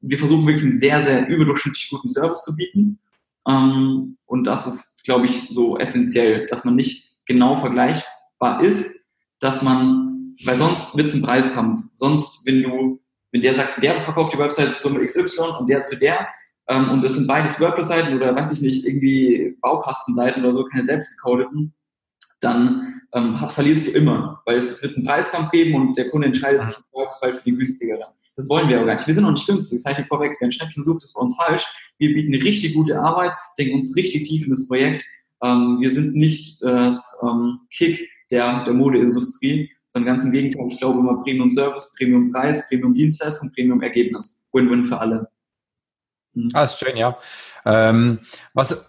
wir 0.07 0.19
versuchen 0.19 0.45
wirklich 0.45 0.65
einen 0.65 0.77
sehr, 0.77 1.01
sehr 1.01 1.27
überdurchschnittlich 1.27 1.89
guten 1.89 2.09
Service 2.09 2.43
zu 2.43 2.55
bieten. 2.55 2.99
Ähm, 3.47 4.17
und 4.25 4.43
das 4.45 4.67
ist, 4.67 5.03
glaube 5.03 5.25
ich, 5.25 5.49
so 5.49 5.77
essentiell, 5.77 6.45
dass 6.47 6.65
man 6.65 6.75
nicht 6.75 7.15
genau 7.25 7.57
vergleichbar 7.57 8.63
ist, 8.63 9.07
dass 9.39 9.61
man, 9.61 10.35
weil 10.43 10.55
sonst 10.55 10.95
wird 10.97 11.07
es 11.07 11.15
ein 11.15 11.21
Preiskampf. 11.21 11.85
Sonst, 11.93 12.45
wenn 12.45 12.63
du, 12.63 13.01
wenn 13.31 13.41
der 13.41 13.53
sagt, 13.53 13.81
der 13.83 14.03
verkauft 14.03 14.33
die 14.33 14.39
Website 14.39 14.77
Summe 14.77 15.05
XY 15.05 15.59
und 15.59 15.69
der 15.69 15.83
zu 15.83 15.97
der, 15.97 16.27
ähm, 16.67 16.89
und 16.89 17.03
das 17.03 17.15
sind 17.15 17.27
beides 17.27 17.59
WordPress-Seiten 17.59 18.15
oder 18.15 18.35
weiß 18.35 18.51
ich 18.53 18.61
nicht, 18.61 18.85
irgendwie 18.85 19.57
Baukastenseiten 19.61 20.43
oder 20.43 20.53
so, 20.53 20.65
keine 20.65 20.85
selbstgecodeten, 20.85 21.73
dann 22.39 23.01
ähm, 23.13 23.39
hast, 23.39 23.53
verlierst 23.53 23.87
du 23.87 23.91
immer, 23.91 24.41
weil 24.45 24.57
es, 24.57 24.71
es, 24.71 24.83
wird 24.83 24.97
einen 24.97 25.05
Preiskampf 25.05 25.51
geben 25.51 25.75
und 25.75 25.97
der 25.97 26.09
Kunde 26.09 26.27
entscheidet 26.27 26.65
sich 26.65 26.77
im 26.77 26.83
Volksfall 26.91 27.33
für 27.33 27.43
die 27.43 27.55
günstigere. 27.55 28.07
Das 28.35 28.49
wollen 28.49 28.67
wir 28.67 28.77
aber 28.77 28.87
gar 28.87 28.95
nicht. 28.95 29.07
Wir 29.07 29.13
sind 29.13 29.23
noch 29.23 29.31
nicht 29.31 29.47
günstig. 29.47 29.77
Das 29.77 29.83
sage 29.83 30.01
ich 30.01 30.07
vorweg. 30.07 30.35
Wer 30.39 30.47
ein 30.47 30.51
Schnäppchen 30.51 30.83
sucht, 30.83 31.03
ist 31.03 31.13
bei 31.13 31.21
uns 31.21 31.35
falsch. 31.35 31.65
Wir 31.97 32.13
bieten 32.13 32.33
richtig 32.33 32.73
gute 32.73 32.99
Arbeit, 32.99 33.31
denken 33.57 33.75
uns 33.75 33.95
richtig 33.95 34.27
tief 34.27 34.43
in 34.45 34.51
das 34.51 34.67
Projekt. 34.67 35.05
Ähm, 35.41 35.77
wir 35.79 35.91
sind 35.91 36.15
nicht 36.15 36.61
das 36.61 37.17
ähm, 37.23 37.59
Kick 37.71 38.09
der, 38.31 38.65
der 38.65 38.73
Modeindustrie, 38.73 39.71
sondern 39.87 40.13
ganz 40.13 40.23
im 40.25 40.31
Gegenteil. 40.31 40.67
Ich 40.69 40.79
glaube 40.79 40.99
immer 40.99 41.23
Premium 41.23 41.49
Service, 41.49 41.93
Premium 41.97 42.31
Preis, 42.31 42.67
Premium 42.67 42.93
Dienstleistung, 42.93 43.51
Premium 43.53 43.81
Ergebnis. 43.81 44.47
Win-win 44.51 44.83
für 44.83 44.99
alle. 44.99 45.29
Mhm. 46.33 46.49
Ah, 46.53 46.63
ist 46.63 46.79
schön, 46.79 46.97
ja. 46.97 47.17
Ähm, 47.65 48.19
was, 48.53 48.85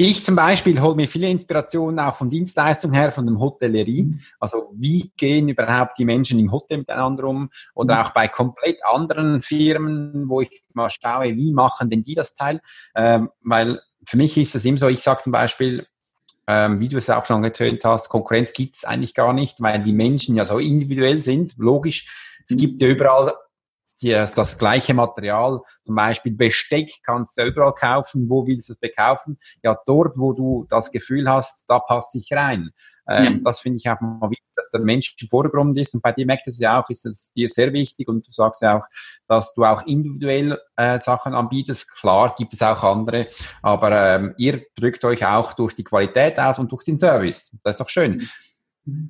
ich 0.00 0.24
zum 0.24 0.36
Beispiel 0.36 0.80
hole 0.80 0.94
mir 0.94 1.08
viele 1.08 1.28
Inspirationen 1.28 1.98
auch 1.98 2.14
von 2.14 2.30
Dienstleistungen 2.30 2.94
her, 2.94 3.10
von 3.10 3.26
dem 3.26 3.40
Hotellerie. 3.40 4.04
Mhm. 4.04 4.20
Also 4.38 4.70
wie 4.76 5.10
gehen 5.16 5.48
überhaupt 5.48 5.98
die 5.98 6.04
Menschen 6.04 6.38
im 6.38 6.52
Hotel 6.52 6.78
miteinander 6.78 7.24
um? 7.24 7.50
Oder 7.74 7.96
mhm. 7.96 8.00
auch 8.02 8.10
bei 8.10 8.28
komplett 8.28 8.78
anderen 8.84 9.42
Firmen, 9.42 10.28
wo 10.28 10.40
ich 10.40 10.62
mal 10.72 10.88
schaue, 10.88 11.34
wie 11.34 11.52
machen 11.52 11.90
denn 11.90 12.04
die 12.04 12.14
das 12.14 12.34
Teil? 12.34 12.60
Ähm, 12.94 13.30
weil 13.42 13.80
für 14.06 14.18
mich 14.18 14.38
ist 14.38 14.54
das 14.54 14.64
immer 14.64 14.78
so, 14.78 14.86
ich 14.86 15.00
sage 15.00 15.20
zum 15.20 15.32
Beispiel, 15.32 15.84
ähm, 16.46 16.78
wie 16.78 16.86
du 16.86 16.96
es 16.96 17.10
auch 17.10 17.26
schon 17.26 17.42
getönt 17.42 17.84
hast, 17.84 18.08
Konkurrenz 18.08 18.52
gibt 18.52 18.76
es 18.76 18.84
eigentlich 18.84 19.14
gar 19.14 19.32
nicht, 19.32 19.60
weil 19.60 19.82
die 19.82 19.92
Menschen 19.92 20.36
ja 20.36 20.46
so 20.46 20.60
individuell 20.60 21.18
sind, 21.18 21.54
logisch. 21.58 22.38
Es 22.44 22.54
mhm. 22.54 22.60
gibt 22.60 22.80
ja 22.80 22.86
überall 22.86 23.32
die, 24.02 24.10
das 24.10 24.58
gleiche 24.58 24.94
Material, 24.94 25.60
zum 25.84 25.94
Beispiel 25.94 26.32
Besteck 26.32 26.90
kannst 27.04 27.38
du 27.38 27.44
überall 27.44 27.74
kaufen, 27.74 28.28
wo 28.28 28.46
willst 28.46 28.68
du 28.68 28.74
es 28.74 28.78
bekaufen? 28.78 29.38
Ja, 29.62 29.76
dort, 29.86 30.16
wo 30.16 30.32
du 30.32 30.66
das 30.68 30.90
Gefühl 30.90 31.28
hast, 31.30 31.64
da 31.68 31.78
passe 31.78 32.18
ich 32.18 32.32
rein. 32.32 32.70
Ähm, 33.08 33.24
ja. 33.24 33.40
Das 33.42 33.60
finde 33.60 33.78
ich 33.78 33.88
auch 33.88 34.00
mal 34.00 34.30
wichtig, 34.30 34.46
dass 34.54 34.70
der 34.70 34.80
Mensch 34.80 35.16
im 35.20 35.28
Vordergrund 35.28 35.76
ist 35.78 35.94
und 35.94 36.02
bei 36.02 36.12
dir 36.12 36.26
merkt 36.26 36.46
es 36.46 36.58
ja 36.58 36.80
auch, 36.80 36.90
ist 36.90 37.06
es 37.06 37.32
dir 37.32 37.48
sehr 37.48 37.72
wichtig 37.72 38.06
und 38.08 38.26
du 38.26 38.30
sagst 38.30 38.60
ja 38.60 38.78
auch, 38.78 38.84
dass 39.26 39.54
du 39.54 39.64
auch 39.64 39.86
individuell 39.86 40.58
äh, 40.76 40.98
Sachen 40.98 41.34
anbietest. 41.34 41.90
Klar, 41.94 42.34
gibt 42.36 42.52
es 42.52 42.62
auch 42.62 42.82
andere, 42.82 43.26
aber 43.62 44.14
ähm, 44.14 44.34
ihr 44.36 44.62
drückt 44.76 45.04
euch 45.04 45.24
auch 45.24 45.54
durch 45.54 45.74
die 45.74 45.84
Qualität 45.84 46.38
aus 46.38 46.58
und 46.58 46.70
durch 46.70 46.84
den 46.84 46.98
Service. 46.98 47.56
Das 47.62 47.74
ist 47.74 47.80
doch 47.80 47.88
schön. 47.88 48.16
Mhm. 48.16 48.28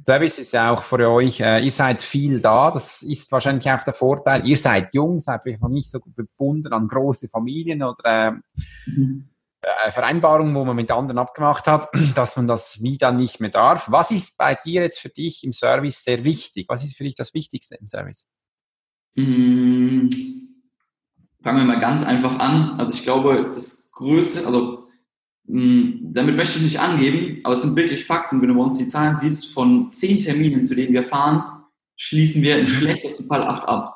Service 0.04 0.38
ist 0.38 0.52
ja 0.52 0.72
auch 0.72 0.82
für 0.82 1.08
euch, 1.08 1.40
äh, 1.40 1.60
ihr 1.62 1.70
seid 1.70 2.02
viel 2.02 2.40
da, 2.40 2.70
das 2.70 3.02
ist 3.02 3.30
wahrscheinlich 3.30 3.70
auch 3.70 3.82
der 3.84 3.94
Vorteil. 3.94 4.46
Ihr 4.46 4.56
seid 4.56 4.94
jung, 4.94 5.20
seid 5.20 5.42
vielleicht 5.42 5.62
noch 5.62 5.68
nicht 5.68 5.90
so 5.90 6.00
gebunden 6.00 6.72
an 6.72 6.88
große 6.88 7.29
Familien 7.29 7.83
oder 7.83 8.02
äh, 8.04 8.31
mhm. 8.90 9.29
äh, 9.60 9.90
Vereinbarungen, 9.92 10.54
wo 10.54 10.64
man 10.64 10.76
mit 10.76 10.90
anderen 10.90 11.18
abgemacht 11.18 11.66
hat, 11.66 11.88
dass 12.14 12.37
man 12.37 12.46
das 12.46 12.83
wie 12.83 12.98
dann 12.98 13.16
nicht 13.16 13.40
mehr 13.40 13.50
darf. 13.50 13.90
Was 13.90 14.10
ist 14.10 14.37
bei 14.38 14.54
dir 14.54 14.83
jetzt 14.83 15.00
für 15.00 15.10
dich 15.10 15.44
im 15.44 15.52
Service 15.52 16.02
sehr 16.02 16.24
wichtig? 16.24 16.66
Was 16.68 16.83
ist 16.83 16.96
für 16.96 17.04
dich 17.04 17.14
das 17.14 17.35
Wichtigste 17.35 17.76
im 17.76 17.87
Service? 17.87 18.29
Mhm. 19.14 20.10
Fangen 21.42 21.58
wir 21.58 21.74
mal 21.74 21.81
ganz 21.81 22.04
einfach 22.04 22.38
an. 22.38 22.81
Also 22.81 22.94
ich 22.94 23.04
glaube, 23.04 23.52
das 23.54 23.90
Größte, 23.92 24.44
also 24.46 24.87
damit 25.51 26.37
möchte 26.37 26.59
ich 26.59 26.65
nicht 26.65 26.81
angeben, 26.81 27.40
aber 27.42 27.55
es 27.55 27.63
sind 27.63 27.75
wirklich 27.75 28.05
Fakten. 28.05 28.42
Wenn 28.42 28.49
du 28.49 28.55
bei 28.55 28.61
uns 28.61 28.77
die 28.77 28.88
Zahlen 28.88 29.17
siehst, 29.17 29.53
von 29.53 29.90
zehn 29.92 30.19
Terminen, 30.19 30.65
zu 30.65 30.75
denen 30.75 30.92
wir 30.92 31.05
fahren, 31.05 31.42
schließen 31.96 32.42
wir 32.42 32.59
im 32.59 32.65
mhm. 32.65 32.69
schlechtesten 32.69 33.27
Fall 33.27 33.42
acht 33.42 33.67
ab. 33.67 33.94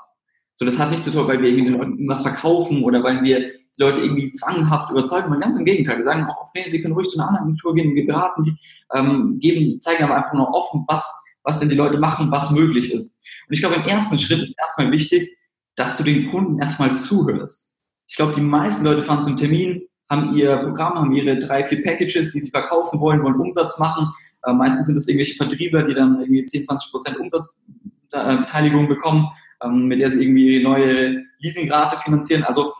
So, 0.54 0.64
das 0.64 0.78
hat 0.78 0.90
nichts 0.90 1.04
zu 1.04 1.12
tun, 1.12 1.28
weil 1.28 1.42
wir 1.42 1.50
irgendwie 1.50 1.70
den 1.70 1.78
Leuten 1.78 2.22
verkaufen 2.22 2.82
oder 2.84 3.02
weil 3.02 3.22
wir 3.22 3.40
die 3.40 3.82
Leute 3.82 4.00
irgendwie 4.00 4.30
zwanghaft 4.30 4.90
überzeugen. 4.90 5.30
Man 5.30 5.40
ganz 5.40 5.58
im 5.58 5.64
Gegenteil. 5.64 5.98
Wir 5.98 6.04
sagen 6.04 6.24
auch, 6.24 6.46
nee, 6.54 6.68
sie 6.68 6.80
können 6.80 6.94
ruhig 6.94 7.08
zu 7.08 7.18
einer 7.18 7.28
anderen 7.28 7.46
Agentur 7.46 7.74
gehen, 7.74 7.94
wir 7.94 8.06
beraten 8.06 8.44
die, 8.44 8.56
ähm, 8.94 9.38
geben, 9.38 9.80
zeigen 9.80 10.04
aber 10.04 10.16
einfach 10.16 10.34
nur 10.34 10.54
offen, 10.54 10.84
was, 10.88 11.10
was 11.42 11.60
denn 11.60 11.68
die 11.68 11.74
Leute 11.74 11.98
machen, 11.98 12.30
was 12.30 12.50
möglich 12.50 12.92
ist. 12.92 13.18
Und 13.48 13.54
ich 13.54 13.60
glaube, 13.60 13.76
im 13.76 13.84
ersten 13.84 14.18
Schritt 14.18 14.42
ist 14.42 14.56
erstmal 14.58 14.90
wichtig, 14.90 15.36
dass 15.74 15.98
du 15.98 16.04
den 16.04 16.30
Kunden 16.30 16.58
erstmal 16.60 16.94
zuhörst. 16.94 17.80
Ich 18.06 18.16
glaube, 18.16 18.34
die 18.34 18.42
meisten 18.42 18.84
Leute 18.84 19.02
fahren 19.02 19.22
zum 19.22 19.36
Termin, 19.36 19.82
haben 20.12 20.34
ihr 20.34 20.56
Programm, 20.58 20.94
haben 20.94 21.12
ihre 21.12 21.38
drei, 21.38 21.64
vier 21.64 21.82
Packages, 21.82 22.32
die 22.32 22.40
sie 22.40 22.50
verkaufen 22.50 23.00
wollen, 23.00 23.22
wollen 23.22 23.40
Umsatz 23.40 23.78
machen. 23.78 24.12
Äh, 24.44 24.52
meistens 24.52 24.86
sind 24.86 24.96
es 24.96 25.08
irgendwelche 25.08 25.36
Vertrieber, 25.36 25.82
die 25.82 25.94
dann 25.94 26.20
irgendwie 26.20 26.44
10, 26.44 26.64
20 26.64 26.90
Prozent 26.90 27.18
Umsatzbeteiligung 27.18 28.88
bekommen, 28.88 29.28
ähm, 29.64 29.86
mit 29.86 30.00
der 30.00 30.12
sie 30.12 30.22
irgendwie 30.22 30.62
neue 30.62 31.24
Leasingrate 31.38 31.96
finanzieren. 31.96 32.44
Also 32.44 32.74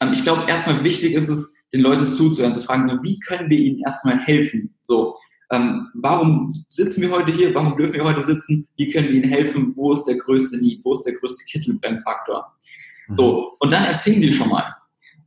ähm, 0.00 0.12
ich 0.12 0.24
glaube, 0.24 0.42
erstmal 0.48 0.82
wichtig 0.82 1.14
ist 1.14 1.28
es, 1.28 1.54
den 1.72 1.82
Leuten 1.82 2.10
zuzuhören, 2.10 2.52
zu 2.52 2.62
fragen, 2.62 2.88
so, 2.88 3.00
wie 3.04 3.20
können 3.20 3.48
wir 3.48 3.58
ihnen 3.58 3.78
erstmal 3.84 4.18
helfen? 4.18 4.74
So, 4.82 5.16
ähm, 5.52 5.88
warum 5.94 6.64
sitzen 6.68 7.02
wir 7.02 7.12
heute 7.12 7.30
hier? 7.30 7.54
Warum 7.54 7.76
dürfen 7.76 7.94
wir 7.94 8.04
heute 8.04 8.24
sitzen? 8.24 8.66
Wie 8.76 8.88
können 8.88 9.06
wir 9.08 9.14
ihnen 9.14 9.30
helfen? 9.30 9.72
Wo 9.76 9.92
ist 9.92 10.04
der 10.06 10.16
größte 10.16 10.60
Need? 10.60 10.84
Wo 10.84 10.94
ist 10.94 11.04
der 11.04 11.14
größte 11.14 11.44
Kittelbrennfaktor? 11.44 12.52
Mhm. 13.06 13.14
So, 13.14 13.56
und 13.60 13.70
dann 13.70 13.84
erzählen 13.84 14.20
die 14.20 14.32
schon 14.32 14.48
mal. 14.48 14.79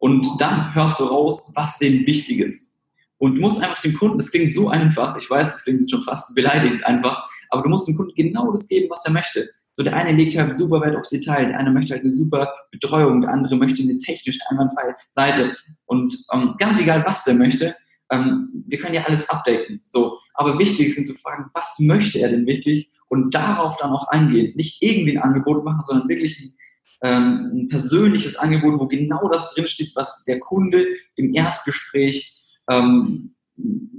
Und 0.04 0.28
dann 0.38 0.76
hörst 0.76 1.00
du 1.00 1.06
raus, 1.06 1.50
was 1.56 1.78
denen 1.78 2.06
wichtig 2.06 2.40
ist. 2.42 2.76
Und 3.20 3.36
du 3.36 3.42
musst 3.42 3.64
einfach 3.64 3.82
dem 3.82 3.94
Kunden, 3.94 4.18
das 4.18 4.32
klingt 4.32 4.54
so 4.54 4.68
einfach, 4.68 5.16
ich 5.16 5.30
weiß, 5.30 5.50
das 5.50 5.64
klingt 5.64 5.90
schon 5.90 6.02
fast 6.02 6.36
beleidigend 6.36 6.86
einfach, 6.86 7.26
aber 7.50 7.64
du 7.64 7.70
musst 7.70 7.88
dem 7.88 7.96
Kunden 7.96 8.12
genau 8.14 8.52
das 8.52 8.68
geben, 8.68 8.90
was 8.90 9.06
er 9.06 9.14
möchte. 9.14 9.50
So, 9.72 9.82
der 9.82 9.96
eine 9.96 10.12
legt 10.12 10.38
halt 10.38 10.58
super 10.58 10.82
Wert 10.82 10.98
aufs 10.98 11.08
Detail, 11.08 11.46
der 11.46 11.58
eine 11.58 11.72
möchte 11.72 11.94
halt 11.94 12.04
eine 12.04 12.12
super 12.12 12.54
Betreuung, 12.70 13.22
der 13.22 13.32
andere 13.32 13.56
möchte 13.56 13.82
eine 13.82 13.98
technisch 13.98 14.40
einwandfreie 14.50 14.94
Seite. 15.14 15.56
Und 15.86 16.14
ähm, 16.34 16.54
ganz 16.60 16.82
egal, 16.82 17.06
was 17.08 17.24
der 17.24 17.36
möchte, 17.36 17.74
ähm, 18.12 18.66
wir 18.68 18.80
können 18.80 18.96
ja 18.96 19.06
alles 19.06 19.30
updaten. 19.30 19.80
So, 19.86 20.18
aber 20.34 20.60
wichtig 20.60 20.94
sind 20.94 21.08
zu 21.08 21.14
fragen, 21.14 21.50
was 21.54 21.80
möchte 21.80 22.20
er 22.20 22.28
denn 22.28 22.46
wirklich 22.46 22.90
und 23.08 23.34
darauf 23.34 23.78
dann 23.78 23.92
auch 23.92 24.10
eingehen. 24.10 24.54
Nicht 24.58 24.84
irgendwie 24.84 25.18
ein 25.18 25.24
Angebot 25.24 25.64
machen, 25.64 25.84
sondern 25.86 26.10
wirklich 26.10 26.42
ein, 26.42 26.58
ähm, 27.04 27.52
ein 27.54 27.68
persönliches 27.68 28.38
Angebot, 28.38 28.80
wo 28.80 28.88
genau 28.88 29.30
das 29.30 29.54
drinsteht, 29.54 29.92
was 29.96 30.24
der 30.24 30.40
Kunde 30.40 30.86
im 31.16 31.34
Erstgespräch 31.36 32.44
ähm, 32.70 33.34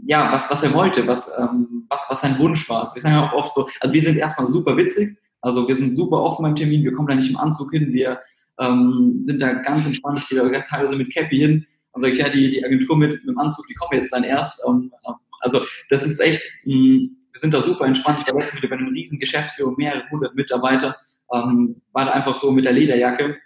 ja, 0.06 0.32
was, 0.32 0.50
was 0.50 0.62
er 0.62 0.74
wollte, 0.74 1.06
was, 1.06 1.32
ähm, 1.38 1.86
was, 1.88 2.06
was 2.08 2.20
sein 2.20 2.38
Wunsch 2.38 2.68
war. 2.68 2.80
Also 2.80 2.96
wir 2.96 3.02
sagen 3.02 3.14
ja 3.14 3.30
auch 3.30 3.34
oft 3.34 3.54
so, 3.54 3.68
also 3.80 3.94
wir 3.94 4.02
sind 4.02 4.16
erstmal 4.16 4.48
super 4.48 4.76
witzig, 4.76 5.16
also 5.40 5.66
wir 5.66 5.76
sind 5.76 5.96
super 5.96 6.22
offen 6.22 6.42
beim 6.42 6.56
Termin, 6.56 6.82
wir 6.82 6.92
kommen 6.92 7.08
da 7.08 7.14
nicht 7.14 7.30
im 7.30 7.36
Anzug 7.36 7.70
hin, 7.70 7.92
wir 7.92 8.20
ähm, 8.58 9.20
sind 9.22 9.40
da 9.40 9.52
ganz 9.52 9.86
entspannt, 9.86 10.18
ich 10.18 10.28
gehe 10.28 10.38
da 10.38 10.60
teilweise 10.60 10.96
mit 10.96 11.12
Cappy 11.12 11.38
hin 11.38 11.66
und 11.92 12.00
sage, 12.00 12.16
ja, 12.16 12.28
die, 12.28 12.50
die 12.50 12.64
Agentur 12.64 12.96
mit, 12.96 13.12
mit 13.12 13.28
dem 13.28 13.38
Anzug, 13.38 13.66
die 13.68 13.74
kommen 13.74 13.98
jetzt 13.98 14.12
dann 14.12 14.24
erst. 14.24 14.60
Ähm, 14.66 14.92
also 15.40 15.60
das 15.90 16.04
ist 16.04 16.20
echt, 16.20 16.42
mh, 16.64 16.74
mm, 16.74 17.16
wir 17.32 17.40
sind 17.40 17.52
da 17.52 17.60
super 17.60 17.84
entspannt. 17.84 18.18
Ich 18.20 18.32
war 18.32 18.40
letztens 18.40 18.62
wieder 18.62 18.76
bei 18.76 18.80
einem 18.80 18.92
riesen 18.92 19.18
Geschäftsführer, 19.18 19.74
mehrere 19.76 20.08
hundert 20.10 20.36
Mitarbeiter, 20.36 20.96
ähm, 21.32 21.82
war 21.92 22.06
da 22.06 22.12
einfach 22.12 22.36
so 22.36 22.50
mit 22.50 22.64
der 22.64 22.72
Lederjacke. 22.72 23.36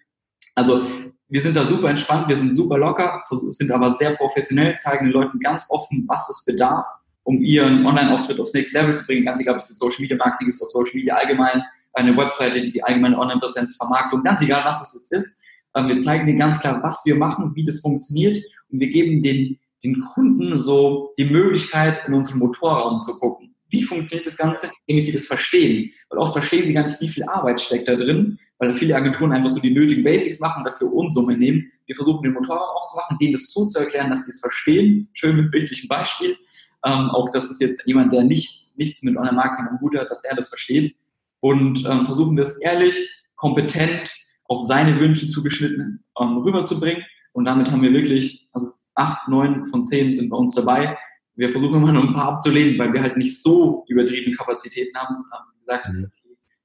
Also 0.55 0.87
wir 1.29 1.41
sind 1.41 1.57
da 1.57 1.65
super 1.65 1.91
entspannt, 1.91 2.29
wir 2.29 2.37
sind 2.37 2.57
super 2.57 2.79
locker, 2.79 3.23
sind 3.31 3.71
aber 3.71 3.93
sehr 3.93 4.17
professionell, 4.17 4.77
zeigen 4.77 5.07
den 5.07 5.13
Leuten 5.13 5.39
ganz 5.41 5.67
offen, 5.69 6.05
was 6.09 6.29
es 6.31 6.45
bedarf, 6.45 6.87
um 7.23 7.43
ihren 7.43 7.85
Online-Auftritt 7.85 8.41
aufs 8.41 8.55
nächste 8.55 8.81
Level 8.81 8.97
zu 8.97 9.05
bringen. 9.05 9.27
Ganz 9.27 9.41
egal, 9.41 9.57
ob 9.57 9.61
es 9.61 9.69
Social 9.69 10.01
Media 10.01 10.17
Marketing 10.17 10.49
ist, 10.49 10.63
auf 10.63 10.71
Social 10.71 10.95
Media 10.95 11.15
allgemein, 11.15 11.63
eine 11.93 12.17
Webseite, 12.17 12.63
die 12.63 12.73
die 12.73 12.83
allgemeine 12.83 13.19
Online-Präsenz 13.19 13.77
Vermarktung, 13.77 14.23
ganz 14.23 14.41
egal, 14.41 14.65
was 14.65 14.83
es 14.83 14.95
jetzt 14.95 15.13
ist. 15.13 15.43
Ähm, 15.75 15.89
wir 15.89 16.01
zeigen 16.01 16.27
denen 16.27 16.39
ganz 16.39 16.59
klar, 16.61 16.83
was 16.83 17.03
wir 17.05 17.17
machen, 17.17 17.55
wie 17.55 17.65
das 17.65 17.81
funktioniert 17.81 18.39
und 18.71 18.81
wir 18.81 18.89
geben 18.89 19.23
den, 19.23 19.59
den 19.85 20.01
Kunden 20.01 20.59
so 20.59 21.13
die 21.19 21.25
Möglichkeit, 21.27 22.07
in 22.07 22.15
unseren 22.15 22.39
Motorraum 22.39 23.03
zu 23.03 23.19
gucken. 23.19 23.48
Wie 23.69 23.83
funktioniert 23.83 24.27
das 24.27 24.37
Ganze? 24.37 24.71
Irgendwie 24.87 25.13
das 25.13 25.27
verstehen. 25.27 25.93
Weil 26.09 26.19
oft 26.19 26.33
verstehen 26.33 26.67
sie 26.67 26.73
gar 26.73 26.83
nicht, 26.83 27.01
wie 27.01 27.09
viel 27.09 27.25
Arbeit 27.25 27.61
steckt 27.61 27.89
da 27.89 27.97
drin, 27.97 28.39
weil 28.59 28.73
viele 28.75 28.97
Agenturen 28.97 29.33
einfach 29.33 29.51
so 29.51 29.61
die 29.61 29.71
nötigen 29.73 30.05
Basics 30.05 30.41
machen, 30.41 30.65
dafür 30.65 30.93
Unsumme 30.93 31.37
nehmen. 31.37 31.71
Wir 31.87 31.97
versuchen 31.97 32.23
den 32.23 32.33
Motorraum 32.33 32.77
aufzumachen, 32.77 33.19
denen 33.19 33.33
das 33.33 33.53
so 33.53 33.67
zu 33.67 33.79
erklären, 33.79 34.11
dass 34.11 34.25
sie 34.25 34.31
es 34.31 34.41
verstehen. 34.41 35.09
Schön 35.13 35.37
mit 35.37 35.51
bildlichem 35.51 35.89
Beispiel. 35.89 36.37
Ähm, 36.85 37.11
auch 37.11 37.31
das 37.31 37.51
ist 37.51 37.61
jetzt 37.61 37.87
jemand, 37.87 38.13
der 38.13 38.25
nicht, 38.25 38.77
nichts 38.77 39.03
mit 39.03 39.17
Online-Marketing 39.17 39.67
am 39.69 39.81
Hut 39.81 39.97
hat, 39.97 40.11
dass 40.11 40.25
er 40.25 40.37
das 40.37 40.49
versteht 40.49 40.95
und 41.41 41.85
ähm, 41.87 42.05
versuchen 42.05 42.37
wir 42.37 42.43
es 42.43 42.61
ehrlich, 42.61 43.25
kompetent, 43.37 44.13
auf 44.45 44.67
seine 44.67 44.99
Wünsche 44.99 45.29
zugeschnitten 45.29 46.05
ähm, 46.19 46.39
rüberzubringen. 46.39 47.05
Und 47.33 47.45
damit 47.45 47.71
haben 47.71 47.83
wir 47.83 47.93
wirklich, 47.93 48.49
also 48.53 48.73
acht, 48.95 49.29
neun 49.29 49.67
von 49.67 49.85
zehn 49.85 50.15
sind 50.15 50.31
bei 50.31 50.37
uns 50.37 50.55
dabei. 50.55 50.97
Wir 51.39 51.51
versuchen 51.51 51.77
immer 51.77 51.93
noch 51.93 52.03
ein 52.03 52.15
paar 52.15 52.33
abzulehnen, 52.33 52.77
weil 52.81 52.93
wir 52.93 53.01
halt 53.01 53.17
nicht 53.17 53.41
so 53.41 53.85
übertriebene 53.87 54.35
Kapazitäten 54.35 54.99
haben. 54.99 55.15
Ähm, 55.17 55.55
wie 55.55 55.61
gesagt, 55.61 55.89
mhm. 55.89 56.03
das 56.03 56.11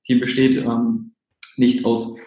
Team 0.03 0.19
besteht 0.19 0.57
ähm, 0.57 1.13
nicht 1.57 1.86
aus 1.86 2.17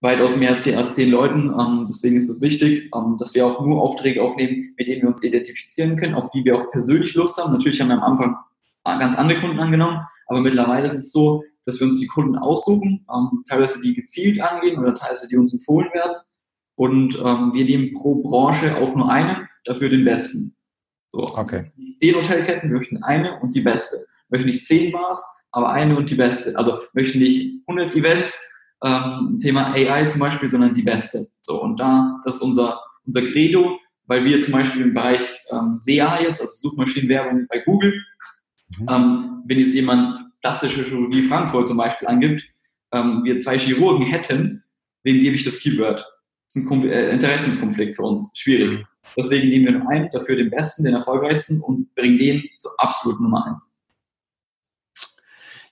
weitaus 0.00 0.38
mehr 0.38 0.52
als 0.52 0.94
zehn 0.94 1.10
Leuten. 1.10 1.52
Ähm, 1.60 1.84
deswegen 1.86 2.16
ist 2.16 2.30
es 2.30 2.40
wichtig, 2.40 2.90
ähm, 2.94 3.16
dass 3.18 3.34
wir 3.34 3.46
auch 3.46 3.60
nur 3.64 3.82
Aufträge 3.82 4.22
aufnehmen, 4.22 4.74
mit 4.78 4.88
denen 4.88 5.02
wir 5.02 5.10
uns 5.10 5.22
identifizieren 5.22 5.96
können, 5.96 6.14
auf 6.14 6.30
die 6.30 6.42
wir 6.42 6.56
auch 6.56 6.70
persönlich 6.70 7.14
Lust 7.14 7.36
haben. 7.36 7.52
Natürlich 7.52 7.78
haben 7.82 7.88
wir 7.88 8.02
am 8.02 8.12
Anfang 8.12 8.36
ganz 8.84 9.18
andere 9.18 9.38
Kunden 9.38 9.60
angenommen, 9.60 10.00
aber 10.26 10.40
mittlerweile 10.40 10.86
ist 10.86 10.94
es 10.94 11.12
so, 11.12 11.44
dass 11.66 11.80
wir 11.80 11.86
uns 11.86 12.00
die 12.00 12.06
Kunden 12.06 12.36
aussuchen, 12.36 13.06
ähm, 13.14 13.44
teilweise 13.46 13.78
die 13.82 13.92
gezielt 13.92 14.40
angehen 14.40 14.78
oder 14.78 14.94
teilweise 14.94 15.28
die 15.28 15.36
uns 15.36 15.52
empfohlen 15.52 15.92
werden. 15.92 16.16
Und 16.76 17.16
ähm, 17.16 17.52
wir 17.52 17.66
nehmen 17.66 17.92
pro 17.92 18.22
Branche 18.22 18.78
auch 18.78 18.96
nur 18.96 19.10
eine, 19.10 19.50
dafür 19.66 19.90
den 19.90 20.06
besten. 20.06 20.56
So. 21.10 21.36
Okay. 21.36 21.72
Zehn 21.98 22.14
Hotelketten 22.14 22.72
möchten 22.72 23.02
eine 23.02 23.38
und 23.40 23.54
die 23.54 23.60
beste. 23.60 24.06
Möchten 24.28 24.48
nicht 24.48 24.64
zehn 24.64 24.92
Bars, 24.92 25.22
aber 25.50 25.70
eine 25.70 25.96
und 25.96 26.08
die 26.08 26.14
beste. 26.14 26.56
Also 26.56 26.80
möchten 26.92 27.18
nicht 27.18 27.62
100 27.66 27.94
Events, 27.94 28.38
ähm, 28.82 29.38
Thema 29.40 29.72
AI 29.72 30.06
zum 30.06 30.20
Beispiel, 30.20 30.48
sondern 30.48 30.74
die 30.74 30.82
beste. 30.82 31.26
So, 31.42 31.60
und 31.62 31.78
da, 31.78 32.20
das 32.24 32.36
ist 32.36 32.42
unser, 32.42 32.80
unser 33.04 33.22
Credo, 33.22 33.78
weil 34.06 34.24
wir 34.24 34.40
zum 34.40 34.52
Beispiel 34.52 34.82
im 34.82 34.94
Bereich 34.94 35.22
ähm, 35.50 35.78
SEA 35.80 36.20
jetzt, 36.22 36.40
also 36.40 36.52
Suchmaschinenwerbung 36.56 37.46
bei 37.48 37.58
Google, 37.58 37.94
mhm. 38.78 38.86
ähm, 38.88 39.42
wenn 39.46 39.58
jetzt 39.58 39.74
jemand 39.74 40.30
plastische 40.40 40.84
Chirurgie 40.84 41.22
Frankfurt 41.22 41.68
zum 41.68 41.76
Beispiel 41.76 42.08
angibt, 42.08 42.44
ähm, 42.92 43.22
wir 43.24 43.38
zwei 43.38 43.58
Chirurgen 43.58 44.06
hätten, 44.06 44.64
wem 45.02 45.20
gebe 45.20 45.36
ich 45.36 45.44
das 45.44 45.60
Keyword? 45.60 46.00
Das 46.46 46.56
ist 46.56 46.70
ein 46.70 46.88
äh, 46.88 47.10
Interessenskonflikt 47.10 47.96
für 47.96 48.02
uns, 48.02 48.32
schwierig. 48.36 48.84
Deswegen 49.16 49.48
nehmen 49.48 49.64
wir 49.66 49.72
nur 49.78 49.88
einen, 49.88 50.10
dafür 50.10 50.36
den 50.36 50.50
besten, 50.50 50.84
den 50.84 50.94
erfolgreichsten 50.94 51.60
und 51.60 51.94
bringen 51.94 52.18
den 52.18 52.44
zur 52.58 52.72
absoluten 52.78 53.24
Nummer 53.24 53.46
eins. 53.46 53.70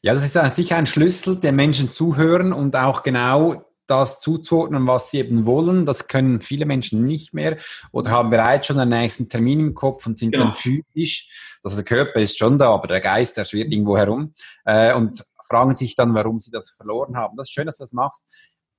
Ja, 0.00 0.14
das 0.14 0.24
ist 0.24 0.56
sicher 0.56 0.76
ein 0.76 0.86
Schlüssel, 0.86 1.36
den 1.36 1.56
Menschen 1.56 1.92
zuhören 1.92 2.52
und 2.52 2.76
auch 2.76 3.02
genau 3.02 3.64
das 3.88 4.20
zuzuordnen, 4.20 4.86
was 4.86 5.10
sie 5.10 5.18
eben 5.18 5.46
wollen. 5.46 5.86
Das 5.86 6.06
können 6.06 6.40
viele 6.40 6.66
Menschen 6.66 7.04
nicht 7.04 7.34
mehr 7.34 7.56
oder 7.90 8.10
haben 8.10 8.30
bereits 8.30 8.66
schon 8.66 8.76
den 8.76 8.90
nächsten 8.90 9.28
Termin 9.28 9.60
im 9.60 9.74
Kopf 9.74 10.06
und 10.06 10.18
sind 10.18 10.32
genau. 10.32 10.44
dann 10.44 10.54
physisch. 10.54 11.58
Also 11.64 11.76
der 11.76 11.84
Körper 11.84 12.20
ist 12.20 12.38
schon 12.38 12.58
da, 12.58 12.70
aber 12.70 12.86
der 12.86 13.00
Geist, 13.00 13.36
der 13.36 13.44
schwirrt 13.44 13.72
irgendwo 13.72 13.96
herum 13.96 14.34
äh, 14.64 14.94
und 14.94 15.24
fragen 15.48 15.74
sich 15.74 15.96
dann, 15.96 16.14
warum 16.14 16.40
sie 16.40 16.50
das 16.50 16.70
verloren 16.70 17.16
haben. 17.16 17.36
Das 17.36 17.48
ist 17.48 17.54
schön, 17.54 17.66
dass 17.66 17.78
du 17.78 17.82
das 17.82 17.92
machst. 17.92 18.24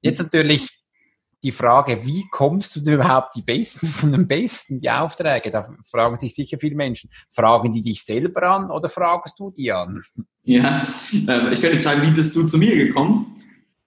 Jetzt 0.02 0.20
natürlich 0.20 0.79
die 1.44 1.52
Frage, 1.52 2.00
wie 2.04 2.26
kommst 2.32 2.76
du 2.76 2.82
denn 2.82 2.96
überhaupt 2.96 3.36
die 3.36 3.42
Besten 3.42 3.88
von 3.88 4.12
den 4.12 4.28
Besten, 4.28 4.80
die 4.80 4.90
Aufträge? 4.90 5.52
Da 5.52 5.70
fragen 5.90 6.20
sich 6.20 6.36
sicher 6.36 6.58
viele 6.60 6.76
Menschen. 6.76 7.10
Fragen 7.30 7.72
die 7.72 7.82
dich 7.82 8.04
selber 8.04 8.44
an 8.44 8.70
oder 8.70 8.90
fragst 8.90 9.40
du 9.40 9.52
die 9.52 9.72
an? 9.72 10.02
Ja, 10.44 10.88
äh, 11.14 11.54
ich 11.54 11.62
könnte 11.62 11.80
sagen, 11.80 12.02
wie 12.02 12.12
bist 12.12 12.36
du 12.36 12.46
zu 12.46 12.58
mir 12.58 12.76
gekommen? 12.76 13.36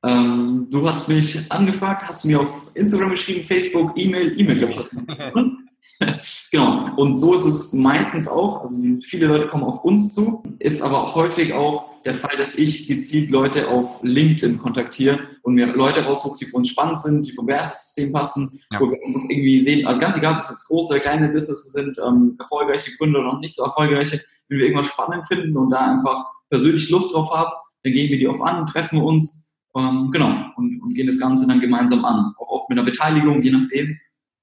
Ähm, 0.05 0.67
du 0.71 0.89
hast 0.89 1.09
mich 1.09 1.51
angefragt, 1.51 2.09
hast 2.09 2.25
mir 2.25 2.41
auf 2.41 2.71
Instagram 2.75 3.11
geschrieben, 3.11 3.47
Facebook, 3.47 3.93
E-Mail, 3.97 4.39
E-Mail, 4.39 4.59
glaube 4.59 4.73
ich, 4.73 4.79
hast 4.79 4.97
Genau. 6.51 6.95
Und 6.97 7.19
so 7.19 7.35
ist 7.35 7.45
es 7.45 7.73
meistens 7.73 8.27
auch. 8.27 8.63
Also 8.63 8.77
viele 9.03 9.27
Leute 9.27 9.49
kommen 9.49 9.65
auf 9.65 9.85
uns 9.85 10.15
zu, 10.15 10.43
ist 10.59 10.83
aber 10.83 11.15
häufig 11.15 11.53
auch 11.53 11.92
der 12.03 12.15
Fall, 12.15 12.37
dass 12.37 12.55
ich 12.55 12.87
gezielt 12.87 13.31
Leute 13.31 13.69
auf 13.69 14.03
LinkedIn 14.03 14.59
kontaktiere 14.59 15.21
und 15.43 15.55
mir 15.55 15.67
Leute 15.67 16.05
raussuche, 16.05 16.39
die 16.39 16.47
für 16.47 16.57
uns 16.57 16.69
spannend 16.69 17.01
sind, 17.01 17.27
die 17.27 17.33
vom 17.33 17.47
Wertesystem 17.47 18.13
passen, 18.13 18.61
ja. 18.71 18.81
wo 18.81 18.91
wir 18.91 18.99
irgendwie 19.03 19.63
sehen, 19.63 19.87
also 19.87 20.01
ganz 20.01 20.17
egal, 20.17 20.35
ob 20.35 20.41
es 20.41 20.51
jetzt 20.51 20.67
große 20.69 20.95
oder 20.95 21.01
kleine 21.01 21.29
Businesses 21.29 21.73
sind, 21.73 21.99
ähm, 21.99 22.37
erfolgreiche 22.39 22.97
Gründer 22.97 23.21
oder 23.21 23.33
noch 23.33 23.41
nicht 23.41 23.55
so 23.55 23.65
erfolgreiche, 23.65 24.21
wenn 24.49 24.59
wir 24.59 24.67
irgendwas 24.67 24.89
spannend 24.89 25.27
finden 25.27 25.57
und 25.57 25.71
da 25.71 25.93
einfach 25.93 26.27
persönlich 26.51 26.91
Lust 26.91 27.15
drauf 27.15 27.31
haben, 27.31 27.51
dann 27.83 27.93
gehen 27.93 28.11
wir 28.11 28.19
die 28.19 28.29
auf 28.29 28.41
an, 28.41 28.67
treffen 28.67 29.01
uns, 29.01 29.55
ähm, 29.75 30.11
genau, 30.13 30.51
und, 30.57 30.81
und, 30.83 30.95
gehen 30.95 31.07
das 31.07 31.19
Ganze 31.19 31.47
dann 31.47 31.61
gemeinsam 31.61 32.05
an. 32.05 32.35
Auch 32.39 32.49
oft 32.49 32.69
mit 32.69 32.79
einer 32.79 32.85
Beteiligung, 32.85 33.43
je 33.43 33.51
nachdem. 33.51 33.99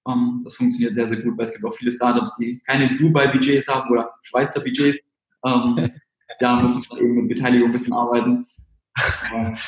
Ähm, 0.07 0.41
das 0.43 0.55
funktioniert 0.55 0.95
sehr, 0.95 1.07
sehr 1.07 1.21
gut, 1.21 1.37
weil 1.37 1.45
es 1.45 1.53
gibt 1.53 1.65
auch 1.65 1.73
viele 1.73 1.91
Startups, 1.91 2.37
die 2.37 2.59
keine 2.65 2.95
Dubai-Budgets 2.97 3.67
haben 3.67 3.89
oder 3.91 4.11
Schweizer 4.23 4.61
Budgets. 4.61 4.99
Ähm, 5.45 5.89
da 6.39 6.55
muss 6.57 6.89
man 6.89 6.99
eben 6.99 7.13
mit 7.15 7.29
Beteiligung 7.29 7.69
ein 7.69 7.73
bisschen 7.73 7.93
arbeiten. 7.93 8.47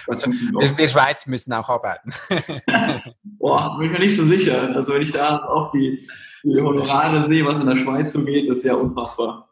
Also, 0.08 0.32
wir, 0.32 0.78
wir 0.78 0.90
Schweiz 0.90 1.26
müssen 1.26 1.54
auch 1.54 1.70
arbeiten. 1.70 2.12
Boah, 3.24 3.78
bin 3.78 3.88
ich 3.88 3.92
mir 3.94 4.00
nicht 4.00 4.16
so 4.16 4.26
sicher. 4.26 4.76
Also 4.76 4.94
wenn 4.94 5.02
ich 5.02 5.12
da 5.12 5.46
auch 5.46 5.72
die, 5.72 6.08
die 6.44 6.62
Honorare 6.62 7.28
sehe, 7.28 7.46
was 7.46 7.60
in 7.60 7.68
der 7.68 7.78
Schweiz 7.78 8.14
so 8.14 8.24
geht, 8.26 8.50
ist 8.50 8.66
ja 8.66 8.76
unfassbar. 8.76 9.50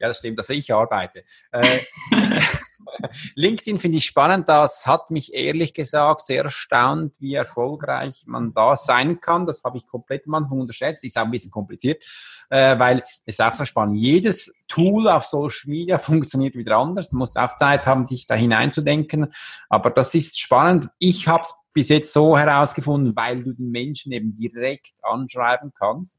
Ja, 0.00 0.08
das 0.08 0.18
stimmt. 0.18 0.38
Also 0.38 0.52
ich 0.52 0.72
arbeite. 0.72 1.24
Äh, 1.52 1.80
LinkedIn 3.34 3.80
finde 3.80 3.98
ich 3.98 4.06
spannend. 4.06 4.48
Das 4.48 4.86
hat 4.86 5.10
mich 5.10 5.34
ehrlich 5.34 5.74
gesagt 5.74 6.26
sehr 6.26 6.44
erstaunt, 6.44 7.14
wie 7.20 7.34
erfolgreich 7.34 8.24
man 8.26 8.52
da 8.54 8.76
sein 8.76 9.20
kann. 9.20 9.46
Das 9.46 9.62
habe 9.64 9.78
ich 9.78 9.86
komplett 9.86 10.26
am 10.26 10.34
Anfang 10.34 10.60
unterschätzt. 10.60 11.04
Ist 11.04 11.18
auch 11.18 11.24
ein 11.24 11.30
bisschen 11.30 11.50
kompliziert, 11.50 12.02
äh, 12.50 12.78
weil 12.78 13.02
es 13.24 13.38
ist 13.38 13.42
auch 13.42 13.54
so 13.54 13.64
spannend. 13.64 13.96
Jedes 13.98 14.52
Tool 14.68 15.08
auf 15.08 15.24
Social 15.24 15.70
Media 15.70 15.98
funktioniert 15.98 16.54
wieder 16.54 16.76
anders. 16.76 17.10
Du 17.10 17.16
musst 17.16 17.38
auch 17.38 17.56
Zeit 17.56 17.86
haben, 17.86 18.06
dich 18.06 18.26
da 18.26 18.34
hineinzudenken. 18.34 19.32
Aber 19.68 19.90
das 19.90 20.14
ist 20.14 20.40
spannend. 20.40 20.88
Ich 20.98 21.28
habe 21.28 21.42
es 21.42 21.54
bis 21.72 21.88
jetzt 21.88 22.12
so 22.12 22.36
herausgefunden, 22.36 23.16
weil 23.16 23.42
du 23.42 23.52
den 23.52 23.70
Menschen 23.70 24.12
eben 24.12 24.34
direkt 24.36 24.92
anschreiben 25.02 25.72
kannst. 25.78 26.18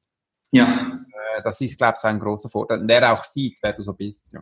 Ja. 0.51 1.01
Äh, 1.35 1.43
das 1.43 1.61
ist, 1.61 1.77
glaube 1.77 1.95
ich, 1.97 2.03
ein 2.03 2.19
großer 2.19 2.49
Vorteil. 2.49 2.85
Der 2.85 3.13
auch 3.13 3.23
sieht, 3.23 3.57
wer 3.61 3.73
du 3.73 3.83
so 3.83 3.93
bist. 3.93 4.31
Ja. 4.31 4.41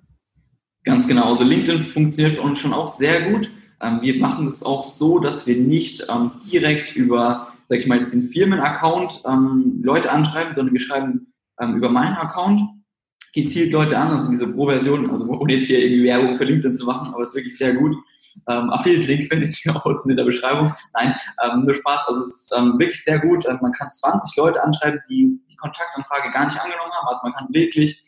Ganz 0.84 1.08
genau. 1.08 1.30
Also 1.30 1.44
LinkedIn 1.44 1.84
funktioniert 1.84 2.36
für 2.36 2.42
uns 2.42 2.60
schon 2.60 2.74
auch 2.74 2.92
sehr 2.92 3.32
gut. 3.32 3.50
Ähm, 3.82 4.00
wir 4.02 4.20
machen 4.20 4.48
es 4.48 4.64
auch 4.64 4.84
so, 4.84 5.20
dass 5.20 5.48
wir 5.48 5.58
nicht 5.58 6.06
ähm, 6.10 6.32
direkt 6.52 6.96
über, 6.96 7.54
sag 7.66 7.80
ich 7.80 7.88
mal, 7.88 8.00
jetzt 8.00 8.14
den 8.14 8.24
Firmenaccount 8.24 9.22
ähm, 9.28 9.82
Leute 9.84 10.12
anschreiben, 10.12 10.54
sondern 10.54 10.74
wir 10.74 10.82
schreiben 10.82 11.28
über 11.76 11.90
meinen 11.90 12.16
Account 12.16 12.62
gezielt 13.34 13.72
Leute 13.72 13.98
an, 13.98 14.10
also 14.10 14.32
diese 14.32 14.52
Pro-Version, 14.52 15.12
also 15.12 15.26
ohne 15.26 15.54
jetzt 15.54 15.68
hier 15.68 15.80
irgendwie 15.80 16.06
Werbung 16.06 16.38
für 16.38 16.44
LinkedIn 16.44 16.76
zu 16.76 16.86
machen, 16.86 17.14
aber 17.14 17.22
es 17.22 17.30
ist 17.30 17.36
wirklich 17.36 17.58
sehr 17.58 17.74
gut. 17.74 17.96
Ähm, 18.50 18.70
Affiliate-Link 18.70 19.28
finde 19.28 19.48
ich 19.48 19.70
auch 19.70 19.86
unten 19.86 20.10
in 20.10 20.18
der 20.18 20.24
Beschreibung. 20.24 20.74
Nein, 20.94 21.16
ähm, 21.44 21.66
nur 21.66 21.76
Spaß. 21.76 22.08
Also 22.08 22.22
es 22.22 22.42
ist 22.42 22.56
ähm, 22.58 22.80
wirklich 22.80 23.04
sehr 23.04 23.20
gut. 23.20 23.46
man 23.62 23.72
kann 23.74 23.92
20 23.92 24.36
Leute 24.38 24.64
anschreiben, 24.64 25.02
die 25.10 25.40
die 25.50 25.56
Kontaktanfrage 25.56 26.32
gar 26.32 26.46
nicht 26.46 26.60
angenommen 26.60 26.92
haben. 26.92 27.08
Also 27.08 27.22
man 27.24 27.34
kann 27.34 27.48
wirklich 27.52 28.04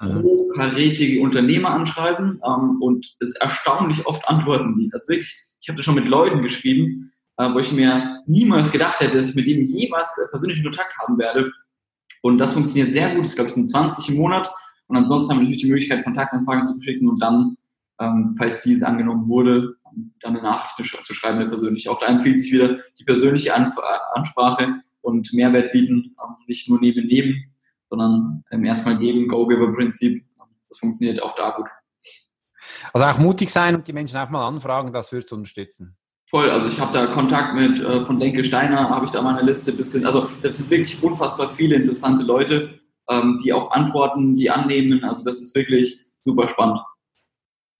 hochkarätige 0.00 1.22
Unternehmer 1.22 1.70
anschreiben 1.70 2.40
ähm, 2.44 2.82
und 2.82 3.16
es 3.20 3.36
erstaunlich 3.36 4.06
oft 4.06 4.26
antworten 4.28 4.76
die. 4.78 4.90
Also 4.92 5.08
wirklich, 5.08 5.36
ich 5.60 5.68
habe 5.68 5.76
das 5.76 5.84
schon 5.84 5.94
mit 5.94 6.08
Leuten 6.08 6.42
geschrieben, 6.42 7.12
äh, 7.36 7.52
wo 7.52 7.58
ich 7.58 7.72
mir 7.72 8.22
niemals 8.26 8.72
gedacht 8.72 9.00
hätte, 9.00 9.16
dass 9.16 9.28
ich 9.28 9.34
mit 9.34 9.46
denen 9.46 9.66
jemals 9.68 10.16
äh, 10.18 10.30
persönlichen 10.30 10.64
Kontakt 10.64 10.96
haben 10.98 11.18
werde. 11.18 11.52
Und 12.22 12.38
das 12.38 12.52
funktioniert 12.52 12.92
sehr 12.92 13.14
gut. 13.14 13.26
Ich 13.26 13.34
glaube, 13.34 13.48
es 13.48 13.54
sind 13.54 13.70
20 13.70 14.08
im 14.10 14.16
Monat. 14.16 14.50
Und 14.86 14.96
ansonsten 14.96 15.30
haben 15.30 15.38
wir 15.38 15.44
natürlich 15.44 15.62
die 15.62 15.70
Möglichkeit, 15.70 16.04
Kontaktanfragen 16.04 16.66
zu 16.66 16.80
schicken 16.82 17.08
und 17.08 17.18
dann, 17.20 17.56
ähm, 18.00 18.34
falls 18.38 18.62
diese 18.62 18.86
angenommen 18.86 19.28
wurde, 19.28 19.76
dann 20.20 20.34
eine 20.34 20.42
Nachricht 20.42 21.04
zu 21.04 21.14
schreiben, 21.14 21.48
persönlich. 21.48 21.88
Auch 21.88 22.00
da 22.00 22.06
empfiehlt 22.06 22.40
sich 22.40 22.52
wieder 22.52 22.78
die 22.98 23.04
persönliche 23.04 23.54
Anf 23.54 23.76
Ansprache 24.14 24.80
und 25.00 25.32
Mehrwert 25.32 25.72
bieten, 25.72 26.16
ähm, 26.22 26.34
nicht 26.46 26.68
nur 26.68 26.80
neben 26.80 27.06
neben, 27.06 27.53
sondern 27.94 28.44
ähm, 28.50 28.64
erstmal 28.64 28.98
geben, 28.98 29.28
Go-Giver-Prinzip. 29.28 30.24
Das 30.68 30.78
funktioniert 30.78 31.22
auch 31.22 31.36
da 31.36 31.50
gut. 31.50 31.66
Also 32.92 33.06
auch 33.06 33.18
mutig 33.18 33.50
sein 33.50 33.74
und 33.74 33.86
die 33.86 33.92
Menschen 33.92 34.16
auch 34.18 34.30
mal 34.30 34.46
anfragen, 34.46 34.92
das 34.92 35.12
wird 35.12 35.30
unterstützen. 35.32 35.96
Voll, 36.28 36.50
also 36.50 36.66
ich 36.66 36.80
habe 36.80 36.92
da 36.92 37.06
Kontakt 37.06 37.54
mit 37.54 37.80
äh, 37.80 38.04
von 38.04 38.18
Denke 38.18 38.44
Steiner, 38.44 38.88
habe 38.88 39.04
ich 39.04 39.12
da 39.12 39.22
mal 39.22 39.36
eine 39.36 39.46
Liste 39.46 39.72
bisschen, 39.72 40.06
also 40.06 40.28
das 40.42 40.56
sind 40.56 40.70
wirklich 40.70 41.00
unfassbar 41.02 41.50
viele 41.50 41.76
interessante 41.76 42.24
Leute, 42.24 42.80
ähm, 43.08 43.38
die 43.44 43.52
auch 43.52 43.70
antworten, 43.70 44.36
die 44.36 44.50
annehmen, 44.50 45.04
also 45.04 45.24
das 45.24 45.36
ist 45.36 45.54
wirklich 45.54 45.96
super 46.24 46.48
spannend. 46.48 46.80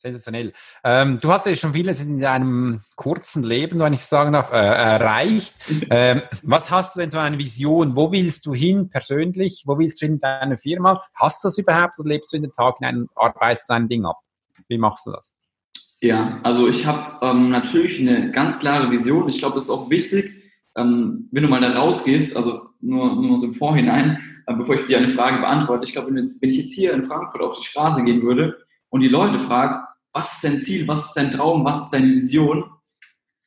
Sensationell. 0.04 0.52
Ähm, 0.84 1.18
du 1.18 1.32
hast 1.32 1.46
ja 1.46 1.56
schon 1.56 1.72
vieles 1.72 2.02
in 2.02 2.20
deinem 2.20 2.82
kurzen 2.94 3.42
Leben, 3.42 3.78
wenn 3.78 3.94
ich 3.94 4.04
sagen 4.04 4.32
darf, 4.32 4.52
äh, 4.52 4.56
erreicht. 4.56 5.54
Ähm, 5.88 6.20
was 6.42 6.70
hast 6.70 6.94
du 6.94 7.00
denn 7.00 7.10
so 7.10 7.18
eine 7.18 7.38
Vision? 7.38 7.96
Wo 7.96 8.12
willst 8.12 8.44
du 8.44 8.52
hin 8.52 8.90
persönlich? 8.90 9.62
Wo 9.64 9.78
willst 9.78 10.02
du 10.02 10.06
hin 10.06 10.16
in 10.16 10.20
deiner 10.20 10.58
Firma? 10.58 11.02
Hast 11.14 11.42
du 11.42 11.48
das 11.48 11.56
überhaupt 11.56 11.98
oder 11.98 12.10
lebst 12.10 12.32
du 12.32 12.36
in 12.36 12.42
den 12.42 12.52
Tag 12.52 12.76
hinein 12.78 13.02
und 13.02 13.10
arbeitest 13.16 13.70
dein 13.70 13.88
Ding 13.88 14.04
ab? 14.04 14.18
Wie 14.68 14.76
machst 14.76 15.06
du 15.06 15.12
das? 15.12 15.32
Ja, 16.02 16.38
also 16.42 16.68
ich 16.68 16.84
habe 16.84 17.24
ähm, 17.26 17.48
natürlich 17.48 17.98
eine 17.98 18.30
ganz 18.30 18.58
klare 18.58 18.90
Vision. 18.90 19.26
Ich 19.30 19.38
glaube, 19.38 19.56
es 19.56 19.64
ist 19.64 19.70
auch 19.70 19.88
wichtig, 19.88 20.32
ähm, 20.76 21.30
wenn 21.32 21.44
du 21.44 21.48
mal 21.48 21.62
da 21.62 21.72
rausgehst, 21.72 22.36
also 22.36 22.66
nur, 22.82 23.14
nur 23.14 23.38
so 23.38 23.46
im 23.46 23.54
Vorhinein, 23.54 24.18
äh, 24.46 24.54
bevor 24.54 24.74
ich 24.74 24.86
dir 24.86 24.98
eine 24.98 25.08
Frage 25.08 25.38
beantworte. 25.38 25.84
Ich 25.84 25.92
glaube, 25.92 26.08
wenn, 26.08 26.16
wenn 26.16 26.50
ich 26.50 26.58
jetzt 26.58 26.74
hier 26.74 26.92
in 26.92 27.04
Frankfurt 27.04 27.40
auf 27.40 27.58
die 27.58 27.64
Straße 27.64 28.04
gehen 28.04 28.20
würde 28.20 28.58
und 28.90 29.00
die 29.00 29.08
Leute 29.08 29.38
fragen, 29.38 29.82
was 30.14 30.34
ist 30.34 30.44
dein 30.44 30.60
Ziel, 30.60 30.88
was 30.88 31.06
ist 31.06 31.14
dein 31.14 31.30
Traum, 31.30 31.64
was 31.64 31.82
ist 31.82 31.90
deine 31.90 32.12
Vision, 32.12 32.64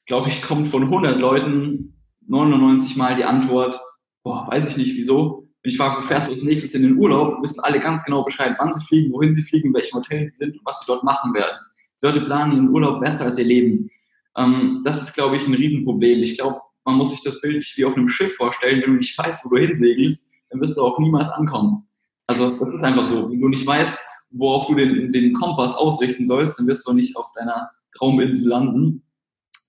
glaube 0.05 0.29
ich, 0.29 0.41
kommt 0.41 0.69
von 0.69 0.83
100 0.83 1.17
Leuten 1.17 1.93
99 2.27 2.97
Mal 2.97 3.15
die 3.15 3.23
Antwort, 3.23 3.79
boah, 4.23 4.47
weiß 4.49 4.69
ich 4.69 4.77
nicht, 4.77 4.95
wieso. 4.95 5.47
Wenn 5.63 5.71
ich 5.71 5.77
frage, 5.77 5.97
wo 5.97 6.01
fährst 6.01 6.27
du 6.27 6.33
als 6.33 6.43
nächstes 6.43 6.75
in 6.75 6.83
den 6.83 6.97
Urlaub, 6.97 7.41
wissen 7.41 7.61
alle 7.63 7.79
ganz 7.79 8.03
genau 8.03 8.23
Bescheid, 8.23 8.55
wann 8.59 8.73
sie 8.73 8.85
fliegen, 8.85 9.13
wohin 9.13 9.33
sie 9.33 9.41
fliegen, 9.41 9.69
in 9.69 9.73
welchem 9.73 9.97
Hotel 9.97 10.25
sie 10.25 10.35
sind 10.35 10.53
und 10.53 10.65
was 10.65 10.79
sie 10.79 10.85
dort 10.87 11.03
machen 11.03 11.33
werden. 11.33 11.57
Die 12.01 12.05
Leute 12.05 12.21
planen 12.21 12.53
ihren 12.53 12.69
Urlaub 12.69 13.01
besser 13.01 13.25
als 13.25 13.37
ihr 13.37 13.45
Leben. 13.45 13.89
Ähm, 14.37 14.81
das 14.83 15.01
ist, 15.01 15.13
glaube 15.13 15.37
ich, 15.37 15.47
ein 15.47 15.53
Riesenproblem. 15.53 16.21
Ich 16.21 16.37
glaube, 16.37 16.61
man 16.85 16.95
muss 16.95 17.11
sich 17.11 17.23
das 17.23 17.41
Bild 17.41 17.65
wie 17.75 17.85
auf 17.85 17.95
einem 17.95 18.07
Schiff 18.07 18.35
vorstellen. 18.35 18.81
Wenn 18.81 18.91
du 18.91 18.97
nicht 18.97 19.17
weißt, 19.17 19.45
wo 19.45 19.55
du 19.55 19.61
hinsegelst, 19.61 20.29
dann 20.49 20.61
wirst 20.61 20.77
du 20.77 20.81
auch 20.81 20.99
niemals 20.99 21.29
ankommen. 21.29 21.87
Also 22.27 22.51
das 22.51 22.73
ist 22.73 22.83
einfach 22.83 23.05
so. 23.05 23.29
Wenn 23.29 23.41
du 23.41 23.49
nicht 23.49 23.65
weißt, 23.65 23.97
worauf 24.29 24.67
du 24.67 24.75
den, 24.75 25.11
den 25.11 25.33
Kompass 25.33 25.75
ausrichten 25.75 26.25
sollst, 26.25 26.59
dann 26.59 26.67
wirst 26.67 26.87
du 26.87 26.93
nicht 26.93 27.15
auf 27.15 27.31
deiner 27.33 27.71
Trauminsel 27.97 28.49
landen. 28.49 29.03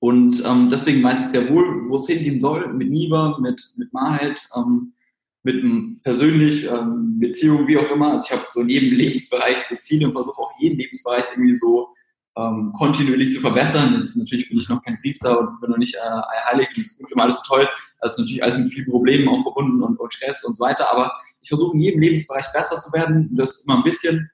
Und 0.01 0.45
ähm, 0.45 0.71
deswegen 0.71 1.03
weiß 1.03 1.21
ich 1.21 1.27
sehr 1.27 1.51
wohl, 1.51 1.89
wo 1.89 1.97
es 1.97 2.07
hingehen 2.07 2.39
soll, 2.39 2.73
mit 2.73 2.91
Niba, 2.91 3.39
mit, 3.41 3.73
mit 3.77 3.93
Maheit, 3.93 4.41
ähm, 4.55 4.93
mit 5.43 6.03
persönlich, 6.03 6.65
ähm, 6.67 7.19
Beziehung, 7.19 7.67
wie 7.67 7.79
auch 7.79 7.91
immer. 7.91 8.13
Also 8.13 8.27
ich 8.27 8.33
habe 8.33 8.47
so 8.51 8.61
in 8.61 8.69
jedem 8.69 8.97
Lebensbereich 8.97 9.59
so 9.61 9.77
Ziele 9.77 10.07
und 10.07 10.13
versuche 10.13 10.39
auch 10.39 10.53
jeden 10.61 10.79
Lebensbereich 10.79 11.27
irgendwie 11.33 11.55
so 11.55 11.89
ähm, 12.37 12.73
kontinuierlich 12.73 13.33
zu 13.33 13.41
verbessern. 13.41 13.97
Jetzt 13.99 14.17
natürlich 14.17 14.49
bin 14.49 14.59
ich 14.59 14.69
noch 14.69 14.83
kein 14.83 15.01
Priester 15.01 15.41
und 15.41 15.61
bin 15.61 15.71
noch 15.71 15.79
nicht 15.79 15.97
äh, 15.97 16.21
heilig 16.51 16.69
und 16.77 16.85
es 16.85 16.93
ist 16.93 17.13
immer 17.13 17.25
alles 17.25 17.43
toll. 17.43 17.69
Das 18.01 18.13
ist 18.13 18.19
natürlich 18.19 18.43
alles 18.43 18.59
mit 18.59 18.73
vielen 18.73 18.87
Problemen 18.87 19.29
auch 19.29 19.43
verbunden 19.43 19.83
und, 19.83 19.99
und 19.99 20.15
Stress 20.15 20.45
und 20.45 20.57
so 20.57 20.65
weiter. 20.65 20.91
Aber 20.91 21.13
ich 21.41 21.49
versuche 21.49 21.75
in 21.75 21.81
jedem 21.81 22.01
Lebensbereich 22.01 22.47
besser 22.53 22.79
zu 22.79 22.93
werden. 22.93 23.31
Das 23.35 23.65
immer 23.65 23.79
ein 23.79 23.85
bisschen 23.85 24.31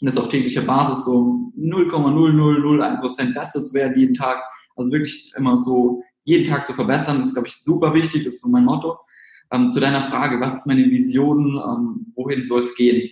und 0.00 0.06
das 0.06 0.16
auf 0.16 0.28
täglicher 0.28 0.62
Basis 0.62 1.04
so 1.04 1.52
0,0001 1.58 3.00
Prozent 3.00 3.34
besser 3.34 3.62
zu 3.62 3.74
werden 3.74 3.98
jeden 3.98 4.14
Tag. 4.14 4.42
Also 4.76 4.92
wirklich 4.92 5.32
immer 5.36 5.56
so 5.56 6.02
jeden 6.22 6.44
Tag 6.48 6.66
zu 6.66 6.74
verbessern, 6.74 7.20
ist, 7.20 7.34
glaube 7.34 7.48
ich, 7.48 7.62
super 7.62 7.94
wichtig, 7.94 8.24
das 8.24 8.34
ist 8.34 8.42
so 8.42 8.50
mein 8.50 8.64
Motto. 8.64 8.98
Ähm, 9.52 9.70
zu 9.70 9.80
deiner 9.80 10.02
Frage, 10.02 10.40
was 10.40 10.58
ist 10.58 10.66
meine 10.66 10.84
Vision, 10.90 11.56
ähm, 11.56 12.12
wohin 12.16 12.44
soll 12.44 12.60
es 12.60 12.74
gehen? 12.74 13.10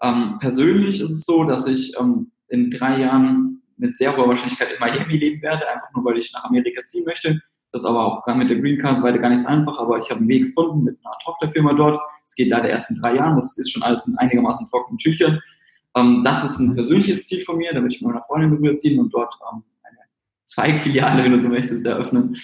Ähm, 0.00 0.38
persönlich 0.40 1.00
ist 1.00 1.10
es 1.10 1.24
so, 1.24 1.44
dass 1.44 1.66
ich 1.66 1.92
ähm, 1.98 2.30
in 2.48 2.70
drei 2.70 3.00
Jahren 3.00 3.62
mit 3.76 3.96
sehr 3.96 4.16
hoher 4.16 4.28
Wahrscheinlichkeit 4.28 4.72
in 4.72 4.80
Miami 4.80 5.16
leben 5.16 5.42
werde, 5.42 5.68
einfach 5.68 5.88
nur, 5.94 6.04
weil 6.04 6.18
ich 6.18 6.32
nach 6.32 6.44
Amerika 6.44 6.84
ziehen 6.84 7.04
möchte. 7.04 7.40
Das 7.72 7.82
ist 7.82 7.88
aber 7.88 8.04
auch 8.04 8.34
mit 8.34 8.50
der 8.50 8.58
Green 8.58 8.80
Card 8.80 9.02
weiter 9.02 9.18
gar 9.18 9.30
nicht 9.30 9.40
so 9.40 9.48
einfach, 9.48 9.78
aber 9.78 9.98
ich 9.98 10.08
habe 10.10 10.20
einen 10.20 10.28
Weg 10.28 10.44
gefunden 10.44 10.84
mit 10.84 10.98
einer 11.04 11.16
Tochterfirma 11.24 11.72
dort. 11.72 12.00
Es 12.24 12.34
geht 12.34 12.50
leider 12.50 12.68
erst 12.68 12.90
in 12.90 13.00
drei 13.00 13.16
Jahren, 13.16 13.34
das 13.34 13.56
ist 13.56 13.72
schon 13.72 13.82
alles 13.82 14.06
in 14.06 14.16
einigermaßen 14.18 14.68
trockenen 14.68 14.98
Tüchern. 14.98 15.40
Ähm, 15.96 16.22
das 16.24 16.44
ist 16.44 16.58
ein 16.58 16.74
persönliches 16.74 17.26
Ziel 17.26 17.42
von 17.42 17.58
mir, 17.58 17.72
da 17.72 17.82
will 17.82 17.90
ich 17.90 18.00
mit 18.00 18.10
meiner 18.10 18.24
Freundin 18.24 18.52
rüberziehen 18.52 18.98
und 18.98 19.12
dort 19.12 19.34
ähm, 19.52 19.62
eine 19.82 19.98
Zweigfiliale, 20.44 21.24
wenn 21.24 21.32
du 21.32 21.42
so 21.42 21.48
möchtest, 21.48 21.86
eröffnen. 21.86 22.36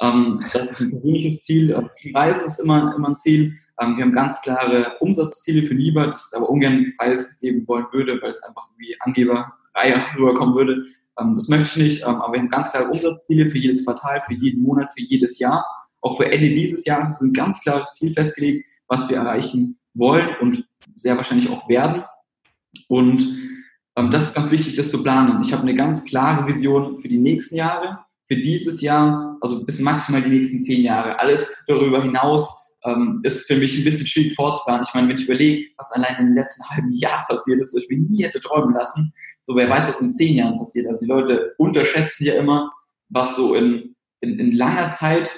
Ähm, 0.00 0.44
das 0.52 0.72
ist 0.72 0.80
ein 0.80 0.90
persönliches 0.90 1.42
Ziel. 1.42 1.70
Äh, 1.70 2.10
Reisen 2.16 2.44
ist 2.46 2.60
immer, 2.60 2.94
immer 2.94 3.10
ein 3.10 3.16
Ziel. 3.16 3.54
Ähm, 3.80 3.96
wir 3.96 4.04
haben 4.04 4.12
ganz 4.12 4.40
klare 4.42 4.96
Umsatzziele 5.00 5.62
für 5.62 5.74
Lieber, 5.74 6.08
die 6.08 6.16
ich 6.16 6.36
aber 6.36 6.48
ungern 6.48 6.92
Preis 6.98 7.40
geben 7.40 7.66
wollen 7.66 7.86
würde, 7.92 8.20
weil 8.22 8.30
es 8.30 8.42
einfach 8.42 8.68
wie 8.76 8.96
Angeberreihe 9.00 10.04
rüberkommen 10.16 10.54
würde. 10.54 10.86
Ähm, 11.18 11.34
das 11.34 11.48
möchte 11.48 11.64
ich 11.64 11.84
nicht, 11.84 12.02
ähm, 12.02 12.16
aber 12.16 12.34
wir 12.34 12.40
haben 12.40 12.50
ganz 12.50 12.70
klare 12.70 12.90
Umsatzziele 12.90 13.46
für 13.46 13.58
jedes 13.58 13.84
Quartal, 13.84 14.20
für 14.20 14.34
jeden 14.34 14.62
Monat, 14.62 14.90
für 14.92 15.02
jedes 15.02 15.38
Jahr. 15.38 15.64
Auch 16.00 16.16
für 16.16 16.30
Ende 16.30 16.50
dieses 16.50 16.84
Jahres 16.84 17.14
ist 17.14 17.22
ein 17.22 17.32
ganz 17.32 17.62
klares 17.62 17.90
Ziel 17.90 18.12
festgelegt, 18.12 18.66
was 18.88 19.08
wir 19.08 19.16
erreichen 19.16 19.78
wollen 19.94 20.28
und 20.40 20.66
sehr 20.96 21.16
wahrscheinlich 21.16 21.48
auch 21.50 21.68
werden. 21.68 22.04
Und 22.88 23.20
ähm, 23.96 24.10
das 24.10 24.28
ist 24.28 24.34
ganz 24.34 24.50
wichtig, 24.50 24.74
das 24.76 24.90
zu 24.90 25.02
planen. 25.02 25.42
Ich 25.42 25.52
habe 25.52 25.62
eine 25.62 25.74
ganz 25.74 26.04
klare 26.04 26.46
Vision 26.46 26.98
für 26.98 27.08
die 27.08 27.18
nächsten 27.18 27.56
Jahre, 27.56 27.98
für 28.26 28.36
dieses 28.36 28.80
Jahr, 28.80 29.36
also 29.40 29.64
bis 29.64 29.80
maximal 29.80 30.22
die 30.22 30.30
nächsten 30.30 30.62
zehn 30.64 30.82
Jahre. 30.82 31.18
Alles 31.18 31.52
darüber 31.66 32.02
hinaus 32.02 32.64
ähm, 32.84 33.20
ist 33.22 33.46
für 33.46 33.56
mich 33.56 33.76
ein 33.78 33.84
bisschen 33.84 34.06
schwierig 34.06 34.34
vorzuplanen. 34.34 34.84
Ich 34.86 34.94
meine, 34.94 35.08
wenn 35.08 35.16
ich 35.16 35.24
überlege, 35.24 35.70
was 35.76 35.92
allein 35.92 36.16
im 36.18 36.34
letzten 36.34 36.64
halben 36.70 36.92
Jahr 36.92 37.24
passiert 37.28 37.60
ist, 37.62 37.74
was 37.74 37.82
ich 37.82 37.88
mir 37.88 37.98
nie 37.98 38.22
hätte 38.24 38.40
träumen 38.40 38.74
lassen, 38.74 39.12
so 39.42 39.54
wer 39.56 39.68
weiß, 39.68 39.88
was 39.88 40.00
in 40.00 40.14
zehn 40.14 40.36
Jahren 40.36 40.58
passiert. 40.58 40.86
Also 40.88 41.00
die 41.00 41.10
Leute 41.10 41.54
unterschätzen 41.58 42.24
ja 42.24 42.34
immer, 42.34 42.72
was 43.08 43.36
so 43.36 43.54
in, 43.54 43.94
in, 44.20 44.38
in 44.38 44.52
langer 44.52 44.90
Zeit 44.90 45.30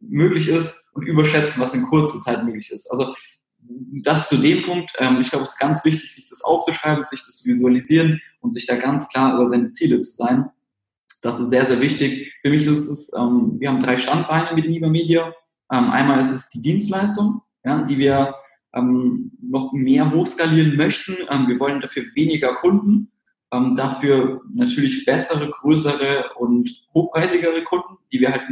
möglich 0.00 0.48
ist 0.48 0.90
und 0.94 1.06
überschätzen, 1.06 1.62
was 1.62 1.74
in 1.74 1.84
kurzer 1.84 2.20
Zeit 2.20 2.44
möglich 2.44 2.70
ist. 2.70 2.90
Also 2.90 3.14
das 3.62 4.28
zu 4.28 4.36
dem 4.36 4.62
Punkt, 4.64 4.92
ähm, 4.98 5.20
ich 5.20 5.30
glaube, 5.30 5.44
es 5.44 5.52
ist 5.52 5.58
ganz 5.58 5.84
wichtig, 5.84 6.12
sich 6.14 6.28
das 6.28 6.42
aufzuschreiben, 6.42 7.04
sich 7.04 7.20
das 7.20 7.36
zu 7.36 7.48
visualisieren 7.48 8.20
und 8.40 8.54
sich 8.54 8.66
da 8.66 8.76
ganz 8.76 9.08
klar 9.08 9.34
über 9.34 9.46
seine 9.46 9.70
Ziele 9.70 10.00
zu 10.00 10.12
sein. 10.12 10.50
Das 11.22 11.38
ist 11.38 11.50
sehr, 11.50 11.66
sehr 11.66 11.80
wichtig. 11.80 12.34
Für 12.42 12.50
mich 12.50 12.66
ist 12.66 12.88
es, 12.88 13.12
ähm, 13.16 13.56
wir 13.58 13.68
haben 13.68 13.80
drei 13.80 13.96
Standbeine 13.96 14.54
mit 14.54 14.68
Niba 14.68 14.88
Media. 14.88 15.32
Ähm, 15.70 15.90
einmal 15.90 16.20
ist 16.20 16.32
es 16.32 16.50
die 16.50 16.60
Dienstleistung, 16.60 17.42
ja, 17.64 17.82
die 17.82 17.98
wir 17.98 18.34
ähm, 18.74 19.30
noch 19.40 19.72
mehr 19.72 20.10
hochskalieren 20.10 20.76
möchten. 20.76 21.16
Ähm, 21.30 21.46
wir 21.46 21.60
wollen 21.60 21.80
dafür 21.80 22.04
weniger 22.14 22.54
Kunden 22.54 23.12
ähm, 23.52 23.76
dafür 23.76 24.40
natürlich 24.52 25.04
bessere, 25.04 25.50
größere 25.50 26.32
und 26.38 26.70
hochpreisigere 26.94 27.62
Kunden, 27.64 27.98
die 28.10 28.20
wir 28.20 28.32
halt, 28.32 28.42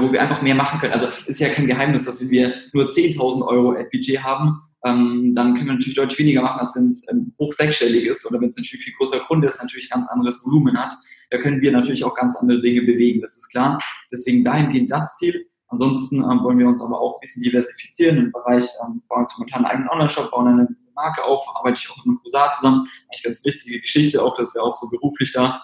wo 0.00 0.12
wir 0.12 0.22
einfach 0.22 0.42
mehr 0.42 0.54
machen 0.54 0.80
können. 0.80 0.94
Also 0.94 1.08
ist 1.26 1.40
ja 1.40 1.48
kein 1.48 1.66
Geheimnis, 1.66 2.04
dass 2.04 2.20
wenn 2.20 2.30
wir 2.30 2.54
nur 2.72 2.88
10.000 2.88 3.46
Euro 3.46 3.72
Ad-Budget 3.72 4.22
haben, 4.22 4.62
ähm, 4.84 5.32
dann 5.34 5.54
können 5.54 5.66
wir 5.66 5.74
natürlich 5.74 5.94
deutlich 5.94 6.18
weniger 6.18 6.42
machen, 6.42 6.60
als 6.60 6.74
wenn 6.74 6.88
es 6.88 7.06
ähm, 7.10 7.34
hoch 7.38 7.52
sechsstellig 7.52 8.06
ist 8.06 8.26
oder 8.26 8.40
wenn 8.40 8.48
es 8.48 8.56
natürlich 8.56 8.84
viel 8.84 8.94
größer 8.94 9.20
Kunde 9.20 9.48
ist, 9.48 9.62
natürlich 9.62 9.88
ganz 9.88 10.08
anderes 10.08 10.44
Volumen 10.44 10.76
hat. 10.76 10.94
Da 11.30 11.38
können 11.38 11.60
wir 11.60 11.70
natürlich 11.72 12.04
auch 12.04 12.14
ganz 12.14 12.36
andere 12.36 12.60
Dinge 12.60 12.82
bewegen, 12.82 13.20
das 13.20 13.36
ist 13.36 13.48
klar. 13.48 13.78
Deswegen 14.10 14.42
dahingehend 14.44 14.90
das 14.90 15.16
Ziel. 15.18 15.46
Ansonsten 15.68 16.16
ähm, 16.16 16.42
wollen 16.42 16.58
wir 16.58 16.66
uns 16.66 16.82
aber 16.82 17.00
auch 17.00 17.16
ein 17.16 17.20
bisschen 17.20 17.42
diversifizieren 17.42 18.18
im 18.18 18.32
Bereich, 18.32 18.64
ähm, 18.84 19.02
bauen 19.08 19.22
jetzt 19.22 19.38
momentan 19.38 19.64
einen 19.64 19.70
eigenen 19.70 19.88
Online-Shop, 19.90 20.30
bauen 20.30 20.48
eine 20.48 20.68
Marke 20.94 21.24
auf, 21.24 21.44
arbeite 21.54 21.78
ich 21.78 21.90
auch 21.90 22.04
mit 22.04 22.20
Crusade 22.20 22.52
zusammen. 22.56 22.88
Eigentlich 23.08 23.22
ganz 23.22 23.44
witzige 23.44 23.80
Geschichte, 23.80 24.22
auch 24.22 24.36
dass 24.36 24.54
wir 24.54 24.62
auch 24.62 24.74
so 24.74 24.88
beruflich 24.90 25.32
da 25.32 25.62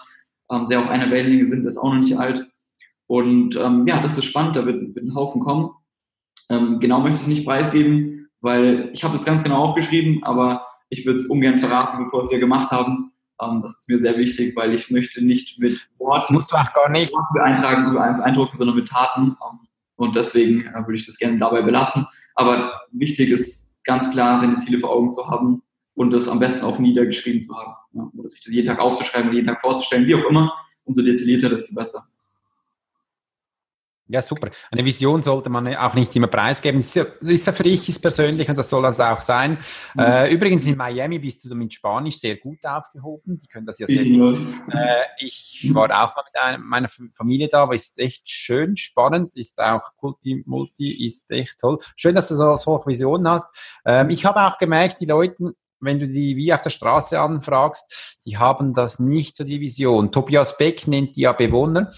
ähm, 0.49 0.65
sehr 0.65 0.79
auf 0.79 0.87
einer 0.87 1.11
Wellenlänge 1.11 1.45
sind, 1.45 1.63
das 1.63 1.75
ist 1.75 1.79
auch 1.79 1.93
noch 1.93 1.99
nicht 1.99 2.17
alt. 2.17 2.49
Und 3.09 3.55
ähm, 3.55 3.87
ja, 3.87 3.99
das 4.03 4.19
ist 4.19 4.25
spannend, 4.25 4.55
da 4.55 4.67
wird, 4.67 4.93
wird 4.93 5.03
ein 5.03 5.15
Haufen 5.15 5.41
kommen. 5.41 5.71
Ähm, 6.51 6.79
genau 6.79 6.99
möchte 6.99 7.21
ich 7.21 7.27
nicht 7.27 7.43
preisgeben, 7.43 8.29
weil 8.39 8.91
ich 8.93 9.03
habe 9.03 9.15
es 9.15 9.25
ganz 9.25 9.41
genau 9.41 9.63
aufgeschrieben, 9.63 10.23
aber 10.23 10.67
ich 10.89 11.07
würde 11.07 11.17
es 11.17 11.25
ungern 11.25 11.57
verraten, 11.57 12.03
bevor 12.03 12.29
wir 12.29 12.35
es 12.35 12.39
gemacht 12.39 12.69
haben. 12.69 13.11
Ähm, 13.41 13.63
das 13.63 13.79
ist 13.79 13.89
mir 13.89 13.97
sehr 13.97 14.15
wichtig, 14.19 14.55
weil 14.55 14.75
ich 14.75 14.91
möchte 14.91 15.25
nicht 15.25 15.57
mit 15.57 15.89
Worten 15.97 16.35
musst 16.35 16.51
du 16.51 16.55
auch 16.55 16.71
gar 16.71 16.87
nicht 16.89 17.11
eintragen, 17.41 17.93
beeindrucken, 17.93 18.55
sondern 18.55 18.75
mit 18.75 18.87
Taten. 18.87 19.35
Ähm, 19.43 19.59
und 19.95 20.15
deswegen 20.15 20.67
äh, 20.67 20.75
würde 20.75 20.97
ich 20.97 21.07
das 21.07 21.17
gerne 21.17 21.39
dabei 21.39 21.63
belassen. 21.63 22.05
Aber 22.35 22.79
wichtig 22.91 23.31
ist 23.31 23.83
ganz 23.85 24.11
klar, 24.11 24.39
seine 24.39 24.57
Ziele 24.57 24.77
vor 24.77 24.91
Augen 24.91 25.11
zu 25.11 25.27
haben 25.27 25.63
und 25.95 26.11
das 26.11 26.27
am 26.27 26.37
besten 26.37 26.63
auch 26.63 26.77
niedergeschrieben 26.77 27.41
zu 27.41 27.57
haben. 27.57 27.73
Ja, 27.93 28.07
oder 28.15 28.29
sich 28.29 28.43
das 28.43 28.53
jeden 28.53 28.67
Tag 28.67 28.77
aufzuschreiben, 28.77 29.33
jeden 29.33 29.47
Tag 29.47 29.61
vorzustellen, 29.61 30.05
wie 30.05 30.13
auch 30.13 30.29
immer. 30.29 30.53
Umso 30.83 31.01
detaillierter, 31.01 31.49
desto 31.49 31.73
besser. 31.73 32.03
Ja, 34.11 34.23
super. 34.23 34.49
Eine 34.71 34.83
Vision 34.83 35.21
sollte 35.21 35.51
man 35.51 35.75
auch 35.75 35.93
nicht 35.93 36.15
immer 36.15 36.25
preisgeben. 36.25 36.79
Das 36.79 36.95
ist 36.95 37.45
ja 37.45 37.53
für 37.53 37.61
dich 37.61 38.01
persönlich 38.01 38.49
und 38.49 38.57
das 38.57 38.67
soll 38.67 38.81
das 38.81 38.99
auch 38.99 39.21
sein. 39.21 39.59
Mhm. 39.93 40.01
Äh, 40.01 40.33
übrigens 40.33 40.65
in 40.65 40.75
Miami 40.75 41.19
bist 41.19 41.45
du 41.45 41.53
mit 41.53 41.71
Spanisch 41.71 42.17
sehr 42.17 42.37
gut 42.37 42.65
aufgehoben. 42.65 43.37
Die 43.37 43.45
können 43.45 43.67
das 43.67 43.77
ja 43.77 43.85
sehr 43.85 44.03
gut. 44.03 44.35
Äh, 44.71 45.03
ich 45.19 45.69
war 45.73 45.85
auch 45.85 46.15
mal 46.15 46.23
mit 46.25 46.41
einem, 46.41 46.63
meiner 46.63 46.89
Familie 47.13 47.49
da, 47.49 47.61
aber 47.61 47.75
ist 47.75 47.99
echt 47.99 48.27
schön, 48.27 48.77
spannend, 48.77 49.35
ist 49.35 49.59
auch 49.59 49.91
Multi, 50.01 50.43
Multi 50.47 51.05
ist 51.05 51.29
echt 51.29 51.59
toll. 51.59 51.77
Schön, 51.95 52.15
dass 52.15 52.29
du 52.29 52.35
so 52.35 52.55
solche 52.55 52.87
Visionen 52.87 53.29
hast. 53.29 53.55
Ähm, 53.85 54.09
ich 54.09 54.25
habe 54.25 54.41
auch 54.41 54.57
gemerkt, 54.57 55.01
die 55.01 55.05
Leute 55.05 55.53
wenn 55.81 55.99
du 55.99 56.07
die 56.07 56.35
wie 56.35 56.53
auf 56.53 56.61
der 56.61 56.69
Straße 56.69 57.19
anfragst, 57.19 58.19
die 58.25 58.37
haben 58.37 58.73
das 58.73 58.99
nicht 58.99 59.35
so 59.35 59.43
die 59.43 59.59
Vision. 59.59 60.11
Tobias 60.11 60.57
Beck 60.57 60.87
nennt 60.87 61.15
die 61.15 61.21
ja 61.21 61.31
Bewohner. 61.31 61.91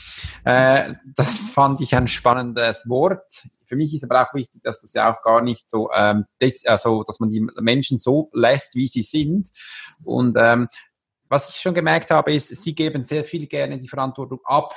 Äh, 0.46 0.94
das 1.16 1.38
fand 1.38 1.82
ich 1.82 1.96
ein 1.96 2.08
spannendes 2.08 2.88
Wort. 2.88 3.48
Für 3.66 3.76
mich 3.76 3.94
ist 3.94 4.04
aber 4.04 4.22
auch 4.22 4.34
wichtig, 4.34 4.62
dass 4.64 4.82
das 4.82 4.94
ja 4.94 5.12
auch 5.12 5.22
gar 5.24 5.42
nicht 5.42 5.70
so, 5.70 5.90
ähm, 5.96 6.26
des, 6.42 6.66
also, 6.66 7.04
dass 7.04 7.20
man 7.20 7.30
die 7.30 7.48
Menschen 7.60 8.00
so 8.00 8.30
lässt, 8.34 8.76
wie 8.76 8.88
sie 8.88 9.02
sind. 9.02 9.50
Und 10.04 10.38
ähm, 10.38 10.68
was 11.30 11.50
ich 11.50 11.56
schon 11.56 11.74
gemerkt 11.74 12.12
habe, 12.12 12.34
ist, 12.34 12.50
sie 12.50 12.76
geben 12.76 13.06
sehr 13.06 13.24
viel 13.24 13.48
gerne 13.48 13.80
die 13.80 13.88
Verantwortung 13.88 14.42
ab 14.44 14.76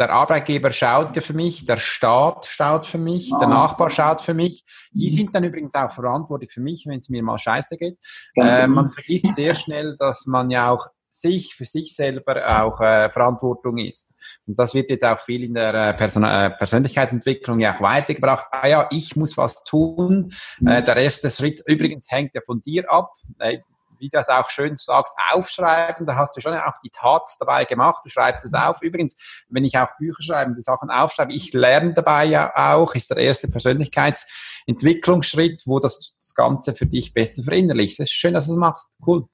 der 0.00 0.10
Arbeitgeber 0.10 0.72
schaut 0.72 1.14
ja 1.14 1.22
für 1.22 1.34
mich, 1.34 1.66
der 1.66 1.76
Staat 1.76 2.46
schaut 2.46 2.86
für 2.86 2.98
mich, 2.98 3.30
der 3.38 3.48
Nachbar 3.48 3.90
schaut 3.90 4.22
für 4.22 4.34
mich. 4.34 4.64
Die 4.92 5.10
mhm. 5.10 5.14
sind 5.14 5.34
dann 5.34 5.44
übrigens 5.44 5.74
auch 5.74 5.90
verantwortlich 5.90 6.50
für 6.50 6.62
mich, 6.62 6.86
wenn 6.86 6.98
es 6.98 7.10
mir 7.10 7.22
mal 7.22 7.38
scheiße 7.38 7.76
geht. 7.76 7.98
Äh, 8.34 8.66
man 8.66 8.90
vergisst 8.90 9.34
sehr 9.34 9.54
schnell, 9.54 9.96
dass 9.98 10.26
man 10.26 10.50
ja 10.50 10.70
auch 10.70 10.86
sich 11.10 11.54
für 11.54 11.64
sich 11.64 11.94
selber 11.94 12.62
auch 12.62 12.80
äh, 12.80 13.10
Verantwortung 13.10 13.78
ist. 13.78 14.14
Und 14.46 14.58
das 14.58 14.74
wird 14.74 14.90
jetzt 14.90 15.04
auch 15.04 15.18
viel 15.18 15.44
in 15.44 15.54
der 15.54 15.74
äh, 15.74 15.94
Person 15.94 16.22
äh, 16.22 16.50
Persönlichkeitsentwicklung 16.50 17.58
ja 17.60 17.76
auch 17.76 17.80
weitergebracht. 17.80 18.46
Ah 18.52 18.68
ja, 18.68 18.88
ich 18.90 19.16
muss 19.16 19.36
was 19.36 19.64
tun. 19.64 20.32
Äh, 20.64 20.82
der 20.82 20.96
erste 20.96 21.28
Schritt 21.30 21.62
übrigens 21.66 22.06
hängt 22.10 22.34
ja 22.34 22.40
von 22.46 22.62
dir 22.62 22.90
ab. 22.90 23.12
Äh, 23.38 23.58
wie 24.00 24.08
du 24.08 24.16
das 24.16 24.28
auch 24.28 24.50
schön 24.50 24.76
sagst, 24.76 25.14
aufschreiben. 25.32 26.04
Da 26.06 26.16
hast 26.16 26.36
du 26.36 26.40
schon 26.40 26.54
auch 26.54 26.80
die 26.82 26.90
Tat 26.90 27.30
dabei 27.38 27.64
gemacht. 27.64 28.02
Du 28.04 28.10
schreibst 28.10 28.44
es 28.44 28.54
auf. 28.54 28.82
Übrigens, 28.82 29.44
wenn 29.48 29.64
ich 29.64 29.78
auch 29.78 29.96
Bücher 29.98 30.20
schreibe, 30.22 30.54
die 30.54 30.62
Sachen 30.62 30.90
aufschreibe, 30.90 31.32
ich 31.32 31.52
lerne 31.52 31.94
dabei 31.94 32.24
ja 32.24 32.74
auch, 32.74 32.92
ist 32.94 33.10
der 33.10 33.18
erste 33.18 33.46
Persönlichkeitsentwicklungsschritt, 33.48 35.62
wo 35.66 35.78
das, 35.78 36.16
das 36.18 36.34
Ganze 36.34 36.74
für 36.74 36.86
dich 36.86 37.14
besser 37.14 37.44
verinnerlichst. 37.44 38.00
Es 38.00 38.10
ist 38.10 38.14
schön, 38.14 38.34
dass 38.34 38.46
du 38.46 38.52
es 38.52 38.58
machst. 38.58 38.90
Cool. 39.06 39.26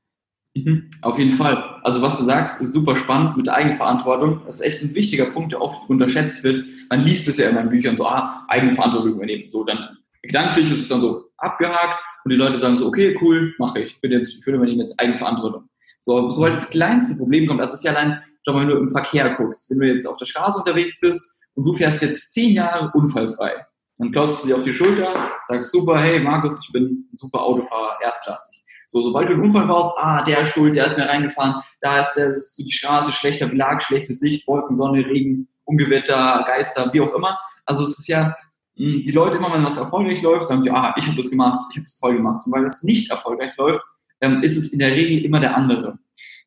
Mhm, 0.54 0.90
auf 1.02 1.18
jeden 1.18 1.32
Fall. 1.32 1.80
Also 1.82 2.02
was 2.02 2.16
du 2.16 2.24
sagst, 2.24 2.62
ist 2.62 2.72
super 2.72 2.96
spannend 2.96 3.36
mit 3.36 3.46
der 3.46 3.54
Eigenverantwortung. 3.54 4.42
Das 4.46 4.56
ist 4.56 4.62
echt 4.62 4.82
ein 4.82 4.94
wichtiger 4.94 5.26
Punkt, 5.26 5.52
der 5.52 5.60
oft 5.60 5.88
unterschätzt 5.88 6.42
wird. 6.44 6.64
Man 6.88 7.00
liest 7.00 7.28
es 7.28 7.36
ja 7.36 7.50
immer 7.50 7.60
in 7.60 7.68
Büchern 7.68 7.96
so, 7.96 8.06
ah, 8.06 8.46
Eigenverantwortung 8.48 9.12
übernehmen. 9.12 9.50
So, 9.50 9.64
dann 9.64 9.98
gedanklich 10.22 10.72
ist 10.72 10.80
es 10.82 10.88
dann 10.88 11.02
so 11.02 11.24
abgehakt 11.36 12.00
und 12.26 12.30
die 12.30 12.36
Leute 12.36 12.58
sagen 12.58 12.76
so, 12.76 12.88
okay, 12.88 13.16
cool, 13.22 13.54
mache 13.56 13.78
ich. 13.78 13.92
Ich 13.92 14.00
bin 14.00 14.10
jetzt, 14.10 14.34
ich 14.34 14.44
will 14.44 14.56
übernehmen 14.56 14.80
jetzt 14.80 14.98
Eigenverantwortung. 14.98 15.68
So, 16.00 16.28
sobald 16.28 16.54
das 16.54 16.68
kleinste 16.68 17.16
Problem 17.16 17.46
kommt, 17.46 17.60
das 17.60 17.72
ist 17.72 17.84
ja 17.84 17.92
allein, 17.92 18.20
schau 18.44 18.52
mal, 18.52 18.62
wenn 18.62 18.68
du 18.68 18.78
im 18.78 18.88
Verkehr 18.88 19.36
guckst, 19.36 19.70
wenn 19.70 19.78
du 19.78 19.86
jetzt 19.86 20.06
auf 20.06 20.16
der 20.16 20.26
Straße 20.26 20.58
unterwegs 20.58 20.98
bist 20.98 21.40
und 21.54 21.64
du 21.64 21.72
fährst 21.72 22.02
jetzt 22.02 22.34
zehn 22.34 22.54
Jahre 22.54 22.90
unfallfrei, 22.94 23.64
dann 23.98 24.10
klopfst 24.10 24.42
du 24.42 24.48
dich 24.48 24.56
auf 24.56 24.64
die 24.64 24.72
Schulter, 24.72 25.14
sagst 25.44 25.70
super, 25.70 26.00
hey 26.00 26.18
Markus, 26.18 26.60
ich 26.66 26.72
bin 26.72 27.06
ein 27.12 27.16
super 27.16 27.42
Autofahrer, 27.42 27.96
erstklassig. 28.02 28.60
So, 28.88 29.02
sobald 29.02 29.28
du 29.28 29.34
einen 29.34 29.42
Unfall 29.42 29.68
baust, 29.68 29.96
ah, 29.96 30.24
der 30.24 30.40
ist 30.40 30.48
schuld, 30.48 30.74
der 30.74 30.86
ist 30.86 30.98
mir 30.98 31.06
reingefahren, 31.06 31.62
da 31.80 32.00
ist 32.00 32.14
der, 32.14 32.30
ist 32.30 32.56
die 32.58 32.72
Straße, 32.72 33.12
schlechter 33.12 33.46
Belag, 33.46 33.84
schlechte 33.84 34.14
Sicht, 34.14 34.48
Wolken, 34.48 34.74
Sonne, 34.74 35.06
Regen, 35.06 35.46
Ungewitter, 35.62 36.44
Geister, 36.44 36.92
wie 36.92 37.02
auch 37.02 37.14
immer. 37.14 37.38
Also 37.64 37.84
es 37.84 38.00
ist 38.00 38.08
ja 38.08 38.34
die 38.76 39.12
Leute 39.12 39.38
immer, 39.38 39.52
wenn 39.52 39.64
was 39.64 39.78
erfolgreich 39.78 40.22
läuft, 40.22 40.48
sagen 40.48 40.62
die, 40.62 40.70
ah, 40.70 40.94
ich 40.96 41.06
habe 41.06 41.16
das 41.16 41.30
gemacht, 41.30 41.66
ich 41.70 41.76
habe 41.78 41.84
das 41.84 41.98
toll 41.98 42.16
gemacht. 42.16 42.46
Und 42.46 42.52
weil 42.52 42.64
es 42.64 42.82
nicht 42.82 43.10
erfolgreich 43.10 43.56
läuft, 43.56 43.82
ähm, 44.20 44.42
ist 44.42 44.56
es 44.56 44.72
in 44.72 44.78
der 44.78 44.92
Regel 44.92 45.24
immer 45.24 45.40
der 45.40 45.56
andere. 45.56 45.98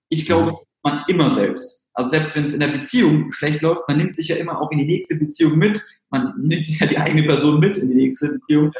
Ich 0.09 0.25
glaube, 0.25 0.47
das 0.47 0.65
man 0.84 1.03
immer 1.07 1.36
selbst. 1.36 1.88
Also 1.93 2.11
selbst 2.11 2.36
wenn 2.36 2.45
es 2.45 2.53
in 2.53 2.59
der 2.59 2.67
Beziehung 2.67 3.34
schlecht 3.34 3.61
läuft, 3.61 3.88
man 3.88 3.97
nimmt 3.97 4.15
sich 4.15 4.30
ja 4.30 4.38
immer 4.38 4.61
auch 4.61 4.71
in 4.71 4.77
die 4.77 4.86
nächste 4.86 5.15
Beziehung 5.15 5.57
mit. 5.57 5.84
Man 6.09 6.34
nimmt 6.41 6.67
ja 6.67 6.88
die 6.88 6.97
eigene 6.97 7.23
Person 7.23 7.59
mit 7.59 7.77
in 7.77 7.89
die 7.89 7.95
nächste 7.95 8.30
Beziehung. 8.30 8.71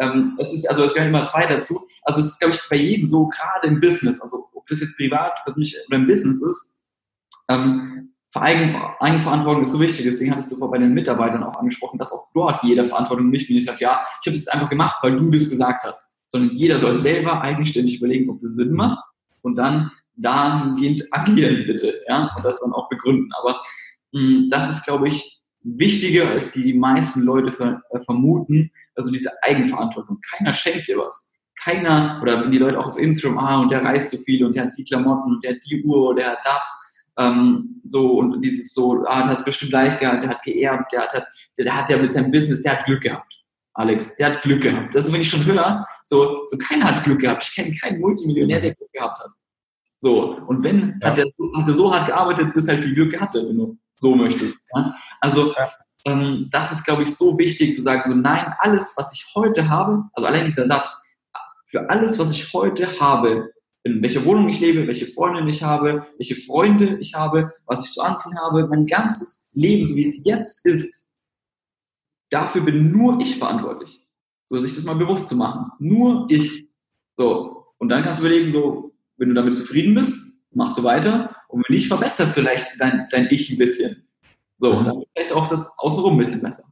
Ähm, 0.00 0.36
es 0.38 0.52
ist, 0.52 0.68
also 0.68 0.84
es 0.84 0.94
gehören 0.94 1.10
immer 1.10 1.26
zwei 1.26 1.46
dazu. 1.46 1.86
Also 2.02 2.20
es 2.20 2.28
ist, 2.28 2.40
glaube 2.40 2.54
ich, 2.54 2.60
bei 2.68 2.76
jedem 2.76 3.08
so, 3.08 3.28
gerade 3.28 3.66
im 3.66 3.80
Business, 3.80 4.20
also 4.20 4.48
ob 4.54 4.66
das 4.68 4.80
jetzt 4.80 4.96
privat 4.96 5.32
oder 5.46 5.56
im 5.96 6.06
Business 6.06 6.42
ist, 6.42 6.82
ähm, 7.48 8.14
Eigenverantwortung 8.34 9.62
ist 9.62 9.72
so 9.72 9.80
wichtig, 9.80 10.04
deswegen 10.04 10.32
hattest 10.32 10.52
du 10.52 10.56
vor 10.56 10.70
bei 10.70 10.78
den 10.78 10.92
Mitarbeitern 10.92 11.42
auch 11.42 11.56
angesprochen, 11.56 11.98
dass 11.98 12.12
auch 12.12 12.28
dort 12.34 12.62
jeder 12.62 12.84
Verantwortung 12.84 13.30
nicht 13.30 13.48
nicht 13.48 13.66
sagt, 13.66 13.80
ja, 13.80 14.00
ich 14.22 14.26
habe 14.26 14.38
das 14.38 14.48
einfach 14.48 14.68
gemacht, 14.68 14.96
weil 15.02 15.16
du 15.16 15.30
das 15.30 15.48
gesagt 15.48 15.84
hast, 15.84 16.10
sondern 16.28 16.54
jeder 16.54 16.78
soll 16.78 16.98
selber 16.98 17.40
eigenständig 17.40 17.98
überlegen, 17.98 18.30
ob 18.30 18.40
das 18.42 18.54
Sinn 18.54 18.72
macht 18.72 19.02
und 19.42 19.56
dann 19.56 19.90
dahingehend 20.16 21.04
agieren 21.10 21.64
bitte, 21.66 22.00
ja, 22.08 22.30
und 22.36 22.44
das 22.44 22.60
dann 22.60 22.72
auch 22.72 22.88
begründen. 22.88 23.30
Aber 23.40 23.62
mh, 24.12 24.20
hm, 24.20 24.48
das 24.50 24.70
ist, 24.70 24.84
glaube 24.84 25.08
ich, 25.08 25.40
wichtiger, 25.62 26.28
als 26.28 26.52
die, 26.52 26.62
die 26.62 26.78
meisten 26.78 27.24
Leute 27.24 27.52
ver, 27.52 27.82
äh, 27.90 28.00
vermuten, 28.00 28.70
also 28.94 29.10
diese 29.10 29.30
Eigenverantwortung. 29.42 30.18
Keiner 30.30 30.52
schenkt 30.52 30.88
dir 30.88 30.98
was. 30.98 31.32
Keiner, 31.62 32.20
oder 32.22 32.42
wenn 32.42 32.52
die 32.52 32.58
Leute 32.58 32.78
auch 32.78 32.86
auf 32.86 32.98
Instagram, 32.98 33.38
ah, 33.38 33.60
und 33.60 33.70
der 33.70 33.82
reist 33.82 34.10
so 34.10 34.18
viel 34.18 34.44
und 34.44 34.54
der 34.54 34.66
hat 34.66 34.72
die 34.76 34.84
Klamotten 34.84 35.34
und 35.34 35.44
der 35.44 35.54
hat 35.54 35.60
die 35.68 35.82
Uhr 35.82 36.10
oder 36.10 36.22
der 36.22 36.30
hat 36.32 36.38
das 36.44 36.87
ähm, 37.18 37.82
so, 37.86 38.18
und 38.18 38.42
dieses 38.42 38.72
so, 38.72 39.04
ah, 39.06 39.26
der 39.26 39.38
hat 39.38 39.44
bestimmt 39.44 39.72
leicht 39.72 39.98
gehabt, 39.98 40.22
der 40.22 40.30
hat 40.30 40.42
geerbt, 40.42 40.92
der 40.92 41.02
hat, 41.02 41.26
der, 41.56 41.64
der 41.64 41.76
hat 41.76 41.90
ja 41.90 41.98
mit 41.98 42.12
seinem 42.12 42.30
Business, 42.30 42.62
der 42.62 42.78
hat 42.78 42.86
Glück 42.86 43.02
gehabt. 43.02 43.34
Alex, 43.74 44.16
der 44.16 44.32
hat 44.32 44.42
Glück 44.42 44.62
gehabt. 44.62 44.94
Das 44.94 45.06
ist, 45.06 45.12
wenn 45.12 45.20
ich 45.20 45.30
schon 45.30 45.44
höre, 45.44 45.86
so, 46.04 46.44
so 46.46 46.58
keiner 46.58 46.84
hat 46.86 47.04
Glück 47.04 47.20
gehabt. 47.20 47.44
Ich 47.44 47.54
kenne 47.54 47.74
keinen 47.76 48.00
Multimillionär, 48.00 48.60
der 48.60 48.74
Glück 48.74 48.92
gehabt 48.92 49.18
hat. 49.18 49.30
So, 50.00 50.36
und 50.46 50.62
wenn, 50.62 50.98
ja. 51.02 51.10
hat, 51.10 51.18
er, 51.18 51.26
hat 51.26 51.68
er 51.68 51.74
so 51.74 51.92
hart 51.92 52.06
gearbeitet, 52.06 52.54
bis 52.54 52.68
halt 52.68 52.80
viel 52.80 52.94
Glück 52.94 53.12
gehabt 53.12 53.34
hat, 53.34 53.42
wenn 53.42 53.56
du 53.56 53.78
so 53.92 54.14
möchtest. 54.14 54.58
Ja? 54.74 54.94
Also, 55.20 55.54
ja. 55.54 55.70
ähm, 56.04 56.48
das 56.50 56.72
ist, 56.72 56.84
glaube 56.84 57.02
ich, 57.02 57.14
so 57.14 57.36
wichtig 57.36 57.74
zu 57.74 57.82
sagen, 57.82 58.08
so 58.08 58.14
nein, 58.14 58.52
alles, 58.58 58.94
was 58.96 59.12
ich 59.12 59.26
heute 59.34 59.68
habe, 59.68 60.04
also 60.12 60.26
allein 60.26 60.46
dieser 60.46 60.66
Satz, 60.66 60.96
für 61.66 61.88
alles, 61.90 62.18
was 62.18 62.30
ich 62.30 62.52
heute 62.52 62.98
habe, 63.00 63.52
in 63.96 64.02
welcher 64.02 64.24
Wohnung 64.24 64.48
ich 64.48 64.60
lebe, 64.60 64.86
welche 64.86 65.06
Freundin 65.06 65.48
ich 65.48 65.62
habe, 65.62 66.06
welche 66.16 66.36
Freunde 66.36 66.98
ich 66.98 67.14
habe, 67.14 67.52
was 67.66 67.86
ich 67.86 67.92
zu 67.92 68.02
anziehen 68.02 68.38
habe, 68.40 68.66
mein 68.68 68.86
ganzes 68.86 69.46
Leben, 69.52 69.86
so 69.86 69.96
wie 69.96 70.02
es 70.02 70.24
jetzt 70.24 70.66
ist, 70.66 71.06
dafür 72.30 72.62
bin 72.62 72.92
nur 72.92 73.20
ich 73.20 73.36
verantwortlich. 73.36 74.06
So, 74.46 74.60
sich 74.60 74.74
das 74.74 74.84
mal 74.84 74.94
bewusst 74.94 75.28
zu 75.28 75.36
machen. 75.36 75.70
Nur 75.78 76.26
ich. 76.30 76.68
So. 77.16 77.66
Und 77.78 77.90
dann 77.90 78.02
kannst 78.02 78.20
du 78.20 78.26
überlegen, 78.26 78.50
so, 78.50 78.94
wenn 79.18 79.28
du 79.28 79.34
damit 79.34 79.54
zufrieden 79.54 79.94
bist, 79.94 80.14
machst 80.52 80.78
du 80.78 80.84
weiter. 80.84 81.36
Und 81.48 81.64
wenn 81.68 81.76
nicht, 81.76 81.88
verbessert 81.88 82.28
vielleicht 82.28 82.80
dein, 82.80 83.06
dein 83.10 83.28
Ich 83.30 83.50
ein 83.50 83.58
bisschen. 83.58 84.08
So, 84.56 84.72
und 84.72 84.86
dann 84.86 85.02
vielleicht 85.14 85.32
auch 85.32 85.48
das 85.48 85.72
außenrum 85.78 86.14
ein 86.14 86.18
bisschen 86.18 86.42
besser. 86.42 86.64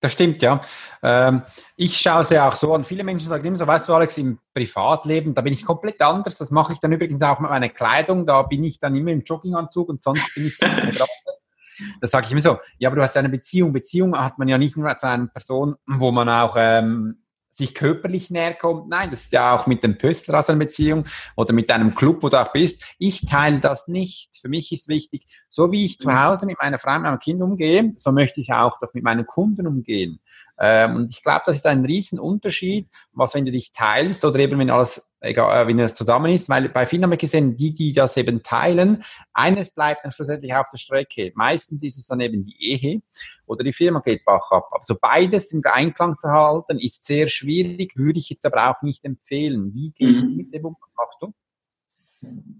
Das 0.00 0.12
stimmt, 0.12 0.42
ja. 0.42 0.60
Ähm, 1.02 1.42
ich 1.76 1.98
schaue 1.98 2.22
es 2.22 2.30
ja 2.30 2.48
auch 2.48 2.56
so 2.56 2.74
an. 2.74 2.84
Viele 2.84 3.02
Menschen 3.02 3.28
sagen 3.28 3.44
immer 3.46 3.56
so, 3.56 3.66
weißt 3.66 3.88
du, 3.88 3.94
Alex, 3.94 4.18
im 4.18 4.38
Privatleben, 4.52 5.34
da 5.34 5.40
bin 5.40 5.54
ich 5.54 5.64
komplett 5.64 6.00
anders. 6.02 6.38
Das 6.38 6.50
mache 6.50 6.74
ich 6.74 6.80
dann 6.80 6.92
übrigens 6.92 7.22
auch 7.22 7.40
mit 7.40 7.50
meiner 7.50 7.70
Kleidung. 7.70 8.26
Da 8.26 8.42
bin 8.42 8.62
ich 8.64 8.78
dann 8.78 8.94
immer 8.94 9.10
im 9.10 9.22
Jogginganzug 9.22 9.88
und 9.88 10.02
sonst 10.02 10.34
bin 10.34 10.46
ich 10.46 10.58
Das 12.00 12.10
sage 12.10 12.26
ich 12.26 12.32
immer 12.32 12.40
so. 12.40 12.58
Ja, 12.78 12.88
aber 12.88 12.96
du 12.96 13.02
hast 13.02 13.16
eine 13.16 13.28
Beziehung. 13.28 13.72
Beziehung 13.72 14.16
hat 14.18 14.38
man 14.38 14.48
ja 14.48 14.58
nicht 14.58 14.76
nur 14.76 14.94
zu 14.96 15.06
einer 15.06 15.26
Person, 15.26 15.76
wo 15.86 16.10
man 16.10 16.28
auch 16.28 16.56
ähm, 16.58 17.22
sich 17.56 17.74
körperlich 17.74 18.30
näher 18.30 18.54
kommt. 18.54 18.88
Nein, 18.88 19.10
das 19.10 19.24
ist 19.24 19.32
ja 19.32 19.56
auch 19.56 19.66
mit 19.66 19.82
dem 19.82 19.96
Pöstler 19.96 20.38
aus 20.38 20.50
einer 20.50 20.58
Beziehung 20.58 21.04
oder 21.36 21.52
mit 21.52 21.70
einem 21.70 21.94
Club, 21.94 22.22
wo 22.22 22.28
du 22.28 22.40
auch 22.40 22.52
bist. 22.52 22.84
Ich 22.98 23.24
teile 23.24 23.60
das 23.60 23.88
nicht. 23.88 24.38
Für 24.40 24.48
mich 24.48 24.72
ist 24.72 24.88
wichtig, 24.88 25.26
so 25.48 25.72
wie 25.72 25.84
ich 25.84 25.98
zu 25.98 26.08
mhm. 26.08 26.22
Hause 26.22 26.46
mit 26.46 26.58
meiner 26.60 26.78
Frau 26.78 26.96
und 26.96 27.02
meinem 27.02 27.18
Kind 27.18 27.42
umgehe, 27.42 27.92
so 27.96 28.12
möchte 28.12 28.40
ich 28.40 28.52
auch 28.52 28.78
doch 28.78 28.92
mit 28.92 29.04
meinen 29.04 29.26
Kunden 29.26 29.66
umgehen. 29.66 30.20
Ähm, 30.58 30.96
und 30.96 31.10
ich 31.10 31.22
glaube, 31.22 31.42
das 31.46 31.56
ist 31.56 31.66
ein 31.66 31.84
Riesenunterschied, 31.84 32.88
was 33.16 33.34
wenn 33.34 33.46
du 33.46 33.50
dich 33.50 33.72
teilst 33.72 34.24
oder 34.24 34.38
eben 34.38 34.58
wenn 34.58 34.70
alles, 34.70 35.10
egal, 35.20 35.64
äh, 35.64 35.66
wenn 35.66 35.78
es 35.80 35.94
zusammen 35.94 36.30
ist, 36.30 36.48
weil 36.48 36.68
bei 36.68 36.86
vielen 36.86 37.02
haben 37.02 37.10
wir 37.10 37.16
gesehen, 37.16 37.56
die, 37.56 37.72
die 37.72 37.92
das 37.92 38.16
eben 38.16 38.42
teilen, 38.42 39.02
eines 39.32 39.70
bleibt 39.70 40.04
dann 40.04 40.12
schlussendlich 40.12 40.54
auf 40.54 40.68
der 40.70 40.78
Strecke. 40.78 41.32
Meistens 41.34 41.82
ist 41.82 41.98
es 41.98 42.06
dann 42.06 42.20
eben 42.20 42.44
die 42.44 42.56
Ehe 42.60 43.00
oder 43.46 43.64
die 43.64 43.72
Firma 43.72 44.00
geht 44.00 44.24
bach 44.24 44.50
ab. 44.50 44.68
Also 44.72 44.96
beides 45.00 45.50
im 45.52 45.62
Einklang 45.64 46.18
zu 46.18 46.28
halten, 46.28 46.78
ist 46.78 47.04
sehr 47.04 47.28
schwierig, 47.28 47.96
würde 47.96 48.18
ich 48.18 48.28
jetzt 48.28 48.44
aber 48.44 48.70
auch 48.70 48.82
nicht 48.82 49.04
empfehlen. 49.04 49.72
Wie 49.74 49.92
gehe 49.92 50.10
ich 50.10 50.22
mhm. 50.22 50.36
mit 50.36 50.54
dem 50.54 50.66
um? 50.66 50.76
Was 50.80 50.92
machst 50.96 51.22
du? 51.22 51.32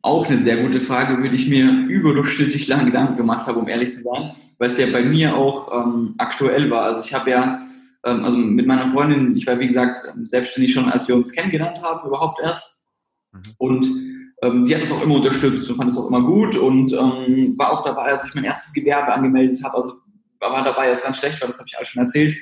Auch 0.02 0.26
eine 0.26 0.42
sehr 0.42 0.62
gute 0.62 0.80
Frage, 0.80 1.18
würde 1.22 1.34
ich 1.34 1.48
mir 1.48 1.70
überdurchschnittlich 1.88 2.68
lange 2.68 2.86
Gedanken 2.86 3.16
gemacht 3.16 3.46
haben, 3.46 3.58
um 3.58 3.68
ehrlich 3.68 3.96
zu 3.96 4.02
sein, 4.02 4.36
weil 4.58 4.70
es 4.70 4.78
ja 4.78 4.86
bei 4.92 5.02
mir 5.02 5.36
auch 5.36 5.70
ähm, 5.72 6.14
aktuell 6.18 6.70
war. 6.70 6.84
Also 6.84 7.02
ich 7.02 7.12
habe 7.12 7.30
ja 7.30 7.64
also 8.06 8.36
mit 8.36 8.66
meiner 8.66 8.90
Freundin, 8.90 9.36
ich 9.36 9.46
war 9.46 9.58
wie 9.58 9.66
gesagt 9.66 10.00
ähm, 10.08 10.26
selbstständig 10.26 10.72
schon, 10.72 10.88
als 10.88 11.08
wir 11.08 11.16
uns 11.16 11.32
kennengelernt 11.32 11.82
haben, 11.82 12.06
überhaupt 12.06 12.40
erst. 12.40 12.84
Mhm. 13.32 13.40
Und 13.58 13.88
ähm, 14.42 14.64
sie 14.64 14.74
hat 14.74 14.82
das 14.82 14.92
auch 14.92 15.02
immer 15.02 15.16
unterstützt 15.16 15.68
und 15.68 15.76
fand 15.76 15.90
es 15.90 15.98
auch 15.98 16.08
immer 16.08 16.22
gut 16.22 16.56
und 16.56 16.92
ähm, 16.92 17.54
war 17.56 17.72
auch 17.72 17.82
dabei, 17.82 18.12
als 18.12 18.26
ich 18.26 18.34
mein 18.34 18.44
erstes 18.44 18.72
Gewerbe 18.72 19.12
angemeldet 19.12 19.62
habe. 19.64 19.76
Also 19.76 19.94
war 20.40 20.64
dabei, 20.64 20.88
als 20.88 21.02
ganz 21.02 21.18
schlecht 21.18 21.40
war, 21.40 21.48
das 21.48 21.58
habe 21.58 21.66
ich 21.68 21.76
alles 21.76 21.88
schon 21.88 22.02
erzählt. 22.02 22.34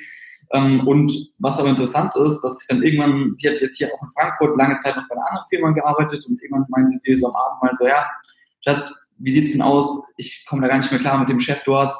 Ähm, 0.53 0.85
und 0.87 1.11
was 1.39 1.57
aber 1.59 1.69
interessant 1.69 2.15
ist, 2.15 2.41
dass 2.41 2.61
ich 2.61 2.67
dann 2.67 2.83
irgendwann, 2.83 3.33
sie 3.35 3.49
hat 3.49 3.59
jetzt 3.61 3.77
hier 3.77 3.87
auch 3.87 4.01
in 4.03 4.09
Frankfurt 4.09 4.57
lange 4.57 4.77
Zeit 4.77 4.95
noch 4.95 5.07
bei 5.07 5.15
einer 5.15 5.27
anderen 5.27 5.47
Firma 5.49 5.71
gearbeitet 5.71 6.25
und 6.27 6.41
irgendwann 6.41 6.65
meinte 6.69 6.97
sie 6.99 7.17
so 7.17 7.27
am 7.27 7.35
Abend 7.35 7.63
mal 7.63 7.75
so, 7.75 7.87
ja, 7.87 8.05
Schatz, 8.63 9.07
wie 9.17 9.33
sieht's 9.33 9.53
denn 9.53 9.61
aus? 9.61 10.11
Ich 10.17 10.45
komme 10.47 10.61
da 10.61 10.67
gar 10.67 10.77
nicht 10.77 10.91
mehr 10.91 10.99
klar 10.99 11.17
mit 11.17 11.29
dem 11.29 11.39
Chef 11.39 11.63
dort 11.63 11.95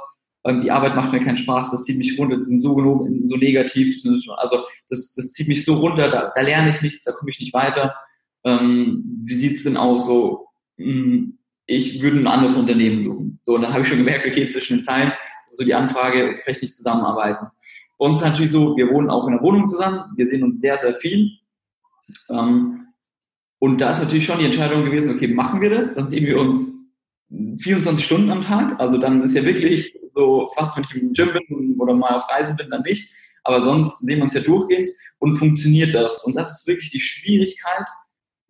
ähm, 0.46 0.62
die 0.62 0.72
Arbeit 0.72 0.96
macht 0.96 1.12
mir 1.12 1.24
keinen 1.24 1.38
Spaß, 1.38 1.72
das 1.72 1.84
zieht 1.84 1.98
mich 1.98 2.18
runter, 2.20 2.38
die 2.38 2.44
sind 2.44 2.62
so, 2.62 2.76
so 3.22 3.38
negativ, 3.38 3.96
also 4.38 4.64
das, 4.90 5.14
das 5.16 5.34
zieht 5.34 5.48
mich 5.48 5.66
so 5.66 5.76
runter, 5.76 6.10
da, 6.10 6.32
da 6.34 6.42
lerne 6.42 6.70
ich 6.70 6.82
nichts, 6.82 7.06
da 7.06 7.12
komme 7.12 7.32
ich 7.32 7.40
nicht 7.40 7.54
weiter. 7.54 7.96
Ähm, 8.44 9.04
wie 9.24 9.34
sieht's 9.34 9.64
denn 9.64 9.76
aus? 9.76 10.06
So, 10.06 10.48
mh, 10.78 10.86
hm, 10.86 11.38
ich 11.66 12.00
würde 12.02 12.20
ein 12.20 12.28
anderes 12.28 12.56
Unternehmen 12.56 13.02
suchen. 13.02 13.40
So, 13.42 13.56
und 13.56 13.64
dann 13.64 13.74
habe 13.74 13.82
ich 13.82 13.88
schon 13.88 13.98
gemerkt, 13.98 14.28
okay, 14.28 14.48
zwischen 14.50 14.78
den 14.78 14.84
Zeilen, 14.84 15.14
so 15.48 15.66
die 15.66 15.74
Anfrage, 15.74 16.40
vielleicht 16.44 16.62
nicht 16.62 16.76
zusammenarbeiten. 16.76 17.48
Bei 17.98 18.06
uns 18.06 18.20
ist 18.20 18.26
natürlich 18.26 18.52
so, 18.52 18.78
wir 18.78 18.92
wohnen 18.92 19.10
auch 19.10 19.26
in 19.26 19.34
der 19.34 19.42
Wohnung 19.42 19.68
zusammen, 19.68 20.02
wir 20.16 20.28
sehen 20.28 20.44
uns 20.44 20.62
sehr, 20.62 20.78
sehr 20.78 20.94
viel. 20.94 21.32
Ähm, 22.30 22.86
und 23.58 23.80
da 23.80 23.92
ist 23.92 24.00
natürlich 24.00 24.26
schon 24.26 24.38
die 24.38 24.46
Entscheidung 24.46 24.86
gewesen, 24.86 25.16
okay, 25.16 25.28
machen 25.28 25.60
wir 25.60 25.72
das, 25.72 25.96
dann 25.96 26.08
sehen 26.08 26.28
wir 26.28 26.40
uns 26.40 26.75
24 27.30 28.06
Stunden 28.06 28.30
am 28.30 28.42
Tag. 28.42 28.80
Also 28.80 28.98
dann 28.98 29.22
ist 29.24 29.36
ja 29.36 29.44
wirklich 29.46 29.98
so, 30.10 30.50
fast 30.56 30.78
wenn 30.78 30.84
ich 30.84 30.96
im 30.96 31.14
Gym 31.14 31.34
bin 31.34 31.76
oder 31.80 31.94
mal 31.94 32.16
auf 32.16 32.30
Reisen 32.30 32.56
bin, 32.56 32.70
dann 32.70 32.84
nicht. 32.84 33.12
Aber 33.44 33.62
sonst 33.62 34.00
sehen 34.00 34.18
wir 34.18 34.24
uns 34.24 34.34
ja 34.34 34.42
durchgehend 34.42 34.90
und 35.20 35.38
funktioniert 35.38 35.94
das. 35.94 36.24
Und 36.24 36.36
das 36.36 36.60
ist 36.60 36.68
wirklich 36.68 36.92
die 36.92 37.02
Schwierigkeit, 37.02 37.86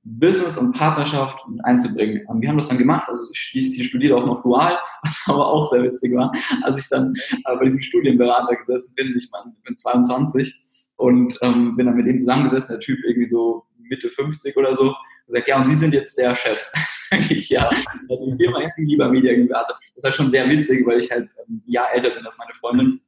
Business 0.05 0.57
und 0.57 0.73
Partnerschaft 0.73 1.39
einzubringen. 1.63 2.21
Wir 2.39 2.49
haben 2.49 2.57
das 2.57 2.67
dann 2.67 2.77
gemacht, 2.77 3.09
also 3.09 3.25
sie 3.33 3.83
studiert 3.83 4.13
auch 4.13 4.25
noch 4.25 4.43
dual, 4.43 4.77
was 5.01 5.23
aber 5.25 5.47
auch 5.47 5.71
sehr 5.71 5.83
witzig 5.83 6.13
war, 6.13 6.31
als 6.61 6.79
ich 6.79 6.87
dann 6.89 7.15
äh, 7.31 7.55
bei 7.57 7.65
diesem 7.65 7.81
Studienberater 7.81 8.55
gesessen 8.55 8.93
bin, 8.95 9.15
ich 9.17 9.29
meine, 9.31 9.51
ich 9.57 9.63
bin 9.63 9.75
22 9.75 10.61
und 10.97 11.37
ähm, 11.41 11.75
bin 11.75 11.87
dann 11.87 11.95
mit 11.95 12.05
ihm 12.05 12.19
zusammengesessen, 12.19 12.73
der 12.73 12.79
Typ 12.79 12.99
irgendwie 13.03 13.27
so 13.27 13.63
Mitte 13.79 14.09
50 14.09 14.55
oder 14.57 14.75
so, 14.75 14.93
und 15.27 15.33
sagt, 15.33 15.47
ja, 15.47 15.57
und 15.57 15.65
Sie 15.65 15.75
sind 15.75 15.93
jetzt 15.93 16.17
der 16.17 16.35
Chef. 16.35 16.69
sage 17.09 17.33
ich, 17.33 17.49
ja, 17.49 17.69
die 18.09 18.35
Firma 18.37 18.71
Lieber 18.77 19.09
Media. 19.09 19.31
Also, 19.31 19.73
das 19.73 19.95
ist 19.95 20.03
halt 20.03 20.15
schon 20.15 20.31
sehr 20.31 20.49
witzig, 20.49 20.85
weil 20.85 20.99
ich 20.99 21.11
halt 21.11 21.29
ähm, 21.47 21.61
ein 21.65 21.71
Jahr 21.71 21.93
älter 21.93 22.11
bin 22.11 22.25
als 22.25 22.37
meine 22.37 22.53
Freundin. 22.53 23.01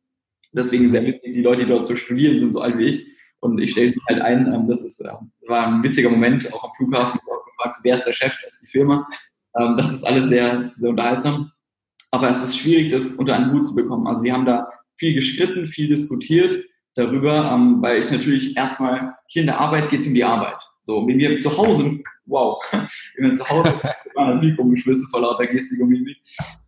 Deswegen 0.54 0.90
sehr 0.90 1.06
witzig, 1.06 1.34
die 1.34 1.42
Leute, 1.42 1.66
die 1.66 1.70
dort 1.70 1.86
so 1.86 1.96
studieren, 1.96 2.40
sind 2.40 2.54
so 2.54 2.62
alt 2.62 2.78
wie 2.78 2.86
ich. 2.86 3.06
Und 3.40 3.60
ich 3.60 3.72
stelle 3.72 3.92
sie 3.92 4.00
halt 4.10 4.22
ein, 4.22 4.52
ähm, 4.52 4.68
das, 4.68 4.84
ist, 4.84 5.00
das 5.00 5.20
war 5.48 5.68
ein 5.68 5.84
witziger 5.84 6.10
Moment, 6.10 6.52
auch 6.54 6.64
am 6.64 6.72
Flughafen, 6.78 7.20
auch 7.20 7.46
gefragt, 7.46 7.78
wer 7.84 7.98
ist 7.98 8.06
der 8.06 8.14
Chef, 8.14 8.34
wer 8.42 8.48
ist 8.48 8.62
die 8.62 8.68
Firma. 8.68 9.08
Ähm, 9.60 9.78
das 9.78 9.92
ist 9.92 10.04
alles 10.04 10.30
sehr, 10.30 10.74
sehr 10.78 10.90
unterhaltsam. 10.90 11.52
Aber 12.12 12.30
es 12.30 12.42
ist 12.42 12.58
schwierig, 12.58 12.92
das 12.92 13.14
unter 13.14 13.36
einen 13.36 13.52
Hut 13.52 13.68
zu 13.68 13.76
bekommen. 13.76 14.08
Also 14.08 14.24
wir 14.24 14.34
haben 14.34 14.46
da 14.46 14.70
viel 14.96 15.14
gestritten, 15.14 15.68
viel 15.68 15.88
diskutiert 15.88 16.64
darüber, 16.96 17.56
weil 17.82 18.00
ich 18.00 18.10
natürlich 18.10 18.58
erstmal 18.58 19.14
hier 19.28 19.42
in 19.42 19.48
der 19.48 19.60
Arbeit 19.60 19.90
geht 19.90 20.00
es 20.00 20.08
um 20.08 20.16
die 20.16 20.24
Arbeit. 20.24 20.58
So, 20.88 21.06
wenn 21.06 21.18
wir 21.18 21.38
zu 21.42 21.58
Hause, 21.58 22.00
wow, 22.28 22.64
wenn 22.72 23.30
wir 23.30 23.34
zu 23.34 23.46
Hause, 23.50 23.74
war 24.16 24.32
das 24.32 24.42
Mikro 24.42 24.64
geschmissen 24.70 25.06
vor 25.10 25.20
lauter 25.20 25.46
Gestik 25.46 25.82
und 25.82 25.90
Mimik. 25.90 26.16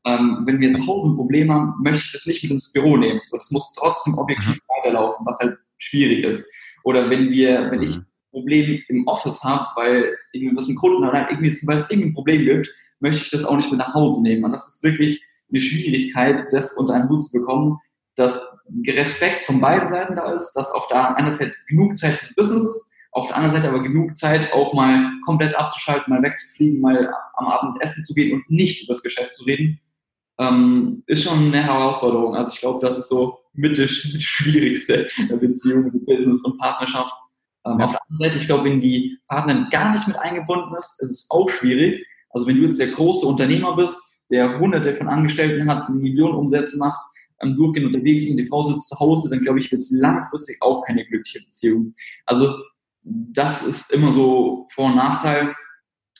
Ähm, 0.03 0.43
wenn 0.45 0.59
wir 0.59 0.73
zu 0.73 0.85
Hause 0.85 1.07
ein 1.07 1.15
Problem 1.15 1.49
haben, 1.49 1.81
möchte 1.81 2.03
ich 2.05 2.11
das 2.11 2.25
nicht 2.25 2.43
mit 2.43 2.51
ins 2.51 2.73
Büro 2.73 2.97
nehmen. 2.97 3.21
So, 3.23 3.37
das 3.37 3.49
muss 3.49 3.73
trotzdem 3.75 4.15
objektiv 4.15 4.55
mhm. 4.55 4.59
weiterlaufen, 4.67 5.25
was 5.25 5.39
halt 5.39 5.57
schwierig 5.77 6.25
ist. 6.25 6.45
Oder 6.83 7.09
wenn 7.09 7.31
wir, 7.31 7.71
wenn 7.71 7.81
ich 7.81 7.95
mhm. 7.95 8.01
ein 8.01 8.31
Problem 8.31 8.81
im 8.89 9.07
Office 9.07 9.41
habe, 9.45 9.67
weil 9.77 10.17
irgendwie 10.33 10.57
was 10.57 10.67
mit 10.67 10.75
Kunden 10.75 11.07
oder 11.07 11.29
irgendwie, 11.31 11.55
weil 11.65 11.77
es 11.77 11.89
irgendein 11.89 12.13
Problem 12.13 12.43
gibt, 12.43 12.69
möchte 12.99 13.23
ich 13.23 13.29
das 13.29 13.45
auch 13.45 13.55
nicht 13.55 13.71
mit 13.71 13.79
nach 13.79 13.93
Hause 13.93 14.21
nehmen. 14.21 14.43
Und 14.43 14.51
das 14.51 14.67
ist 14.67 14.83
wirklich 14.83 15.23
eine 15.49 15.61
Schwierigkeit, 15.61 16.45
das 16.51 16.73
unter 16.73 16.93
einen 16.93 17.07
Hut 17.07 17.23
zu 17.23 17.39
bekommen, 17.39 17.77
dass 18.17 18.59
Respekt 18.85 19.43
von 19.43 19.61
beiden 19.61 19.87
Seiten 19.87 20.17
da 20.17 20.33
ist, 20.33 20.51
dass 20.55 20.73
auf 20.73 20.89
der 20.89 21.15
einen 21.15 21.37
Seite 21.37 21.53
genug 21.69 21.95
Zeit 21.95 22.15
fürs 22.15 22.35
Business 22.35 22.65
ist, 22.65 22.88
auf 23.11 23.27
der 23.27 23.37
anderen 23.37 23.55
Seite 23.55 23.69
aber 23.69 23.83
genug 23.83 24.17
Zeit, 24.17 24.53
auch 24.53 24.73
mal 24.73 25.11
komplett 25.25 25.55
abzuschalten, 25.55 26.13
mal 26.13 26.21
wegzufliegen, 26.21 26.79
mal 26.79 27.11
am 27.33 27.47
Abend 27.47 27.81
essen 27.81 28.03
zu 28.03 28.13
gehen 28.13 28.33
und 28.33 28.49
nicht 28.49 28.83
über 28.83 28.93
das 28.93 29.03
Geschäft 29.03 29.33
zu 29.33 29.45
reden, 29.45 29.79
ähm, 30.39 31.03
ist 31.07 31.23
schon 31.23 31.47
eine 31.47 31.63
Herausforderung. 31.63 32.35
Also 32.35 32.51
ich 32.53 32.59
glaube, 32.59 32.85
das 32.85 32.97
ist 32.97 33.09
so 33.09 33.39
mit 33.53 33.77
das 33.77 33.89
schwierigste 33.89 35.07
Beziehung 35.39 35.91
mit 35.91 36.05
Business 36.05 36.41
und 36.43 36.57
Partnerschaft. 36.57 37.13
Ähm, 37.65 37.79
ja. 37.79 37.85
Auf 37.85 37.91
der 37.91 38.01
anderen 38.09 38.29
Seite, 38.29 38.37
ich 38.37 38.47
glaube, 38.47 38.65
wenn 38.65 38.79
die 38.79 39.17
Partnerin 39.27 39.67
gar 39.69 39.91
nicht 39.91 40.07
mit 40.07 40.17
eingebunden 40.17 40.75
ist, 40.77 41.01
ist 41.01 41.11
es 41.11 41.27
auch 41.31 41.49
schwierig. 41.49 42.05
Also 42.29 42.47
wenn 42.47 42.57
du 42.57 42.67
jetzt 42.67 42.79
der 42.79 42.87
große 42.87 43.25
Unternehmer 43.25 43.75
bist, 43.75 43.99
der 44.29 44.59
hunderte 44.59 44.93
von 44.93 45.07
Angestellten 45.07 45.69
hat, 45.69 45.89
Millionen 45.89 46.35
Umsätze 46.35 46.77
macht, 46.77 46.99
am 47.39 47.55
Durchgehen 47.55 47.85
unterwegs 47.85 48.23
ist 48.23 48.31
und 48.31 48.37
die 48.37 48.43
Frau 48.43 48.61
sitzt 48.61 48.89
zu 48.89 48.99
Hause, 48.99 49.29
dann 49.29 49.41
glaube 49.41 49.59
ich, 49.59 49.71
wird 49.71 49.81
es 49.81 49.91
langfristig 49.91 50.57
auch 50.61 50.83
keine 50.83 51.05
glückliche 51.05 51.45
Beziehung. 51.45 51.95
Also 52.25 52.53
das 53.09 53.63
ist 53.63 53.91
immer 53.91 54.11
so 54.11 54.67
Vor- 54.71 54.87
und 54.87 54.95
Nachteil. 54.95 55.55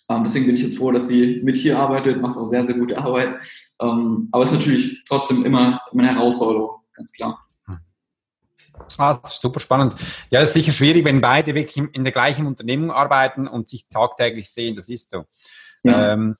Ähm, 0.10 0.24
deswegen 0.24 0.48
bin 0.48 0.56
ich 0.56 0.64
jetzt 0.64 0.78
froh, 0.78 0.92
dass 0.92 1.08
sie 1.08 1.42
mit 1.44 1.58
hier 1.58 1.78
arbeitet, 1.78 2.22
macht 2.22 2.38
auch 2.38 2.46
sehr, 2.46 2.64
sehr 2.64 2.76
gute 2.76 2.98
Arbeit. 2.98 3.36
Ähm, 3.80 4.28
aber 4.32 4.44
es 4.44 4.52
ist 4.52 4.58
natürlich 4.58 5.04
trotzdem 5.06 5.46
immer, 5.46 5.82
immer 5.92 6.04
eine 6.04 6.16
Herausforderung, 6.16 6.82
ganz 6.94 7.12
klar. 7.12 7.46
Ah, 8.98 9.20
das 9.22 9.34
ist 9.34 9.42
super 9.42 9.60
spannend. 9.60 9.96
Ja, 10.30 10.40
das 10.40 10.50
ist 10.50 10.54
sicher 10.54 10.72
schwierig, 10.72 11.06
wenn 11.06 11.22
beide 11.22 11.54
wirklich 11.54 11.84
in 11.94 12.04
der 12.04 12.14
gleichen 12.14 12.48
Unternehmung 12.48 12.92
arbeiten 12.92 13.48
und 13.48 13.68
sich 13.68 13.88
tagtäglich 13.88 14.50
sehen. 14.50 14.76
Das 14.76 14.90
ist 14.90 15.12
so. 15.12 15.26
Ja. 15.84 16.14
Ähm, 16.14 16.38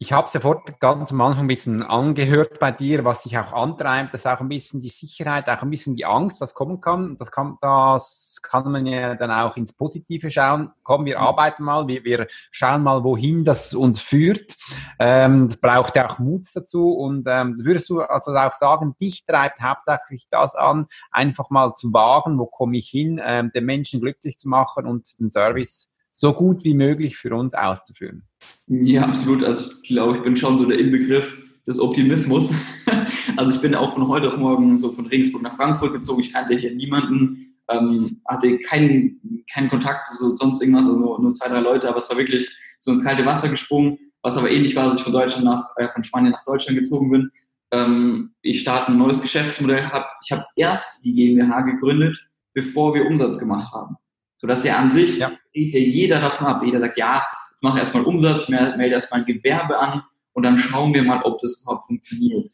ich 0.00 0.12
habe 0.12 0.28
sofort 0.28 0.78
ganz 0.78 1.10
am 1.10 1.20
Anfang 1.20 1.44
ein 1.44 1.48
bisschen 1.48 1.82
angehört 1.82 2.60
bei 2.60 2.70
dir, 2.70 3.04
was 3.04 3.24
dich 3.24 3.36
auch 3.36 3.52
antreibt, 3.52 4.14
das 4.14 4.20
ist 4.20 4.26
auch 4.28 4.38
ein 4.38 4.48
bisschen 4.48 4.80
die 4.80 4.90
Sicherheit, 4.90 5.50
auch 5.50 5.62
ein 5.62 5.70
bisschen 5.70 5.96
die 5.96 6.04
Angst, 6.04 6.40
was 6.40 6.54
kommen 6.54 6.80
kann. 6.80 7.16
Das 7.18 7.32
kann, 7.32 7.58
das 7.60 8.38
kann 8.40 8.70
man 8.70 8.86
ja 8.86 9.16
dann 9.16 9.32
auch 9.32 9.56
ins 9.56 9.72
Positive 9.72 10.30
schauen. 10.30 10.70
Komm, 10.84 11.04
wir 11.04 11.18
arbeiten 11.18 11.64
mal, 11.64 11.88
wir, 11.88 12.04
wir 12.04 12.28
schauen 12.52 12.84
mal, 12.84 13.02
wohin 13.02 13.44
das 13.44 13.74
uns 13.74 14.00
führt. 14.00 14.56
Ähm, 15.00 15.48
das 15.48 15.60
braucht 15.60 15.96
ja 15.96 16.08
auch 16.08 16.20
Mut 16.20 16.46
dazu. 16.54 16.92
Und 16.92 17.26
ähm, 17.28 17.56
würdest 17.58 17.90
du 17.90 18.00
also 18.00 18.36
auch 18.36 18.54
sagen, 18.54 18.94
dich 19.00 19.26
treibt 19.26 19.60
hauptsächlich 19.60 20.28
das 20.30 20.54
an, 20.54 20.86
einfach 21.10 21.50
mal 21.50 21.74
zu 21.74 21.92
wagen, 21.92 22.38
wo 22.38 22.46
komme 22.46 22.76
ich 22.76 22.88
hin, 22.88 23.20
ähm, 23.20 23.50
den 23.52 23.64
Menschen 23.64 24.00
glücklich 24.00 24.38
zu 24.38 24.48
machen 24.48 24.86
und 24.86 25.18
den 25.18 25.32
Service 25.32 25.90
so 26.18 26.32
gut 26.32 26.64
wie 26.64 26.74
möglich 26.74 27.16
für 27.16 27.32
uns 27.34 27.54
auszuführen. 27.54 28.24
Ja, 28.66 29.02
absolut. 29.02 29.44
Also 29.44 29.70
ich 29.82 29.88
glaube, 29.90 30.16
ich 30.16 30.24
bin 30.24 30.36
schon 30.36 30.58
so 30.58 30.64
der 30.64 30.78
Inbegriff 30.78 31.38
des 31.66 31.78
Optimismus. 31.80 32.52
Also 33.36 33.54
ich 33.54 33.60
bin 33.60 33.74
auch 33.74 33.92
von 33.92 34.08
heute 34.08 34.28
auf 34.28 34.36
morgen 34.36 34.76
so 34.78 34.90
von 34.90 35.06
Regensburg 35.06 35.42
nach 35.42 35.54
Frankfurt 35.54 35.92
gezogen. 35.92 36.20
Ich 36.20 36.32
kannte 36.32 36.56
hier 36.56 36.74
niemanden, 36.74 37.54
ähm, 37.68 38.20
hatte 38.26 38.58
keinen, 38.58 39.44
keinen 39.52 39.68
Kontakt, 39.68 40.08
so 40.08 40.34
sonst 40.34 40.60
irgendwas, 40.60 40.86
also 40.86 40.98
nur, 40.98 41.20
nur, 41.20 41.32
zwei, 41.34 41.48
drei 41.48 41.60
Leute, 41.60 41.88
aber 41.88 41.98
es 41.98 42.10
war 42.10 42.18
wirklich 42.18 42.48
so 42.80 42.90
ins 42.90 43.04
kalte 43.04 43.24
Wasser 43.24 43.48
gesprungen, 43.48 43.98
was 44.22 44.36
aber 44.36 44.50
ähnlich 44.50 44.74
war, 44.74 44.90
als 44.90 44.98
ich 44.98 45.04
von 45.04 45.12
Deutschland 45.12 45.44
nach, 45.44 45.68
äh, 45.76 45.88
von 45.88 46.02
Spanien 46.02 46.32
nach 46.32 46.44
Deutschland 46.44 46.78
gezogen 46.78 47.10
bin. 47.10 47.30
ähm, 47.70 48.34
ich 48.42 48.60
starte 48.60 48.90
ein 48.90 48.98
neues 48.98 49.22
Geschäftsmodell, 49.22 49.88
hab, 49.88 50.10
ich 50.24 50.32
habe 50.32 50.44
erst 50.56 51.04
die 51.04 51.14
GmbH 51.14 51.60
gegründet, 51.60 52.28
bevor 52.54 52.94
wir 52.94 53.06
Umsatz 53.06 53.38
gemacht 53.38 53.72
haben. 53.72 53.96
Sodass 54.38 54.64
ja 54.64 54.76
an 54.76 54.92
sich 54.92 55.18
ja. 55.18 55.32
geht 55.52 55.74
ja 55.74 55.80
jeder 55.80 56.20
davon 56.20 56.46
ab. 56.46 56.62
Jeder 56.64 56.80
sagt, 56.80 56.96
ja, 56.96 57.22
jetzt 57.50 57.62
machen 57.62 57.76
wir 57.76 57.80
erstmal 57.80 58.04
Umsatz, 58.04 58.48
melde 58.48 58.86
erstmal 58.86 59.20
ein 59.20 59.26
Gewerbe 59.26 59.78
an 59.78 60.02
und 60.32 60.44
dann 60.44 60.58
schauen 60.58 60.94
wir 60.94 61.02
mal, 61.02 61.22
ob 61.22 61.38
das 61.40 61.62
überhaupt 61.62 61.86
funktioniert. 61.86 62.50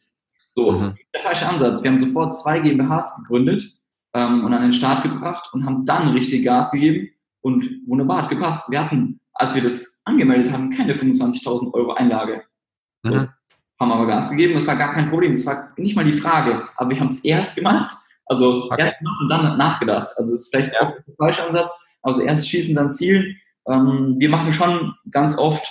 So, 0.53 0.71
mhm. 0.71 0.95
der 1.13 1.21
falsche 1.21 1.47
Ansatz. 1.47 1.83
Wir 1.83 1.91
haben 1.91 1.99
sofort 1.99 2.35
zwei 2.35 2.59
GmbHs 2.59 3.21
gegründet 3.21 3.71
ähm, 4.13 4.43
und 4.43 4.53
an 4.53 4.63
den 4.63 4.73
Start 4.73 5.03
gebracht 5.03 5.49
und 5.53 5.65
haben 5.65 5.85
dann 5.85 6.09
richtig 6.09 6.43
Gas 6.43 6.71
gegeben 6.71 7.09
und 7.41 7.81
wunderbar 7.85 8.23
hat 8.23 8.29
gepasst. 8.29 8.71
Wir 8.71 8.83
hatten, 8.83 9.19
als 9.33 9.53
wir 9.53 9.61
das 9.61 10.01
angemeldet 10.05 10.51
haben, 10.51 10.71
keine 10.71 10.93
25.000 10.93 11.73
Euro 11.73 11.93
Einlage. 11.93 12.43
So, 13.03 13.13
mhm. 13.13 13.29
Haben 13.79 13.91
aber 13.91 14.07
Gas 14.07 14.29
gegeben, 14.29 14.53
das 14.53 14.65
war 14.65 14.77
gar 14.77 14.93
kein 14.93 15.09
Problem, 15.09 15.33
das 15.33 15.45
war 15.45 15.73
nicht 15.77 15.95
mal 15.95 16.05
die 16.05 16.13
Frage, 16.13 16.69
aber 16.77 16.89
wir 16.89 16.99
haben 16.99 17.07
es 17.07 17.25
erst 17.25 17.57
gemacht, 17.57 17.97
also 18.25 18.65
okay. 18.65 18.75
erst 18.79 18.99
gemacht 18.99 19.21
und 19.21 19.29
dann 19.29 19.57
nachgedacht. 19.57 20.09
Also 20.17 20.31
das 20.31 20.41
ist 20.41 20.55
vielleicht 20.55 20.73
ja. 20.73 20.81
oft 20.81 20.95
der 21.07 21.15
falsche 21.15 21.45
Ansatz, 21.45 21.71
also 22.01 22.21
erst 22.21 22.49
schießen, 22.49 22.75
dann 22.75 22.91
zielen. 22.91 23.35
Ähm, 23.67 24.15
wir 24.17 24.29
machen 24.29 24.53
schon 24.53 24.93
ganz 25.11 25.37
oft 25.37 25.65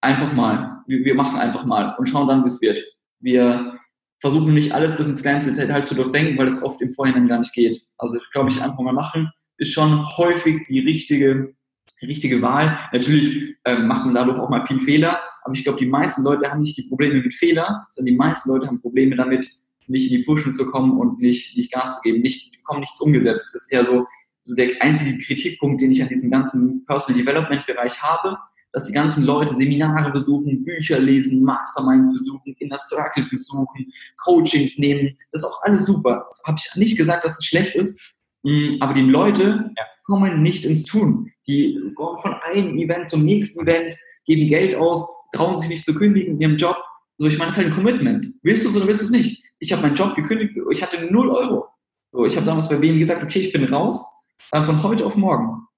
einfach 0.00 0.32
mal. 0.32 0.82
Wir, 0.86 1.04
wir 1.04 1.14
machen 1.14 1.38
einfach 1.38 1.64
mal 1.64 1.94
und 1.98 2.08
schauen 2.08 2.28
dann, 2.28 2.44
wie 2.44 2.48
es 2.48 2.60
wird. 2.60 2.82
Wir 3.20 3.78
versuchen 4.20 4.54
nicht 4.54 4.72
alles 4.72 4.96
bis 4.96 5.06
ins 5.06 5.22
kleinste 5.22 5.52
Detail 5.52 5.84
zu 5.84 5.94
durchdenken, 5.94 6.38
weil 6.38 6.46
es 6.46 6.62
oft 6.62 6.80
im 6.80 6.92
Vorhinein 6.92 7.28
gar 7.28 7.38
nicht 7.38 7.52
geht. 7.52 7.82
Also 7.98 8.16
ich 8.16 8.30
glaube, 8.32 8.50
ich 8.50 8.62
einfach 8.62 8.80
mal 8.80 8.92
machen 8.92 9.32
ist 9.62 9.72
schon 9.72 10.06
häufig 10.16 10.66
die 10.68 10.80
richtige, 10.80 11.54
richtige 12.02 12.42
Wahl. 12.42 12.78
Natürlich 12.92 13.56
äh, 13.64 13.78
macht 13.78 14.04
man 14.04 14.14
dadurch 14.14 14.38
auch 14.38 14.50
mal 14.50 14.66
viel 14.66 14.80
Fehler, 14.80 15.20
aber 15.44 15.54
ich 15.54 15.64
glaube, 15.64 15.78
die 15.78 15.86
meisten 15.86 16.22
Leute 16.22 16.50
haben 16.50 16.60
nicht 16.60 16.76
die 16.76 16.88
Probleme 16.88 17.22
mit 17.22 17.32
Fehler, 17.32 17.86
sondern 17.92 18.12
die 18.12 18.18
meisten 18.18 18.50
Leute 18.50 18.66
haben 18.66 18.80
Probleme 18.80 19.16
damit, 19.16 19.48
nicht 19.88 20.10
in 20.10 20.18
die 20.18 20.24
Pushen 20.24 20.52
zu 20.52 20.66
kommen 20.66 20.98
und 20.98 21.18
nicht, 21.18 21.56
nicht 21.56 21.72
Gas 21.72 21.96
zu 21.96 22.02
geben, 22.02 22.22
nicht, 22.22 22.56
bekommen 22.58 22.80
nichts 22.80 23.00
umgesetzt. 23.00 23.54
Das 23.54 23.62
ist 23.62 23.72
ja 23.72 23.84
so, 23.84 24.06
der 24.46 24.70
einzige 24.80 25.18
Kritikpunkt, 25.22 25.80
den 25.80 25.92
ich 25.92 26.02
an 26.02 26.08
diesem 26.08 26.30
ganzen 26.30 26.84
Personal 26.86 27.20
Development 27.20 27.66
Bereich 27.66 28.02
habe, 28.02 28.36
dass 28.72 28.86
die 28.86 28.92
ganzen 28.92 29.24
Leute 29.24 29.54
Seminare 29.54 30.10
besuchen, 30.10 30.64
Bücher 30.64 30.98
lesen, 30.98 31.42
Masterminds 31.42 32.10
besuchen, 32.10 32.56
Inner 32.58 32.78
Circle 32.78 33.26
besuchen, 33.30 33.92
Coachings 34.24 34.78
nehmen. 34.78 35.16
Das 35.30 35.42
ist 35.42 35.48
auch 35.48 35.62
alles 35.62 35.84
super. 35.84 36.24
Das 36.26 36.42
habe 36.46 36.58
ich 36.58 36.76
nicht 36.76 36.96
gesagt, 36.96 37.24
dass 37.24 37.38
es 37.38 37.44
schlecht 37.44 37.74
ist. 37.74 37.98
Mm, 38.42 38.72
aber 38.80 38.94
die 38.94 39.02
Leute 39.02 39.70
kommen 40.04 40.42
nicht 40.42 40.64
ins 40.64 40.84
Tun. 40.84 41.30
Die 41.46 41.78
kommen 41.94 42.18
von 42.18 42.34
einem 42.42 42.78
Event 42.78 43.08
zum 43.08 43.24
nächsten 43.24 43.62
Event, 43.62 43.94
geben 44.24 44.48
Geld 44.48 44.74
aus, 44.74 45.06
trauen 45.34 45.58
sich 45.58 45.68
nicht 45.68 45.84
zu 45.84 45.94
kündigen 45.94 46.34
in 46.34 46.40
ihrem 46.40 46.56
Job. 46.56 46.82
So, 47.18 47.26
ich 47.26 47.38
meine, 47.38 47.50
das 47.50 47.58
ist 47.58 47.64
halt 47.64 47.72
ein 47.72 47.76
Commitment. 47.76 48.26
Willst 48.42 48.64
du 48.64 48.70
es 48.70 48.76
oder 48.76 48.86
willst 48.86 49.02
du 49.02 49.06
es 49.06 49.10
nicht? 49.10 49.44
Ich 49.62 49.72
habe 49.72 49.82
meinen 49.82 49.94
Job 49.94 50.16
gekündigt, 50.16 50.58
ich 50.72 50.82
hatte 50.82 51.06
0 51.08 51.30
Euro. 51.30 51.68
So, 52.10 52.26
ich 52.26 52.34
habe 52.36 52.44
damals 52.44 52.68
bei 52.68 52.80
wem 52.80 52.98
gesagt, 52.98 53.22
okay, 53.22 53.38
ich 53.38 53.52
bin 53.52 53.64
raus, 53.72 54.04
äh, 54.50 54.60
von 54.64 54.82
heute 54.82 55.06
auf 55.06 55.16
morgen. 55.16 55.68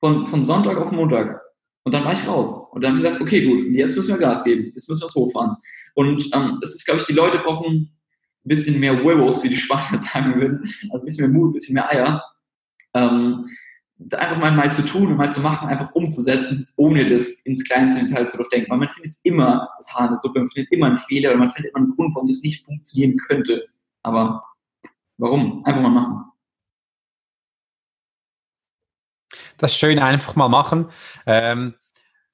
Von, 0.00 0.26
von 0.26 0.44
Sonntag 0.44 0.76
auf 0.76 0.92
Montag. 0.92 1.40
Und 1.82 1.92
dann 1.92 2.04
war 2.04 2.12
ich 2.12 2.28
raus. 2.28 2.68
Und 2.72 2.84
dann 2.84 2.90
habe 2.90 2.98
ich 2.98 3.04
gesagt, 3.04 3.22
okay, 3.22 3.46
gut, 3.46 3.72
jetzt 3.72 3.96
müssen 3.96 4.14
wir 4.14 4.18
Gas 4.18 4.44
geben, 4.44 4.70
jetzt 4.74 4.86
müssen 4.86 5.00
wir 5.00 5.06
es 5.06 5.14
hochfahren. 5.14 5.56
Und 5.94 6.28
ähm, 6.34 6.58
es 6.62 6.74
ist, 6.74 6.84
glaube 6.84 7.00
ich, 7.00 7.06
die 7.06 7.14
Leute 7.14 7.38
brauchen 7.38 7.66
ein 8.44 8.48
bisschen 8.48 8.78
mehr 8.78 9.02
Huevos, 9.02 9.42
wie 9.42 9.48
die 9.48 9.56
Spanier 9.56 9.98
sagen 10.12 10.38
würden. 10.38 10.70
Also 10.90 11.02
ein 11.02 11.06
bisschen 11.06 11.30
mehr 11.30 11.40
Mut, 11.40 11.50
ein 11.50 11.52
bisschen 11.54 11.74
mehr 11.74 11.90
Eier. 11.90 12.22
Ähm, 12.92 13.48
einfach 14.10 14.38
mal, 14.38 14.52
mal 14.52 14.72
zu 14.72 14.84
tun 14.84 15.08
und 15.08 15.16
mal 15.16 15.32
zu 15.32 15.40
machen, 15.40 15.68
einfach 15.68 15.94
umzusetzen, 15.94 16.68
ohne 16.76 17.08
das 17.08 17.30
ins 17.44 17.64
kleinste 17.64 18.04
Detail 18.04 18.26
zu 18.26 18.36
durchdenken. 18.36 18.70
Weil 18.70 18.78
man 18.78 18.88
findet 18.88 19.16
immer 19.22 19.68
das 19.78 19.92
Haar 19.94 20.06
in 20.06 20.08
der 20.12 20.18
Suppe, 20.18 20.40
man 20.40 20.48
findet 20.48 20.72
immer 20.72 20.86
einen 20.86 20.98
Fehler 20.98 21.30
oder 21.30 21.38
man 21.38 21.50
findet 21.52 21.72
immer 21.72 21.84
einen 21.84 21.96
Grund, 21.96 22.14
warum 22.14 22.28
das 22.28 22.42
nicht 22.42 22.64
funktionieren 22.64 23.16
könnte. 23.18 23.66
Aber 24.02 24.44
warum? 25.18 25.64
Einfach 25.64 25.82
mal 25.82 25.90
machen. 25.90 26.32
das 29.62 29.76
schön 29.76 29.98
einfach 29.98 30.34
mal 30.36 30.48
machen. 30.48 30.88
Ähm, 31.24 31.74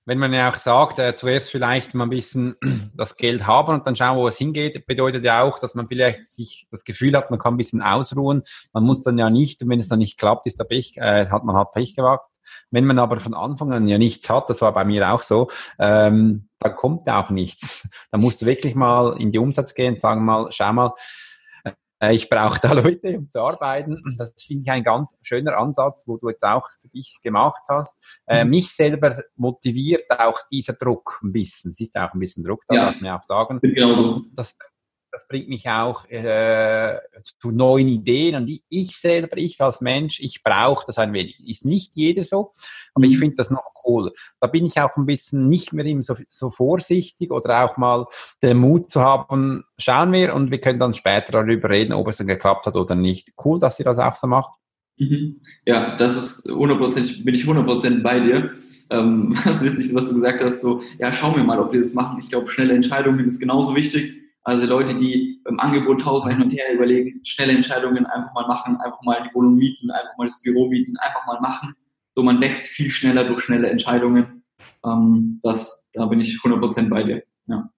wenn 0.08 0.18
man 0.18 0.32
ja 0.32 0.50
auch 0.50 0.56
sagt, 0.56 0.98
äh, 0.98 1.14
zuerst 1.14 1.50
vielleicht 1.50 1.94
mal 1.94 2.04
ein 2.04 2.10
bisschen 2.10 2.56
das 2.96 3.16
Geld 3.16 3.46
haben 3.46 3.74
und 3.74 3.86
dann 3.86 3.94
schauen, 3.94 4.16
wo 4.16 4.26
es 4.26 4.38
hingeht, 4.38 4.86
bedeutet 4.86 5.22
ja 5.22 5.42
auch, 5.42 5.58
dass 5.58 5.74
man 5.74 5.86
vielleicht 5.86 6.26
sich 6.26 6.66
das 6.70 6.84
Gefühl 6.84 7.14
hat, 7.14 7.30
man 7.30 7.38
kann 7.38 7.54
ein 7.54 7.58
bisschen 7.58 7.82
ausruhen. 7.82 8.42
Man 8.72 8.84
muss 8.84 9.02
dann 9.04 9.18
ja 9.18 9.28
nicht, 9.28 9.62
und 9.62 9.68
wenn 9.68 9.80
es 9.80 9.88
dann 9.88 9.98
nicht 9.98 10.18
klappt, 10.18 10.46
ist 10.46 10.58
der 10.58 10.64
Pech, 10.64 10.96
äh, 10.96 11.26
hat 11.26 11.44
man 11.44 11.56
halt 11.56 11.72
Pech 11.72 11.94
gewagt. 11.94 12.24
Wenn 12.70 12.86
man 12.86 12.98
aber 12.98 13.20
von 13.20 13.34
Anfang 13.34 13.70
an 13.70 13.86
ja 13.86 13.98
nichts 13.98 14.30
hat, 14.30 14.48
das 14.48 14.62
war 14.62 14.72
bei 14.72 14.86
mir 14.86 15.12
auch 15.12 15.20
so, 15.20 15.48
ähm, 15.78 16.48
dann 16.58 16.74
kommt 16.74 17.06
auch 17.10 17.28
nichts. 17.28 17.86
Dann 18.10 18.22
musst 18.22 18.40
du 18.40 18.46
wirklich 18.46 18.74
mal 18.74 19.14
in 19.20 19.30
die 19.30 19.38
Umsatz 19.38 19.74
gehen 19.74 19.98
sagen 19.98 20.24
mal, 20.24 20.46
schau 20.50 20.72
mal, 20.72 20.94
ich 22.00 22.28
brauche 22.28 22.60
da 22.60 22.72
Leute, 22.74 23.18
um 23.18 23.28
zu 23.28 23.40
arbeiten. 23.40 24.02
Das 24.18 24.34
finde 24.40 24.62
ich 24.62 24.70
ein 24.70 24.84
ganz 24.84 25.16
schöner 25.22 25.56
Ansatz, 25.58 26.06
wo 26.06 26.16
du 26.16 26.28
jetzt 26.28 26.44
auch 26.44 26.68
für 26.80 26.88
dich 26.88 27.18
gemacht 27.22 27.62
hast. 27.68 27.98
Äh, 28.26 28.44
mhm. 28.44 28.50
mich 28.50 28.72
selber 28.72 29.16
motiviert 29.36 30.04
auch 30.10 30.40
dieser 30.50 30.74
Druck 30.74 31.20
ein 31.22 31.32
bisschen. 31.32 31.72
Es 31.72 31.80
ist 31.80 31.96
auch 31.96 32.14
ein 32.14 32.20
bisschen 32.20 32.44
Druck, 32.44 32.62
da 32.68 32.74
ja. 32.74 32.84
darf 32.86 33.00
man 33.00 33.18
auch 33.18 33.24
sagen. 33.24 33.58
Genau 33.62 33.94
so. 33.94 34.22
Das, 34.32 34.56
das 35.10 35.26
bringt 35.26 35.48
mich 35.48 35.68
auch 35.68 36.04
äh, 36.08 36.98
zu 37.40 37.50
neuen 37.50 37.88
Ideen. 37.88 38.34
Und 38.36 38.48
ich, 38.48 38.62
ich 38.68 38.96
selber, 38.96 39.36
ich 39.36 39.60
als 39.60 39.80
Mensch, 39.80 40.20
ich 40.20 40.42
brauche 40.42 40.84
das 40.86 40.98
ein 40.98 41.12
wenig. 41.12 41.40
Ist 41.46 41.64
nicht 41.64 41.96
jeder 41.96 42.22
so, 42.22 42.52
aber 42.94 43.06
ich 43.06 43.14
mhm. 43.14 43.20
finde 43.20 43.36
das 43.36 43.50
noch 43.50 43.72
cool. 43.84 44.12
Da 44.40 44.48
bin 44.48 44.66
ich 44.66 44.80
auch 44.80 44.96
ein 44.96 45.06
bisschen 45.06 45.48
nicht 45.48 45.72
mehr 45.72 46.02
so, 46.02 46.14
so 46.26 46.50
vorsichtig 46.50 47.30
oder 47.30 47.64
auch 47.64 47.76
mal 47.76 48.06
den 48.42 48.58
Mut 48.58 48.90
zu 48.90 49.00
haben, 49.00 49.64
schauen 49.78 50.12
wir 50.12 50.34
und 50.34 50.50
wir 50.50 50.60
können 50.60 50.78
dann 50.78 50.94
später 50.94 51.32
darüber 51.32 51.70
reden, 51.70 51.92
ob 51.92 52.08
es 52.08 52.18
dann 52.18 52.26
geklappt 52.26 52.66
hat 52.66 52.76
oder 52.76 52.94
nicht. 52.94 53.32
Cool, 53.42 53.58
dass 53.58 53.78
ihr 53.78 53.84
das 53.84 53.98
auch 53.98 54.16
so 54.16 54.26
macht. 54.26 54.52
Mhm. 54.98 55.40
Ja, 55.64 55.96
das 55.96 56.16
ist 56.16 56.48
100%, 56.48 57.24
bin 57.24 57.34
ich 57.34 57.44
100% 57.44 58.02
bei 58.02 58.20
dir. 58.20 58.50
Ähm, 58.90 59.38
was 59.44 59.62
witzig 59.62 59.86
ist, 59.86 59.94
was 59.94 60.08
du 60.08 60.16
gesagt 60.16 60.42
hast, 60.42 60.60
so, 60.60 60.82
ja, 60.98 61.12
schauen 61.12 61.36
wir 61.36 61.44
mal, 61.44 61.58
ob 61.60 61.72
wir 61.72 61.80
das 61.80 61.94
machen. 61.94 62.20
Ich 62.22 62.28
glaube, 62.28 62.50
schnelle 62.50 62.74
Entscheidungen 62.74 63.26
ist 63.26 63.38
genauso 63.38 63.74
wichtig 63.74 64.27
also 64.48 64.64
Leute, 64.64 64.94
die 64.94 65.42
im 65.46 65.60
Angebot 65.60 66.00
tausend 66.00 66.32
hin 66.32 66.42
und 66.42 66.50
her 66.50 66.72
überlegen, 66.72 67.20
schnelle 67.22 67.52
Entscheidungen 67.52 68.06
einfach 68.06 68.32
mal 68.32 68.46
machen, 68.46 68.78
einfach 68.80 69.02
mal 69.02 69.22
die 69.22 69.34
Wohnung 69.34 69.56
mieten, 69.56 69.90
einfach 69.90 70.16
mal 70.16 70.26
das 70.26 70.40
Büro 70.40 70.68
mieten, 70.68 70.96
einfach 70.96 71.26
mal 71.26 71.38
machen. 71.40 71.74
So, 72.14 72.22
man 72.22 72.40
wächst 72.40 72.68
viel 72.68 72.90
schneller 72.90 73.24
durch 73.24 73.42
schnelle 73.42 73.68
Entscheidungen. 73.68 74.42
Ähm, 74.86 75.38
das, 75.42 75.90
da 75.92 76.06
bin 76.06 76.22
ich 76.22 76.38
100% 76.42 76.88
bei 76.88 77.02
dir. 77.02 77.22
Ja. 77.46 77.68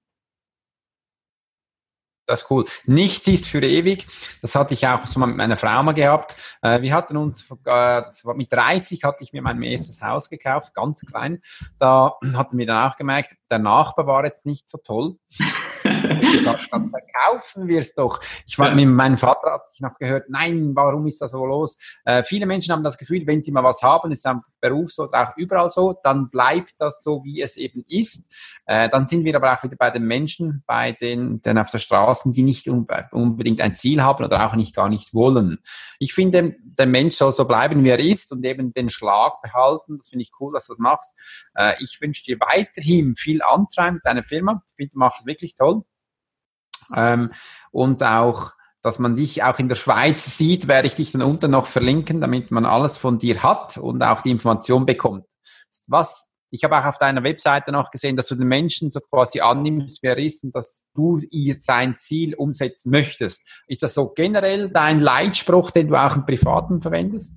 Das 2.31 2.43
ist 2.43 2.51
cool. 2.53 2.65
Nichts 2.87 3.27
ist 3.27 3.49
für 3.49 3.61
ewig. 3.65 4.07
Das 4.41 4.55
hatte 4.55 4.75
ich 4.75 4.87
auch 4.87 5.05
so 5.07 5.19
mit 5.19 5.37
meiner 5.37 5.57
Frau 5.57 5.83
mal 5.83 5.91
gehabt. 5.91 6.37
Äh, 6.63 6.83
wir 6.83 6.95
hatten 6.95 7.17
uns, 7.17 7.51
äh, 7.65 8.03
mit 8.37 8.53
30 8.53 9.03
hatte 9.03 9.25
ich 9.25 9.33
mir 9.33 9.43
mein 9.43 9.61
erstes 9.61 10.01
Haus 10.01 10.31
gekauft, 10.31 10.73
ganz 10.73 11.01
klein. 11.01 11.41
Da 11.81 12.15
hatten 12.35 12.59
wir 12.59 12.67
dann 12.67 12.89
auch 12.89 12.97
gemerkt, 12.97 13.35
der 13.51 13.59
Nachbar 13.59 14.07
war 14.07 14.25
jetzt 14.25 14.47
nicht 14.47 14.71
so 14.71 14.79
toll 14.79 15.17
gesagt, 16.39 16.69
dann 16.71 16.91
verkaufen 16.91 17.69
wir 17.69 17.81
es 17.81 17.95
doch. 17.95 18.21
Ich 18.47 18.59
war, 18.59 18.75
mit 18.75 18.89
meinem 18.89 19.19
Vater 19.19 19.53
hatte 19.53 19.71
ich 19.73 19.81
noch 19.81 19.97
gehört, 19.99 20.29
nein, 20.29 20.73
warum 20.75 21.07
ist 21.07 21.21
das 21.21 21.33
so 21.33 21.45
los? 21.45 21.77
Äh, 22.05 22.23
viele 22.23 22.47
Menschen 22.47 22.73
haben 22.73 22.85
das 22.85 22.99
Gefühl, 22.99 23.27
wenn 23.27 23.43
sie 23.43 23.53
mal 23.53 23.65
was 23.65 23.83
haben, 23.83 24.13
ist 24.13 24.27
am 24.27 24.43
Beruf 24.61 24.93
so 24.93 25.05
oder 25.05 25.31
auch 25.31 25.37
überall 25.37 25.69
so, 25.71 25.99
dann 26.03 26.31
bleibt 26.31 26.75
das 26.79 27.03
so, 27.03 27.25
wie 27.25 27.41
es 27.41 27.57
eben 27.57 27.85
ist. 27.89 28.33
Äh, 28.67 28.89
dann 28.89 29.07
sind 29.07 29.25
wir 29.25 29.35
aber 29.37 29.53
auch 29.53 29.63
wieder 29.63 29.77
bei 29.77 29.91
den 29.91 30.05
Menschen, 30.05 30.63
bei 30.67 30.93
den, 30.93 31.41
den 31.41 31.59
auf 31.59 31.71
der 31.71 31.79
Straße, 31.79 32.31
die 32.31 32.43
nicht 32.43 32.69
unbedingt 32.69 33.61
ein 33.61 33.75
Ziel 33.75 34.03
haben 34.03 34.25
oder 34.25 34.47
auch 34.47 34.55
nicht 34.55 34.75
gar 34.75 34.89
nicht 34.89 35.15
wollen. 35.15 35.59
Ich 35.99 36.15
finde, 36.15 36.57
der 36.63 36.87
Mensch 36.87 37.17
soll 37.17 37.33
so 37.33 37.45
bleiben, 37.47 37.83
wie 37.85 37.91
er 37.91 37.99
ist 37.99 38.33
und 38.33 38.45
eben 38.45 38.73
den 38.73 38.91
Schlag 38.91 39.41
behalten. 39.43 39.99
Das 39.99 40.09
finde 40.09 40.23
ich 40.23 40.33
cool, 40.41 40.53
dass 40.53 40.67
du 40.67 40.73
das 40.73 40.79
machst. 40.79 41.15
Äh, 41.55 41.75
ich 41.81 41.99
wünsche 42.01 42.25
dir 42.25 42.39
weiterhin 42.41 43.17
viel 43.17 43.43
Antreiben 43.43 43.95
mit 43.95 44.05
deiner 44.05 44.25
Firma. 44.25 44.63
Ich 44.69 44.75
finde, 44.77 44.93
du 44.93 44.99
machst 44.99 45.21
es 45.21 45.27
wirklich 45.27 45.55
toll. 45.55 45.83
Ähm, 46.95 47.31
und 47.71 48.03
auch, 48.03 48.53
dass 48.83 48.99
man 48.99 49.17
dich 49.17 49.43
auch 49.43 49.59
in 49.59 49.69
der 49.69 49.77
Schweiz 49.77 50.37
sieht, 50.37 50.69
werde 50.69 50.87
ich 50.87 50.95
dich 50.95 51.13
dann 51.13 51.23
unten 51.23 51.51
noch 51.51 51.67
verlinken, 51.67 52.21
damit 52.21 52.51
man 52.51 52.65
alles 52.65 52.97
von 52.97 53.19
dir 53.19 53.43
hat 53.43 53.77
und 53.77 54.03
auch 54.03 54.23
die 54.23 54.31
Information 54.31 54.87
bekommt. 54.87 55.27
Was 55.87 56.31
ich 56.51 56.65
habe 56.65 56.79
auch 56.79 56.85
auf 56.85 56.99
deiner 56.99 57.23
Webseite 57.23 57.71
noch 57.71 57.91
gesehen, 57.91 58.17
dass 58.17 58.27
du 58.27 58.35
den 58.35 58.49
Menschen 58.49 58.91
so 58.91 59.01
quasi 59.01 59.41
annimmst, 59.41 60.03
wer 60.03 60.17
er 60.17 60.25
ist 60.25 60.43
und 60.45 60.55
dass 60.55 60.85
du 60.95 61.21
ihr 61.31 61.57
sein 61.61 61.97
Ziel 61.97 62.35
umsetzen 62.35 62.91
möchtest. 62.91 63.47
Ist 63.69 63.83
das 63.83 63.95
so 63.95 64.09
generell 64.09 64.69
dein 64.69 65.01
Leitspruch, 65.01 65.71
den 65.71 65.89
du 65.89 65.95
auch 65.95 66.17
im 66.17 66.27
Privaten 66.27 66.81
verwendest? 66.81 67.37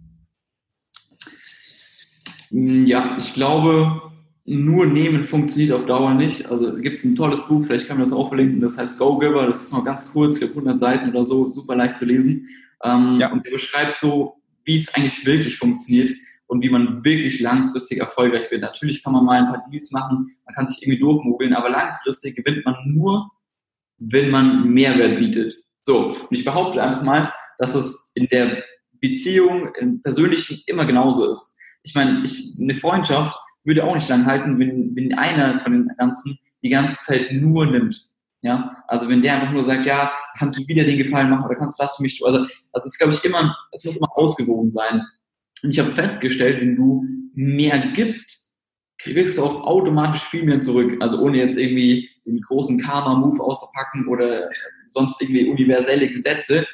Ja, 2.50 3.18
ich 3.18 3.34
glaube, 3.34 4.13
nur 4.46 4.86
nehmen 4.86 5.24
funktioniert 5.24 5.74
auf 5.74 5.86
Dauer 5.86 6.14
nicht. 6.14 6.48
Also 6.48 6.76
gibt 6.76 6.96
es 6.96 7.04
ein 7.04 7.16
tolles 7.16 7.48
Buch, 7.48 7.66
vielleicht 7.66 7.88
kann 7.88 7.98
man 7.98 8.06
das 8.06 8.14
auch 8.14 8.28
verlinken, 8.28 8.60
das 8.60 8.78
heißt 8.78 9.00
Go 9.00 9.18
Giver, 9.18 9.48
das 9.48 9.64
ist 9.64 9.74
noch 9.74 9.86
ganz 9.86 10.12
kurz, 10.12 10.36
ich 10.36 10.42
glaube 10.42 10.56
100 10.56 10.80
Seiten 10.80 11.10
oder 11.10 11.26
so, 11.26 11.50
super 11.52 11.76
leicht 11.76 11.98
zu 11.98 12.06
lesen. 12.06 12.50
Ähm, 12.84 13.18
ja. 13.20 13.32
Und 13.32 13.46
der 13.46 13.52
beschreibt 13.52 13.98
so, 13.98 14.36
wie 14.66 14.78
es 14.78 14.94
eigentlich 14.94 15.26
wirklich 15.26 15.58
funktioniert 15.58 16.12
und 16.48 16.62
wie 16.62 16.70
man 16.70 17.04
wirklich 17.06 17.40
langfristig 17.40 18.00
erfolgreich 18.00 18.52
wird. 18.52 18.62
Natürlich 18.62 19.04
kann 19.04 19.14
man 19.14 19.26
mal 19.26 19.40
ein 19.40 19.48
paar 19.48 19.64
Deals 19.72 19.92
machen, 19.92 20.36
man 20.46 20.56
kann 20.56 20.68
sich 20.68 20.84
irgendwie 20.84 21.00
durchmogeln, 21.00 21.54
aber 21.54 21.70
langfristig 21.70 22.36
gewinnt 22.36 22.66
man 22.66 22.76
nur, 22.86 23.32
wenn 23.98 24.30
man 24.30 24.70
Mehrwert 24.70 25.20
bietet. 25.20 25.58
So, 25.82 26.18
und 26.18 26.28
ich 26.32 26.44
behaupte 26.44 26.82
einfach 26.84 27.04
mal, 27.04 27.34
dass 27.58 27.76
es 27.76 28.12
in 28.16 28.28
der 28.28 28.64
Beziehung, 29.00 29.70
im 29.80 30.02
Persönlichen 30.02 30.62
immer 30.66 30.86
genauso 30.86 31.32
ist. 31.32 31.58
Ich 31.84 31.96
meine, 31.96 32.24
ich, 32.24 32.56
eine 32.60 32.76
Freundschaft 32.76 33.38
würde 33.66 33.84
auch 33.84 33.96
nicht 33.96 34.10
lang 34.10 34.26
halten, 34.26 34.60
wenn, 34.60 34.96
wenn 34.96 35.14
einer 35.14 35.60
von 35.60 35.72
den 35.72 35.88
ganzen 35.98 36.38
die 36.64 36.70
ganze 36.70 37.00
Zeit 37.02 37.32
nur 37.32 37.66
nimmt. 37.66 38.10
Ja, 38.42 38.84
also 38.88 39.08
wenn 39.08 39.22
der 39.22 39.36
einfach 39.36 39.54
nur 39.54 39.64
sagt, 39.64 39.86
ja, 39.86 40.12
kannst 40.38 40.60
du 40.60 40.68
wieder 40.68 40.84
den 40.84 40.98
Gefallen 40.98 41.30
machen 41.30 41.46
oder 41.46 41.56
kannst 41.56 41.80
du 41.80 41.84
das 41.84 41.96
für 41.96 42.04
mich 42.04 42.20
tun? 42.20 42.28
Also, 42.28 42.46
also 42.74 42.88
es 42.88 42.98
glaube 42.98 43.14
ich, 43.14 43.24
immer, 43.24 43.56
es 43.72 43.86
muss 43.86 43.96
immer 43.96 44.18
ausgewogen 44.18 44.70
sein. 44.70 45.02
Und 45.64 45.72
ich 45.72 45.80
habe 45.80 45.92
festgestellt, 45.92 46.60
wenn 46.60 46.76
du 46.76 47.06
mehr 47.34 47.80
gibst, 47.96 48.54
kriegst 48.98 49.38
du 49.38 49.44
auch 49.44 49.64
automatisch 49.64 50.24
viel 50.24 50.44
mehr 50.44 50.60
zurück. 50.60 50.98
Also 51.00 51.22
ohne 51.22 51.38
jetzt 51.38 51.58
irgendwie 51.58 52.10
den 52.26 52.42
großen 52.42 52.82
Karma-Move 52.82 53.42
auszupacken 53.42 54.08
oder 54.08 54.50
sonst 54.88 55.22
irgendwie 55.22 55.50
universelle 55.50 56.10
Gesetze, 56.10 56.66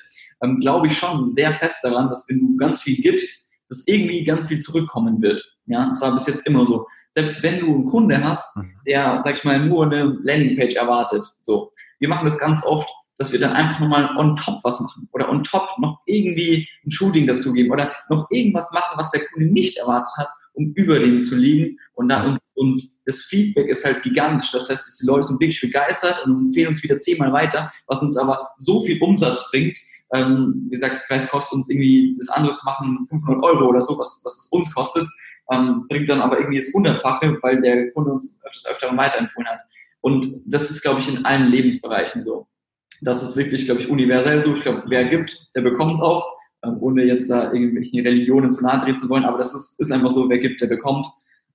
ähm, 0.42 0.60
glaube 0.60 0.88
ich 0.88 0.98
schon 0.98 1.30
sehr 1.30 1.54
fest 1.54 1.84
daran, 1.84 2.10
dass 2.10 2.28
wenn 2.30 2.40
du 2.40 2.58
ganz 2.58 2.82
viel 2.82 2.98
gibst, 2.98 3.49
dass 3.70 3.88
irgendwie 3.88 4.24
ganz 4.24 4.48
viel 4.48 4.60
zurückkommen 4.60 5.22
wird. 5.22 5.56
Ja, 5.68 5.86
das 5.88 6.02
war 6.02 6.14
bis 6.14 6.28
jetzt 6.28 6.46
immer 6.48 6.68
so. 6.68 6.88
Selbst 7.14 7.42
wenn 7.44 7.60
du 7.60 7.68
einen 7.68 7.86
Kunde 7.86 8.24
hast, 8.24 8.58
mhm. 8.58 8.74
der, 8.86 9.22
sag 9.24 9.38
ich 9.38 9.44
mal, 9.44 9.60
nur 9.66 9.86
eine 9.86 10.18
Landingpage 10.22 10.76
erwartet, 10.76 11.28
so. 11.42 11.72
Wir 12.00 12.08
machen 12.08 12.26
das 12.26 12.40
ganz 12.40 12.66
oft, 12.66 12.90
dass 13.18 13.34
wir 13.34 13.40
dann 13.40 13.52
einfach 13.52 13.80
nochmal 13.82 14.16
on 14.16 14.38
top 14.38 14.64
was 14.64 14.80
machen 14.80 15.10
oder 15.12 15.30
on 15.30 15.44
top 15.44 15.68
noch 15.80 16.00
irgendwie 16.06 16.68
ein 16.86 16.92
Shooting 16.92 17.28
dazugeben 17.28 17.72
oder 17.72 17.92
noch 18.10 18.32
irgendwas 18.32 18.72
machen, 18.72 18.98
was 18.98 19.12
der 19.12 19.26
Kunde 19.26 19.52
nicht 19.52 19.78
erwartet 19.78 20.14
hat, 20.18 20.30
um 20.54 20.72
über 20.76 21.00
den 21.00 21.24
zu 21.24 21.36
liegen. 21.36 21.78
Und, 21.94 22.08
da, 22.10 22.26
und, 22.26 22.40
und 22.56 22.84
das 23.06 23.22
Feedback 23.24 23.68
ist 23.68 23.84
halt 23.84 24.02
gigantisch. 24.04 24.52
Das 24.52 24.70
heißt, 24.70 25.02
die 25.02 25.06
Leute 25.06 25.28
sind 25.28 25.42
wirklich 25.42 25.60
begeistert 25.60 26.26
und 26.26 26.48
empfehlen 26.48 26.70
uns 26.70 26.82
wieder 26.82 26.98
zehnmal 26.98 27.34
weiter, 27.34 27.72
was 27.88 28.02
uns 28.02 28.16
aber 28.16 28.50
so 28.58 28.82
viel 28.82 29.02
Umsatz 29.02 29.50
bringt. 29.52 29.78
Ähm, 30.14 30.66
wie 30.66 30.72
gesagt, 30.72 31.04
vielleicht 31.08 31.30
kostet 31.30 31.54
uns 31.54 31.70
irgendwie 31.70 32.16
das 32.18 32.30
andere 32.30 32.56
zu 32.56 32.66
machen 32.66 33.06
500 33.08 33.44
Euro 33.44 33.68
oder 33.68 33.82
so, 33.82 33.98
was, 33.98 34.22
was 34.24 34.38
es 34.38 34.48
uns 34.48 34.74
kostet, 34.74 35.08
ähm, 35.52 35.86
bringt 35.88 36.10
dann 36.10 36.22
aber 36.22 36.40
irgendwie 36.40 36.60
das 36.60 36.74
Hundertfache, 36.74 37.38
weil 37.42 37.62
der 37.62 37.92
Kunde 37.92 38.12
uns 38.12 38.44
öfters 38.46 38.68
öfter 38.68 38.96
weiterempfohlen 38.96 39.48
hat. 39.48 39.62
Und 40.02 40.42
das 40.46 40.72
ist, 40.72 40.82
glaube 40.82 41.00
ich, 41.00 41.14
in 41.14 41.26
allen 41.26 41.48
Lebensbereichen 41.48 42.24
so. 42.24 42.48
Das 43.02 43.24
ist 43.24 43.38
wirklich, 43.38 43.66
glaube 43.66 43.82
ich, 43.82 43.90
universell 43.90 44.42
so. 44.42 44.56
Ich 44.56 44.62
glaube, 44.62 44.84
wer 44.88 45.06
gibt, 45.06 45.56
der 45.56 45.62
bekommt 45.62 46.02
auch, 46.02 46.38
ähm, 46.64 46.78
ohne 46.80 47.04
jetzt 47.04 47.30
da 47.30 47.52
irgendwelchen 47.52 48.02
Religionen 48.02 48.52
zu 48.52 48.64
nahe 48.64 48.80
treten 48.80 49.00
zu 49.00 49.10
wollen. 49.10 49.26
Aber 49.26 49.38
das 49.38 49.54
ist, 49.54 49.80
ist 49.80 49.92
einfach 49.92 50.12
so, 50.12 50.30
wer 50.30 50.40
gibt, 50.40 50.62
der 50.62 50.68
bekommt. 50.68 51.08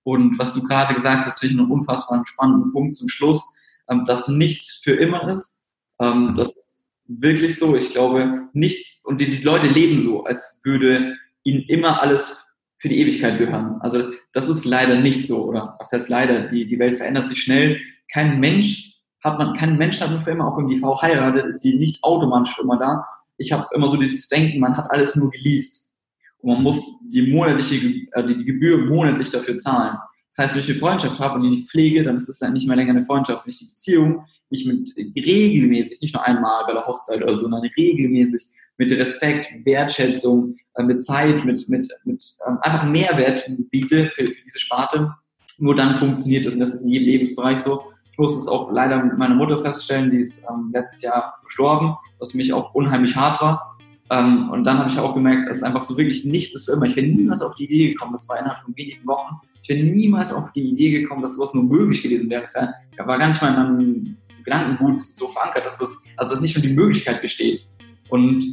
Und 0.02 0.38
was 0.38 0.54
du 0.54 0.62
gerade 0.62 0.94
gesagt 0.94 1.26
hast, 1.26 1.40
finde 1.40 1.54
ich 1.54 1.60
einen 1.60 1.70
unfassbar 1.70 2.22
spannenden 2.26 2.72
Punkt 2.72 2.96
zum 2.96 3.08
Schluss, 3.08 3.56
ähm, 3.88 4.04
dass 4.04 4.28
nichts 4.28 4.80
für 4.82 4.94
immer 4.94 5.30
ist. 5.30 5.66
Ähm, 6.00 6.34
das 6.36 6.48
ist 6.48 6.63
wirklich 7.06 7.58
so. 7.58 7.76
Ich 7.76 7.90
glaube, 7.90 8.48
nichts, 8.52 9.02
und 9.04 9.20
die, 9.20 9.30
die 9.30 9.42
Leute 9.42 9.66
leben 9.66 10.00
so, 10.00 10.24
als 10.24 10.60
würde 10.64 11.16
ihnen 11.42 11.62
immer 11.68 12.02
alles 12.02 12.52
für 12.78 12.88
die 12.88 12.98
Ewigkeit 12.98 13.38
gehören. 13.38 13.80
Also 13.80 14.12
das 14.32 14.48
ist 14.48 14.64
leider 14.64 15.00
nicht 15.00 15.26
so, 15.26 15.46
oder 15.46 15.76
was 15.78 15.92
heißt 15.92 16.08
leider? 16.08 16.48
Die, 16.48 16.66
die 16.66 16.78
Welt 16.78 16.96
verändert 16.96 17.28
sich 17.28 17.42
schnell. 17.42 17.80
Kein 18.12 18.40
Mensch 18.40 19.00
hat 19.22 19.38
man, 19.38 19.56
kein 19.56 19.78
Mensch 19.78 20.00
hat 20.00 20.10
nur 20.10 20.20
für 20.20 20.32
immer, 20.32 20.48
auch 20.48 20.58
wenn 20.58 20.68
die 20.68 20.76
Frau 20.76 21.00
heiratet, 21.00 21.46
ist 21.46 21.64
die 21.64 21.78
nicht 21.78 22.04
automatisch 22.04 22.54
für 22.54 22.62
immer 22.62 22.78
da. 22.78 23.06
Ich 23.38 23.52
habe 23.52 23.66
immer 23.74 23.88
so 23.88 23.96
dieses 23.96 24.28
Denken, 24.28 24.60
man 24.60 24.76
hat 24.76 24.90
alles 24.90 25.16
nur 25.16 25.30
geleast. 25.30 25.94
Und 26.38 26.52
man 26.52 26.62
muss 26.62 27.00
die 27.10 27.32
monatliche, 27.32 28.06
äh, 28.12 28.26
die 28.26 28.44
Gebühr 28.44 28.84
monatlich 28.84 29.30
dafür 29.30 29.56
zahlen. 29.56 29.96
Das 30.36 30.46
heißt, 30.46 30.54
wenn 30.54 30.62
ich 30.62 30.70
eine 30.70 30.78
Freundschaft 30.78 31.20
habe 31.20 31.36
und 31.36 31.42
die 31.44 31.50
nicht 31.50 31.70
pflege, 31.70 32.02
dann 32.02 32.16
ist 32.16 32.28
es 32.28 32.40
dann 32.40 32.54
nicht 32.54 32.66
mehr 32.66 32.76
länger 32.76 32.90
eine 32.90 33.02
Freundschaft. 33.02 33.46
Wenn 33.46 33.50
ich 33.50 33.58
die 33.58 33.66
Beziehung 33.66 34.24
nicht 34.50 34.66
mit 34.66 34.90
regelmäßig, 35.14 36.00
nicht 36.00 36.12
nur 36.12 36.24
einmal 36.24 36.64
bei 36.66 36.72
der 36.72 36.84
Hochzeit 36.86 37.22
oder 37.22 37.34
so, 37.36 37.42
sondern 37.42 37.62
regelmäßig 37.76 38.42
mit 38.76 38.90
Respekt, 38.90 39.64
Wertschätzung, 39.64 40.56
äh, 40.74 40.82
mit 40.82 41.04
Zeit, 41.04 41.44
mit, 41.44 41.68
mit, 41.68 41.88
mit 42.04 42.36
ähm, 42.48 42.58
einfach 42.62 42.84
Mehrwert 42.84 43.44
biete 43.70 44.10
für, 44.12 44.26
für 44.26 44.42
diese 44.44 44.58
Sparte, 44.58 45.14
nur 45.58 45.76
dann 45.76 45.98
funktioniert 45.98 46.46
das. 46.46 46.54
Und 46.54 46.60
das 46.60 46.74
ist 46.74 46.82
in 46.82 46.88
jedem 46.88 47.06
Lebensbereich 47.06 47.60
so. 47.60 47.84
Ich 48.10 48.18
muss 48.18 48.36
es 48.36 48.48
auch 48.48 48.72
leider 48.72 49.04
mit 49.04 49.16
meiner 49.16 49.36
Mutter 49.36 49.60
feststellen, 49.60 50.10
die 50.10 50.18
ist 50.18 50.44
ähm, 50.50 50.70
letztes 50.72 51.02
Jahr 51.02 51.34
verstorben, 51.42 51.94
was 52.18 52.32
für 52.32 52.38
mich 52.38 52.52
auch 52.52 52.74
unheimlich 52.74 53.14
hart 53.14 53.40
war. 53.40 53.78
Ähm, 54.10 54.50
und 54.50 54.64
dann 54.64 54.78
habe 54.78 54.90
ich 54.90 54.98
auch 54.98 55.14
gemerkt, 55.14 55.48
dass 55.48 55.62
einfach 55.62 55.84
so 55.84 55.96
wirklich 55.96 56.24
nichts 56.24 56.56
ist 56.56 56.64
für 56.64 56.72
immer. 56.72 56.86
Ich 56.86 56.96
wäre 56.96 57.06
niemals 57.06 57.40
auf 57.40 57.54
die 57.54 57.66
Idee 57.66 57.92
gekommen, 57.92 58.12
das 58.12 58.28
war 58.28 58.40
innerhalb 58.40 58.58
von 58.58 58.76
wenigen 58.76 59.06
Wochen, 59.06 59.36
ich 59.64 59.70
wäre 59.70 59.82
niemals 59.82 60.32
auf 60.32 60.52
die 60.52 60.60
Idee 60.60 60.90
gekommen, 60.90 61.22
dass 61.22 61.36
sowas 61.36 61.54
nur 61.54 61.64
möglich 61.64 62.02
gewesen 62.02 62.28
wäre. 62.28 62.42
Das 62.42 62.54
wär, 62.54 62.74
war 63.06 63.18
gar 63.18 63.28
nicht 63.28 63.40
mal 63.40 63.48
in 63.48 63.54
meinem 63.54 64.16
Gedankengut 64.44 65.02
so 65.02 65.28
verankert, 65.28 65.64
dass 65.64 65.78
das, 65.78 66.04
also 66.18 66.32
dass 66.32 66.42
nicht 66.42 66.52
schon 66.52 66.62
die 66.62 66.74
Möglichkeit 66.74 67.22
besteht. 67.22 67.62
Und 68.10 68.44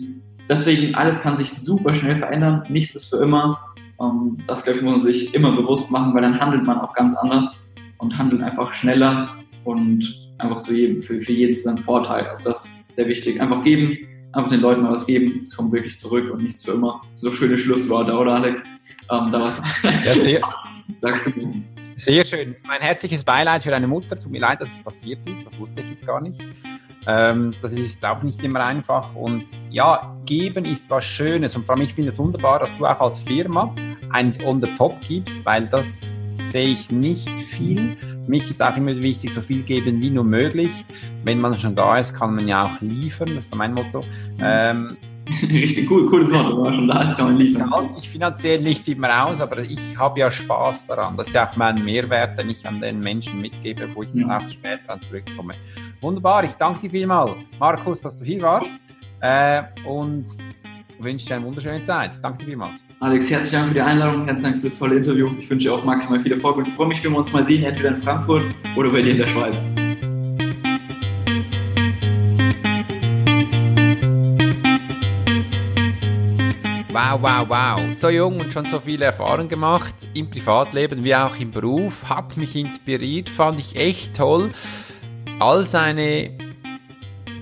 deswegen, 0.47 0.95
alles 0.95 1.21
kann 1.21 1.37
sich 1.37 1.51
super 1.51 1.93
schnell 1.95 2.15
verändern, 2.15 2.63
nichts 2.69 2.95
ist 2.95 3.09
für 3.09 3.21
immer. 3.21 3.59
Ähm, 3.99 4.37
das, 4.47 4.63
glaube 4.63 4.79
ich, 4.79 4.85
muss 4.85 5.03
man 5.03 5.03
sich 5.03 5.33
immer 5.33 5.53
bewusst 5.53 5.91
machen, 5.91 6.13
weil 6.13 6.21
dann 6.21 6.39
handelt 6.39 6.63
man 6.63 6.79
auch 6.79 6.93
ganz 6.93 7.17
anders 7.17 7.61
und 7.97 8.17
handelt 8.17 8.41
einfach 8.41 8.73
schneller 8.73 9.35
und 9.65 10.31
einfach 10.37 10.61
zu 10.61 10.73
jedem, 10.73 11.03
für, 11.03 11.19
für 11.19 11.33
jeden 11.33 11.57
zu 11.57 11.63
seinem 11.63 11.79
Vorteil. 11.79 12.25
Also 12.27 12.45
das 12.45 12.63
ist 12.63 12.73
sehr 12.95 13.07
wichtig. 13.09 13.41
Einfach 13.41 13.65
geben, 13.65 13.97
einfach 14.31 14.49
den 14.49 14.61
Leuten 14.61 14.83
mal 14.83 14.93
was 14.93 15.07
geben. 15.07 15.39
Es 15.41 15.57
kommt 15.57 15.73
wirklich 15.73 15.97
zurück 15.97 16.31
und 16.31 16.41
nichts 16.41 16.63
für 16.63 16.71
immer. 16.71 17.01
So 17.15 17.33
schöne 17.33 17.57
Schlussworte, 17.57 18.13
oder 18.13 18.35
Alex? 18.35 18.63
Ähm, 19.11 19.29
da 19.29 19.41
was. 19.41 19.61
Ja, 20.05 20.39
mir. 21.01 21.63
Sehr 21.95 22.25
schön. 22.25 22.55
Mein 22.65 22.81
herzliches 22.81 23.23
Beileid 23.23 23.61
für 23.61 23.69
deine 23.69 23.87
Mutter. 23.87 24.15
Tut 24.15 24.31
mir 24.31 24.41
leid, 24.41 24.59
dass 24.59 24.73
es 24.73 24.81
passiert 24.81 25.19
ist. 25.29 25.45
Das 25.45 25.59
wusste 25.59 25.81
ich 25.81 25.89
jetzt 25.91 26.05
gar 26.05 26.19
nicht. 26.19 26.43
Ähm, 27.05 27.53
das 27.61 27.73
ist 27.73 28.03
auch 28.05 28.23
nicht 28.23 28.43
immer 28.43 28.65
einfach. 28.65 29.15
Und 29.15 29.45
ja, 29.69 30.15
geben 30.25 30.65
ist 30.65 30.89
was 30.89 31.05
Schönes. 31.05 31.55
Und 31.55 31.65
vor 31.65 31.75
allem, 31.75 31.83
ich 31.83 31.93
finde 31.93 32.09
es 32.09 32.17
wunderbar, 32.17 32.59
dass 32.59 32.75
du 32.75 32.85
auch 32.85 32.99
als 32.99 33.19
Firma 33.19 33.75
eins 34.09 34.43
on 34.43 34.61
the 34.61 34.73
top 34.73 34.99
gibst, 35.01 35.45
weil 35.45 35.67
das 35.67 36.15
sehe 36.39 36.69
ich 36.69 36.89
nicht 36.91 37.29
viel. 37.29 37.95
Mich 38.27 38.49
ist 38.49 38.61
auch 38.61 38.75
immer 38.75 38.95
wichtig, 38.95 39.31
so 39.33 39.41
viel 39.41 39.63
geben 39.63 40.01
wie 40.01 40.09
nur 40.09 40.23
möglich. 40.23 40.71
Wenn 41.23 41.39
man 41.39 41.57
schon 41.57 41.75
da 41.75 41.97
ist, 41.97 42.13
kann 42.13 42.35
man 42.35 42.47
ja 42.47 42.65
auch 42.65 42.81
liefern, 42.81 43.35
das 43.35 43.45
ist 43.45 43.55
mein 43.55 43.73
Motto. 43.73 44.03
Ähm, 44.39 44.97
Richtig 45.43 45.89
cool, 45.89 46.07
cooles 46.09 46.31
Wort, 46.31 46.47
wenn 46.47 46.63
man 46.63 46.75
schon 46.75 46.87
da 46.87 47.03
ist, 47.03 47.15
kann 47.15 47.25
man 47.25 47.37
liefern. 47.37 47.69
Zahlt 47.69 47.93
sich 47.93 48.09
finanziell 48.09 48.61
nicht 48.61 48.87
immer 48.87 49.25
aus, 49.25 49.39
aber 49.39 49.59
ich 49.59 49.97
habe 49.97 50.19
ja 50.19 50.31
Spaß 50.31 50.87
daran. 50.87 51.15
Das 51.17 51.27
ist 51.27 51.33
ja 51.33 51.47
auch 51.47 51.55
mein 51.55 51.83
Mehrwert, 51.83 52.37
den 52.37 52.49
ich 52.49 52.65
an 52.67 52.81
den 52.81 52.99
Menschen 52.99 53.39
mitgebe, 53.39 53.89
wo 53.93 54.03
ich 54.03 54.13
ja. 54.13 54.37
auch 54.37 54.47
später 54.47 54.81
dann 54.87 55.01
zurückkomme. 55.01 55.53
Wunderbar, 56.01 56.43
ich 56.43 56.53
danke 56.53 56.81
dir 56.81 56.89
vielmal, 56.89 57.35
Markus, 57.59 58.01
dass 58.01 58.19
du 58.19 58.25
hier 58.25 58.41
warst. 58.41 58.81
Äh, 59.21 59.63
und 59.85 60.25
wünsche 60.99 61.27
dir 61.27 61.35
eine 61.35 61.45
wunderschöne 61.45 61.83
Zeit. 61.83 62.19
Danke 62.21 62.39
dir 62.39 62.45
vielmals. 62.45 62.85
Alex, 62.99 63.29
herzlichen 63.29 63.55
Dank 63.55 63.67
für 63.69 63.73
die 63.75 63.81
Einladung, 63.81 64.25
herzlichen 64.25 64.51
Dank 64.51 64.61
für 64.61 64.69
das 64.69 64.79
tolle 64.79 64.97
Interview. 64.97 65.29
Ich 65.39 65.49
wünsche 65.49 65.67
dir 65.67 65.75
auch 65.75 65.83
maximal 65.83 66.19
viel 66.19 66.33
Erfolg 66.33 66.57
und 66.57 66.67
freue 66.69 66.87
mich, 66.87 67.03
wenn 67.03 67.11
wir 67.11 67.19
uns 67.19 67.31
mal 67.31 67.45
sehen, 67.45 67.63
entweder 67.63 67.89
in 67.89 67.97
Frankfurt 67.97 68.43
oder 68.75 68.89
bei 68.89 69.01
dir 69.01 69.11
in 69.11 69.17
der 69.17 69.27
Schweiz. 69.27 69.61
Wow, 76.93 77.21
wow, 77.21 77.47
wow. 77.47 77.93
So 77.93 78.09
jung 78.09 78.41
und 78.41 78.51
schon 78.51 78.65
so 78.65 78.81
viel 78.81 79.01
Erfahrung 79.01 79.47
gemacht, 79.47 79.95
im 80.13 80.29
Privatleben 80.29 81.05
wie 81.05 81.15
auch 81.15 81.37
im 81.37 81.49
Beruf, 81.49 82.09
hat 82.09 82.35
mich 82.35 82.53
inspiriert, 82.53 83.29
fand 83.29 83.61
ich 83.61 83.77
echt 83.77 84.17
toll. 84.17 84.51
All 85.39 85.65
seine 85.65 86.31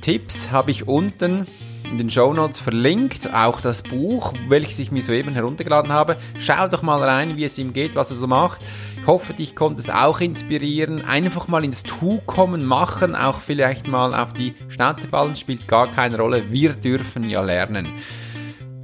Tipps 0.02 0.52
habe 0.52 0.70
ich 0.70 0.88
unten 0.88 1.48
in 1.90 1.98
den 1.98 2.12
Show 2.12 2.32
Notes 2.32 2.60
verlinkt, 2.60 3.34
auch 3.34 3.60
das 3.60 3.82
Buch, 3.82 4.34
welches 4.50 4.78
ich 4.78 4.92
mir 4.92 5.02
soeben 5.02 5.34
heruntergeladen 5.34 5.92
habe. 5.92 6.18
Schau 6.38 6.68
doch 6.68 6.84
mal 6.84 7.02
rein, 7.02 7.36
wie 7.36 7.46
es 7.46 7.58
ihm 7.58 7.74
geht, 7.74 7.96
was 7.96 8.12
er 8.12 8.18
so 8.18 8.28
macht. 8.28 8.62
Ich 9.02 9.08
hoffe, 9.08 9.34
dich 9.34 9.56
konnte 9.56 9.82
es 9.82 9.90
auch 9.90 10.20
inspirieren. 10.20 11.04
Einfach 11.04 11.48
mal 11.48 11.66
ins 11.66 11.82
Tu 11.82 12.20
kommen, 12.28 12.64
machen, 12.66 13.16
auch 13.16 13.40
vielleicht 13.40 13.88
mal 13.88 14.14
auf 14.14 14.34
die 14.34 14.54
Schnauze 14.68 15.08
fallen, 15.08 15.36
spielt 15.36 15.68
gar 15.68 15.88
keine 15.88 16.20
Rolle. 16.20 16.52
Wir 16.52 16.74
dürfen 16.74 17.28
ja 17.28 17.42
lernen. 17.42 17.88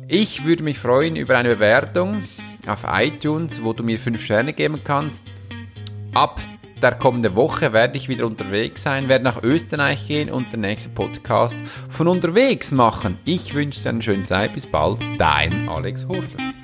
Ich 0.08 0.45
würde 0.45 0.64
mich 0.64 0.78
freuen 0.78 1.16
über 1.16 1.36
eine 1.36 1.56
Bewertung 1.56 2.24
auf 2.68 2.86
iTunes, 2.88 3.64
wo 3.64 3.74
du 3.74 3.84
mir 3.84 3.97
5 3.97 4.24
Sterne 4.24 4.53
geben 4.53 4.82
kannst. 4.84 5.26
Ab 6.14 6.39
der 6.80 6.93
kommenden 6.93 7.36
Woche 7.36 7.74
werde 7.74 7.97
ich 7.97 8.08
wieder 8.08 8.28
unterwegs 8.28 8.84
sein, 8.84 9.10
werde 9.10 9.24
nach 9.24 9.41
Österreich 9.41 10.08
gehen 10.08 10.30
und 10.30 10.53
den 10.53 10.62
nächsten 10.62 10.93
Podcast 10.93 11.64
von 11.89 12.08
unterwegs 12.08 12.72
machen. 12.72 13.18
Ich 13.26 13.56
wünsche 13.56 13.82
dir 13.82 13.89
eine 13.89 14.01
schöne 14.03 14.26
Zeit. 14.26 14.53
Bis 14.53 14.68
bald. 14.68 14.99
Dein 15.18 15.68
Alex 15.68 16.08
Horschler. 16.08 16.55